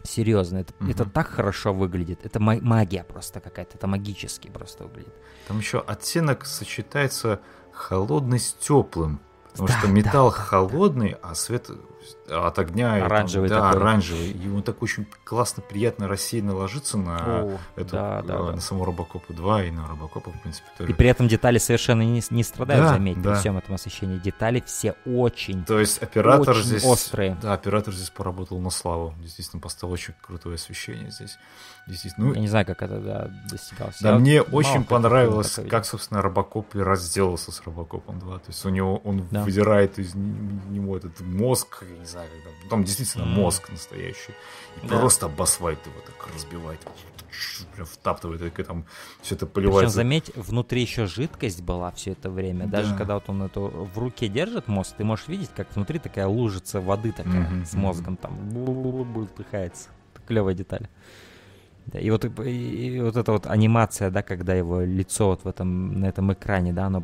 Серьезно, 0.09 0.59
это, 0.59 0.73
угу. 0.81 0.91
это 0.91 1.05
так 1.05 1.29
хорошо 1.29 1.75
выглядит. 1.75 2.25
Это 2.25 2.41
магия 2.41 3.05
просто 3.05 3.41
какая-то, 3.41 3.77
это 3.77 3.87
магически 3.87 4.49
просто 4.49 4.85
выглядит. 4.85 5.13
Там 5.47 5.59
еще 5.59 5.81
оттенок 5.81 6.47
сочетается 6.47 7.41
холодный 7.73 8.39
с 8.39 8.55
теплым. 8.55 9.21
Потому 9.53 9.69
да, 9.69 9.79
что 9.79 9.89
металл 9.89 10.31
да, 10.31 10.37
холодный, 10.37 11.11
да. 11.11 11.19
а 11.23 11.35
свет 11.35 11.69
от 12.31 12.59
огня 12.59 13.05
оранжевый, 13.05 13.49
там, 13.49 13.59
да, 13.61 13.67
такой. 13.71 13.81
оранжевый. 13.83 14.31
И 14.31 14.49
он 14.49 14.63
так 14.63 14.83
очень 14.83 15.07
классно, 15.25 15.63
приятно, 15.63 16.09
рассеянно 16.09 16.55
ложится 16.55 16.99
на 16.99 17.17
О, 17.45 17.59
эту, 17.77 17.91
да, 17.93 18.23
да, 18.23 18.39
на 18.43 18.53
да. 18.53 18.61
саму 18.61 18.85
Робокопу 18.85 19.33
2 19.33 19.65
и 19.65 19.71
на 19.71 19.87
Робокопу, 19.87 20.31
в 20.31 20.41
принципе, 20.41 20.67
тоже. 20.77 20.91
И 20.91 20.95
при 20.95 21.09
этом 21.09 21.29
детали 21.29 21.59
совершенно 21.59 22.03
не, 22.03 22.23
не 22.31 22.43
страдают, 22.43 22.85
да, 22.85 22.93
заметьте, 22.95 23.21
да. 23.21 23.31
при 23.33 23.39
всем 23.41 23.59
этом 23.59 23.75
освещении. 23.75 24.19
Детали 24.19 24.63
все 24.67 24.95
очень, 25.07 25.65
То 25.65 25.79
есть 25.81 26.03
оператор 26.03 26.51
очень 26.57 26.65
здесь... 26.65 26.85
острые. 26.85 27.37
Да, 27.41 27.55
оператор 27.55 27.95
здесь 27.95 28.11
поработал 28.11 28.59
на 28.59 28.71
славу. 28.71 29.15
Действительно, 29.21 29.61
поставил 29.61 29.93
очень 29.95 30.15
крутое 30.21 30.57
освещение 30.57 31.11
здесь. 31.11 31.39
Действительно. 31.87 32.27
Ну, 32.27 32.35
Я 32.35 32.41
не 32.41 32.49
знаю, 32.49 32.67
как 32.67 32.83
это 32.83 33.01
да, 33.01 33.31
достигалось. 33.51 33.97
Да, 34.01 34.11
Я 34.11 34.19
мне 34.19 34.43
очень 34.43 34.85
понравилось, 34.85 35.57
видел. 35.57 35.71
как, 35.71 35.87
собственно, 35.87 36.21
Робокоп 36.21 36.75
и 36.75 36.81
разделался 36.81 37.51
с 37.51 37.63
Робокопом 37.65 38.19
2. 38.19 38.39
То 38.41 38.45
есть 38.49 38.65
у 38.67 38.69
него 38.69 38.99
он 38.99 39.27
Да. 39.31 39.43
выдирает 39.43 39.99
из 39.99 40.15
него 40.15 40.97
этот 40.99 41.19
мозг, 41.21 41.83
не 41.99 42.05
знаю, 42.05 42.18
там, 42.23 42.53
ну, 42.65 42.69
там 42.71 42.85
действительно 42.85 43.25
Мгм. 43.25 43.35
мозг 43.35 43.71
настоящий. 43.71 44.33
И 44.83 44.87
Да. 44.87 44.99
просто 44.99 45.27
об 45.27 45.41
асфальт 45.41 45.79
его 45.87 46.01
так 46.07 46.29
разбивает. 46.35 46.81
Прям 47.75 47.87
втаптывает, 47.87 48.59
и 48.59 48.63
там 48.63 48.85
все 49.23 49.35
это 49.37 49.47
Причем, 49.47 49.71
поливается. 49.71 49.95
заметь, 49.97 50.33
внутри 50.35 50.81
еще 50.83 51.07
жидкость 51.07 51.63
была 51.63 51.91
все 51.93 52.13
это 52.13 52.31
время. 52.31 52.67
Даже 52.67 52.93
Да. 52.93 52.97
когда 52.97 53.15
вот 53.15 53.29
он 53.29 53.43
это 53.43 53.61
в 53.61 53.99
руке 53.99 54.29
держит 54.29 54.67
мост, 54.67 54.97
ты 54.97 55.05
можешь 55.05 55.29
видеть, 55.29 55.51
как 55.55 55.75
внутри 55.77 55.99
такая 55.99 56.27
лужица 56.27 56.81
воды 56.81 57.13
такая 57.13 57.49
Мгм, 57.49 57.67
с 57.67 57.75
мозгом 57.75 58.17
там 58.17 58.35
бултыхается. 58.49 59.89
Клевая 60.27 60.55
деталь. 60.55 60.89
Да, 61.93 61.99
и 61.99 62.11
вот, 62.11 62.25
и, 62.25 62.29
и 62.97 63.01
вот 63.01 63.17
эта 63.17 63.33
вот 63.33 63.47
анимация, 63.47 64.11
да, 64.11 64.23
когда 64.23 64.55
его 64.55 64.83
лицо 64.83 65.29
вот 65.29 65.45
в 65.45 65.49
этом, 65.49 66.01
на 66.01 66.07
этом 66.07 66.31
экране, 66.33 66.73
да, 66.75 66.87
оно 66.87 67.03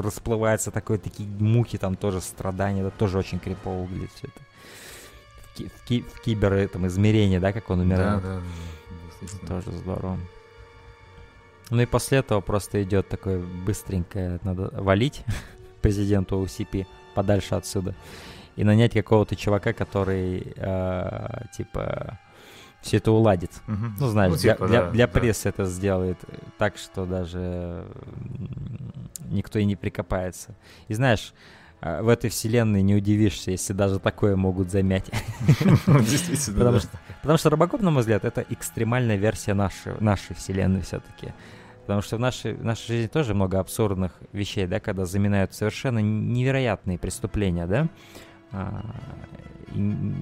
расплывается, 0.00 0.70
такое, 0.70 0.96
такие 0.98 1.28
муки 1.28 1.76
там 1.76 1.94
тоже, 1.94 2.20
страдания, 2.22 2.80
это 2.80 2.90
тоже 2.90 3.18
очень 3.18 3.38
крипово 3.38 3.82
выглядит 3.82 4.10
все 4.14 4.28
это. 4.28 4.40
В, 5.42 5.56
ки- 5.58 5.68
в, 5.68 5.84
ки- 5.88 6.04
в 6.14 6.20
кибер 6.22 6.54
этом 6.54 6.86
измерении, 6.86 7.38
да, 7.38 7.52
как 7.52 7.68
он 7.68 7.78
Да, 7.80 7.84
умирает. 7.84 8.22
да, 8.22 8.34
да, 8.36 8.40
действительно. 9.20 9.60
Тоже 9.62 9.76
здорово. 9.76 10.18
Ну 11.70 11.82
и 11.82 11.86
после 11.86 12.18
этого 12.18 12.40
просто 12.40 12.82
идет 12.82 13.08
такое 13.10 13.40
быстренькое, 13.66 14.40
надо 14.42 14.70
валить 14.72 15.22
президенту 15.82 16.42
OCP 16.42 16.86
подальше 17.14 17.56
отсюда 17.56 17.94
и 18.56 18.64
нанять 18.64 18.94
какого-то 18.94 19.36
чувака, 19.36 19.74
который 19.74 20.50
э, 20.56 21.44
типа 21.54 22.18
все 22.80 22.98
это 22.98 23.10
уладит. 23.12 23.50
Мгм. 23.66 23.96
Ну, 23.98 24.06
знаешь, 24.08 24.32
Ну, 24.32 24.38
для, 24.38 24.52
типа, 24.54 24.68
для- 24.68 24.84
да, 24.84 24.90
для 24.90 25.06
да. 25.06 25.12
прессы 25.12 25.48
это 25.48 25.64
сделает 25.66 26.18
так, 26.58 26.76
что 26.78 27.06
даже 27.06 27.84
никто 29.30 29.58
и 29.58 29.64
не 29.64 29.76
прикопается. 29.76 30.54
И 30.88 30.94
знаешь, 30.94 31.32
э, 31.80 32.02
в 32.02 32.08
этой 32.08 32.30
вселенной 32.30 32.82
не 32.82 32.94
удивишься, 32.94 33.50
если 33.50 33.72
даже 33.72 33.98
такое 33.98 34.36
могут 34.36 34.70
замять. 34.70 35.10
Действительно, 35.86 36.58
Потому 36.58 36.72
да. 36.76 36.80
что, 36.80 36.90
потому 37.22 37.38
что 37.38 37.50
Робокоп, 37.50 37.80
на 37.82 37.90
мой 37.90 38.00
взгляд, 38.00 38.24
это 38.24 38.44
экстремальная 38.48 39.16
версия 39.16 39.54
нашей, 39.54 39.92
нашей 40.00 40.34
вселенной 40.36 40.82
все-таки. 40.82 41.32
Потому 41.82 42.02
что 42.02 42.16
в 42.16 42.20
нашей, 42.20 42.52
в 42.54 42.64
нашей 42.64 42.86
жизни 42.88 43.06
тоже 43.06 43.34
много 43.34 43.58
абсурдных 43.60 44.12
вещей, 44.32 44.66
да, 44.66 44.78
когда 44.78 45.06
заминают 45.06 45.54
совершенно 45.54 46.00
невероятные 46.00 46.98
преступления, 46.98 47.66
да, 47.66 47.88
А, 48.52 48.82
и, 49.74 50.14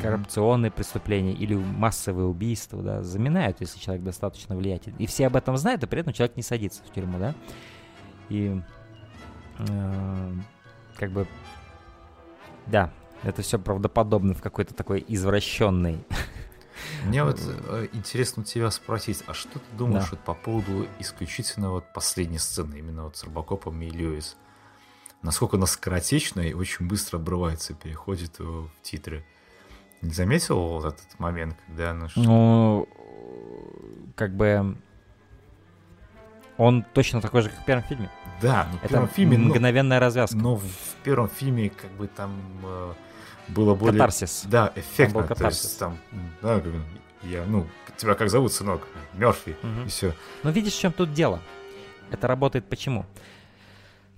коррупционные 0.00 0.70
преступления 0.70 1.32
или 1.32 1.54
массовые 1.54 2.26
убийства, 2.26 2.82
да, 2.82 3.02
заминают, 3.02 3.60
если 3.60 3.78
человек 3.78 4.04
достаточно 4.04 4.56
влиятельный. 4.56 4.98
И 4.98 5.06
все 5.06 5.26
об 5.26 5.36
этом 5.36 5.56
знают, 5.56 5.82
и 5.82 5.86
при 5.86 6.00
этом 6.00 6.12
человек 6.12 6.36
не 6.36 6.42
садится 6.42 6.82
в 6.84 6.92
тюрьму, 6.92 7.18
да. 7.18 7.34
И 8.28 8.60
э, 9.58 10.32
как 10.96 11.10
бы, 11.10 11.26
да, 12.66 12.92
это 13.22 13.42
все 13.42 13.58
правдоподобно 13.58 14.34
в 14.34 14.40
какой-то 14.40 14.74
такой 14.74 15.04
извращенной. 15.06 16.04
Мне 17.04 17.24
вот 17.24 17.40
э, 17.68 17.88
интересно 17.92 18.42
у 18.42 18.46
тебя 18.46 18.70
спросить, 18.70 19.22
а 19.26 19.34
что 19.34 19.58
ты 19.58 19.76
думаешь 19.76 20.04
Да. 20.04 20.10
вот 20.12 20.20
по 20.20 20.34
поводу 20.34 20.86
исключительно 20.98 21.70
вот 21.70 21.92
последней 21.92 22.38
сцены, 22.38 22.76
именно 22.78 23.04
вот 23.04 23.16
с 23.16 23.24
Робокопом 23.24 23.80
и 23.82 23.90
Льюис? 23.90 24.36
Насколько 25.22 25.56
она 25.56 25.66
скоротечна 25.66 26.40
и 26.40 26.54
очень 26.54 26.88
быстро 26.88 27.18
обрывается 27.18 27.74
и 27.74 27.76
переходит 27.76 28.36
э, 28.38 28.42
в 28.44 28.70
титры. 28.82 29.24
Не 30.02 30.12
заметил 30.12 30.58
вот 30.58 30.84
этот 30.86 31.18
момент, 31.18 31.56
когда 31.66 31.90
она... 31.90 32.08
Ну, 32.16 32.88
как 34.16 34.34
бы 34.34 34.76
он 36.56 36.84
точно 36.94 37.20
такой 37.20 37.42
же, 37.42 37.50
как 37.50 37.60
в 37.60 37.64
первом 37.64 37.84
фильме. 37.84 38.10
Да, 38.40 38.66
но 38.70 38.78
в 38.78 38.84
Это 38.84 38.88
первом 38.88 39.08
фильме... 39.08 39.38
ну, 39.38 39.48
мгновенная 39.48 40.00
развязка. 40.00 40.36
но 40.36 40.56
в 40.56 40.64
первом 41.04 41.28
фильме 41.28 41.70
как 41.70 41.90
бы 41.92 42.06
там 42.06 42.38
э, 42.62 42.92
было 43.48 43.74
более... 43.74 43.92
Катарсис. 43.94 44.44
Да, 44.46 44.72
эффектно. 44.74 45.20
был 45.20 45.22
то 45.22 45.34
катарсис. 45.34 45.64
есть 45.64 45.78
там, 45.78 45.98
да, 46.42 46.62
я, 47.22 47.44
ну, 47.44 47.66
тебя 48.00 48.14
как 48.14 48.30
зовут, 48.30 48.52
сынок? 48.52 48.86
Мерфи. 49.14 49.56
Мгм. 49.62 49.86
И 49.86 49.88
все. 49.88 50.14
Но 50.42 50.50
видишь, 50.50 50.74
в 50.74 50.80
чем 50.80 50.92
тут 50.92 51.12
дело? 51.12 51.40
Это 52.10 52.26
работает 52.26 52.68
почему? 52.68 53.04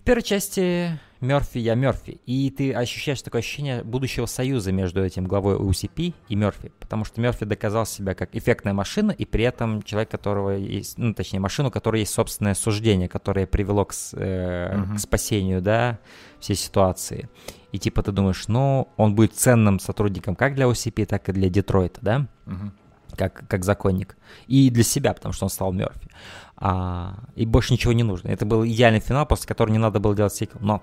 В 0.00 0.04
первой 0.04 0.22
части 0.22 0.98
Мерфи, 1.22 1.58
я 1.58 1.74
Мерфи. 1.74 2.20
И 2.26 2.50
ты 2.50 2.72
ощущаешь 2.74 3.22
такое 3.22 3.40
ощущение 3.40 3.82
будущего 3.84 4.26
союза 4.26 4.72
между 4.72 5.04
этим 5.04 5.24
главой 5.26 5.56
UCP 5.56 6.14
и 6.28 6.34
Мерфи. 6.34 6.72
Потому 6.80 7.04
что 7.04 7.20
Мерфи 7.20 7.46
доказал 7.46 7.86
себя 7.86 8.14
как 8.14 8.34
эффектная 8.34 8.74
машина, 8.74 9.12
и 9.12 9.24
при 9.24 9.44
этом 9.44 9.82
человек, 9.82 10.10
которого 10.10 10.50
есть, 10.50 10.98
ну, 10.98 11.14
точнее, 11.14 11.40
машину, 11.40 11.68
у 11.68 11.72
которой 11.72 12.00
есть 12.00 12.12
собственное 12.12 12.54
суждение, 12.54 13.08
которое 13.08 13.46
привело 13.46 13.84
к, 13.84 13.94
э, 14.14 14.76
Мгм. 14.76 14.96
к 14.96 14.98
спасению, 15.00 15.62
да, 15.62 15.98
всей 16.40 16.56
ситуации. 16.56 17.28
И 17.70 17.78
типа 17.78 18.02
ты 18.02 18.12
думаешь, 18.12 18.48
ну, 18.48 18.88
он 18.96 19.14
будет 19.14 19.34
ценным 19.34 19.78
сотрудником 19.78 20.34
как 20.36 20.54
для 20.54 20.66
OCP, 20.66 21.06
так 21.06 21.28
и 21.28 21.32
для 21.32 21.48
Детройта, 21.48 22.00
да? 22.02 22.26
Мгм. 22.46 22.72
как, 23.14 23.46
как 23.46 23.62
законник. 23.62 24.16
И 24.46 24.70
для 24.70 24.82
себя, 24.84 25.12
потому 25.12 25.34
что 25.34 25.44
он 25.44 25.50
стал 25.50 25.70
Мерфи. 25.72 26.08
А, 26.56 27.18
и 27.36 27.44
больше 27.44 27.74
ничего 27.74 27.92
не 27.92 28.04
нужно. 28.04 28.28
Это 28.28 28.46
был 28.46 28.64
идеальный 28.64 29.00
финал, 29.00 29.26
после 29.26 29.46
которого 29.46 29.70
не 29.70 29.78
надо 29.78 30.00
было 30.00 30.16
делать 30.16 30.34
сиквел. 30.34 30.60
Но 30.64 30.82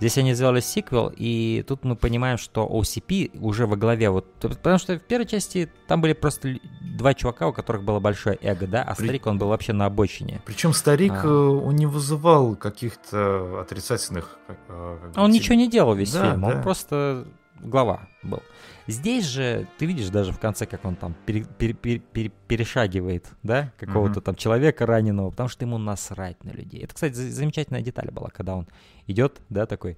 здесь 0.00 0.18
они 0.18 0.34
сделали 0.34 0.60
сиквел, 0.60 1.12
и 1.16 1.64
тут 1.68 1.84
мы 1.84 1.94
понимаем, 1.94 2.36
что 2.38 2.66
OCP 2.66 3.38
уже 3.38 3.66
во 3.66 3.76
главе. 3.76 4.10
Вот, 4.10 4.26
потому 4.40 4.78
что 4.78 4.96
в 4.98 5.02
первой 5.02 5.26
части 5.26 5.70
там 5.86 6.00
были 6.00 6.14
просто 6.14 6.56
два 6.98 7.14
чувака, 7.14 7.48
у 7.48 7.52
которых 7.52 7.84
было 7.84 8.00
большое 8.00 8.38
эго, 8.42 8.66
да, 8.66 8.82
а 8.82 8.94
При- 8.94 9.04
старик, 9.06 9.26
он 9.26 9.38
был 9.38 9.48
вообще 9.48 9.72
на 9.72 9.86
обочине. 9.86 10.40
Причем 10.44 10.72
старик, 10.72 11.12
А. 11.14 11.26
э, 11.26 11.28
он 11.28 11.76
не 11.76 11.86
вызывал 11.86 12.56
каких-то 12.56 13.60
отрицательных... 13.60 14.36
э, 14.48 14.54
как 15.02 15.10
бы, 15.12 15.20
А 15.20 15.24
он 15.24 15.30
ничего 15.30 15.54
не 15.54 15.68
делал 15.68 15.94
весь 15.94 16.12
Да, 16.12 16.30
фильм, 16.30 16.40
да. 16.42 16.46
он 16.48 16.62
просто 16.62 17.26
глава 17.60 18.08
был. 18.22 18.42
Здесь 18.90 19.24
же, 19.26 19.66
ты 19.78 19.86
видишь 19.86 20.08
даже 20.08 20.32
в 20.32 20.38
конце, 20.38 20.66
как 20.66 20.84
он 20.84 20.96
там 20.96 21.14
пере- 21.26 21.44
пере- 21.58 21.74
пере- 21.74 21.98
пере- 22.00 22.32
перешагивает, 22.48 23.26
да, 23.42 23.72
какого-то 23.78 24.14
Мгм. 24.20 24.22
там 24.22 24.34
человека 24.34 24.86
раненого, 24.86 25.30
потому 25.30 25.48
что 25.48 25.64
ему 25.64 25.78
насрать 25.78 26.42
на 26.44 26.50
людей. 26.50 26.82
Это, 26.84 26.94
кстати, 26.94 27.14
за- 27.14 27.30
замечательная 27.30 27.82
деталь 27.82 28.10
была, 28.10 28.28
когда 28.30 28.56
он 28.56 28.66
идет, 29.06 29.40
да, 29.48 29.66
такой, 29.66 29.96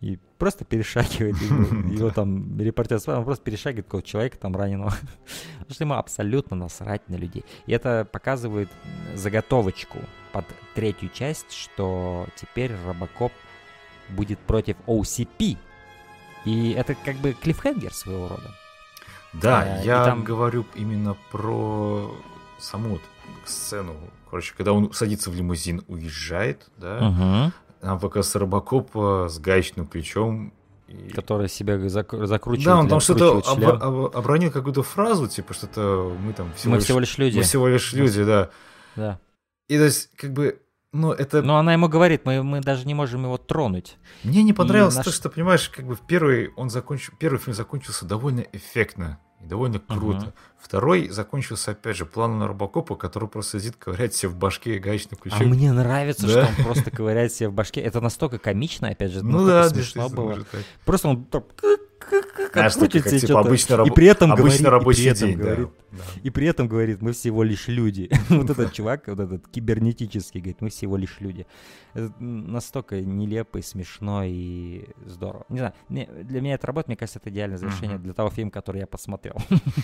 и 0.00 0.18
просто 0.38 0.64
перешагивает, 0.64 1.36
его, 1.42 2.10
там 2.14 2.58
репортер 2.58 2.98
он 3.08 3.24
просто 3.24 3.44
перешагивает 3.44 3.84
какого-то 3.86 4.08
человека 4.08 4.38
там 4.38 4.56
раненого, 4.56 4.90
потому 5.58 5.74
что 5.74 5.84
ему 5.84 5.94
абсолютно 5.94 6.56
насрать 6.56 7.06
на 7.08 7.16
людей. 7.16 7.44
И 7.66 7.72
это 7.72 8.06
показывает 8.10 8.70
заготовочку 9.14 9.98
под 10.32 10.46
третью 10.74 11.10
часть, 11.12 11.52
что 11.52 12.26
теперь 12.36 12.72
Робокоп 12.86 13.32
будет 14.08 14.38
против 14.40 14.76
OCP. 14.86 15.56
И 16.44 16.70
это 16.72 16.94
как 16.94 17.16
бы 17.16 17.32
клиффхенгер 17.32 17.92
своего 17.92 18.28
рода. 18.28 18.50
Да, 19.32 19.80
и 19.80 19.86
я 19.86 20.04
там- 20.04 20.24
говорю 20.24 20.64
именно 20.74 21.16
про 21.30 22.10
саму 22.58 22.90
вот 22.90 23.02
сцену. 23.44 23.94
Короче, 24.28 24.54
когда 24.56 24.72
он 24.72 24.92
садится 24.92 25.30
в 25.30 25.34
лимузин, 25.34 25.82
уезжает, 25.88 26.68
да, 26.76 27.52
нам 27.82 27.98
показывается 27.98 28.38
Робокоп 28.38 28.90
э, 28.94 29.28
с 29.30 29.38
гаечным 29.38 29.86
ключом. 29.86 30.52
и- 30.88 31.10
Который 31.10 31.48
себя 31.48 31.76
зак- 31.76 32.26
закручивает. 32.26 32.66
Да, 32.66 32.78
он 32.80 32.88
там 32.88 32.98
что-то 33.00 33.38
обо- 33.46 33.78
обо- 33.78 34.12
обронил 34.12 34.50
какую-то 34.50 34.82
фразу, 34.82 35.28
типа 35.28 35.54
что-то 35.54 36.14
мы 36.20 36.32
там 36.32 36.52
всего 36.54 36.72
Мы 36.72 36.76
лишь, 36.78 36.84
всего 36.84 36.98
лишь 36.98 37.16
люди. 37.18 37.36
мы 37.36 37.42
всего 37.44 37.68
лишь 37.68 37.92
люди, 37.92 38.24
да. 38.24 38.50
Да. 38.96 39.18
И 39.68 39.78
то 39.78 39.84
есть, 39.84 40.10
как 40.16 40.32
бы, 40.32 40.60
ну, 40.92 41.12
это... 41.12 41.42
Но 41.42 41.56
она 41.58 41.72
ему 41.72 41.88
говорит, 41.88 42.22
мы, 42.24 42.42
мы 42.42 42.60
даже 42.60 42.86
не 42.86 42.94
можем 42.94 43.24
его 43.24 43.38
тронуть. 43.38 43.96
Мне 44.24 44.42
не 44.42 44.52
понравилось 44.52 44.96
наш- 44.96 45.04
то, 45.06 45.12
что, 45.12 45.30
понимаешь, 45.30 45.68
как 45.68 45.86
бы 45.86 45.94
в 45.94 46.00
первый 46.00 46.52
он 46.56 46.70
закончил, 46.70 47.12
первый 47.18 47.38
фильм 47.38 47.54
закончился 47.54 48.04
довольно 48.06 48.40
эффектно 48.52 49.18
и 49.40 49.44
довольно 49.46 49.78
круто. 49.78 50.18
Мгм. 50.26 50.34
Второй 50.60 51.08
закончился, 51.08 51.72
опять 51.72 51.96
же, 51.96 52.04
планом 52.06 52.38
на 52.38 52.46
Робокопа, 52.48 52.94
который 52.94 53.28
просто 53.28 53.58
сидит, 53.58 53.76
ковыряет 53.76 54.14
себе 54.14 54.28
в 54.28 54.36
башке 54.36 54.78
гаечным 54.78 55.18
А 55.18 55.22
ключом. 55.22 55.48
мне 55.48 55.72
нравится, 55.72 56.26
Да. 56.26 56.44
что 56.46 56.54
он 56.58 56.64
просто 56.64 56.90
ковыряет 56.90 57.32
себе 57.32 57.48
в 57.48 57.52
башке. 57.54 57.80
Это 57.80 58.00
настолько 58.00 58.38
комично, 58.38 58.88
опять 58.88 59.12
же, 59.12 59.24
ну 59.24 59.40
настолько 59.40 59.48
да, 59.50 59.68
смешно 59.70 60.08
было. 60.08 60.38
Просто 60.84 61.08
он 61.08 61.26
Знаешь, 62.52 62.74
как, 62.74 62.90
себе 62.92 63.00
типа, 63.02 63.18
что-то, 63.18 63.38
обычный 63.40 63.86
и 63.86 63.90
при 63.90 64.06
этом 64.06 64.32
обычный 64.32 64.48
говорит, 64.48 64.60
и 64.60 64.64
рабочий 64.64 65.02
при 65.02 65.10
этом 65.10 65.28
день, 65.28 65.38
да, 65.38 65.44
говорит, 65.44 65.68
да. 65.92 65.98
И 66.22 66.30
при 66.30 66.46
этом 66.46 66.68
говорит, 66.68 67.02
мы 67.02 67.12
всего 67.12 67.42
лишь 67.42 67.68
люди. 67.68 68.10
Вот 68.28 68.50
этот 68.50 68.72
чувак, 68.72 69.06
вот 69.06 69.20
этот 69.20 69.46
кибернетический, 69.48 70.40
говорит, 70.40 70.60
мы 70.60 70.70
всего 70.70 70.96
лишь 70.96 71.20
люди. 71.20 71.46
Это 71.94 72.12
настолько 72.18 73.00
нелепо 73.00 73.58
и 73.58 73.62
смешно 73.62 74.22
и 74.24 74.86
здорово. 75.04 75.44
Не 75.48 75.58
знаю, 75.58 75.74
для 75.88 76.40
меня 76.40 76.54
это 76.54 76.66
работает, 76.66 76.88
мне 76.88 76.96
кажется, 76.96 77.18
это 77.20 77.30
идеальное 77.30 77.58
завершение 77.58 77.98
для 77.98 78.12
того 78.12 78.30
фильма, 78.30 78.50
который 78.50 78.80
я 78.80 78.86
посмотрел. 78.86 79.36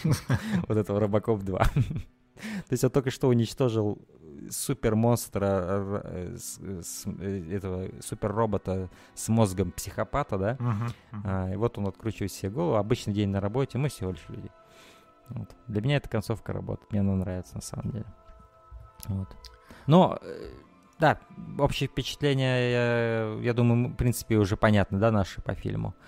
Вот 0.69 0.77
этого 0.77 1.01
Робокоп 1.01 1.43
2. 1.43 1.59
То 1.59 2.71
есть 2.71 2.83
я 2.83 2.89
только 2.91 3.11
что 3.11 3.29
уничтожил 3.29 3.99
супермонстра, 4.51 6.03
э, 6.05 6.37
с- 6.39 6.61
с- 6.83 7.07
этого 7.51 7.89
суперробота 8.01 8.89
с 9.15 9.29
мозгом 9.29 9.73
психопата, 9.73 10.39
да? 10.39 10.57
А, 11.25 11.51
и 11.53 11.57
вот 11.57 11.79
он 11.79 11.87
откручивает 11.87 12.33
себе 12.33 12.51
голову. 12.51 12.77
Обычный 12.77 13.13
день 13.15 13.31
на 13.31 13.41
работе, 13.41 13.79
мы 13.79 13.89
всего 13.89 14.11
лишь 14.13 14.25
люди. 14.29 14.51
Вот. 15.31 15.49
Для 15.67 15.81
меня 15.83 15.97
эта 15.97 16.09
концовка 16.09 16.53
работает. 16.53 16.91
Мне 16.93 17.01
она 17.01 17.15
нравится 17.15 17.55
на 17.57 17.63
самом 17.63 17.91
деле. 17.91 18.05
Вот. 19.09 19.29
Но, 19.87 20.19
э, 20.23 20.51
да, 20.99 21.19
общее 21.59 21.89
впечатление, 21.89 22.71
я, 22.73 23.35
я 23.43 23.55
думаю, 23.55 23.89
в 23.89 23.97
принципе, 23.97 24.37
уже 24.37 24.57
понятно, 24.57 24.99
да, 24.99 25.11
наши 25.11 25.41
по 25.43 25.55
фильму. 25.55 25.95
А, 25.95 26.05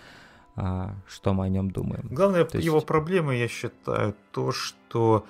что 1.07 1.35
мы 1.35 1.47
о 1.47 1.49
нем 1.49 1.71
думаем. 1.71 2.07
Главная 2.11 2.45
То 2.45 2.57
есть- 2.59 2.67
его 2.67 2.81
проблема, 2.81 3.35
я 3.35 3.49
считаю, 3.49 4.15
то, 4.33 4.53
что 4.53 5.25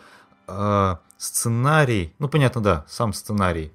э, 0.47 0.97
сценарий, 1.17 2.15
ну 2.19 2.29
понятно, 2.29 2.61
да, 2.63 2.85
сам 2.89 3.13
сценарий, 3.13 3.73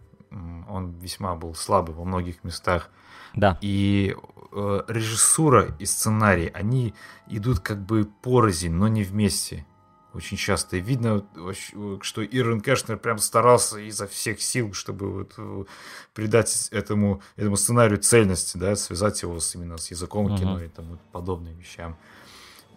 он 0.67 0.91
весьма 0.99 1.35
был 1.35 1.53
слабый 1.53 1.93
во 1.95 2.03
многих 2.03 2.43
местах, 2.43 2.89
Да. 3.35 3.57
и 3.61 4.15
э, 4.55 4.81
режиссура 4.87 5.75
и 5.79 5.85
сценарий, 5.85 6.47
они 6.53 6.93
идут 7.27 7.59
как 7.59 7.79
бы 7.85 8.05
порознь, 8.21 8.71
но 8.71 8.87
не 8.87 9.03
вместе. 9.03 9.65
Очень 10.13 10.37
часто. 10.37 10.77
И 10.77 10.79
видно, 10.79 11.25
что 12.01 12.23
Ирвин 12.23 12.61
Кэшнер 12.61 12.97
прям 12.97 13.17
старался 13.17 13.79
изо 13.79 14.07
всех 14.07 14.41
сил, 14.41 14.71
чтобы 14.73 15.11
вот 15.11 15.33
э, 15.37 15.65
придать 16.13 16.67
этому, 16.71 17.21
этому 17.35 17.57
сценарию 17.57 17.97
цельности, 17.97 18.57
да, 18.57 18.75
связать 18.75 19.21
его 19.23 19.39
с, 19.39 19.55
именно 19.55 19.77
с 19.77 19.89
языком 19.89 20.27
Мгм. 20.27 20.37
кино 20.37 20.61
и 20.61 20.67
тому 20.67 20.97
подобным 21.11 21.57
вещам. 21.57 21.97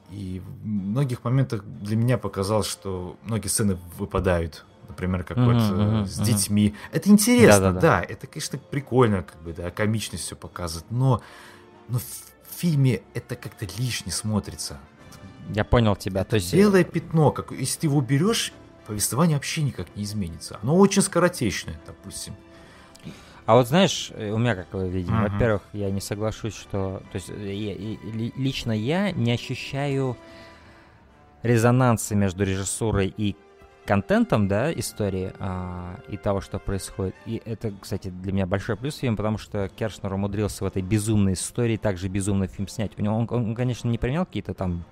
И 0.09 0.41
в 0.41 0.67
многих 0.67 1.25
моментах 1.25 1.63
для 1.65 1.97
меня 1.97 2.17
показалось, 2.17 2.67
что 2.67 3.19
многие 3.23 3.49
сцены 3.49 3.79
выпадают. 3.99 4.65
Например, 4.89 5.23
как 5.25 5.37
Мгм, 5.37 5.47
вот 5.47 5.57
мгм, 5.57 6.07
с 6.07 6.17
мгм. 6.17 6.25
детьми. 6.25 6.75
Это 6.93 7.11
интересно, 7.11 7.73
Да-да-да. 7.73 7.81
да, 7.81 8.03
это, 8.03 8.27
конечно, 8.27 8.59
прикольно, 8.59 9.25
как 9.25 9.43
бы, 9.43 9.53
да, 9.53 9.71
комичность 9.71 10.25
все 10.25 10.37
показывает, 10.37 10.91
но, 10.91 11.23
но 11.89 11.99
в 11.99 12.55
фильме 12.57 13.03
это 13.13 13.37
как-то 13.37 13.67
лишне 13.79 14.11
смотрится. 14.13 14.79
Я 15.55 15.65
понял 15.65 15.97
тебя. 15.97 16.25
То 16.25 16.37
есть, 16.37 16.53
э, 16.53 16.57
Белое 16.57 16.85
пятно, 16.85 17.31
как, 17.31 17.53
если 17.53 17.81
ты 17.81 17.87
его 17.87 18.01
берешь, 18.01 18.53
повествование 18.87 19.37
вообще 19.37 19.63
никак 19.63 19.87
не 19.97 20.03
изменится. 20.05 20.59
Оно 20.63 20.77
очень 20.77 21.03
скоротечное, 21.03 21.79
допустим. 21.87 22.35
А 23.47 23.55
вот 23.55 23.69
знаешь, 23.69 24.11
э, 24.15 24.31
у 24.33 24.39
меня 24.39 24.57
какое 24.57 24.89
видение. 24.89 25.21
Мгм. 25.21 25.33
Во-первых, 25.33 25.63
я 25.73 25.91
не 25.91 26.01
соглашусь, 26.01 26.55
что... 26.55 27.01
То 27.13 27.17
есть 27.17 27.31
э, 27.31 27.55
я- 27.55 27.73
и- 27.75 27.97
ли- 28.11 28.33
лично 28.37 28.73
я 28.73 29.13
не 29.13 29.31
ощущаю 29.33 30.17
резонанса 31.43 32.15
между 32.17 32.45
режиссурой 32.45 33.13
и 33.17 33.37
контентом, 33.85 34.49
да, 34.49 34.73
истории 34.73 35.33
а, 35.39 36.01
и 36.09 36.17
того, 36.17 36.41
что 36.41 36.59
происходит. 36.59 37.15
И 37.25 37.41
это, 37.45 37.73
кстати, 37.81 38.09
для 38.09 38.33
меня 38.33 38.47
большой 38.47 38.75
плюс 38.77 38.97
фильма, 38.97 39.17
потому 39.17 39.39
что 39.39 39.69
Кершнер 39.69 40.13
умудрился 40.13 40.65
в 40.65 40.67
этой 40.67 40.83
безумной 40.83 41.35
истории 41.35 41.77
также 41.77 42.09
безумный 42.09 42.49
фильм 42.49 42.67
снять. 42.67 42.99
У 42.99 43.03
него, 43.03 43.17
он, 43.17 43.29
он, 43.31 43.55
конечно, 43.55 43.89
не 43.89 43.97
применял 43.99 44.27
какие-то 44.27 44.55
там, 44.55 44.83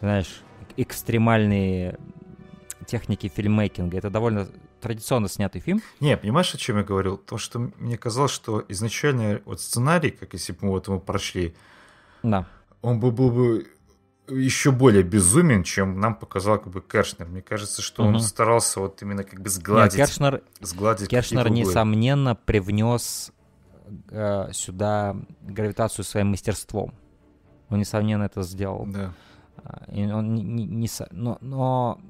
знаешь, 0.00 0.42
экстремальные 0.76 1.98
техники 2.86 3.28
фильммейкинга. 3.34 3.98
Это 3.98 4.10
довольно 4.10 4.48
традиционно 4.80 5.28
снятый 5.28 5.60
фильм. 5.60 5.82
Не, 6.00 6.16
понимаешь, 6.16 6.54
о 6.54 6.58
чем 6.58 6.78
я 6.78 6.82
говорил? 6.84 7.16
То, 7.18 7.38
что 7.38 7.58
мне 7.78 7.96
казалось, 7.98 8.30
что 8.32 8.64
изначально 8.68 9.40
вот 9.44 9.60
сценарий, 9.60 10.10
как 10.10 10.32
если 10.32 10.52
бы 10.52 10.58
мы 10.62 10.68
вот 10.70 10.88
его 10.88 10.98
прошли, 10.98 11.54
Да. 12.22 12.46
он 12.82 12.98
бы 12.98 13.10
был 13.10 13.30
бы 13.30 13.66
еще 14.28 14.70
более 14.70 15.02
безумен, 15.02 15.64
чем 15.64 15.98
нам 16.00 16.14
показал 16.14 16.58
как 16.58 16.72
бы 16.72 16.80
Кершнер. 16.80 17.26
Мне 17.26 17.42
кажется, 17.42 17.82
что 17.82 18.04
он 18.04 18.10
Мгм. 18.12 18.20
старался 18.20 18.80
вот 18.80 19.02
именно 19.02 19.24
как 19.24 19.40
бы 19.40 19.44
Нет, 19.44 19.52
сгладить, 19.52 19.96
Кершнер, 19.96 20.42
сгладить 20.60 21.08
Кершнер, 21.08 21.48
несомненно, 21.50 22.34
привнес 22.36 23.32
э, 24.10 24.50
сюда 24.52 25.16
гравитацию 25.42 26.04
своим 26.04 26.28
мастерством. 26.28 26.94
Он, 27.70 27.80
несомненно, 27.80 28.22
это 28.24 28.42
сделал. 28.42 28.86
Да. 28.86 29.12
А, 29.64 29.84
он 29.88 30.34
не, 30.34 30.42
не- 30.42 30.66
не 30.66 30.88
но, 31.10 31.38
но 31.40 32.00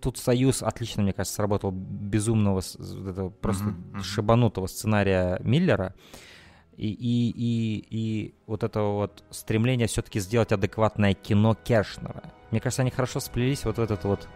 тут 0.00 0.18
союз 0.18 0.62
отлично, 0.62 1.02
мне 1.02 1.12
кажется, 1.12 1.36
сработал 1.36 1.70
безумного, 1.72 2.60
этого 2.60 3.30
просто 3.30 3.64
мгм. 3.64 4.02
шибанутого 4.02 4.66
сценария 4.66 5.38
Миллера. 5.42 5.94
И, 6.76 6.88
и, 6.88 7.30
и, 7.36 7.86
и 7.90 8.34
вот 8.46 8.64
это 8.64 8.80
вот 8.80 9.22
стремление 9.30 9.86
все-таки 9.86 10.18
сделать 10.18 10.50
адекватное 10.50 11.12
кино 11.12 11.54
Кершнера. 11.54 12.22
Мне 12.50 12.60
кажется, 12.60 12.82
они 12.82 12.90
хорошо 12.90 13.20
сплелись 13.20 13.64
вот 13.64 13.76
в 13.76 13.80
этот 13.80 14.04
вот 14.04 14.26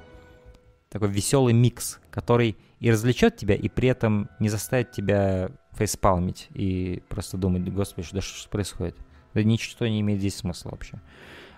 такой 0.90 1.08
веселый 1.08 1.54
микс, 1.54 2.00
который 2.10 2.56
и 2.80 2.90
развлечет 2.90 3.36
тебя, 3.36 3.54
и 3.54 3.68
при 3.68 3.88
этом 3.88 4.28
не 4.40 4.50
заставит 4.50 4.92
тебя 4.92 5.50
фейспалмить 5.72 6.48
и 6.54 7.02
просто 7.08 7.36
думать, 7.38 7.64
господи, 7.72 8.08
да 8.12 8.20
что 8.20 8.48
происходит? 8.48 8.96
Да 9.32 9.42
ничто 9.42 9.86
не 9.88 10.00
имеет 10.02 10.20
здесь 10.20 10.36
смысла 10.36 10.70
вообще. 10.70 10.96
А, 10.96 11.00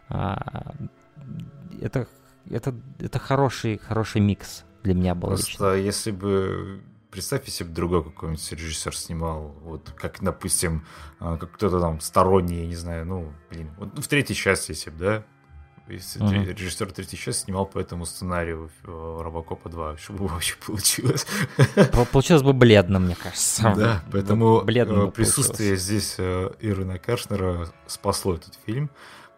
это, 0.08 2.06
это, 2.50 2.74
это 2.98 3.18
хороший, 3.18 3.78
хороший 3.78 4.20
микс 4.20 4.64
для 4.82 4.94
меня 4.94 5.14
был 5.14 5.30
лично. 5.30 5.44
Просто 5.44 5.74
если 5.76 6.10
бы... 6.10 6.80
Представь, 7.10 7.46
если 7.46 7.64
бы 7.64 7.70
другой 7.70 8.04
какой-нибудь 8.04 8.52
режиссер 8.52 8.94
снимал, 8.94 9.54
вот 9.62 9.90
как, 9.96 10.18
допустим, 10.20 10.84
а, 11.18 11.38
как 11.38 11.52
кто-то 11.52 11.80
там 11.80 12.00
сторонний, 12.00 12.60
я 12.62 12.66
не 12.66 12.74
знаю, 12.74 13.06
ну, 13.06 13.32
блин, 13.50 13.70
вот 13.78 13.98
в 13.98 14.06
третьей 14.06 14.36
части, 14.36 14.72
если 14.72 14.90
бы, 14.90 14.98
да, 14.98 15.22
если 15.88 16.18
тре- 16.18 16.52
режиссер 16.52 16.92
третьей 16.92 17.16
части 17.18 17.44
снимал 17.44 17.64
по 17.64 17.78
этому 17.78 18.04
сценарию 18.04 18.70
э, 18.84 19.20
Робокопа 19.22 19.70
2, 19.70 19.96
что 19.96 20.12
бы 20.12 20.26
вообще 20.28 20.56
получилось? 20.66 21.26
По- 21.92 22.04
Получилось 22.04 22.42
бы 22.42 22.52
бледно, 22.52 22.98
мне 22.98 23.14
кажется. 23.14 23.72
Да, 23.74 24.02
поэтому 24.12 24.60
бледно 24.62 25.04
э, 25.06 25.10
присутствие 25.10 25.76
здесь 25.76 26.16
э, 26.18 26.50
Ирвина 26.60 26.98
Кершнера 26.98 27.68
спасло 27.86 28.34
этот 28.34 28.58
фильм, 28.66 28.90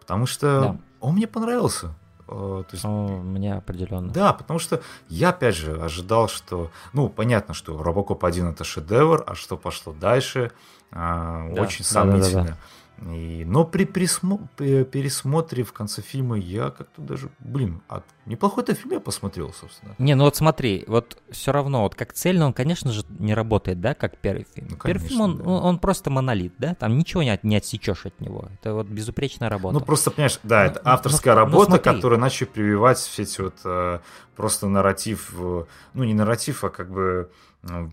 потому 0.09 0.25
что 0.25 0.59
Да. 0.59 0.77
он 1.01 1.13
мне 1.13 1.27
понравился. 1.27 1.93
Э, 2.27 2.63
То 2.67 2.69
есть 2.71 2.83
О, 2.83 2.89
мне 2.89 3.53
определенно. 3.53 4.11
Да, 4.11 4.33
потому 4.33 4.57
что 4.57 4.81
я, 5.07 5.29
опять 5.29 5.55
же, 5.55 5.79
ожидал, 5.79 6.27
что... 6.27 6.71
Ну, 6.93 7.09
понятно, 7.09 7.53
что 7.53 7.81
Робокоп 7.81 8.25
1 8.25 8.47
это 8.47 8.63
шедевр, 8.63 9.23
а 9.27 9.35
что 9.35 9.55
пошло 9.55 9.93
дальше, 9.93 10.51
а, 10.91 11.47
Да, 11.53 11.61
очень 11.61 11.85
да, 11.93 12.03
да, 12.05 12.17
да, 12.17 12.43
да. 12.43 12.57
И, 13.05 13.45
но 13.45 13.63
при 13.65 13.85
присмо- 13.85 14.45
пе- 14.57 14.83
пересмотре 14.83 15.63
в 15.63 15.71
конце 15.73 16.01
фильма 16.01 16.37
я 16.37 16.69
как-то 16.69 17.01
даже... 17.01 17.29
Блин, 17.39 17.81
а 17.87 18.01
неплохой-то 18.25 18.73
фильм 18.73 18.93
я 18.93 18.99
посмотрел, 18.99 19.53
собственно. 19.53 19.95
Не, 19.97 20.15
ну 20.15 20.25
вот 20.25 20.35
смотри, 20.35 20.83
вот 20.87 21.17
все 21.29 21.51
равно, 21.51 21.83
вот 21.83 21.95
как 21.95 22.13
цельно 22.13 22.45
он, 22.47 22.53
конечно 22.53 22.91
же, 22.91 23.03
не 23.19 23.33
работает, 23.33 23.79
да, 23.79 23.93
как 23.93 24.17
первый 24.17 24.45
фильм. 24.53 24.67
Ну, 24.71 24.77
первый 24.77 25.07
фильм, 25.07 25.21
он, 25.21 25.31
конечно, 25.31 25.45
да. 25.45 25.57
он, 25.57 25.65
он 25.65 25.79
просто 25.79 26.09
монолит, 26.09 26.53
да, 26.57 26.75
там 26.75 26.97
ничего 26.97 27.23
не, 27.23 27.29
от- 27.29 27.43
не 27.43 27.55
отсечешь 27.55 28.05
от 28.05 28.19
него. 28.19 28.49
Это 28.55 28.73
вот 28.73 28.87
безупречная 28.87 29.49
работа. 29.49 29.79
Ну, 29.79 29.85
просто, 29.85 30.11
понимаешь, 30.11 30.39
да, 30.43 30.63
Ну, 30.65 30.71
это 30.71 30.81
ну, 30.83 30.91
авторская 30.91 31.33
ну, 31.35 31.39
работа, 31.39 31.71
смотри. 31.71 31.93
которую 31.95 32.19
начали 32.19 32.47
прививать 32.47 32.97
все 32.97 33.23
эти 33.23 33.41
вот 33.41 33.55
э, 33.63 33.99
просто 34.35 34.67
нарратив, 34.67 35.33
э, 35.37 35.63
ну, 35.93 36.03
не 36.03 36.13
нарратив, 36.13 36.63
а 36.63 36.69
как 36.69 36.89
бы 36.91 37.29
э, 37.31 37.33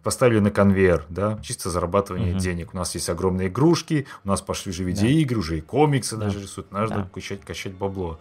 поставили 0.02 0.38
на 0.38 0.50
конвейер, 0.50 1.04
да, 1.08 1.38
чисто 1.42 1.70
зарабатывание 1.70 2.30
Мгм. 2.32 2.38
денег. 2.38 2.74
У 2.74 2.76
нас 2.76 2.94
есть 2.94 3.08
огромные 3.10 3.48
игрушки, 3.48 4.06
у 4.24 4.28
нас 4.28 4.40
пошли 4.40 4.70
уже 4.70 4.84
видеоигры, 4.84 5.38
уже 5.38 5.58
и 5.58 5.60
комиксы 5.60 6.16
Да. 6.16 6.26
даже 6.26 6.40
рисуют, 6.40 6.70
нужно 6.70 6.96
Да. 7.02 7.10
качать, 7.12 7.40
качать 7.44 7.74
бабло. 7.74 8.20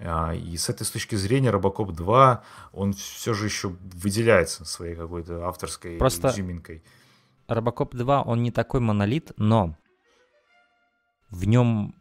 А, 0.00 0.32
И 0.32 0.56
с 0.56 0.68
этой 0.68 0.84
с 0.84 0.90
точки 0.92 1.16
зрения 1.16 1.50
Робокоп 1.50 1.90
2, 1.92 2.44
он 2.72 2.92
все 2.92 3.34
же 3.34 3.46
еще 3.46 3.72
выделяется 3.94 4.64
своей 4.64 4.94
какой-то 4.94 5.48
авторской 5.48 5.96
Просто- 5.98 6.28
изюминкой. 6.28 6.84
Робокоп 7.48 7.96
2, 7.96 8.22
он 8.22 8.42
не 8.44 8.52
такой 8.52 8.78
монолит, 8.78 9.32
но 9.36 9.74
в 11.30 11.44
нем, 11.46 11.94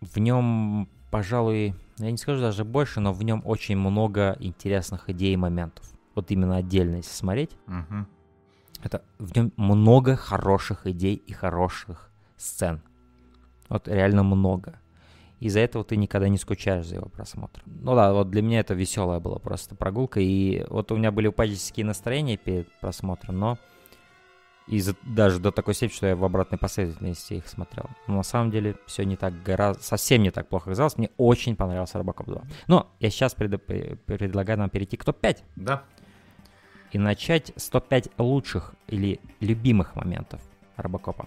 в 0.00 0.18
нем, 0.18 0.88
пожалуй, 1.12 1.74
я 1.98 2.10
не 2.10 2.16
скажу 2.18 2.40
даже 2.40 2.64
больше, 2.64 2.98
но 3.00 3.12
в 3.12 3.22
нем 3.22 3.42
очень 3.44 3.76
много 3.76 4.36
интересных 4.40 5.08
идей 5.08 5.34
и 5.34 5.36
моментов. 5.36 5.84
Вот 6.16 6.30
именно 6.32 6.56
отдельно, 6.56 6.96
если 6.96 7.12
смотреть, 7.12 7.50
Мгм. 7.66 8.08
это 8.82 9.02
в 9.18 9.36
нем 9.36 9.52
много 9.56 10.16
хороших 10.16 10.86
идей 10.88 11.14
и 11.14 11.32
хороших 11.32 12.10
сцен. 12.36 12.80
Вот 13.68 13.86
реально 13.88 14.22
много. 14.24 14.80
Из-за 15.38 15.60
этого 15.60 15.84
ты 15.84 15.96
никогда 15.96 16.28
не 16.28 16.38
скучаешь 16.38 16.86
за 16.86 16.96
его 16.96 17.08
просмотром. 17.08 17.62
Ну 17.66 17.94
да, 17.94 18.12
вот 18.14 18.30
для 18.30 18.40
меня 18.42 18.60
это 18.60 18.72
веселая 18.74 19.20
была 19.20 19.38
просто 19.38 19.74
прогулка. 19.74 20.18
И 20.20 20.64
вот 20.70 20.90
у 20.92 20.96
меня 20.96 21.12
были 21.12 21.26
упадические 21.28 21.84
настроения 21.84 22.36
перед 22.38 22.72
просмотром, 22.80 23.38
но 23.38 23.58
из 24.66 24.94
даже 25.04 25.38
до 25.38 25.52
такой 25.52 25.74
степени, 25.74 25.94
что 25.96 26.06
я 26.06 26.16
в 26.16 26.24
обратной 26.24 26.58
последовательности 26.58 27.34
их 27.34 27.48
смотрел. 27.48 27.84
Но 28.08 28.16
на 28.16 28.22
самом 28.22 28.50
деле 28.50 28.76
все 28.86 29.04
не 29.04 29.16
так 29.16 29.42
гораздо, 29.42 29.82
совсем 29.82 30.22
не 30.22 30.30
так 30.30 30.48
плохо 30.48 30.70
казалось. 30.70 30.96
Мне 30.96 31.10
очень 31.18 31.54
понравился 31.54 31.98
Робокоп 31.98 32.26
2. 32.28 32.42
Но 32.66 32.90
я 32.98 33.10
сейчас 33.10 33.34
пред- 33.34 33.52
пре- 33.68 33.96
предлагаю 33.96 34.58
нам 34.58 34.70
перейти 34.70 34.96
к 34.96 35.04
топ-5 35.04 35.38
Да. 35.56 35.84
И 36.92 36.98
начать 36.98 37.52
с 37.56 37.68
топ-5 37.68 38.12
лучших 38.18 38.74
или 38.86 39.20
любимых 39.40 39.94
моментов 39.96 40.40
Робокопа. 40.76 41.26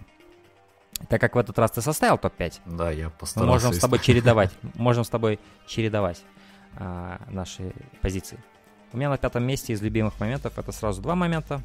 Так 1.08 1.22
как 1.22 1.36
в 1.36 1.38
этот 1.38 1.58
раз 1.58 1.72
ты 1.72 1.82
составил 1.82 2.18
топ-5, 2.18 2.60
Да, 2.66 2.92
я 2.92 3.06
мы 3.06 3.12
постарался. 3.12 3.54
можем 3.54 3.74
с 3.74 3.80
тобой 3.80 4.00
чередовать. 4.04 4.52
Можем 4.76 5.04
с 5.04 5.10
тобой 5.10 5.40
чередовать 5.66 6.22
а, 6.76 7.22
наши 7.30 7.74
позиции. 8.02 8.38
У 8.92 8.98
меня 8.98 9.10
на 9.10 9.18
пятом 9.18 9.44
месте 9.44 9.74
из 9.74 9.82
любимых 9.82 10.20
моментов 10.20 10.58
это 10.58 10.72
сразу 10.72 11.02
два 11.02 11.16
момента. 11.16 11.62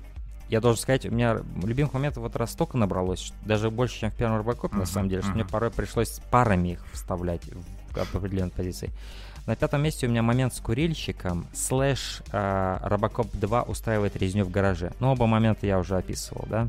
Я 0.49 0.61
должен 0.61 0.81
сказать, 0.81 1.07
у 1.07 1.11
меня 1.11 1.39
любимых 1.63 1.95
моментов 1.95 2.23
в 2.23 2.27
этот 2.27 2.37
раз 2.37 2.53
столько 2.53 2.77
набралось, 2.77 3.33
даже 3.45 3.71
больше, 3.71 4.01
чем 4.01 4.11
в 4.11 4.15
первом 4.15 4.37
Робокопе, 4.37 4.77
на 4.77 4.85
самом 4.87 5.09
деле, 5.09 5.23
что 5.23 5.33
мне 5.33 5.45
порой 5.45 5.71
пришлось 5.71 6.21
парами 6.31 6.73
их 6.73 6.85
вставлять 6.93 7.43
в 7.93 8.17
определенные 8.17 8.51
позиции. 8.51 8.91
На 9.47 9.57
пятом 9.57 9.83
месте 9.83 10.07
у 10.07 10.11
меня 10.11 10.23
момент 10.23 10.55
с 10.55 10.61
курильщиком, 10.61 11.47
слэш 11.53 12.23
а, 12.33 12.81
Робокоп 12.83 13.29
2 13.35 13.63
устраивает 13.65 14.17
резню 14.17 14.45
в 14.45 14.51
гараже. 14.51 14.93
Ну, 15.01 15.13
оба 15.13 15.27
момента 15.27 15.67
я 15.67 15.79
уже 15.79 15.97
описывал, 15.99 16.47
да, 16.49 16.69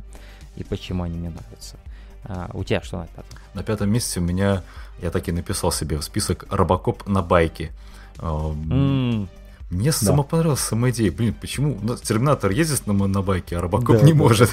и 0.57 0.63
почему 0.65 1.03
они 1.03 1.17
мне 1.17 1.29
нравятся. 1.29 1.77
А, 2.25 2.49
у 2.53 2.65
тебя 2.65 2.81
что 2.81 2.97
на 2.97 3.07
пятом? 3.07 3.39
На 3.53 3.63
пятом 3.63 3.89
месте 3.89 4.19
у 4.19 4.23
меня, 4.23 4.61
я 5.01 5.09
так 5.09 5.27
и 5.29 5.31
написал 5.31 5.71
себе 5.71 5.97
в 5.97 6.03
список 6.03 6.45
Робокоп 6.49 7.07
на 7.07 7.21
байке. 7.21 7.71
М, 8.19 9.29
Мне 9.69 9.91
сама 9.93 10.23
понравилась 10.23 10.59
сама 10.59 10.89
идея. 10.89 11.11
Блин, 11.13 11.33
почему 11.39 11.77
у 11.77 11.85
нас 11.85 12.01
Терминатор 12.01 12.51
ездит 12.51 12.87
на, 12.87 12.93
на 12.93 13.21
байке, 13.21 13.57
а 13.57 13.61
Робокоп 13.61 13.99
Да, 13.99 14.05
не 14.05 14.11
да, 14.11 14.17
может? 14.17 14.51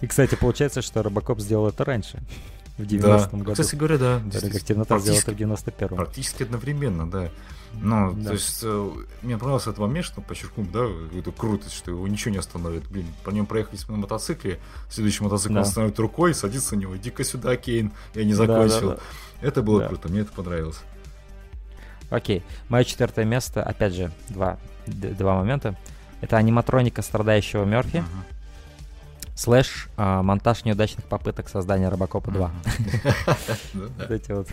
И, 0.00 0.06
кстати, 0.06 0.36
получается, 0.36 0.80
что 0.80 1.02
Робокоп 1.02 1.40
сделал 1.40 1.68
это 1.68 1.84
раньше, 1.84 2.20
в 2.78 2.86
Да, 2.86 3.18
90-м 3.18 3.40
году. 3.40 3.52
кстати 3.60 3.76
говоря, 3.76 3.98
да. 3.98 4.14
Так 4.14 4.22
как 4.22 4.30
действительно. 4.32 4.60
Терминатор 4.84 4.98
сделал 5.00 5.18
это 5.18 5.24
Практически- 5.26 5.44
в 5.44 5.48
91-м. 5.88 5.96
Практически 5.96 6.42
одновременно, 6.44 7.10
да. 7.10 7.28
Ну, 7.74 8.12
Да. 8.14 8.28
то 8.28 8.32
есть, 8.32 8.60
э, 8.62 8.90
мне 9.22 9.36
понравился 9.36 9.70
этот 9.70 9.80
момент, 9.80 10.06
что 10.06 10.20
подчеркнул, 10.22 10.66
да, 10.72 10.86
эту 11.18 11.32
крутость, 11.32 11.74
что 11.74 11.90
его 11.90 12.08
ничего 12.08 12.30
не 12.32 12.38
остановит. 12.38 12.88
Блин, 12.88 13.06
по 13.24 13.30
нему 13.30 13.46
проехались 13.46 13.86
на 13.88 13.96
мотоцикле, 13.98 14.58
следующий 14.88 15.22
мотоцикл 15.22 15.52
Да. 15.54 15.60
он 15.60 15.66
остановит 15.66 15.98
рукой, 15.98 16.34
садится 16.34 16.76
на 16.76 16.80
него, 16.80 16.96
иди-ка 16.96 17.24
сюда, 17.24 17.56
Кейн, 17.56 17.92
я 18.14 18.24
не 18.24 18.32
Да, 18.34 18.46
да, 18.46 18.68
закончил. 18.68 18.90
да. 18.92 18.98
Это 19.42 19.62
было 19.62 19.80
Да. 19.82 19.88
круто, 19.88 20.08
мне 20.08 20.20
это 20.20 20.32
понравилось. 20.32 20.80
Окей, 22.10 22.42
мое 22.70 22.84
четвертое 22.84 23.24
место, 23.26 23.62
опять 23.62 23.94
же, 23.94 24.10
два, 24.30 24.58
два 24.86 25.34
момента. 25.36 25.76
Это 26.22 26.36
аниматроника 26.38 27.02
страдающего 27.02 27.64
Мерфи, 27.64 27.98
Мгм. 27.98 28.06
Слэш 29.38 29.88
а, 29.96 30.22
монтаж 30.22 30.64
неудачных 30.64 31.04
попыток 31.04 31.48
создания 31.48 31.88
Робокопа 31.88 32.30
2. 32.30 32.50
Ну. 33.74 33.88
Вот 33.98 34.10
эти 34.10 34.32
вот. 34.32 34.48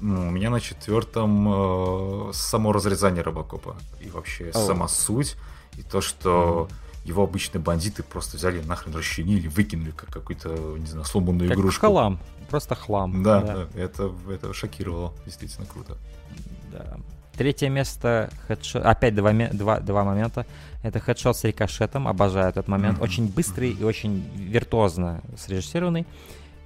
Ну, 0.00 0.28
у 0.28 0.30
меня 0.30 0.50
на 0.50 0.60
четвертом 0.60 2.28
э, 2.28 2.32
само 2.32 2.72
разрезание 2.72 3.22
Робокопа. 3.22 3.76
И 4.00 4.08
вообще 4.08 4.52
сама 4.52 4.86
суть. 4.86 5.36
И 5.76 5.82
то, 5.82 6.00
что 6.00 6.68
его 7.04 7.22
обычные 7.24 7.60
бандиты 7.60 8.02
просто 8.02 8.36
взяли 8.36 8.62
нахрен 8.62 8.94
расчленили, 8.94 9.48
выкинули 9.48 9.90
как 9.90 10.10
какую-то, 10.10 10.48
не 10.78 10.86
знаю, 10.86 11.04
сломанную 11.04 11.48
Как 11.48 11.58
игрушку. 11.58 11.86
хлам, 11.86 12.18
просто 12.48 12.74
хлам. 12.74 13.22
Да, 13.22 13.40
да, 13.40 13.68
это, 13.74 14.12
это 14.28 14.52
шокировало. 14.54 15.12
Действительно 15.26 15.66
круто. 15.66 15.96
Да. 16.72 16.96
Третье 17.36 17.68
место, 17.68 18.30
хедшот, 18.46 18.84
опять 18.84 19.14
два, 19.14 19.32
два, 19.32 19.80
два 19.80 20.04
момента. 20.04 20.46
Это 20.82 21.00
хедшот 21.00 21.36
с 21.36 21.44
рикошетом, 21.44 22.06
обожаю 22.06 22.48
этот 22.48 22.68
момент. 22.68 23.00
Очень 23.02 23.28
быстрый 23.28 23.72
и 23.72 23.82
очень 23.82 24.24
виртуозно 24.36 25.20
срежиссированный. 25.36 26.06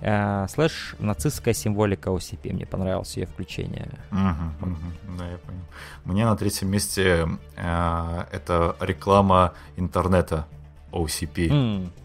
Э, 0.01 0.47
слэш 0.49 0.95
нацистская 1.01 1.55
символика 1.55 2.11
OCP, 2.11 2.53
мне 2.53 2.67
понравилось 2.67 3.17
ее 3.17 3.27
включение. 3.27 3.89
Мгм. 4.11 4.55
Да, 5.19 5.29
я 5.29 5.39
понял. 5.39 5.61
Мне 6.05 6.25
на 6.25 6.37
третьем 6.37 6.69
месте 6.71 7.29
э, 7.57 8.25
это 8.31 8.77
реклама 8.81 9.55
интернета 9.77 10.47
OCP. 10.93 11.49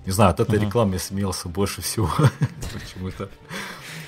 Не 0.05 0.11
знаю, 0.11 0.31
от 0.31 0.39
этой 0.39 0.59
рекламы 0.59 0.93
я 0.93 0.99
смеялся 0.99 1.47
больше 1.49 1.81
всего 1.81 2.09
почему-то. 2.73 3.29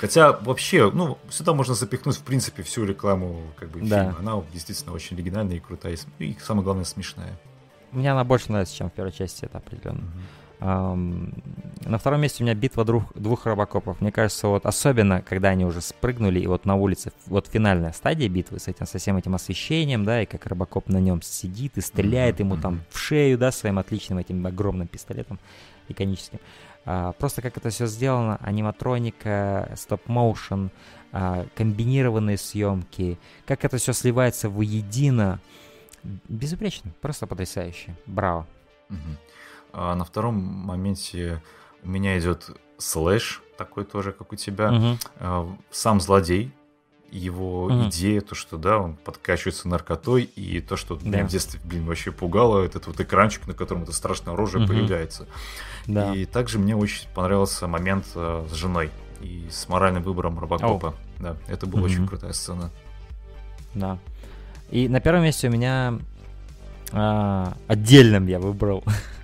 Хотя 0.01 0.33
вообще, 0.33 0.91
ну, 0.91 1.17
сюда 1.29 1.53
можно 1.53 1.73
запихнуть, 1.73 2.17
в 2.17 2.21
принципе, 2.23 2.63
всю 2.63 2.83
рекламу 2.85 3.41
как 3.57 3.69
бы 3.69 3.79
Да. 3.81 4.11
фильма. 4.13 4.19
Она 4.19 4.43
действительно 4.51 4.93
очень 4.93 5.15
оригинальная 5.15 5.55
и 5.55 5.59
крутая. 5.59 5.95
и 6.19 6.35
самое 6.43 6.63
главное, 6.63 6.83
смешная. 6.85 7.37
Мне 7.91 8.11
она 8.11 8.23
больше 8.25 8.51
нравится, 8.51 8.75
чем 8.75 8.89
в 8.89 8.93
первой 8.93 9.13
части, 9.13 9.45
это 9.45 9.59
определенно. 9.59 10.01
Ам, 10.01 10.23
на 10.59 11.97
втором 11.99 12.21
месте 12.21 12.43
у 12.43 12.45
меня 12.45 12.55
битва 12.55 12.85
двух, 12.85 13.13
двух 13.15 13.45
робокопов. 13.45 14.01
Мне 14.01 14.11
кажется, 14.11 14.47
вот 14.47 14.65
особенно, 14.65 15.21
когда 15.21 15.49
они 15.49 15.65
уже 15.65 15.81
спрыгнули, 15.81 16.39
и 16.39 16.47
вот 16.47 16.65
на 16.65 16.75
улице, 16.75 17.11
вот 17.27 17.47
финальная 17.47 17.91
стадия 17.91 18.29
битвы 18.29 18.59
с 18.59 18.67
этим, 18.67 18.85
со 18.85 18.97
всем 18.97 19.17
этим 19.17 19.35
освещением, 19.35 20.05
да, 20.05 20.21
и 20.21 20.25
как 20.25 20.45
робокоп 20.45 20.87
на 20.87 20.97
нем 20.97 21.21
сидит 21.21 21.77
и 21.77 21.81
стреляет 21.81 22.39
ему 22.39 22.57
там 22.57 22.81
в 22.89 22.97
шею, 22.97 23.37
да, 23.37 23.51
своим 23.51 23.79
отличным 23.79 24.19
этим 24.19 24.45
огромным 24.45 24.87
пистолетом 24.87 25.39
иконическим. 25.87 26.39
А, 26.85 27.13
просто 27.13 27.41
как 27.41 27.57
это 27.57 27.69
все 27.69 27.87
сделано, 27.87 28.37
аниматроника, 28.41 29.71
стоп-моушен, 29.75 30.69
а, 31.11 31.45
комбинированные 31.55 32.37
съемки, 32.37 33.17
как 33.45 33.65
это 33.65 33.77
все 33.77 33.93
сливается 33.93 34.49
воедино. 34.49 35.39
Безупречно, 36.29 36.91
просто 37.01 37.25
потрясающе. 37.25 37.95
Браво. 38.05 38.45
Мгм. 38.89 39.17
А 39.77 39.93
на 39.95 40.05
втором 40.05 40.35
моменте 40.35 41.41
у 41.83 41.89
меня 41.89 42.17
идет 42.17 42.49
слэш, 42.77 43.41
такой 43.57 43.83
тоже, 43.83 44.13
как 44.13 44.31
у 44.31 44.35
тебя. 44.37 44.97
А, 45.19 45.53
Сам 45.69 45.99
злодей, 45.99 46.51
его 47.11 47.69
Мгм. 47.69 47.89
идея, 47.89 48.21
то, 48.21 48.35
что, 48.35 48.57
да, 48.57 48.77
он 48.79 48.95
подкачивается 48.95 49.67
наркотой, 49.67 50.23
и 50.23 50.61
то, 50.61 50.77
что 50.77 50.95
Да. 50.95 51.05
меня 51.05 51.25
в 51.25 51.29
детстве, 51.29 51.59
блин, 51.63 51.85
вообще 51.85 52.11
пугало, 52.11 52.63
этот 52.63 52.87
вот 52.87 52.99
экранчик, 53.01 53.47
на 53.47 53.53
котором 53.53 53.83
это 53.83 53.91
страшное 53.91 54.33
оружие 54.33 54.61
Мгм. 54.63 54.67
появляется. 54.69 55.27
Да. 55.87 56.13
И 56.13 56.25
также 56.25 56.57
мне 56.57 56.75
очень 56.75 57.07
понравился 57.13 57.67
момент 57.67 58.05
э, 58.15 58.45
с 58.49 58.53
женой 58.53 58.89
и 59.21 59.47
с 59.51 59.67
моральным 59.69 60.03
выбором 60.03 60.39
Робокопа. 60.39 60.93
Да, 61.19 61.35
это 61.47 61.65
была 61.67 61.83
очень 61.83 61.99
Мгм. 61.99 62.07
крутая 62.07 62.33
сцена. 62.33 62.71
Да. 63.73 63.97
И 64.71 64.87
на 64.89 64.99
первом 65.01 65.23
месте 65.23 65.47
у 65.47 65.51
меня 65.51 65.99
а, 66.91 67.55
отдельным 67.67 68.27
я 68.27 68.39
выбрал 68.39 68.83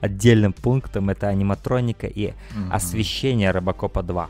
отдельным 0.00 0.52
пунктом 0.52 1.10
это 1.10 1.28
аниматроника 1.28 2.06
и 2.06 2.32
Мгм. 2.54 2.72
освещение 2.72 3.50
Робокопа 3.50 4.02
2. 4.02 4.28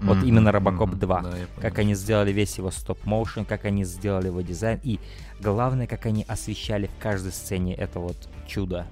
Вот 0.00 0.16
Мгм, 0.18 0.26
именно 0.26 0.52
Робокоп 0.52 0.90
мгм, 0.90 0.98
2. 0.98 1.22
да, 1.22 1.32
Как 1.60 1.78
они 1.78 1.94
сделали 1.94 2.32
весь 2.32 2.56
его 2.58 2.70
стоп-моушен, 2.70 3.44
как 3.44 3.66
они 3.66 3.84
сделали 3.84 4.28
его 4.28 4.40
дизайн. 4.40 4.80
И 4.82 4.98
главное, 5.40 5.86
как 5.86 6.06
они 6.06 6.24
освещали 6.26 6.86
в 6.86 7.02
каждой 7.02 7.32
сцене 7.32 7.74
это 7.74 8.00
вот 8.00 8.16
чудо 8.46 8.86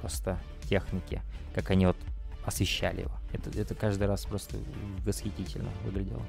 просто 0.00 0.38
техники. 0.68 1.22
Как 1.54 1.70
они 1.70 1.86
вот 1.86 1.96
освещали 2.44 3.00
его. 3.02 3.19
Это, 3.32 3.50
это 3.58 3.74
каждый 3.74 4.08
раз 4.08 4.24
просто 4.24 4.56
восхитительно 5.06 5.68
выглядело. 5.84 6.22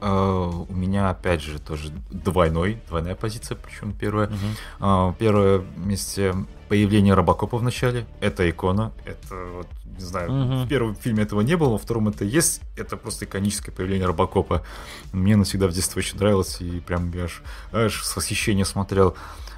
Э, 0.00 0.50
У 0.68 0.72
меня, 0.74 1.10
опять 1.10 1.40
же, 1.42 1.58
тоже 1.60 1.90
двойной, 2.10 2.80
двойная 2.88 3.14
позиция, 3.14 3.56
причем 3.56 3.92
первая. 3.92 4.26
Мгм. 4.28 4.36
А, 4.80 5.12
Первое 5.18 5.62
месте 5.76 6.34
появление 6.68 7.14
Робокопа 7.14 7.58
в 7.58 7.62
начале. 7.62 8.06
Это 8.20 8.48
икона. 8.50 8.92
Это, 9.04 9.34
вот, 9.54 9.68
не 9.84 10.00
знаю, 10.04 10.32
Мгм. 10.32 10.64
в 10.64 10.68
первом 10.68 10.94
фильме 10.96 11.22
этого 11.22 11.42
не 11.42 11.56
было, 11.56 11.70
во 11.72 11.78
втором 11.78 12.08
это 12.08 12.24
есть. 12.24 12.60
Это 12.76 12.96
просто 12.96 13.24
иконическое 13.24 13.72
появление 13.74 14.06
Робокопа. 14.06 14.62
Мне 15.12 15.36
навсегда 15.36 15.68
в 15.68 15.72
детстве 15.72 16.00
очень 16.00 16.18
нравилось, 16.18 16.60
и 16.60 16.80
прям 16.80 17.12
я 17.12 17.24
аж, 17.24 17.42
аж 17.72 18.02
с 18.04 18.16
восхищением 18.16 18.66
смотрел. 18.66 19.14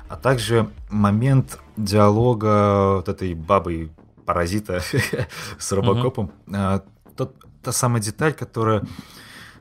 А 0.09 0.17
также 0.17 0.69
момент 0.91 1.59
диалога 1.79 2.97
вот 2.97 3.09
этой 3.09 3.35
бабы 3.35 3.91
паразита 4.25 4.83
с 5.59 5.73
Робокопом. 5.73 6.33
А, 6.53 6.85
тот- 7.17 7.37
та 7.63 7.73
самая 7.73 8.03
деталь, 8.03 8.35
которая 8.35 8.83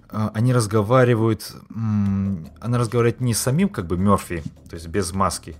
а, 0.09 0.31
они 0.33 0.53
разговаривают, 0.53 1.51
она 1.73 2.77
разговаривает 2.77 3.21
не 3.21 3.33
с 3.33 3.39
самим 3.39 3.69
как 3.69 3.87
бы 3.87 3.97
Мерфи, 3.97 4.43
то 4.69 4.75
есть 4.75 4.87
без 4.87 5.13
маски. 5.13 5.55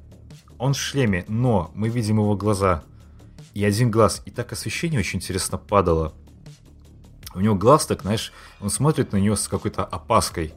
Он 0.58 0.74
в 0.74 0.78
шлеме, 0.78 1.26
но 1.28 1.72
мы 1.74 1.90
видим 1.90 2.18
его 2.18 2.36
глаза 2.36 2.84
и 3.54 3.64
один 3.64 3.92
глаз. 3.92 4.22
И 4.26 4.32
так 4.32 4.52
освещение 4.52 5.00
очень 5.00 5.20
интересно 5.20 5.58
падало. 5.58 6.14
У 7.36 7.40
него 7.40 7.56
глаз 7.56 7.86
так, 7.86 8.02
знаешь, 8.04 8.32
он 8.62 8.70
смотрит 8.70 9.12
на 9.12 9.18
нее 9.18 9.36
с 9.36 9.48
какой-то 9.48 9.84
опаской 9.84 10.54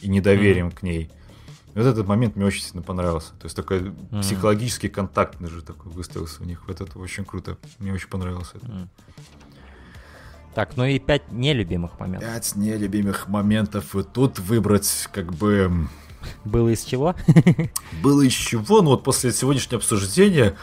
и 0.00 0.08
недоверием 0.08 0.70
к 0.70 0.82
ней. 0.82 1.10
Вот 1.74 1.86
этот 1.86 2.06
момент 2.06 2.36
мне 2.36 2.44
очень 2.44 2.62
сильно 2.62 2.82
понравился. 2.82 3.30
То 3.34 3.44
есть 3.44 3.56
такой 3.56 3.80
mm-hmm. 3.80 4.20
психологический 4.22 4.88
контакт 4.88 5.38
даже 5.38 5.62
такой 5.62 5.92
выстроился 5.92 6.42
у 6.42 6.44
них. 6.44 6.66
Вот 6.66 6.80
это 6.80 6.98
очень 6.98 7.24
круто. 7.24 7.56
Мне 7.78 7.92
очень 7.92 8.08
понравилось 8.08 8.50
это. 8.54 8.66
Mm. 8.66 8.88
Так, 10.54 10.76
ну 10.76 10.84
и 10.84 10.98
пять 10.98 11.30
нелюбимых 11.30 11.98
моментов. 12.00 12.28
Пять 12.28 12.56
нелюбимых 12.56 13.28
моментов. 13.28 13.94
И 13.94 14.02
тут 14.02 14.38
выбрать 14.40 15.08
как 15.12 15.32
бы... 15.32 15.88
Было 16.44 16.68
из 16.68 16.84
чего? 16.84 17.14
Было 18.02 18.22
из 18.22 18.32
чего? 18.32 18.82
Ну 18.82 18.90
вот 18.90 19.04
после 19.04 19.32
сегодняшнего 19.32 19.78
обсуждения 19.78 20.56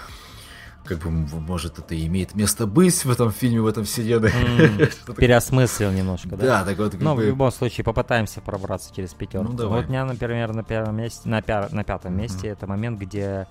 как 0.88 1.00
бы, 1.00 1.12
может, 1.12 1.80
это 1.80 2.06
имеет 2.06 2.36
место 2.36 2.66
быть 2.66 3.06
в 3.06 3.12
этом 3.12 3.32
фильме, 3.32 3.62
в 3.62 3.68
этом 3.68 3.84
вселенной. 3.84 4.30
Mm, 4.32 5.16
переосмыслил 5.18 5.92
немножко, 5.92 6.30
да? 6.30 6.38
Да, 6.38 6.66
так 6.66 6.78
вот. 6.78 6.94
Ну, 7.00 7.16
бы... 7.16 7.22
в 7.22 7.26
любом 7.26 7.52
случае, 7.52 7.84
попытаемся 7.84 8.42
пробраться 8.42 8.94
через 8.96 9.14
пятерку. 9.14 9.52
Ну. 9.52 9.70
Вот 9.70 9.86
у 9.86 9.88
меня, 9.90 10.06
например, 10.06 10.54
на 10.54 10.64
первом 10.64 10.98
месте, 10.98 11.28
на, 11.28 11.40
пя- 11.40 11.74
на 11.74 11.84
пятом 11.84 12.14
mm-hmm. 12.14 12.22
месте 12.22 12.48
это 12.48 12.68
момент, 12.68 13.00
где 13.00 13.48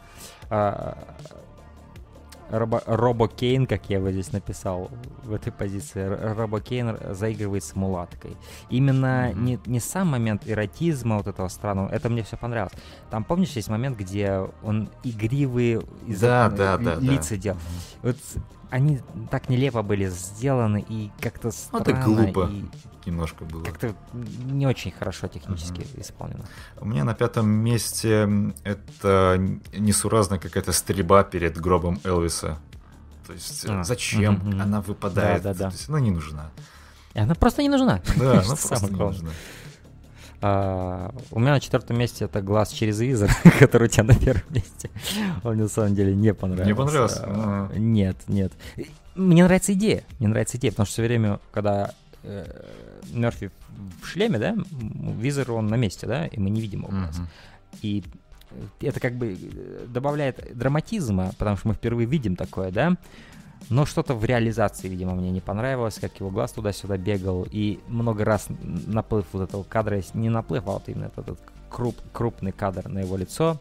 а, 0.51 0.97
Робо, 2.51 2.82
Робо 2.86 3.28
Кейн, 3.28 3.66
как 3.66 3.89
я 3.89 3.98
его 3.98 4.10
здесь 4.10 4.32
написал 4.32 4.90
в 5.24 5.32
этой 5.32 5.52
позиции, 5.52 6.06
Робо 6.35 6.60
Кейн 6.60 6.97
заигрывает 7.10 7.64
с 7.64 7.74
мулаткой. 7.74 8.36
Именно 8.70 9.31
mm-hmm. 9.31 9.40
не, 9.40 9.59
не 9.66 9.81
сам 9.81 10.09
момент 10.09 10.43
эротизма 10.47 11.16
вот 11.16 11.27
этого 11.27 11.48
странного, 11.48 11.89
это 11.89 12.09
мне 12.09 12.23
все 12.23 12.36
понравилось. 12.36 12.74
Там, 13.10 13.24
помнишь, 13.24 13.51
есть 13.51 13.68
момент, 13.68 13.98
где 13.98 14.48
он 14.62 14.89
игривые 15.02 15.82
да, 16.20 16.48
да, 16.51 16.78
да, 16.78 16.94
лица 16.97 17.31
да. 17.31 17.36
делал. 17.36 17.59
Mm-hmm. 17.59 17.98
Вот 18.02 18.16
они 18.70 19.01
так 19.30 19.48
нелепо 19.48 19.82
были 19.82 20.09
сделаны 20.09 20.84
и 20.88 21.10
как-то 21.20 21.51
странно. 21.51 21.84
Ну, 21.86 21.93
это 21.93 22.02
глупо. 22.02 22.51
И 22.51 22.64
немножко 23.06 23.44
было. 23.44 23.62
Как-то 23.62 23.94
не 24.12 24.66
очень 24.66 24.90
хорошо 24.90 25.28
технически 25.28 25.80
uh-huh. 25.80 26.01
исполнено. 26.01 26.44
У 26.80 26.86
меня 26.86 27.05
на 27.05 27.14
пятом 27.14 27.48
месте 27.48 28.28
это 28.64 29.40
несуразная 29.72 30.38
какая-то 30.38 30.72
стрельба 30.72 31.24
перед 31.24 31.59
гробом 31.59 32.01
Элвиса. 32.05 32.59
То 33.26 33.32
есть 33.32 33.66
а, 33.68 33.82
зачем 33.82 34.36
угу, 34.36 34.60
она 34.60 34.80
выпадает? 34.80 35.43
Да, 35.43 35.52
да, 35.52 35.59
да. 35.59 35.70
То 35.70 35.76
есть 35.76 35.88
она 35.88 36.01
не 36.01 36.10
нужна. 36.10 36.51
Она 37.14 37.34
просто 37.34 37.62
не 37.62 37.68
нужна. 37.68 38.01
Да, 38.16 38.32
она 38.47 38.56
просто 38.56 38.84
не 38.84 38.97
нужна. 38.97 39.30
А, 40.48 41.14
у 41.32 41.40
меня 41.40 41.52
на 41.52 41.60
четвертом 41.60 41.98
месте 41.98 42.27
это 42.27 42.40
глаз 42.40 42.70
через 42.70 43.01
визор, 43.01 43.31
который 43.59 43.89
у 43.89 43.90
тебя 43.90 44.05
на 44.05 44.14
первом 44.14 44.43
месте. 44.51 44.90
Он 45.43 45.55
мне 45.55 45.64
на 45.64 45.68
самом 45.68 45.94
деле 45.94 46.14
не 46.14 46.32
понравился. 46.32 46.68
Не 46.68 46.74
понравился? 46.74 47.24
А, 47.27 47.73
нет, 47.77 48.16
нет. 48.28 48.52
Мне 49.16 49.44
нравится 49.44 49.73
идея. 49.73 50.05
Мне 50.20 50.28
нравится 50.28 50.56
идея, 50.56 50.70
потому 50.70 50.86
что 50.86 50.94
все 50.94 51.02
время, 51.02 51.40
когда 51.51 51.94
э, 52.23 52.44
Мерфи 53.12 53.51
в 54.02 54.06
шлеме, 54.06 54.39
да, 54.39 54.56
визор 55.18 55.51
он 55.51 55.66
на 55.66 55.74
месте, 55.74 56.06
да, 56.06 56.27
и 56.27 56.39
мы 56.39 56.51
не 56.51 56.60
видим 56.60 56.82
его 56.82 56.90
глаз. 56.90 57.20
И 57.82 58.05
это 58.81 59.01
как 59.01 59.14
бы 59.14 59.36
э, 59.40 59.86
добавляет 59.89 60.56
драматизма, 60.56 61.32
потому 61.39 61.56
что 61.56 61.68
мы 61.68 61.74
впервые 61.74 62.06
видим 62.06 62.36
такое, 62.36 62.70
да. 62.70 62.97
Но 63.68 63.84
что-то 63.84 64.14
в 64.14 64.24
реализации, 64.24 64.88
видимо, 64.88 65.14
мне 65.14 65.30
не 65.30 65.40
понравилось, 65.40 65.98
как 65.98 66.20
его 66.20 66.30
глаз 66.30 66.52
туда-сюда 66.52 66.97
бегал. 66.97 67.47
И 67.51 67.80
много 67.88 68.24
раз 68.24 68.47
наплыв 68.60 69.26
вот 69.32 69.43
этого 69.43 69.64
кадра, 69.64 70.01
не 70.14 70.28
наплыв, 70.28 70.64
а 70.66 70.72
вот 70.72 70.88
именно 70.88 71.06
этот, 71.06 71.28
этот 71.28 71.40
круп, 71.68 71.97
крупный 72.12 72.52
кадр 72.52 72.88
на 72.88 73.01
его 73.01 73.16
лицо, 73.16 73.59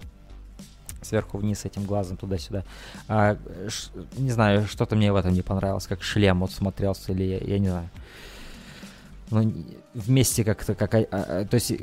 сверху 1.01 1.37
вниз 1.37 1.65
этим 1.65 1.85
глазом 1.85 2.17
туда-сюда. 2.17 2.63
А, 3.07 3.37
ш, 3.67 3.89
не 4.17 4.29
знаю, 4.29 4.67
что-то 4.67 4.95
мне 4.95 5.11
в 5.11 5.15
этом 5.15 5.33
не 5.33 5.41
понравилось, 5.41 5.87
как 5.87 6.03
шлем 6.03 6.41
вот 6.41 6.51
смотрелся, 6.51 7.11
или 7.11 7.23
я, 7.23 7.37
я 7.39 7.59
не 7.59 7.69
знаю. 7.69 7.89
Ну, 9.31 9.53
вместе 9.95 10.43
как-то, 10.43 10.75
как, 10.75 10.93
а, 10.93 11.07
а, 11.11 11.45
то 11.45 11.55
есть 11.55 11.73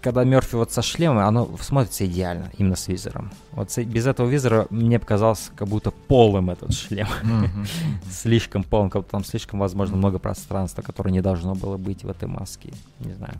когда 0.00 0.24
Мерфи 0.24 0.54
вот 0.56 0.72
со 0.72 0.82
шлемом, 0.82 1.18
оно 1.18 1.56
смотрится 1.60 2.06
идеально, 2.06 2.50
именно 2.58 2.76
с 2.76 2.88
визором. 2.88 3.30
Вот 3.52 3.76
без 3.78 4.06
этого 4.06 4.28
визора 4.28 4.66
мне 4.70 4.98
показалось 4.98 5.50
как 5.56 5.68
будто 5.68 5.90
полым 5.90 6.50
этот 6.50 6.74
шлем. 6.74 7.08
слишком 8.10 8.64
полым, 8.64 8.90
как 8.90 9.02
будто 9.02 9.12
там 9.12 9.24
слишком, 9.24 9.60
возможно, 9.60 9.96
много 9.96 10.18
пространства, 10.18 10.82
которое 10.82 11.10
не 11.10 11.20
должно 11.20 11.54
было 11.54 11.76
быть 11.76 12.04
в 12.04 12.08
этой 12.08 12.28
маске. 12.28 12.72
Не 13.00 13.14
знаю. 13.14 13.34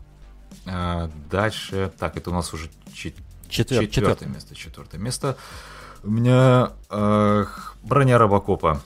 А, 0.65 1.09
дальше, 1.29 1.91
так, 1.97 2.17
это 2.17 2.29
у 2.29 2.33
нас 2.33 2.53
уже 2.53 2.69
чет... 2.93 3.15
Четвер... 3.47 3.87
четвертое, 3.87 3.91
четвертое 3.91 4.27
место. 4.27 4.55
Четвертое 4.55 4.97
место. 4.99 5.37
У 6.03 6.11
меня 6.11 6.71
э, 6.89 7.45
броня 7.83 8.17
Робокопа. 8.17 8.81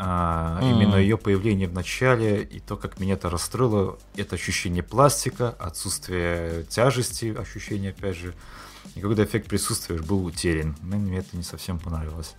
А, 0.00 0.60
mm. 0.62 0.70
Именно 0.70 0.94
ее 0.94 1.18
появление 1.18 1.66
в 1.66 1.72
начале 1.72 2.44
и 2.44 2.60
то, 2.60 2.76
как 2.76 3.00
меня 3.00 3.14
это 3.14 3.28
расстроило, 3.28 3.98
это 4.14 4.36
ощущение 4.36 4.84
пластика, 4.84 5.50
отсутствие 5.58 6.62
тяжести, 6.68 7.36
ощущение, 7.36 7.90
опять 7.90 8.16
же, 8.16 8.32
и 8.94 9.00
когда 9.00 9.24
эффект 9.24 9.48
присутствия 9.48 9.98
был 10.00 10.24
утерян. 10.24 10.76
Мне 10.82 11.18
это 11.18 11.36
не 11.36 11.42
совсем 11.42 11.80
понравилось. 11.80 12.34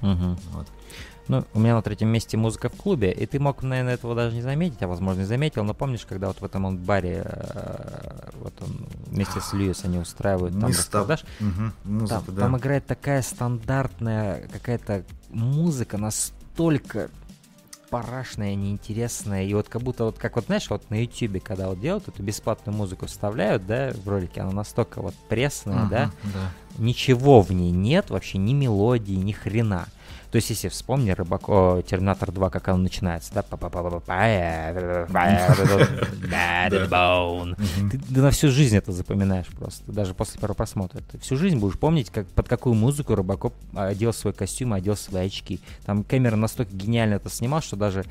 Mm-hmm. 0.00 0.38
Вот. 0.52 0.68
Ну, 1.28 1.44
у 1.52 1.60
меня 1.60 1.74
на 1.74 1.82
третьем 1.82 2.08
месте 2.08 2.38
музыка 2.38 2.70
в 2.70 2.76
клубе, 2.76 3.12
и 3.12 3.26
ты 3.26 3.38
мог, 3.38 3.62
наверное, 3.62 3.92
этого 3.92 4.14
даже 4.14 4.34
не 4.34 4.40
заметить, 4.40 4.82
а 4.82 4.88
возможно, 4.88 5.20
не 5.20 5.26
заметил, 5.26 5.64
но 5.64 5.74
помнишь, 5.74 6.06
когда 6.08 6.28
вот 6.28 6.40
в 6.40 6.44
этом 6.46 6.64
он 6.64 6.78
баре, 6.78 7.24
э, 7.26 8.30
вот 8.40 8.54
он 8.62 8.86
вместе 9.06 9.38
с 9.38 9.52
Льюис 9.52 9.84
они 9.84 9.98
устраивают 9.98 10.58
там 10.58 10.70
распродаж, 10.70 11.24
угу, 11.40 11.72
музыка, 11.84 12.22
там, 12.26 12.34
да. 12.34 12.40
там 12.40 12.56
играет 12.56 12.86
такая 12.86 13.20
стандартная 13.20 14.48
какая-то 14.48 15.04
музыка, 15.28 15.98
настолько 15.98 16.39
настолько 16.60 17.08
парашная, 17.88 18.54
неинтересная, 18.54 19.44
и 19.44 19.54
вот 19.54 19.68
как 19.68 19.82
будто 19.82 20.04
вот, 20.04 20.18
как 20.18 20.36
вот, 20.36 20.44
знаешь, 20.44 20.68
вот 20.68 20.88
на 20.90 21.02
ютюбе, 21.02 21.40
когда 21.40 21.68
вот 21.68 21.80
делают 21.80 22.06
эту 22.06 22.22
бесплатную 22.22 22.76
музыку, 22.76 23.06
вставляют, 23.06 23.66
да, 23.66 23.92
в 23.94 24.06
ролике, 24.06 24.42
она 24.42 24.52
настолько 24.52 25.00
вот 25.00 25.14
пресная, 25.28 25.86
uh-huh, 25.86 25.88
да, 25.88 26.12
да, 26.22 26.50
ничего 26.78 27.40
в 27.40 27.50
ней 27.50 27.72
нет, 27.72 28.10
вообще 28.10 28.38
ни 28.38 28.52
мелодии, 28.52 29.14
ни 29.14 29.32
хрена. 29.32 29.86
То 30.30 30.36
есть, 30.36 30.50
если 30.50 30.68
вспомни 30.68 31.10
Рыбако, 31.10 31.82
Терминатор 31.84 32.30
2, 32.30 32.50
как 32.50 32.68
он 32.68 32.84
начинается, 32.84 33.34
да, 33.34 33.42
ты 37.90 38.20
на 38.20 38.30
всю 38.30 38.48
жизнь 38.50 38.76
это 38.76 38.92
запоминаешь 38.92 39.48
просто, 39.48 39.90
даже 39.90 40.14
после 40.14 40.38
первого 40.38 40.54
просмотра. 40.54 41.00
Ты 41.00 41.18
всю 41.18 41.36
жизнь 41.36 41.58
будешь 41.58 41.78
помнить, 41.78 42.10
как, 42.10 42.28
под 42.28 42.48
какую 42.48 42.76
музыку 42.76 43.16
Рыбаков 43.16 43.52
одел 43.74 44.12
свой 44.12 44.32
костюм, 44.32 44.72
одел 44.72 44.94
свои 44.96 45.26
очки. 45.26 45.58
Там 45.84 46.04
камера 46.04 46.36
настолько 46.36 46.72
гениально 46.76 47.14
это 47.14 47.28
снимал, 47.28 47.60
что 47.60 47.74
даже 47.74 48.04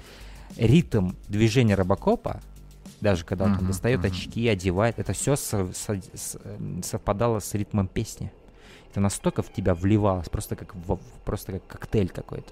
ритм 0.57 1.11
движения 1.29 1.75
Робокопа, 1.75 2.41
даже 2.99 3.23
когда 3.23 3.45
он 3.45 3.65
достает 3.65 4.03
очки, 4.03 4.45
одевает, 4.49 4.99
это 4.99 5.13
все 5.13 5.37
совпадало 6.81 7.39
с 7.39 7.53
ритмом 7.53 7.87
песни. 7.87 8.29
Это 8.89 8.99
настолько 8.99 9.43
в 9.43 9.51
тебя 9.51 9.73
вливалось, 9.75 10.29
просто 10.29 10.55
как, 10.55 10.73
в, 10.75 10.99
просто 11.25 11.53
как 11.53 11.67
коктейль 11.67 12.09
какой-то. 12.09 12.51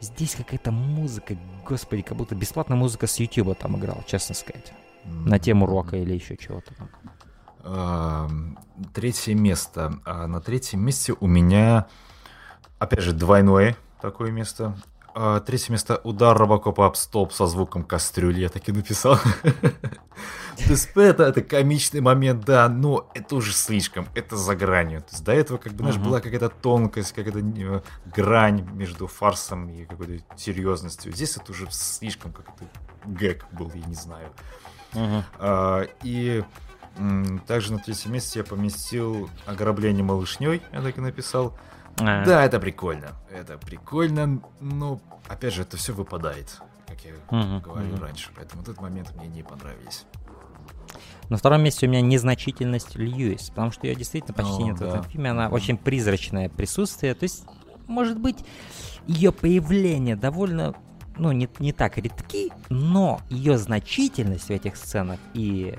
Здесь 0.00 0.34
какая-то 0.34 0.72
музыка, 0.72 1.36
господи, 1.66 2.02
как 2.02 2.16
будто 2.16 2.34
бесплатная 2.34 2.76
музыка 2.76 3.06
с 3.06 3.18
Ютуба 3.18 3.54
там 3.54 3.78
играл, 3.78 4.02
честно 4.06 4.34
сказать. 4.34 4.72
На 5.04 5.38
тему 5.38 5.66
рока 5.66 5.96
или 5.96 6.14
еще 6.14 6.36
чего-то 6.36 6.72
там. 6.74 8.58
Третье 8.94 9.34
место. 9.34 10.00
А 10.04 10.26
на 10.26 10.40
третьем 10.40 10.80
месте 10.80 11.14
у 11.18 11.26
меня, 11.26 11.86
опять 12.78 13.00
же, 13.00 13.12
двойное 13.12 13.76
такое 14.00 14.30
место. 14.30 14.76
А, 15.18 15.40
третье 15.40 15.72
место 15.72 15.98
удар 16.04 16.36
Робокопа 16.36 16.84
об 16.84 16.94
столб 16.94 17.32
со 17.32 17.46
звуком 17.46 17.84
кастрюли, 17.84 18.40
я 18.40 18.50
так 18.50 18.68
и 18.68 18.72
написал. 18.72 19.16
То 19.16 20.70
есть 20.72 20.90
это, 20.94 21.22
это 21.22 21.40
комичный 21.40 22.02
момент, 22.02 22.44
да, 22.44 22.68
но 22.68 23.10
это 23.14 23.36
уже 23.36 23.54
слишком, 23.54 24.06
это 24.14 24.36
за 24.36 24.54
гранью. 24.54 25.00
То 25.00 25.08
есть 25.12 25.24
до 25.24 25.32
этого, 25.32 25.56
как 25.56 25.72
бы, 25.72 25.84
знаешь, 25.84 25.96
была 25.96 26.20
какая-то 26.20 26.50
тонкость, 26.50 27.14
какая-то 27.14 27.38
э, 27.38 27.80
грань 28.14 28.68
между 28.74 29.06
фарсом 29.06 29.70
и 29.70 29.86
какой-то 29.86 30.22
серьезностью. 30.36 31.12
Здесь 31.12 31.38
это 31.38 31.50
уже 31.50 31.66
слишком 31.70 32.34
как-то 32.34 32.66
гэг 33.06 33.46
был, 33.52 33.70
я 33.72 33.86
не 33.86 33.94
знаю. 33.94 34.28
А, 35.38 35.86
и 36.02 36.44
также 37.46 37.72
на 37.72 37.78
третьем 37.78 38.12
месте 38.12 38.40
я 38.40 38.44
поместил 38.44 39.30
ограбление 39.46 40.04
малышней, 40.04 40.60
я 40.74 40.82
так 40.82 40.98
и 40.98 41.00
написал. 41.00 41.56
А. 41.98 42.24
Да, 42.24 42.44
это 42.44 42.60
прикольно. 42.60 43.12
Это 43.30 43.58
прикольно, 43.58 44.42
но 44.60 45.00
опять 45.28 45.54
же, 45.54 45.62
это 45.62 45.76
все 45.76 45.92
выпадает, 45.92 46.60
как 46.86 47.00
я 47.04 47.12
uh-huh, 47.12 47.60
говорил 47.62 47.94
uh-huh. 47.94 48.00
раньше. 48.00 48.30
Поэтому 48.36 48.62
этот 48.62 48.80
момент 48.80 49.14
мне 49.16 49.28
не 49.28 49.42
понравились. 49.42 50.04
На 51.28 51.36
втором 51.36 51.62
месте 51.62 51.86
у 51.86 51.90
меня 51.90 52.00
незначительность 52.00 52.94
Льюис, 52.96 53.50
потому 53.50 53.72
что 53.72 53.86
ее 53.86 53.94
действительно 53.94 54.34
почти 54.34 54.62
oh, 54.62 54.64
нет 54.64 54.78
да. 54.78 54.86
в 54.86 54.88
этом 54.88 55.04
фильме. 55.04 55.30
Она 55.30 55.48
очень 55.48 55.76
призрачное 55.76 56.48
присутствие. 56.48 57.14
То 57.14 57.24
есть, 57.24 57.44
может 57.88 58.18
быть, 58.18 58.38
ее 59.06 59.32
появление 59.32 60.16
довольно 60.16 60.74
ну, 61.18 61.32
не, 61.32 61.48
не 61.58 61.72
так 61.72 61.98
редки, 61.98 62.52
но 62.68 63.20
ее 63.28 63.58
значительность 63.58 64.48
в 64.48 64.50
этих 64.50 64.76
сценах 64.76 65.18
и, 65.34 65.74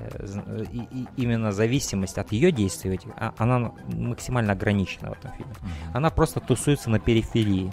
и, 0.72 0.78
и 0.78 1.08
именно 1.16 1.52
зависимость 1.52 2.18
от 2.18 2.32
ее 2.32 2.52
действий, 2.52 2.92
этих, 2.96 3.12
а, 3.18 3.34
она 3.38 3.72
максимально 3.88 4.54
ограничена 4.54 5.10
в 5.10 5.14
этом 5.14 5.32
фильме. 5.34 5.54
Она 5.94 6.10
просто 6.10 6.40
тусуется 6.40 6.90
на 6.90 7.00
периферии 7.00 7.72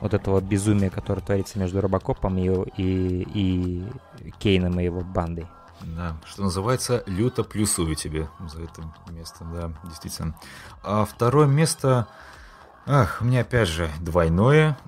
вот 0.00 0.14
этого 0.14 0.40
безумия, 0.40 0.90
которое 0.90 1.22
творится 1.22 1.58
между 1.58 1.80
Робокопом 1.80 2.38
и, 2.38 2.48
и, 2.76 3.22
и 3.34 4.30
Кейном 4.38 4.78
и 4.80 4.84
его 4.84 5.00
бандой. 5.00 5.46
Да, 5.80 6.16
что 6.26 6.42
называется, 6.42 7.02
люто 7.06 7.44
плюсую 7.44 7.94
тебе 7.94 8.28
за 8.48 8.62
это 8.62 8.82
место, 9.10 9.44
да, 9.44 9.72
действительно. 9.84 10.34
А 10.82 11.04
второе 11.04 11.46
место, 11.46 12.06
ах, 12.86 13.18
у 13.20 13.24
меня 13.24 13.40
опять 13.40 13.68
же 13.68 13.90
двойное, 14.00 14.78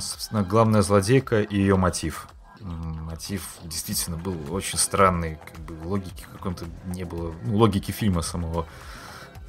собственно, 0.00 0.42
главная 0.42 0.82
злодейка 0.82 1.40
и 1.40 1.56
ее 1.56 1.76
мотив. 1.76 2.28
Мотив 2.60 3.58
действительно 3.64 4.16
был 4.16 4.36
очень 4.50 4.78
странный, 4.78 5.38
как 5.44 5.58
бы 5.64 5.86
логики 5.86 6.26
каком-то 6.32 6.64
не 6.86 7.04
было, 7.04 7.34
ну, 7.44 7.56
логики 7.56 7.90
фильма 7.90 8.22
самого 8.22 8.66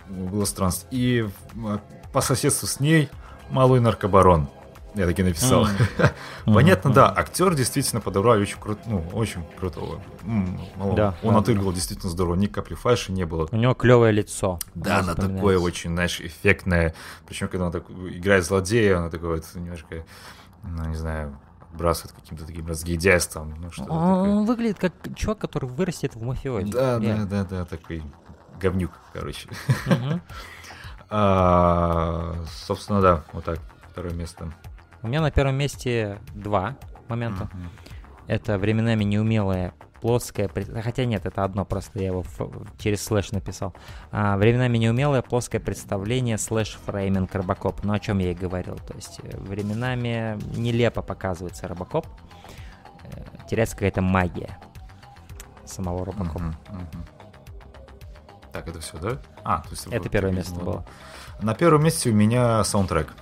было 0.09 0.45
странство. 0.45 0.87
И 0.91 1.27
а, 1.65 1.79
по 2.11 2.21
соседству 2.21 2.67
с 2.67 2.79
ней 2.79 3.09
малый 3.49 3.79
наркобарон. 3.79 4.49
Я 4.97 5.05
таки 5.05 5.21
написал. 5.21 5.65
Mm. 5.65 6.13
Понятно, 6.53 6.89
mm-hmm. 6.89 6.93
да, 6.93 7.13
актер 7.15 7.53
действительно 7.53 8.01
подобрали 8.01 8.41
очень 8.41 8.59
круто, 8.59 8.81
ну, 8.87 9.05
очень 9.13 9.43
крутого. 9.59 10.01
Mm, 10.23 10.95
да, 10.95 11.15
он 11.21 11.35
да, 11.35 11.39
отыгрывал 11.39 11.69
да. 11.69 11.75
действительно 11.75 12.09
здорово, 12.09 12.33
ни 12.33 12.47
капли 12.47 12.73
фальши 12.73 13.11
не 13.11 13.25
было. 13.25 13.47
У 13.51 13.55
него 13.55 13.75
клевое 13.75 14.11
лицо. 14.11 14.57
Да, 14.73 14.99
она 14.99 15.13
такое 15.13 15.59
очень, 15.59 15.91
знаешь, 15.91 16.19
эффектное. 16.19 16.95
Причем, 17.27 17.47
когда 17.47 17.67
он 17.67 17.71
так 17.71 17.83
играет 17.89 18.43
злодея, 18.43 18.97
она 18.97 19.09
такое 19.09 19.35
вот 19.35 19.45
немножко, 19.53 20.03
ну, 20.63 20.85
не 20.85 20.95
знаю, 20.95 21.39
бросает 21.73 22.13
каким-то 22.13 22.45
таким 22.45 22.65
разгильдяйством. 22.65 23.53
Ну, 23.59 23.71
что 23.71 23.83
он, 23.83 24.29
он 24.29 24.45
выглядит 24.45 24.79
как 24.79 24.93
чувак, 25.15 25.37
который 25.37 25.69
вырастет 25.69 26.15
в 26.15 26.23
мафиозе. 26.23 26.71
Да, 26.71 26.97
да, 26.97 27.25
да, 27.25 27.43
да, 27.43 27.65
такой 27.65 28.01
говнюк, 28.59 28.91
короче. 29.13 29.47
А, 31.09 32.35
собственно, 32.65 32.99
да, 32.99 33.23
вот 33.31 33.45
так, 33.45 33.59
второе 33.89 34.13
место. 34.13 34.51
У 35.03 35.07
меня 35.07 35.21
на 35.21 35.31
первом 35.31 35.55
месте 35.55 36.19
два 36.33 36.77
момента. 37.07 37.43
Mm-hmm. 37.43 37.69
Это 38.27 38.57
временами 38.57 39.03
неумелое 39.03 39.73
плоское, 40.01 40.49
хотя 40.83 41.05
нет, 41.05 41.25
это 41.25 41.43
одно 41.43 41.65
просто, 41.65 41.99
я 41.99 42.07
его 42.07 42.23
через 42.77 43.03
слэш 43.03 43.31
написал. 43.31 43.73
А, 44.11 44.37
временами 44.37 44.77
неумелое 44.77 45.21
плоское 45.21 45.59
представление 45.59 46.37
слэш 46.37 46.77
фрейминг 46.85 47.33
Робокоп. 47.33 47.83
Ну, 47.83 47.93
о 47.93 47.99
чем 47.99 48.19
я 48.19 48.31
и 48.31 48.35
говорил. 48.35 48.75
То 48.75 48.93
есть 48.95 49.19
э, 49.23 49.37
временами 49.37 50.37
нелепо 50.55 51.01
показывается 51.01 51.67
Робокоп. 51.67 52.05
Э, 53.03 53.23
теряется 53.49 53.75
какая-то 53.75 54.01
магия 54.01 54.57
самого 55.65 56.05
Робокопа. 56.05 56.39
Uh-huh, 56.39 56.53
uh-huh. 56.69 57.17
Так, 58.51 58.67
это 58.67 58.79
все, 58.79 58.97
да? 58.97 59.21
А, 59.43 59.61
то 59.61 59.69
есть 59.71 59.87
это 59.87 60.09
первое 60.09 60.33
место 60.33 60.55
было. 60.55 60.85
На 61.41 61.53
первом 61.53 61.83
месте 61.83 62.09
у 62.09 62.13
меня 62.13 62.63
саундтрек. 62.63 63.13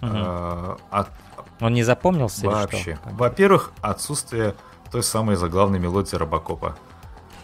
Угу. 0.00 0.10
А, 0.12 0.76
от... 0.90 1.08
Он 1.60 1.74
не 1.74 1.82
запомнился 1.82 2.46
Вообще. 2.46 2.98
Во-первых, 3.04 3.72
отсутствие 3.80 4.54
той 4.90 5.02
самой 5.02 5.36
заглавной 5.36 5.78
мелодии 5.78 6.16
Робокопа. 6.16 6.76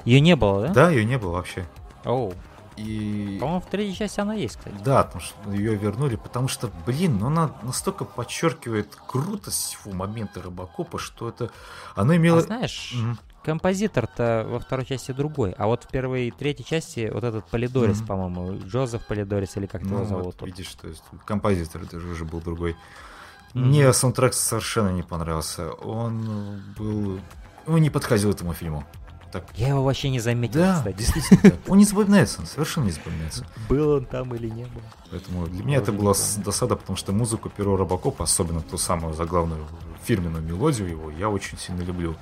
Ее 0.04 0.20
не 0.20 0.36
было, 0.36 0.68
да? 0.68 0.72
Да, 0.72 0.90
ее 0.90 1.04
не 1.04 1.18
было 1.18 1.32
вообще. 1.32 1.66
Оу. 2.04 2.32
И... 2.76 3.38
По-моему, 3.40 3.60
в 3.60 3.66
третьей 3.66 3.94
части 3.94 4.20
она 4.20 4.34
есть, 4.34 4.56
кстати. 4.58 4.76
Да, 4.84 5.02
потому 5.02 5.22
что 5.22 5.50
ее 5.50 5.74
вернули, 5.76 6.16
потому 6.16 6.48
что, 6.48 6.70
блин, 6.84 7.18
ну 7.18 7.28
она 7.28 7.50
настолько 7.62 8.04
подчеркивает 8.04 8.94
крутость 9.06 9.76
фу, 9.76 9.92
момента 9.92 10.42
Робокопа, 10.42 10.98
что 10.98 11.28
это... 11.28 11.50
Она 11.94 12.16
имела... 12.16 12.38
А 12.38 12.42
знаешь, 12.42 12.94
mm 12.94 13.16
композитор-то 13.46 14.44
во 14.48 14.58
второй 14.58 14.84
части 14.84 15.12
другой, 15.12 15.52
а 15.52 15.66
вот 15.66 15.84
в 15.84 15.88
первой 15.88 16.26
и 16.26 16.30
третьей 16.32 16.66
части 16.66 17.08
вот 17.12 17.22
этот 17.22 17.46
Полидорис, 17.46 18.00
mm-hmm. 18.00 18.06
по-моему, 18.06 18.58
Джозеф 18.66 19.06
Полидорис 19.06 19.56
или 19.56 19.66
как 19.66 19.82
ну, 19.82 19.98
его 19.98 20.04
зовут. 20.04 20.36
Вот, 20.40 20.42
видишь, 20.42 20.74
то 20.74 20.88
есть 20.88 21.04
композитор 21.24 21.82
это 21.82 21.96
уже 21.96 22.24
был 22.24 22.40
другой. 22.40 22.72
Mm-hmm. 22.72 23.58
Мне 23.60 23.92
саундтрек 23.92 24.34
совершенно 24.34 24.88
не 24.88 25.04
понравился. 25.04 25.70
Он 25.70 26.60
был... 26.76 27.20
Он 27.68 27.80
не 27.80 27.88
подходил 27.88 28.32
этому 28.32 28.52
фильму. 28.52 28.84
Так. 29.30 29.44
Я 29.54 29.68
его 29.68 29.84
вообще 29.84 30.10
не 30.10 30.18
заметил, 30.18 30.60
да, 30.60 30.78
кстати. 30.78 30.96
действительно. 30.96 31.56
Он 31.68 31.78
не 31.78 31.84
запоминается, 31.84 32.40
он 32.40 32.46
совершенно 32.46 32.84
не 32.84 32.92
запоминается. 32.92 33.44
Был 33.68 33.90
он 33.90 34.06
там 34.06 34.32
или 34.34 34.48
не 34.48 34.64
был. 34.64 34.80
Поэтому 35.10 35.46
для 35.48 35.64
меня 35.64 35.78
это 35.78 35.92
была 35.92 36.14
досада, 36.38 36.76
потому 36.76 36.96
что 36.96 37.12
музыку 37.12 37.50
первого 37.50 37.78
Робокопа, 37.78 38.24
особенно 38.24 38.60
ту 38.60 38.78
самую 38.78 39.14
заглавную 39.14 39.66
фирменную 40.04 40.42
мелодию 40.42 40.88
его, 40.88 41.10
я 41.10 41.28
очень 41.28 41.58
сильно 41.58 41.82
люблю. 41.82 42.16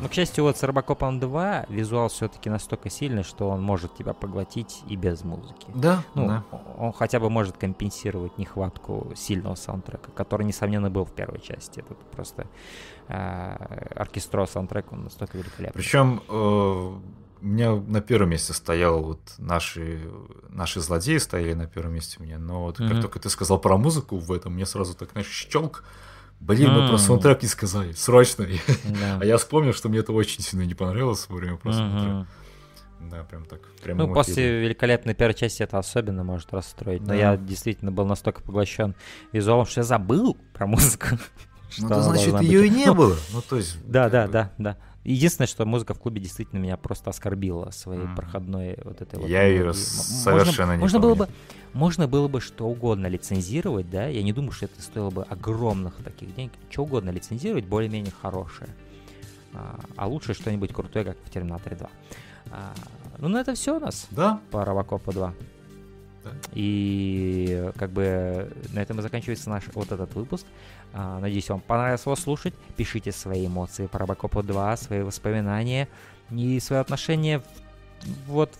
Ну, 0.00 0.08
к 0.08 0.12
счастью, 0.12 0.44
вот 0.44 0.56
с 0.56 0.62
Робокопом 0.62 1.18
2 1.18 1.66
визуал 1.68 2.08
все-таки 2.08 2.48
настолько 2.48 2.90
сильный, 2.90 3.22
что 3.22 3.48
он 3.48 3.62
может 3.62 3.94
тебя 3.96 4.12
поглотить 4.12 4.82
и 4.88 4.96
без 4.96 5.24
музыки. 5.24 5.66
Да, 5.74 6.04
ну, 6.14 6.26
да. 6.26 6.44
Он 6.78 6.92
хотя 6.92 7.18
бы 7.18 7.30
может 7.30 7.56
компенсировать 7.56 8.38
нехватку 8.38 9.12
сильного 9.16 9.56
саундтрека, 9.56 10.10
который, 10.12 10.46
несомненно, 10.46 10.90
был 10.90 11.04
в 11.04 11.12
первой 11.12 11.40
части. 11.40 11.80
Это 11.80 11.94
просто 12.12 12.46
э, 13.08 13.92
оркестро 13.96 14.46
саундтрек, 14.46 14.92
он 14.92 15.04
настолько 15.04 15.38
великолепный. 15.38 15.72
Причем 15.72 16.22
э, 16.28 16.32
у 17.40 17.46
меня 17.46 17.74
на 17.74 18.00
первом 18.00 18.30
месте 18.30 18.52
стоял 18.52 19.02
вот 19.02 19.20
наши, 19.38 20.00
наши 20.48 20.80
злодеи 20.80 21.18
стояли 21.18 21.54
на 21.54 21.66
первом 21.66 21.94
месте 21.94 22.16
у 22.20 22.22
меня, 22.22 22.38
но 22.38 22.64
вот 22.64 22.80
mm-hmm. 22.80 22.88
как 22.88 23.00
только 23.00 23.20
ты 23.20 23.30
сказал 23.30 23.58
про 23.58 23.76
музыку 23.76 24.16
в 24.16 24.32
этом, 24.32 24.54
мне 24.54 24.66
сразу 24.66 24.94
так, 24.94 25.12
знаешь, 25.12 25.28
щелк, 25.28 25.84
Блин, 26.40 26.70
мы 26.72 26.88
про 26.88 26.98
саундтрек 26.98 27.42
не 27.42 27.48
сказали, 27.48 27.92
срочно. 27.92 28.46
А 29.20 29.24
я 29.24 29.36
вспомнил, 29.36 29.72
что 29.72 29.88
мне 29.88 29.98
это 30.00 30.12
очень 30.12 30.42
сильно 30.42 30.62
не 30.62 30.74
понравилось 30.74 31.26
во 31.28 31.36
время 31.36 31.56
просмотра. 31.56 32.26
Да, 33.00 33.22
прям 33.24 33.44
так. 33.44 33.60
Прям 33.82 33.98
ну, 33.98 34.12
после 34.12 34.60
великолепной 34.60 35.14
первой 35.14 35.34
части 35.34 35.62
это 35.62 35.78
особенно 35.78 36.24
может 36.24 36.52
расстроить. 36.52 37.02
Но 37.02 37.14
я 37.14 37.36
действительно 37.36 37.92
был 37.92 38.06
настолько 38.06 38.42
поглощен 38.42 38.94
визуалом, 39.32 39.66
что 39.66 39.80
я 39.80 39.84
забыл 39.84 40.36
про 40.52 40.66
музыку. 40.66 41.06
Ну, 41.76 41.86
это 41.86 42.00
значит, 42.00 42.40
ее 42.40 42.66
и 42.66 42.70
не 42.70 42.90
было. 42.90 43.14
Ну, 43.34 43.42
то 43.42 43.56
есть. 43.56 43.76
Да, 43.84 44.08
да, 44.08 44.26
да, 44.26 44.50
да. 44.56 44.78
Единственное, 45.04 45.46
что 45.46 45.64
музыка 45.64 45.94
в 45.94 46.00
клубе 46.00 46.20
действительно 46.20 46.58
меня 46.58 46.76
просто 46.76 47.10
оскорбила 47.10 47.70
своей 47.70 48.02
mm. 48.02 48.16
проходной 48.16 48.78
вот 48.84 49.00
этой 49.00 49.18
вот. 49.18 49.28
Я 49.28 49.44
ее 49.44 49.72
совершенно 49.72 50.72
не 50.72 50.80
можно 50.80 50.98
было 50.98 51.14
бы, 51.14 51.28
можно 51.72 52.08
было 52.08 52.28
бы 52.28 52.40
что 52.40 52.66
угодно 52.66 53.06
лицензировать, 53.06 53.88
да? 53.88 54.06
Я 54.06 54.22
не 54.22 54.32
думаю, 54.32 54.52
что 54.52 54.66
это 54.66 54.82
стоило 54.82 55.10
бы 55.10 55.22
огромных 55.22 55.96
таких 56.04 56.34
денег. 56.34 56.52
Что 56.68 56.82
угодно 56.82 57.10
лицензировать, 57.10 57.64
более-менее 57.64 58.12
хорошее. 58.20 58.70
А, 59.54 59.78
а 59.96 60.06
лучше 60.06 60.34
что-нибудь 60.34 60.72
крутое, 60.72 61.04
как 61.04 61.16
в 61.24 61.30
Терминаторе 61.30 61.76
2. 61.76 61.90
А, 62.50 62.74
ну, 63.18 63.28
на 63.28 63.40
это 63.40 63.54
все 63.54 63.76
у 63.76 63.80
нас. 63.80 64.06
Да. 64.10 64.40
По 64.50 64.64
Робокопу 64.64 65.12
2. 65.12 65.34
И 66.52 67.70
как 67.76 67.90
бы 67.90 68.52
на 68.72 68.80
этом 68.80 68.98
и 68.98 69.02
заканчивается 69.02 69.48
наш 69.48 69.64
вот 69.74 69.92
этот 69.92 70.14
выпуск. 70.14 70.46
А, 70.92 71.18
надеюсь, 71.20 71.48
вам 71.48 71.60
понравилось 71.60 72.02
его 72.04 72.16
слушать. 72.16 72.54
Пишите 72.76 73.12
свои 73.12 73.46
эмоции 73.46 73.86
по 73.86 73.98
Робокопу 73.98 74.42
2, 74.42 74.76
свои 74.76 75.02
воспоминания 75.02 75.88
и 76.30 76.60
свои 76.60 76.80
отношения 76.80 77.42
в, 78.26 78.32
вот 78.32 78.54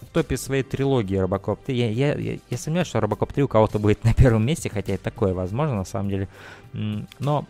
в 0.00 0.06
топе 0.12 0.36
своей 0.36 0.62
трилогии 0.62 1.16
Робокоп 1.16 1.64
3. 1.64 1.76
Я, 1.76 1.90
я, 1.90 2.14
я, 2.14 2.38
я 2.48 2.58
сомневаюсь, 2.58 2.88
что 2.88 3.00
Робокоп 3.00 3.32
3 3.32 3.42
у 3.42 3.48
кого-то 3.48 3.78
будет 3.78 4.04
на 4.04 4.14
первом 4.14 4.46
месте, 4.46 4.70
хотя 4.70 4.94
и 4.94 4.98
такое 4.98 5.34
возможно 5.34 5.76
на 5.76 5.84
самом 5.84 6.08
деле. 6.08 6.28
Но 6.72 7.46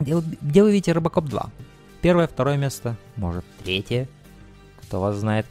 где, 0.00 0.14
где 0.40 0.62
вы 0.62 0.72
видите 0.72 0.92
Робокоп 0.92 1.26
2? 1.26 1.50
Первое, 2.02 2.26
второе 2.26 2.56
место, 2.56 2.96
может 3.16 3.44
третье, 3.62 4.08
кто 4.82 5.00
вас 5.00 5.16
знает. 5.16 5.46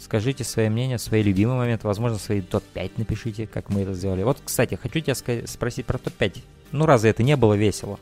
Скажите 0.00 0.44
свое 0.44 0.70
мнение, 0.70 0.98
свои 0.98 1.22
любимые 1.22 1.58
моменты, 1.58 1.86
возможно, 1.86 2.18
свои 2.18 2.40
топ-5 2.40 2.92
напишите, 2.96 3.46
как 3.46 3.68
мы 3.68 3.82
это 3.82 3.92
сделали. 3.92 4.22
Вот, 4.22 4.38
кстати, 4.42 4.76
хочу 4.76 5.00
тебя 5.00 5.14
спросить 5.14 5.84
про 5.84 5.98
топ-5. 5.98 6.42
Ну, 6.72 6.86
разве 6.86 7.10
это 7.10 7.22
не 7.22 7.36
было 7.36 7.54
весело? 7.54 8.00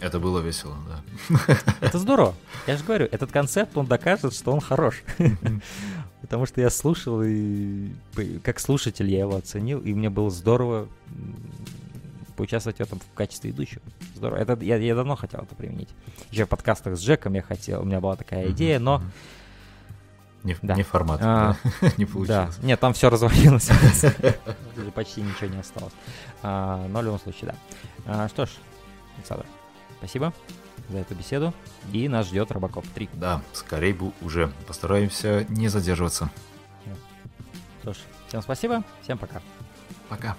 Это 0.00 0.18
было 0.18 0.40
весело, 0.40 0.76
да. 0.88 1.56
Это 1.80 1.98
здорово. 1.98 2.34
Я 2.66 2.76
же 2.76 2.84
говорю, 2.84 3.08
этот 3.10 3.30
концепт, 3.30 3.76
он 3.76 3.86
докажет, 3.86 4.34
что 4.34 4.52
он 4.52 4.60
хорош. 4.60 5.02
Потому 6.20 6.46
что 6.46 6.60
я 6.60 6.70
слушал, 6.70 7.22
и 7.22 7.90
как 8.42 8.60
слушатель 8.60 9.10
я 9.10 9.20
его 9.20 9.36
оценил, 9.36 9.80
и 9.80 9.92
мне 9.94 10.10
было 10.10 10.30
здорово 10.30 10.88
поучаствовать 12.36 12.78
в 12.78 12.80
этом 12.80 13.00
в 13.00 13.14
качестве 13.14 13.50
ведущего. 13.50 13.82
Здорово. 14.16 14.38
Это 14.38 14.58
я, 14.64 14.76
я 14.76 14.94
давно 14.94 15.16
хотел 15.16 15.40
это 15.40 15.54
применить. 15.54 15.88
Еще 16.30 16.46
в 16.46 16.48
подкастах 16.48 16.96
с 16.96 17.00
Джеком 17.00 17.34
я 17.34 17.42
хотел, 17.42 17.82
у 17.82 17.84
меня 17.84 18.00
была 18.00 18.16
такая 18.16 18.50
идея, 18.50 18.78
но 18.78 19.02
не, 20.44 20.56
да. 20.62 20.74
не 20.74 20.82
формат, 20.82 21.20
а, 21.22 21.56
да. 21.80 21.92
не 21.96 22.04
получилось. 22.04 22.56
Да. 22.56 22.66
Нет, 22.66 22.80
там 22.80 22.92
все 22.92 23.10
развалилось. 23.10 23.70
Почти 24.94 25.22
ничего 25.22 25.48
не 25.48 25.60
осталось. 25.60 25.92
А, 26.42 26.86
но 26.88 27.00
в 27.00 27.04
любом 27.04 27.20
случае, 27.20 27.52
да. 27.52 28.24
А, 28.24 28.28
что 28.28 28.46
ж, 28.46 28.50
Александр, 29.16 29.46
спасибо 29.98 30.32
за 30.88 30.98
эту 30.98 31.14
беседу. 31.14 31.54
И 31.92 32.08
нас 32.08 32.26
ждет 32.26 32.50
Робокоп 32.50 32.86
3. 32.88 33.10
Да, 33.14 33.42
скорее 33.52 33.94
бы 33.94 34.12
уже. 34.20 34.52
Постараемся 34.66 35.46
не 35.48 35.68
задерживаться. 35.68 36.30
Что 37.82 37.94
ж, 37.94 37.96
всем 38.28 38.42
спасибо, 38.42 38.84
всем 39.02 39.18
пока. 39.18 39.42
Пока. 40.08 40.36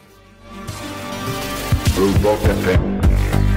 FM. 1.95 3.52